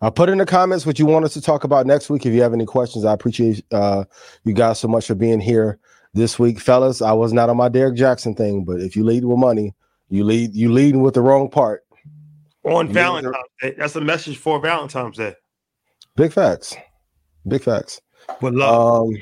I'll 0.00 0.10
put 0.10 0.30
in 0.30 0.38
the 0.38 0.46
comments 0.46 0.86
what 0.86 0.98
you 0.98 1.04
want 1.04 1.26
us 1.26 1.34
to 1.34 1.42
talk 1.42 1.64
about 1.64 1.86
next 1.86 2.08
week. 2.08 2.24
If 2.24 2.32
you 2.32 2.40
have 2.40 2.54
any 2.54 2.64
questions, 2.64 3.04
I 3.04 3.12
appreciate 3.12 3.62
uh, 3.72 4.04
you 4.44 4.54
guys 4.54 4.80
so 4.80 4.88
much 4.88 5.06
for 5.06 5.14
being 5.14 5.40
here 5.40 5.78
this 6.16 6.38
week, 6.38 6.58
fellas. 6.58 7.02
I 7.02 7.12
was 7.12 7.32
not 7.32 7.48
on 7.50 7.56
my 7.56 7.68
Derek 7.68 7.94
Jackson 7.94 8.34
thing, 8.34 8.64
but 8.64 8.80
if 8.80 8.96
you 8.96 9.04
lead 9.04 9.24
with 9.24 9.38
money, 9.38 9.74
you 10.08 10.24
lead 10.24 10.54
you 10.54 10.72
leading 10.72 11.02
with 11.02 11.14
the 11.14 11.20
wrong 11.20 11.48
part. 11.48 11.84
On 12.64 12.88
Valentine's 12.88 13.36
Day. 13.60 13.74
That's 13.78 13.94
a 13.94 14.00
message 14.00 14.38
for 14.38 14.58
Valentine's 14.58 15.16
Day. 15.16 15.34
Big 16.16 16.32
facts. 16.32 16.74
Big 17.46 17.62
facts. 17.62 18.00
With 18.40 18.54
love. 18.54 19.02
Um, 19.02 19.16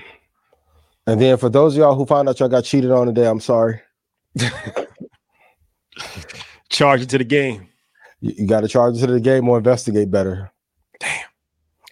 and 1.07 1.21
then 1.21 1.37
for 1.37 1.51
those 1.51 1.75
of 1.75 1.79
y'all 1.79 1.95
who 1.95 2.07
found 2.07 2.29
out 2.29 2.41
y'all 2.41 2.49
got 2.49 2.65
cheated 2.65 2.91
on 2.91 3.07
today, 3.07 3.27
I'm 3.27 3.41
sorry. 3.41 3.83
charge 6.71 7.03
it 7.03 7.11
to 7.11 7.19
the 7.19 7.25
game. 7.25 7.69
You, 8.21 8.33
you 8.39 8.47
got 8.47 8.61
to 8.61 8.69
charge 8.69 8.97
it 8.97 9.01
to 9.07 9.13
the 9.13 9.21
game 9.21 9.47
or 9.49 9.59
investigate 9.59 10.11
better. 10.11 10.51
Damn. 11.01 11.27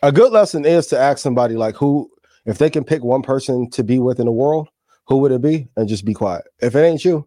A 0.02 0.10
good 0.10 0.32
lesson 0.32 0.64
is 0.64 0.86
to 0.86 0.98
ask 0.98 1.18
somebody 1.18 1.56
like 1.56 1.76
who, 1.76 2.10
if 2.46 2.56
they 2.56 2.70
can 2.70 2.84
pick 2.84 3.04
one 3.04 3.22
person 3.22 3.68
to 3.70 3.84
be 3.84 3.98
with 3.98 4.18
in 4.18 4.24
the 4.24 4.32
world, 4.32 4.68
who 5.06 5.18
would 5.18 5.32
it 5.32 5.42
be? 5.42 5.68
And 5.76 5.88
just 5.88 6.04
be 6.04 6.14
quiet. 6.14 6.44
If 6.60 6.74
it 6.74 6.80
ain't 6.80 7.04
you, 7.04 7.26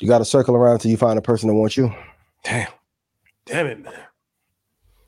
you 0.00 0.08
got 0.08 0.18
to 0.18 0.24
circle 0.24 0.56
around 0.56 0.80
till 0.80 0.90
you 0.90 0.96
find 0.96 1.18
a 1.18 1.22
person 1.22 1.48
that 1.48 1.54
wants 1.54 1.76
you. 1.76 1.94
Damn. 2.42 2.68
Damn 3.46 3.66
it, 3.66 3.80
man. 3.82 3.92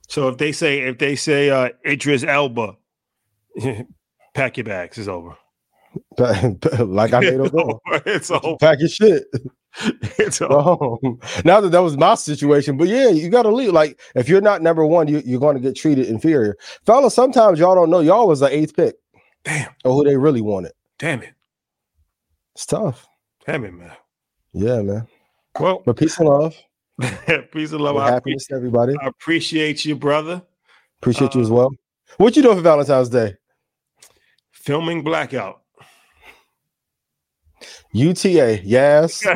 So 0.09 0.29
if 0.29 0.39
they 0.39 0.53
say 0.53 0.81
if 0.81 0.99
they 0.99 1.17
say 1.17 1.51
uh 1.51 1.71
Idris 1.85 2.23
Elba, 2.23 2.77
pack 4.35 4.57
your 4.57 4.65
bags, 4.65 4.99
it's 4.99 5.09
over. 5.09 5.37
like 6.19 7.13
I 7.13 7.21
made 7.21 7.53
go. 7.53 7.81
It's 8.07 8.31
over. 8.31 8.57
Pack 8.61 8.81
your 8.81 8.89
shit. 8.89 9.25
It's 10.19 10.41
over. 10.41 10.97
Um, 11.05 11.19
now 11.45 11.61
that 11.61 11.71
that 11.71 11.81
was 11.81 11.97
my 11.97 12.15
situation, 12.15 12.77
but 12.77 12.89
yeah, 12.89 13.09
you 13.09 13.29
got 13.29 13.43
to 13.43 13.55
leave. 13.55 13.73
Like 13.73 14.01
if 14.15 14.29
you're 14.29 14.41
not 14.41 14.63
number 14.63 14.87
one, 14.87 15.09
you, 15.09 15.23
you're 15.25 15.41
going 15.41 15.57
to 15.57 15.61
get 15.61 15.75
treated 15.75 16.07
inferior. 16.07 16.57
Fellas, 16.85 17.15
sometimes 17.15 17.59
y'all 17.59 17.75
don't 17.75 17.91
know 17.91 18.01
y'all 18.01 18.29
was 18.29 18.41
the 18.41 18.55
eighth 18.55 18.77
pick. 18.77 18.97
Damn. 19.45 19.71
Or 19.85 19.95
who 19.95 20.05
they 20.05 20.17
really 20.17 20.41
wanted. 20.41 20.73
Damn 20.99 21.23
it. 21.23 21.36
It's 22.57 22.65
tough. 22.65 23.07
Damn 23.47 23.67
it, 23.67 23.75
man. 23.75 23.93
Yeah, 24.55 24.81
man. 24.81 25.07
Well, 25.61 25.83
but 25.85 25.99
peace 25.99 26.19
and 26.19 26.27
love. 26.27 26.57
peace 27.53 27.73
and 27.73 27.83
love. 27.83 27.97
And 27.97 28.05
I 28.07 28.11
happiness, 28.11 28.47
to 28.47 28.55
everybody. 28.55 28.95
I 28.99 29.09
appreciate 29.09 29.85
you, 29.85 29.95
brother. 29.95 30.41
Appreciate 31.03 31.35
you 31.35 31.43
as 31.43 31.51
Uh, 31.51 31.55
well. 31.55 31.71
What 32.17 32.35
you 32.35 32.41
doing 32.41 32.57
for 32.57 32.63
Valentine's 32.63 33.11
Day? 33.11 33.35
Filming 34.53 35.05
Blackout. 35.05 35.61
UTA, 37.93 38.61
yes. 38.63 39.25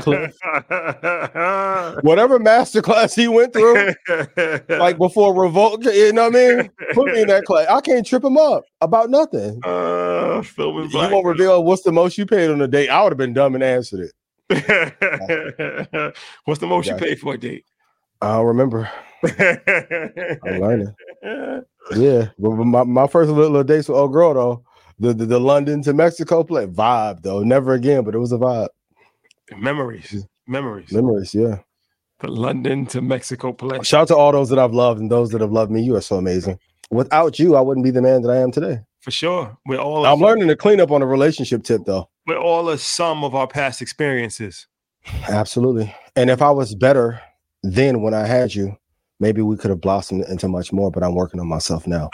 Whatever 2.03 2.39
masterclass 2.39 3.15
he 3.15 3.29
went 3.29 3.53
through, 3.53 3.95
like 4.79 4.99
before 4.99 5.35
revolt, 5.35 5.85
you 5.85 6.13
know 6.13 6.29
what 6.29 6.37
I 6.37 6.39
mean? 6.57 6.71
Put 6.93 7.07
me 7.13 7.23
in 7.23 7.29
that 7.29 7.45
class. 7.45 7.67
I 7.69 7.81
can't 7.81 8.07
trip 8.07 8.23
him 8.25 8.37
up 8.37 8.65
about 8.81 9.11
nothing. 9.11 9.61
Uh, 9.65 10.43
You 10.59 10.89
Blackout. 10.91 11.13
won't 11.13 11.27
reveal 11.27 11.65
what's 11.65 11.83
the 11.83 11.93
most 11.93 12.19
you 12.19 12.27
paid 12.27 12.51
on 12.51 12.61
a 12.61 12.69
date. 12.69 12.89
I 12.89 13.03
would 13.03 13.13
have 13.13 13.19
been 13.19 13.33
dumb 13.33 13.55
and 13.55 13.65
answered 13.65 14.01
it. 14.01 14.13
What's 16.45 16.61
the 16.61 16.67
most 16.67 16.89
you 16.89 16.97
paid 16.97 17.21
for 17.21 17.35
a 17.35 17.39
date? 17.39 17.65
I 18.21 18.33
don't 18.37 18.47
remember. 18.47 18.91
I'm 19.25 20.61
learning. 20.61 20.93
Yeah, 21.95 22.29
but 22.39 22.51
my, 22.57 22.83
my 22.85 23.07
first 23.07 23.31
little, 23.31 23.45
little 23.51 23.63
dates 23.65 23.89
with 23.89 23.97
old 23.97 24.13
girl 24.13 24.35
though, 24.35 24.65
the, 25.01 25.13
the 25.13 25.27
the 25.27 25.41
London 25.41 25.83
to 25.83 25.93
Mexico 25.93 26.45
play 26.45 26.67
vibe 26.67 27.23
though. 27.23 27.43
Never 27.43 27.75
again, 27.75 28.05
but 28.05 28.15
it 28.15 28.19
was 28.19 28.33
a 28.33 28.39
vibe. 28.39 28.69
Memories. 29.57 30.27
Memories. 30.47 30.93
Memories, 30.93 31.35
yeah. 31.35 31.59
The 32.21 32.29
London 32.29 32.87
to 32.87 33.01
Mexico 33.01 33.53
play. 33.53 33.81
Shout 33.83 34.03
out 34.03 34.09
to 34.09 34.17
all 34.17 34.31
those 34.31 34.51
that 34.51 34.59
I've 34.59 34.75
loved 34.75 35.01
and 35.01 35.11
those 35.11 35.31
that 35.31 35.41
have 35.41 35.53
loved 35.53 35.73
me. 35.73 35.83
You 35.83 35.97
are 35.97 36.01
so 36.01 36.17
amazing. 36.17 36.59
Without 36.91 37.39
you, 37.39 37.57
I 37.57 37.61
wouldn't 37.61 37.85
be 37.85 37.91
the 37.91 38.03
man 38.03 38.23
that 38.23 38.31
I 38.31 38.37
am 38.37 38.53
today. 38.53 38.81
For 39.01 39.11
sure. 39.11 39.57
We're 39.67 39.79
all 39.79 40.07
I'm 40.07 40.21
learning 40.21 40.49
to 40.49 40.57
clean 40.57 40.81
up 40.81 40.91
on 40.91 41.03
a 41.03 41.07
relationship 41.07 41.65
tip 41.65 41.83
though. 41.87 42.09
we're 42.27 42.39
all 42.39 42.69
a 42.69 42.79
sum 42.79 43.25
of 43.25 43.35
our 43.35 43.47
past 43.47 43.81
experiences. 43.81 44.67
Absolutely. 45.29 45.95
And 46.15 46.29
if 46.29 46.43
I 46.43 46.51
was 46.51 46.75
better 46.75 47.21
then 47.63 48.03
when 48.03 48.15
I 48.15 48.27
had 48.27 48.55
you, 48.55 48.77
maybe 49.19 49.43
we 49.43 49.57
could 49.57 49.71
have 49.71 49.81
blossomed 49.81 50.25
into 50.27 50.49
much 50.49 50.73
more, 50.73 50.91
but 50.91 51.03
I'm 51.03 51.15
working 51.15 51.41
on 51.41 51.49
myself 51.49 51.87
now. 51.87 52.11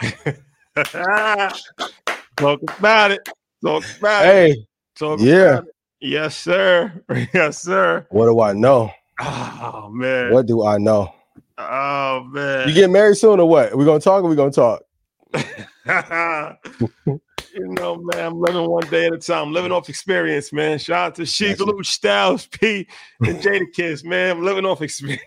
Talk 2.37 2.59
about 2.77 3.11
it. 3.11 3.27
Talk 3.63 3.83
about 3.99 4.25
it. 4.25 4.27
hey, 4.27 4.65
Talk 4.95 5.19
yeah. 5.19 5.35
about 5.35 5.63
it. 5.67 5.73
Yes, 5.99 6.37
sir. 6.37 6.93
Yes, 7.33 7.61
sir. 7.63 8.05
what 8.11 8.25
do 8.25 8.39
I 8.41 8.53
know? 8.53 8.91
Oh 9.19 9.89
man. 9.91 10.31
What 10.31 10.45
do 10.45 10.63
I 10.65 10.77
know? 10.77 11.11
Oh 11.57 12.23
man. 12.31 12.67
You 12.67 12.73
get 12.75 12.89
married 12.91 13.17
soon 13.17 13.39
or 13.39 13.49
what? 13.49 13.75
we 13.75 13.83
gonna 13.85 13.99
talk 13.99 14.23
or 14.23 14.29
we 14.29 14.35
gonna 14.35 14.51
talk? 14.51 14.83
you 15.33 15.41
know, 17.55 17.95
man, 17.97 18.25
I'm 18.25 18.39
living 18.39 18.69
one 18.69 18.87
day 18.89 19.07
at 19.07 19.13
a 19.13 19.17
time, 19.17 19.51
living 19.51 19.71
off 19.71 19.89
experience, 19.89 20.53
man. 20.53 20.77
Shout 20.77 21.07
out 21.07 21.15
to 21.15 21.25
Sheek. 21.25 21.59
Louch 21.59 21.87
Styles, 21.87 22.45
P, 22.47 22.87
and 23.21 23.39
Jadakiss, 23.39 24.05
man. 24.05 24.37
I'm 24.37 24.43
living 24.43 24.65
off 24.65 24.83
experience. 24.83 25.23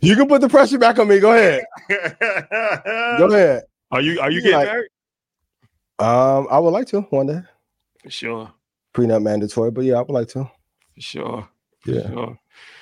You 0.00 0.14
can 0.14 0.28
put 0.28 0.40
the 0.40 0.48
pressure 0.48 0.78
back 0.78 1.00
on 1.00 1.08
me. 1.08 1.18
Go 1.18 1.32
ahead. 1.32 1.64
Go 3.18 3.26
ahead. 3.32 3.64
Are 3.90 4.00
you 4.00 4.20
are 4.20 4.30
you 4.30 4.36
You 4.36 4.42
getting 4.42 4.58
like- 4.58 4.68
married? 4.68 4.88
Um, 5.98 6.46
I 6.50 6.58
would 6.58 6.70
like 6.70 6.86
to 6.88 7.00
one 7.02 7.26
day. 7.26 7.40
For 8.02 8.10
sure. 8.10 8.52
Prenup 8.94 9.22
mandatory, 9.22 9.70
but 9.70 9.84
yeah, 9.84 9.96
I 9.96 10.00
would 10.00 10.10
like 10.10 10.28
to. 10.28 10.44
For 10.94 11.00
sure. 11.00 11.48
For 11.80 11.90
Yeah. 11.90 12.08
sure. 12.08 12.38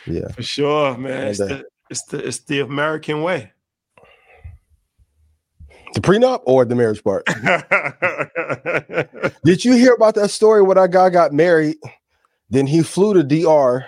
Yeah. 0.07 0.29
For 0.29 0.43
sure, 0.43 0.99
man. 0.99 1.29
It's 1.29 1.39
the, 1.39 1.65
it's 1.91 2.03
the 2.05 2.27
it's 2.27 2.39
the 2.41 2.61
American 2.61 3.23
way. 3.23 3.53
The 5.95 6.01
prenup 6.01 6.43
or 6.45 6.65
the 6.65 6.75
marriage 6.75 7.05
part? 7.05 7.25
Did 9.45 9.65
you 9.65 9.75
hear 9.75 9.93
about 9.95 10.17
that 10.17 10.31
story 10.31 10.61
where 10.61 10.75
that 10.75 10.91
guy 10.91 11.09
got 11.09 11.33
married? 11.33 11.77
Then 12.51 12.67
he 12.67 12.83
flew 12.83 13.15
to 13.15 13.23
DR, 13.23 13.87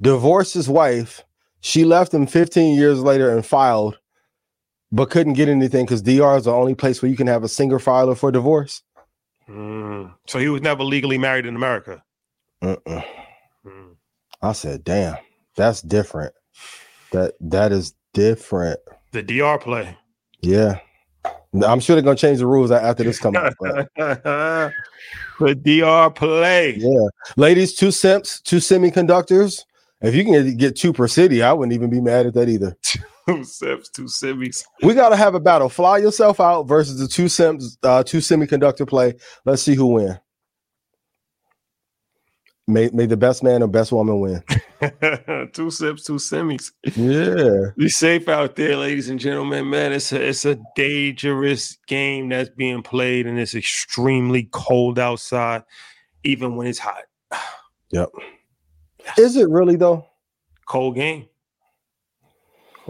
divorced 0.00 0.54
his 0.54 0.66
wife. 0.68 1.22
She 1.60 1.84
left 1.84 2.14
him 2.14 2.26
15 2.26 2.74
years 2.74 3.00
later 3.00 3.34
and 3.36 3.44
filed, 3.44 3.98
but 4.92 5.10
couldn't 5.10 5.34
get 5.34 5.48
anything 5.48 5.84
because 5.84 6.02
DR 6.02 6.36
is 6.36 6.44
the 6.44 6.52
only 6.52 6.74
place 6.74 7.00
where 7.02 7.10
you 7.10 7.16
can 7.16 7.26
have 7.26 7.44
a 7.44 7.48
single 7.48 7.78
filer 7.78 8.14
for 8.14 8.32
divorce. 8.32 8.82
Mm. 9.48 10.14
So 10.26 10.38
he 10.38 10.48
was 10.48 10.62
never 10.62 10.82
legally 10.82 11.18
married 11.18 11.46
in 11.46 11.56
America. 11.56 12.02
Mm. 12.62 13.02
I 14.42 14.52
said, 14.52 14.84
"Damn, 14.84 15.16
that's 15.56 15.82
different. 15.82 16.34
That 17.12 17.34
that 17.40 17.72
is 17.72 17.94
different." 18.14 18.80
The 19.12 19.22
DR 19.22 19.58
play. 19.58 19.96
Yeah, 20.40 20.78
I'm 21.66 21.80
sure 21.80 21.96
they're 21.96 22.02
gonna 22.02 22.16
change 22.16 22.38
the 22.38 22.46
rules 22.46 22.70
after 22.70 23.02
this 23.02 23.18
comes 23.18 23.36
out. 23.36 23.54
but 23.60 23.88
the 23.96 25.54
DR 25.54 26.10
play. 26.14 26.76
yeah, 26.76 27.08
ladies, 27.36 27.74
two 27.74 27.90
simps, 27.90 28.40
two 28.40 28.58
semiconductors. 28.58 29.64
If 30.00 30.14
you 30.14 30.24
can 30.24 30.56
get 30.56 30.76
two 30.76 30.92
per 30.92 31.08
city, 31.08 31.42
I 31.42 31.52
wouldn't 31.52 31.74
even 31.74 31.90
be 31.90 32.00
mad 32.00 32.26
at 32.26 32.34
that 32.34 32.48
either. 32.48 32.76
Two 33.36 33.44
sips, 33.44 33.88
two 33.90 34.04
semis. 34.04 34.64
We 34.82 34.94
gotta 34.94 35.16
have 35.16 35.34
a 35.34 35.40
battle. 35.40 35.68
Fly 35.68 35.98
yourself 35.98 36.40
out 36.40 36.64
versus 36.64 36.98
the 36.98 37.08
two 37.08 37.28
simps, 37.28 37.78
uh, 37.82 38.02
two 38.02 38.18
semiconductor 38.18 38.88
play. 38.88 39.14
Let's 39.44 39.62
see 39.62 39.74
who 39.74 39.86
win. 39.86 40.18
May 42.66 42.88
may 42.92 43.06
the 43.06 43.16
best 43.16 43.42
man 43.42 43.62
or 43.62 43.66
best 43.66 43.90
woman 43.90 44.20
win. 44.20 44.42
two 45.52 45.70
sips, 45.70 46.04
two 46.04 46.14
semis. 46.14 46.70
Yeah, 46.94 47.70
Be 47.76 47.88
safe 47.88 48.28
out 48.28 48.54
there, 48.54 48.76
ladies 48.76 49.08
and 49.08 49.18
gentlemen. 49.18 49.68
Man, 49.68 49.92
it's 49.92 50.12
a 50.12 50.28
it's 50.28 50.44
a 50.44 50.56
dangerous 50.76 51.78
game 51.88 52.28
that's 52.28 52.50
being 52.50 52.82
played, 52.82 53.26
and 53.26 53.40
it's 53.40 53.56
extremely 53.56 54.48
cold 54.52 55.00
outside, 55.00 55.64
even 56.22 56.54
when 56.54 56.68
it's 56.68 56.78
hot. 56.78 57.02
yep. 57.90 58.08
Is 59.18 59.36
it 59.36 59.48
really 59.48 59.76
though? 59.76 60.06
Cold 60.66 60.94
game. 60.94 61.26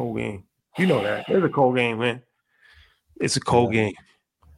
Cold 0.01 0.16
game. 0.16 0.44
You 0.78 0.86
know 0.86 1.02
that. 1.02 1.27
It's 1.28 1.44
a 1.44 1.48
cold 1.51 1.77
game, 1.77 1.98
man. 1.98 2.22
It's 3.20 3.36
a 3.36 3.40
cold 3.40 3.72
game. 3.72 3.93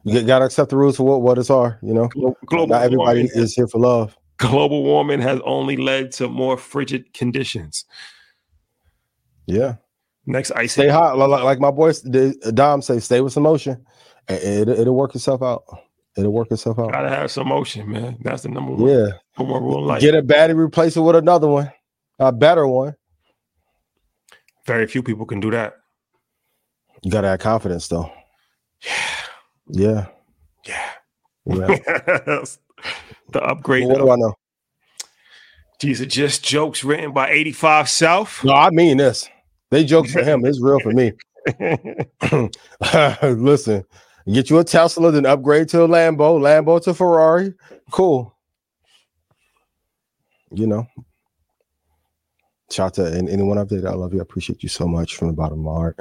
You 0.05 0.21
got 0.23 0.39
to 0.39 0.45
accept 0.45 0.69
the 0.69 0.77
rules 0.77 0.95
for 0.95 1.03
what 1.03 1.21
what 1.21 1.37
it's 1.37 1.49
are. 1.49 1.79
You 1.81 1.93
know, 1.93 2.07
Glo- 2.07 2.37
Global 2.45 2.67
not 2.67 2.83
everybody 2.83 3.23
warming, 3.23 3.29
is 3.35 3.53
here 3.53 3.67
for 3.67 3.79
love. 3.79 4.17
global 4.37 4.83
warming 4.83 5.19
has 5.19 5.41
only 5.43 5.75
led 5.75 6.11
to 6.13 6.29
more 6.29 6.55
frigid 6.57 7.13
conditions. 7.13 7.83
Yeah, 9.47 9.75
Next 10.25 10.51
ice 10.51 10.71
stay 10.71 10.87
hot. 10.87 11.17
Like, 11.17 11.43
like 11.43 11.59
my 11.59 11.71
boy 11.71 11.91
Dom 12.53 12.81
say, 12.81 12.99
stay 12.99 13.19
with 13.19 13.33
some 13.33 13.43
motion. 13.43 13.85
It, 14.29 14.69
it, 14.69 14.79
it'll 14.79 14.95
work 14.95 15.13
itself 15.15 15.41
out. 15.41 15.63
It'll 16.15 16.31
work 16.31 16.51
itself 16.51 16.79
out. 16.79 16.91
Gotta 16.93 17.09
have 17.09 17.29
some 17.31 17.49
motion, 17.49 17.91
man. 17.91 18.17
That's 18.21 18.43
the 18.43 18.49
number 18.49 18.71
one, 18.71 18.89
Yeah, 18.89 19.07
number 19.37 19.53
one 19.55 19.63
rule 19.63 19.85
life. 19.85 19.99
get 19.99 20.15
a 20.15 20.21
battery, 20.21 20.55
replace 20.63 20.95
it 20.95 21.01
with 21.01 21.17
another 21.17 21.47
one, 21.49 21.69
a 22.19 22.31
better 22.31 22.65
one. 22.65 22.95
Very 24.65 24.87
few 24.87 25.03
people 25.03 25.25
can 25.25 25.39
do 25.39 25.51
that. 25.51 25.75
You 27.01 27.11
gotta 27.11 27.27
have 27.27 27.39
confidence 27.39 27.87
though. 27.87 28.11
Yeah, 29.67 30.07
Yeah. 30.65 30.89
yeah. 31.45 31.67
the 33.31 33.41
upgrade. 33.41 33.87
what 33.87 33.97
do 33.97 34.09
I 34.09 34.15
know? 34.15 34.33
These 35.79 36.01
are 36.01 36.05
just 36.05 36.45
jokes 36.45 36.83
written 36.83 37.11
by 37.11 37.29
85 37.29 37.89
South. 37.89 38.43
No, 38.43 38.53
I 38.53 38.69
mean 38.69 38.97
this. 38.97 39.29
They 39.69 39.83
jokes 39.83 40.13
for 40.13 40.23
him. 40.23 40.45
It's 40.45 40.61
real 40.61 40.79
for 40.79 40.91
me. 40.91 41.11
Listen, 43.23 43.83
get 44.31 44.49
you 44.49 44.59
a 44.59 44.63
Tesla, 44.63 45.11
then 45.11 45.25
upgrade 45.25 45.67
to 45.69 45.83
a 45.83 45.87
Lambo, 45.87 46.39
Lambo 46.39 46.81
to 46.83 46.93
Ferrari. 46.93 47.53
Cool. 47.91 48.33
you 50.51 50.67
know, 50.67 50.85
shout 52.73 52.95
to 52.95 53.13
anyone 53.15 53.57
up 53.57 53.69
there. 53.69 53.87
I 53.87 53.93
love 53.93 54.13
you. 54.13 54.19
I 54.19 54.23
appreciate 54.23 54.63
you 54.63 54.69
so 54.69 54.87
much 54.87 55.15
from 55.15 55.27
the 55.27 55.33
bottom 55.33 55.59
of 55.59 55.65
my 55.65 55.71
heart. 55.71 55.99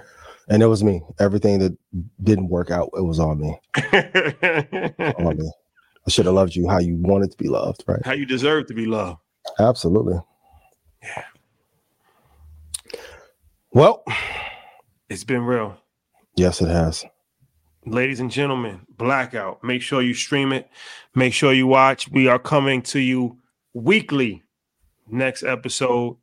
And 0.48 0.62
it 0.62 0.66
was 0.66 0.82
me. 0.82 1.02
Everything 1.20 1.58
that 1.60 1.76
didn't 2.22 2.48
work 2.48 2.70
out, 2.70 2.90
it 2.94 3.02
was 3.02 3.20
all 3.20 3.34
me. 3.34 3.58
all 5.18 5.34
me. 5.34 5.50
I 6.06 6.10
should 6.10 6.26
have 6.26 6.34
loved 6.34 6.56
you 6.56 6.68
how 6.68 6.80
you 6.80 6.96
wanted 6.96 7.30
to 7.30 7.36
be 7.36 7.48
loved, 7.48 7.84
right? 7.86 8.04
How 8.04 8.12
you 8.12 8.26
deserve 8.26 8.66
to 8.66 8.74
be 8.74 8.86
loved. 8.86 9.18
Absolutely. 9.60 10.18
Yeah. 11.02 11.24
Well, 13.72 14.04
it's 15.08 15.24
been 15.24 15.42
real. 15.42 15.76
Yes, 16.36 16.60
it 16.60 16.68
has. 16.68 17.04
Ladies 17.84 18.20
and 18.20 18.30
gentlemen, 18.30 18.86
Blackout. 18.96 19.62
Make 19.64 19.82
sure 19.82 20.02
you 20.02 20.14
stream 20.14 20.52
it. 20.52 20.68
Make 21.14 21.34
sure 21.34 21.52
you 21.52 21.66
watch. 21.66 22.08
We 22.10 22.28
are 22.28 22.38
coming 22.38 22.82
to 22.82 22.98
you 22.98 23.38
weekly. 23.74 24.42
Next 25.08 25.42
episode. 25.42 26.16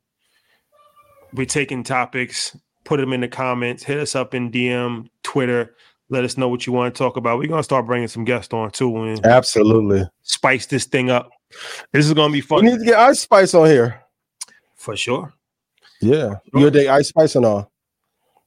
We're 1.32 1.46
taking 1.46 1.82
topics, 1.82 2.56
put 2.84 2.98
them 2.98 3.12
in 3.12 3.20
the 3.20 3.28
comments, 3.28 3.82
hit 3.82 3.98
us 3.98 4.14
up 4.14 4.34
in 4.34 4.50
DM, 4.50 5.08
Twitter. 5.22 5.76
Let 6.08 6.24
us 6.24 6.36
know 6.36 6.48
what 6.48 6.66
you 6.66 6.72
want 6.72 6.92
to 6.94 6.98
talk 6.98 7.16
about. 7.16 7.38
We're 7.38 7.48
gonna 7.48 7.62
start 7.62 7.86
bringing 7.86 8.08
some 8.08 8.24
guests 8.24 8.52
on 8.52 8.70
too, 8.72 8.96
and 8.96 9.24
absolutely 9.24 10.08
spice 10.22 10.66
this 10.66 10.84
thing 10.84 11.10
up. 11.10 11.30
This 11.92 12.06
is 12.06 12.14
gonna 12.14 12.32
be 12.32 12.40
fun. 12.40 12.64
We 12.64 12.72
need 12.72 12.78
to 12.80 12.84
get 12.84 12.98
Ice 12.98 13.20
Spice 13.20 13.54
on 13.54 13.66
here 13.66 14.02
for 14.74 14.96
sure. 14.96 15.32
Yeah, 16.00 16.34
sure. 16.52 16.60
you 16.60 16.70
date 16.70 16.88
Ice 16.88 17.08
Spice 17.08 17.36
and 17.36 17.46
all. 17.46 17.70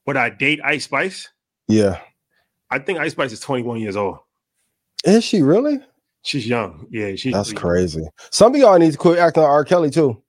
Would 0.06 0.18
I 0.18 0.28
date 0.28 0.60
Ice 0.62 0.84
Spice? 0.84 1.30
Yeah, 1.68 2.00
I 2.70 2.78
think 2.78 2.98
Ice 2.98 3.12
Spice 3.12 3.32
is 3.32 3.40
21 3.40 3.80
years 3.80 3.96
old. 3.96 4.18
Is 5.04 5.24
she 5.24 5.42
really? 5.42 5.80
She's 6.22 6.46
young. 6.46 6.86
Yeah, 6.90 7.14
she's 7.14 7.32
that's 7.34 7.52
crazy. 7.52 8.06
Some 8.30 8.54
of 8.54 8.60
y'all 8.60 8.78
need 8.78 8.92
to 8.92 8.98
quit 8.98 9.18
acting 9.18 9.42
like 9.42 9.50
R. 9.50 9.64
Kelly 9.64 9.90
too. 9.90 10.22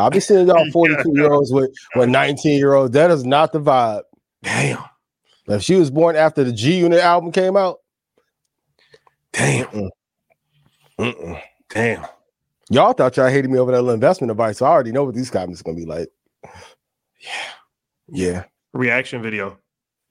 I'll 0.00 0.10
be 0.10 0.20
seeing 0.20 0.46
y'all 0.48 0.70
42 0.70 1.12
year 1.14 1.32
olds 1.32 1.52
with, 1.52 1.70
with 1.94 2.08
19 2.08 2.58
year 2.58 2.74
olds. 2.74 2.92
That 2.92 3.10
is 3.10 3.24
not 3.24 3.52
the 3.52 3.60
vibe. 3.60 4.02
Damn. 4.42 4.82
If 5.46 5.62
she 5.62 5.76
was 5.76 5.90
born 5.90 6.16
after 6.16 6.44
the 6.44 6.52
G 6.52 6.78
Unit 6.78 7.00
album 7.00 7.32
came 7.32 7.56
out, 7.56 7.78
damn, 9.32 9.66
Mm-mm. 9.66 9.88
Mm-mm. 10.98 11.42
damn. 11.70 12.06
Y'all 12.70 12.92
thought 12.92 13.16
y'all 13.16 13.28
hated 13.28 13.50
me 13.50 13.58
over 13.58 13.72
that 13.72 13.78
little 13.78 13.94
investment 13.94 14.30
advice. 14.30 14.58
So 14.58 14.66
I 14.66 14.70
already 14.70 14.92
know 14.92 15.04
what 15.04 15.14
these 15.14 15.30
comments 15.30 15.60
are 15.60 15.64
gonna 15.64 15.76
be 15.76 15.86
like. 15.86 16.08
Yeah, 17.18 17.32
yeah. 18.08 18.44
Reaction 18.72 19.22
video. 19.22 19.58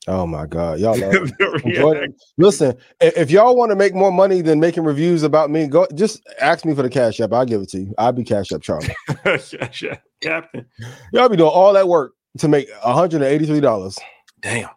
Oh 0.08 0.26
my 0.26 0.46
god, 0.46 0.80
y'all 0.80 0.98
Listen, 2.38 2.76
if 3.02 3.30
y'all 3.30 3.56
want 3.56 3.72
to 3.72 3.76
make 3.76 3.94
more 3.94 4.12
money 4.12 4.42
than 4.42 4.60
making 4.60 4.84
reviews 4.84 5.24
about 5.24 5.50
me, 5.50 5.68
go 5.68 5.88
just 5.94 6.22
ask 6.40 6.66
me 6.66 6.74
for 6.74 6.82
the 6.82 6.90
cash 6.90 7.20
app. 7.20 7.34
I'll 7.34 7.46
give 7.46 7.62
it 7.62 7.70
to 7.70 7.80
you. 7.80 7.94
I'll 7.98 8.14
be 8.14 8.24
cash 8.24 8.52
app 8.52 8.62
Charlie. 8.62 8.96
Captain. 10.22 10.66
Y'all 11.14 11.30
be 11.30 11.38
doing 11.38 11.52
all 11.52 11.74
that 11.74 11.88
work 11.88 12.14
to 12.38 12.48
make 12.48 12.72
$183. 12.82 13.98
Damn. 14.42 14.70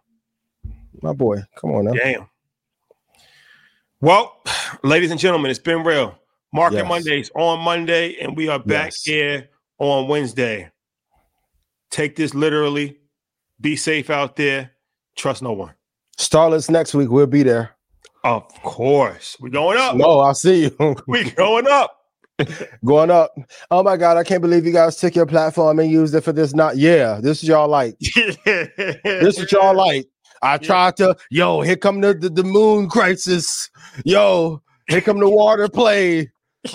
My 1.02 1.12
boy, 1.12 1.42
come 1.56 1.70
on 1.72 1.84
now. 1.86 1.92
Damn. 1.92 2.28
Well, 4.00 4.42
ladies 4.82 5.12
and 5.12 5.20
gentlemen, 5.20 5.50
it's 5.50 5.60
been 5.60 5.84
real. 5.84 6.18
Market 6.52 6.78
yes. 6.78 6.88
Mondays 6.88 7.30
on 7.34 7.60
Monday, 7.60 8.16
and 8.20 8.36
we 8.36 8.48
are 8.48 8.58
back 8.58 8.86
yes. 8.86 9.02
here 9.04 9.48
on 9.78 10.08
Wednesday. 10.08 10.70
Take 11.90 12.16
this 12.16 12.34
literally. 12.34 12.98
Be 13.60 13.76
safe 13.76 14.10
out 14.10 14.36
there. 14.36 14.71
Trust 15.16 15.42
no 15.42 15.52
one. 15.52 15.74
Starlets 16.18 16.70
next 16.70 16.94
week. 16.94 17.10
We'll 17.10 17.26
be 17.26 17.42
there. 17.42 17.70
Of 18.24 18.48
course. 18.62 19.36
We're 19.40 19.50
going 19.50 19.78
up. 19.78 19.96
No, 19.96 20.20
I'll 20.20 20.34
see 20.34 20.64
you. 20.64 20.96
we 21.06 21.30
going 21.30 21.66
up. 21.68 21.98
going 22.84 23.10
up. 23.10 23.34
Oh 23.70 23.82
my 23.82 23.96
God, 23.96 24.16
I 24.16 24.24
can't 24.24 24.40
believe 24.40 24.64
you 24.64 24.72
guys 24.72 24.96
took 24.96 25.14
your 25.14 25.26
platform 25.26 25.78
and 25.78 25.90
used 25.90 26.14
it 26.14 26.22
for 26.22 26.32
this. 26.32 26.54
Not 26.54 26.76
yeah, 26.76 27.20
this 27.20 27.42
is 27.42 27.48
y'all 27.48 27.68
like. 27.68 27.96
this 28.44 29.38
is 29.38 29.50
y'all 29.52 29.74
like. 29.74 30.06
I 30.44 30.58
tried 30.58 30.96
to, 30.96 31.16
yo, 31.30 31.60
here 31.60 31.76
come 31.76 32.00
the, 32.00 32.14
the, 32.14 32.28
the 32.28 32.42
moon 32.42 32.88
crisis. 32.88 33.70
Yo, 34.04 34.60
here 34.88 35.00
come 35.00 35.20
the 35.20 35.30
water 35.30 35.68
play. 35.68 36.32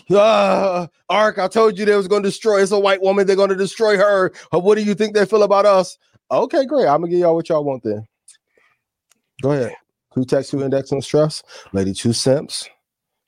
Uh, 0.10 0.88
ARK, 1.10 1.38
I 1.38 1.48
told 1.50 1.78
you 1.78 1.86
they 1.86 1.96
was 1.96 2.08
going 2.08 2.24
to 2.24 2.30
destroy. 2.30 2.62
It's 2.62 2.72
a 2.72 2.80
white 2.80 3.02
woman. 3.02 3.28
They're 3.28 3.36
going 3.36 3.50
to 3.50 3.56
destroy 3.56 3.98
her. 3.98 4.32
What 4.52 4.76
do 4.76 4.84
you 4.84 4.94
think 4.94 5.16
they 5.16 5.26
feel 5.26 5.44
about 5.44 5.66
us? 5.66 5.98
Okay, 6.30 6.66
great. 6.66 6.88
I'm 6.88 7.02
gonna 7.02 7.10
give 7.10 7.20
y'all 7.20 7.36
what 7.36 7.48
y'all 7.48 7.64
want 7.64 7.84
then. 7.84 8.06
Go 9.42 9.52
ahead. 9.52 9.76
Who 10.14 10.26
text 10.26 10.52
who 10.52 10.64
index 10.64 10.92
on 10.92 11.02
stress? 11.02 11.44
Lady 11.74 11.94
two 11.94 12.14
simps, 12.14 12.68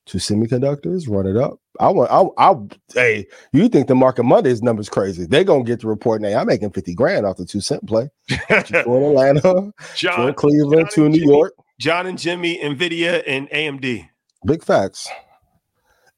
two 0.06 0.18
semiconductors. 0.18 1.08
Run 1.08 1.28
it 1.28 1.38
up. 1.38 1.60
I 1.80 1.90
want. 1.90 2.10
I. 2.12 2.50
I. 2.50 2.56
Hey, 2.94 3.28
you 3.54 3.70
think 3.70 3.88
the 3.88 3.96
market 3.96 4.24
Mondays 4.24 4.64
numbers 4.64 4.90
crazy? 4.90 5.26
They 5.26 5.44
gonna 5.44 5.64
get 5.64 5.82
the 5.82 5.88
report. 5.88 6.22
Now 6.22 6.40
I'm 6.40 6.48
making 6.48 6.72
fifty 6.72 6.96
grand 6.96 7.26
off 7.26 7.38
the 7.38 7.46
two 7.46 7.62
cent 7.62 7.86
play. 7.88 8.10
two 8.28 8.36
in 8.50 9.04
Atlanta, 9.04 9.72
John, 9.96 10.16
two 10.18 10.28
in 10.28 10.34
Cleveland, 10.34 10.88
John 10.88 10.92
two 10.94 11.06
in 11.06 11.12
New 11.12 11.20
Jimmy, 11.20 11.32
York. 11.32 11.54
John 11.80 12.08
and 12.08 12.18
Jimmy, 12.18 12.58
Nvidia, 12.58 13.24
and 13.28 13.50
AMD. 13.52 14.10
Big 14.46 14.64
facts. 14.64 15.08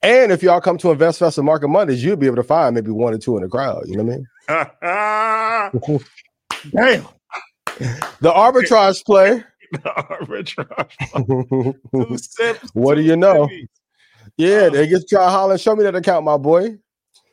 And 0.04 0.32
if 0.32 0.42
y'all 0.42 0.62
come 0.62 0.78
to 0.80 0.92
Invest 0.92 1.20
Fest 1.20 1.38
and 1.38 1.46
Market 1.46 1.68
Mondays, 1.68 2.04
you'll 2.04 2.16
be 2.16 2.26
able 2.26 2.38
to 2.38 2.44
find 2.44 2.74
maybe 2.74 2.90
one 2.90 3.14
or 3.14 3.20
two 3.20 3.38
in 3.38 3.44
the 3.44 3.50
crowd. 3.50 3.84
You 3.86 3.98
know 3.98 4.04
what 4.04 4.14
I 4.50 5.72
mean? 5.72 6.02
Damn. 6.72 7.08
The 8.22 8.32
arbitrage 8.32 9.06
play. 9.06 9.44
the 9.78 9.80
arbitrage. 9.80 10.96
what 12.74 12.96
do 12.96 13.02
you 13.02 13.16
know? 13.16 13.50
Yeah, 14.38 14.64
um, 14.64 14.74
they 14.74 14.88
get 14.88 15.02
to 15.02 15.08
try 15.08 15.30
holler. 15.30 15.58
Show 15.58 15.76
me 15.76 15.84
that 15.84 15.96
account, 15.96 16.26
my 16.26 16.38
boy. 16.38 16.78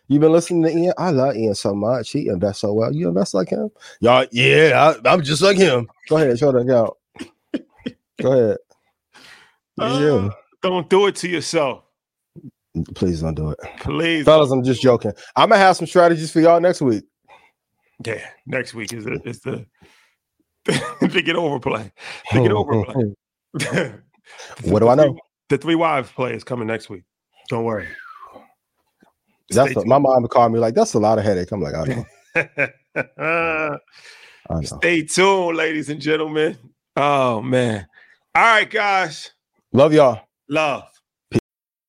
You've 0.06 0.20
been 0.20 0.32
listening 0.32 0.62
to 0.62 0.70
Ian? 0.70 0.94
I 0.96 1.10
love 1.10 1.36
Ian 1.36 1.54
so 1.54 1.74
much. 1.74 2.10
He 2.12 2.28
invests 2.28 2.62
so 2.62 2.72
well. 2.72 2.94
You 2.94 3.08
invest 3.08 3.34
like 3.34 3.50
him? 3.50 3.70
Y'all, 4.00 4.24
yeah, 4.30 4.94
I, 5.04 5.12
am 5.12 5.22
just 5.22 5.42
like 5.42 5.56
him. 5.56 5.88
Go 6.08 6.16
ahead, 6.16 6.38
show 6.38 6.52
that 6.52 6.58
account. 6.58 6.94
Go 8.22 8.32
ahead. 8.32 8.56
Uh, 9.78 9.98
yeah. 10.00 10.30
Don't 10.62 10.88
do 10.88 11.06
it 11.08 11.16
to 11.16 11.28
yourself. 11.28 11.82
Please 12.94 13.20
don't 13.20 13.34
do 13.34 13.50
it. 13.50 13.58
Please. 13.80 14.24
Fellas, 14.24 14.50
I'm 14.50 14.62
just 14.62 14.80
joking. 14.80 15.12
I'm 15.36 15.48
gonna 15.48 15.60
have 15.60 15.76
some 15.76 15.86
strategies 15.86 16.30
for 16.32 16.40
y'all 16.40 16.60
next 16.60 16.80
week. 16.80 17.04
Yeah, 18.04 18.24
next 18.46 18.74
week 18.74 18.92
is 18.92 19.04
the 19.04 19.20
is 19.24 19.40
the 19.40 19.66
big 21.12 21.28
overplay. 21.30 21.92
Big 22.32 22.50
oh, 22.50 22.58
overplay. 22.58 23.04
Oh, 23.60 23.92
what 24.64 24.80
do 24.80 24.88
I 24.88 24.94
know? 24.94 25.18
The 25.48 25.58
three 25.58 25.74
wives 25.74 26.10
play 26.10 26.34
is 26.34 26.44
coming 26.44 26.66
next 26.66 26.90
week. 26.90 27.04
Don't 27.48 27.64
worry. 27.64 27.88
That's 29.50 29.74
a, 29.76 29.84
my 29.86 29.98
mom 29.98 30.26
called 30.28 30.52
me 30.52 30.58
like 30.58 30.74
that's 30.74 30.94
a 30.94 30.98
lot 30.98 31.18
of 31.18 31.24
headache. 31.24 31.50
I'm 31.52 31.62
like, 31.62 31.74
I 31.74 31.84
know. 31.84 32.04
I 34.50 34.54
know. 34.54 34.62
Stay 34.62 35.02
tuned, 35.02 35.56
ladies 35.56 35.88
and 35.88 36.00
gentlemen. 36.00 36.58
Oh 36.96 37.40
man. 37.40 37.86
All 38.34 38.42
right, 38.42 38.68
guys. 38.68 39.30
Love 39.72 39.94
y'all. 39.94 40.20
Love. 40.48 40.84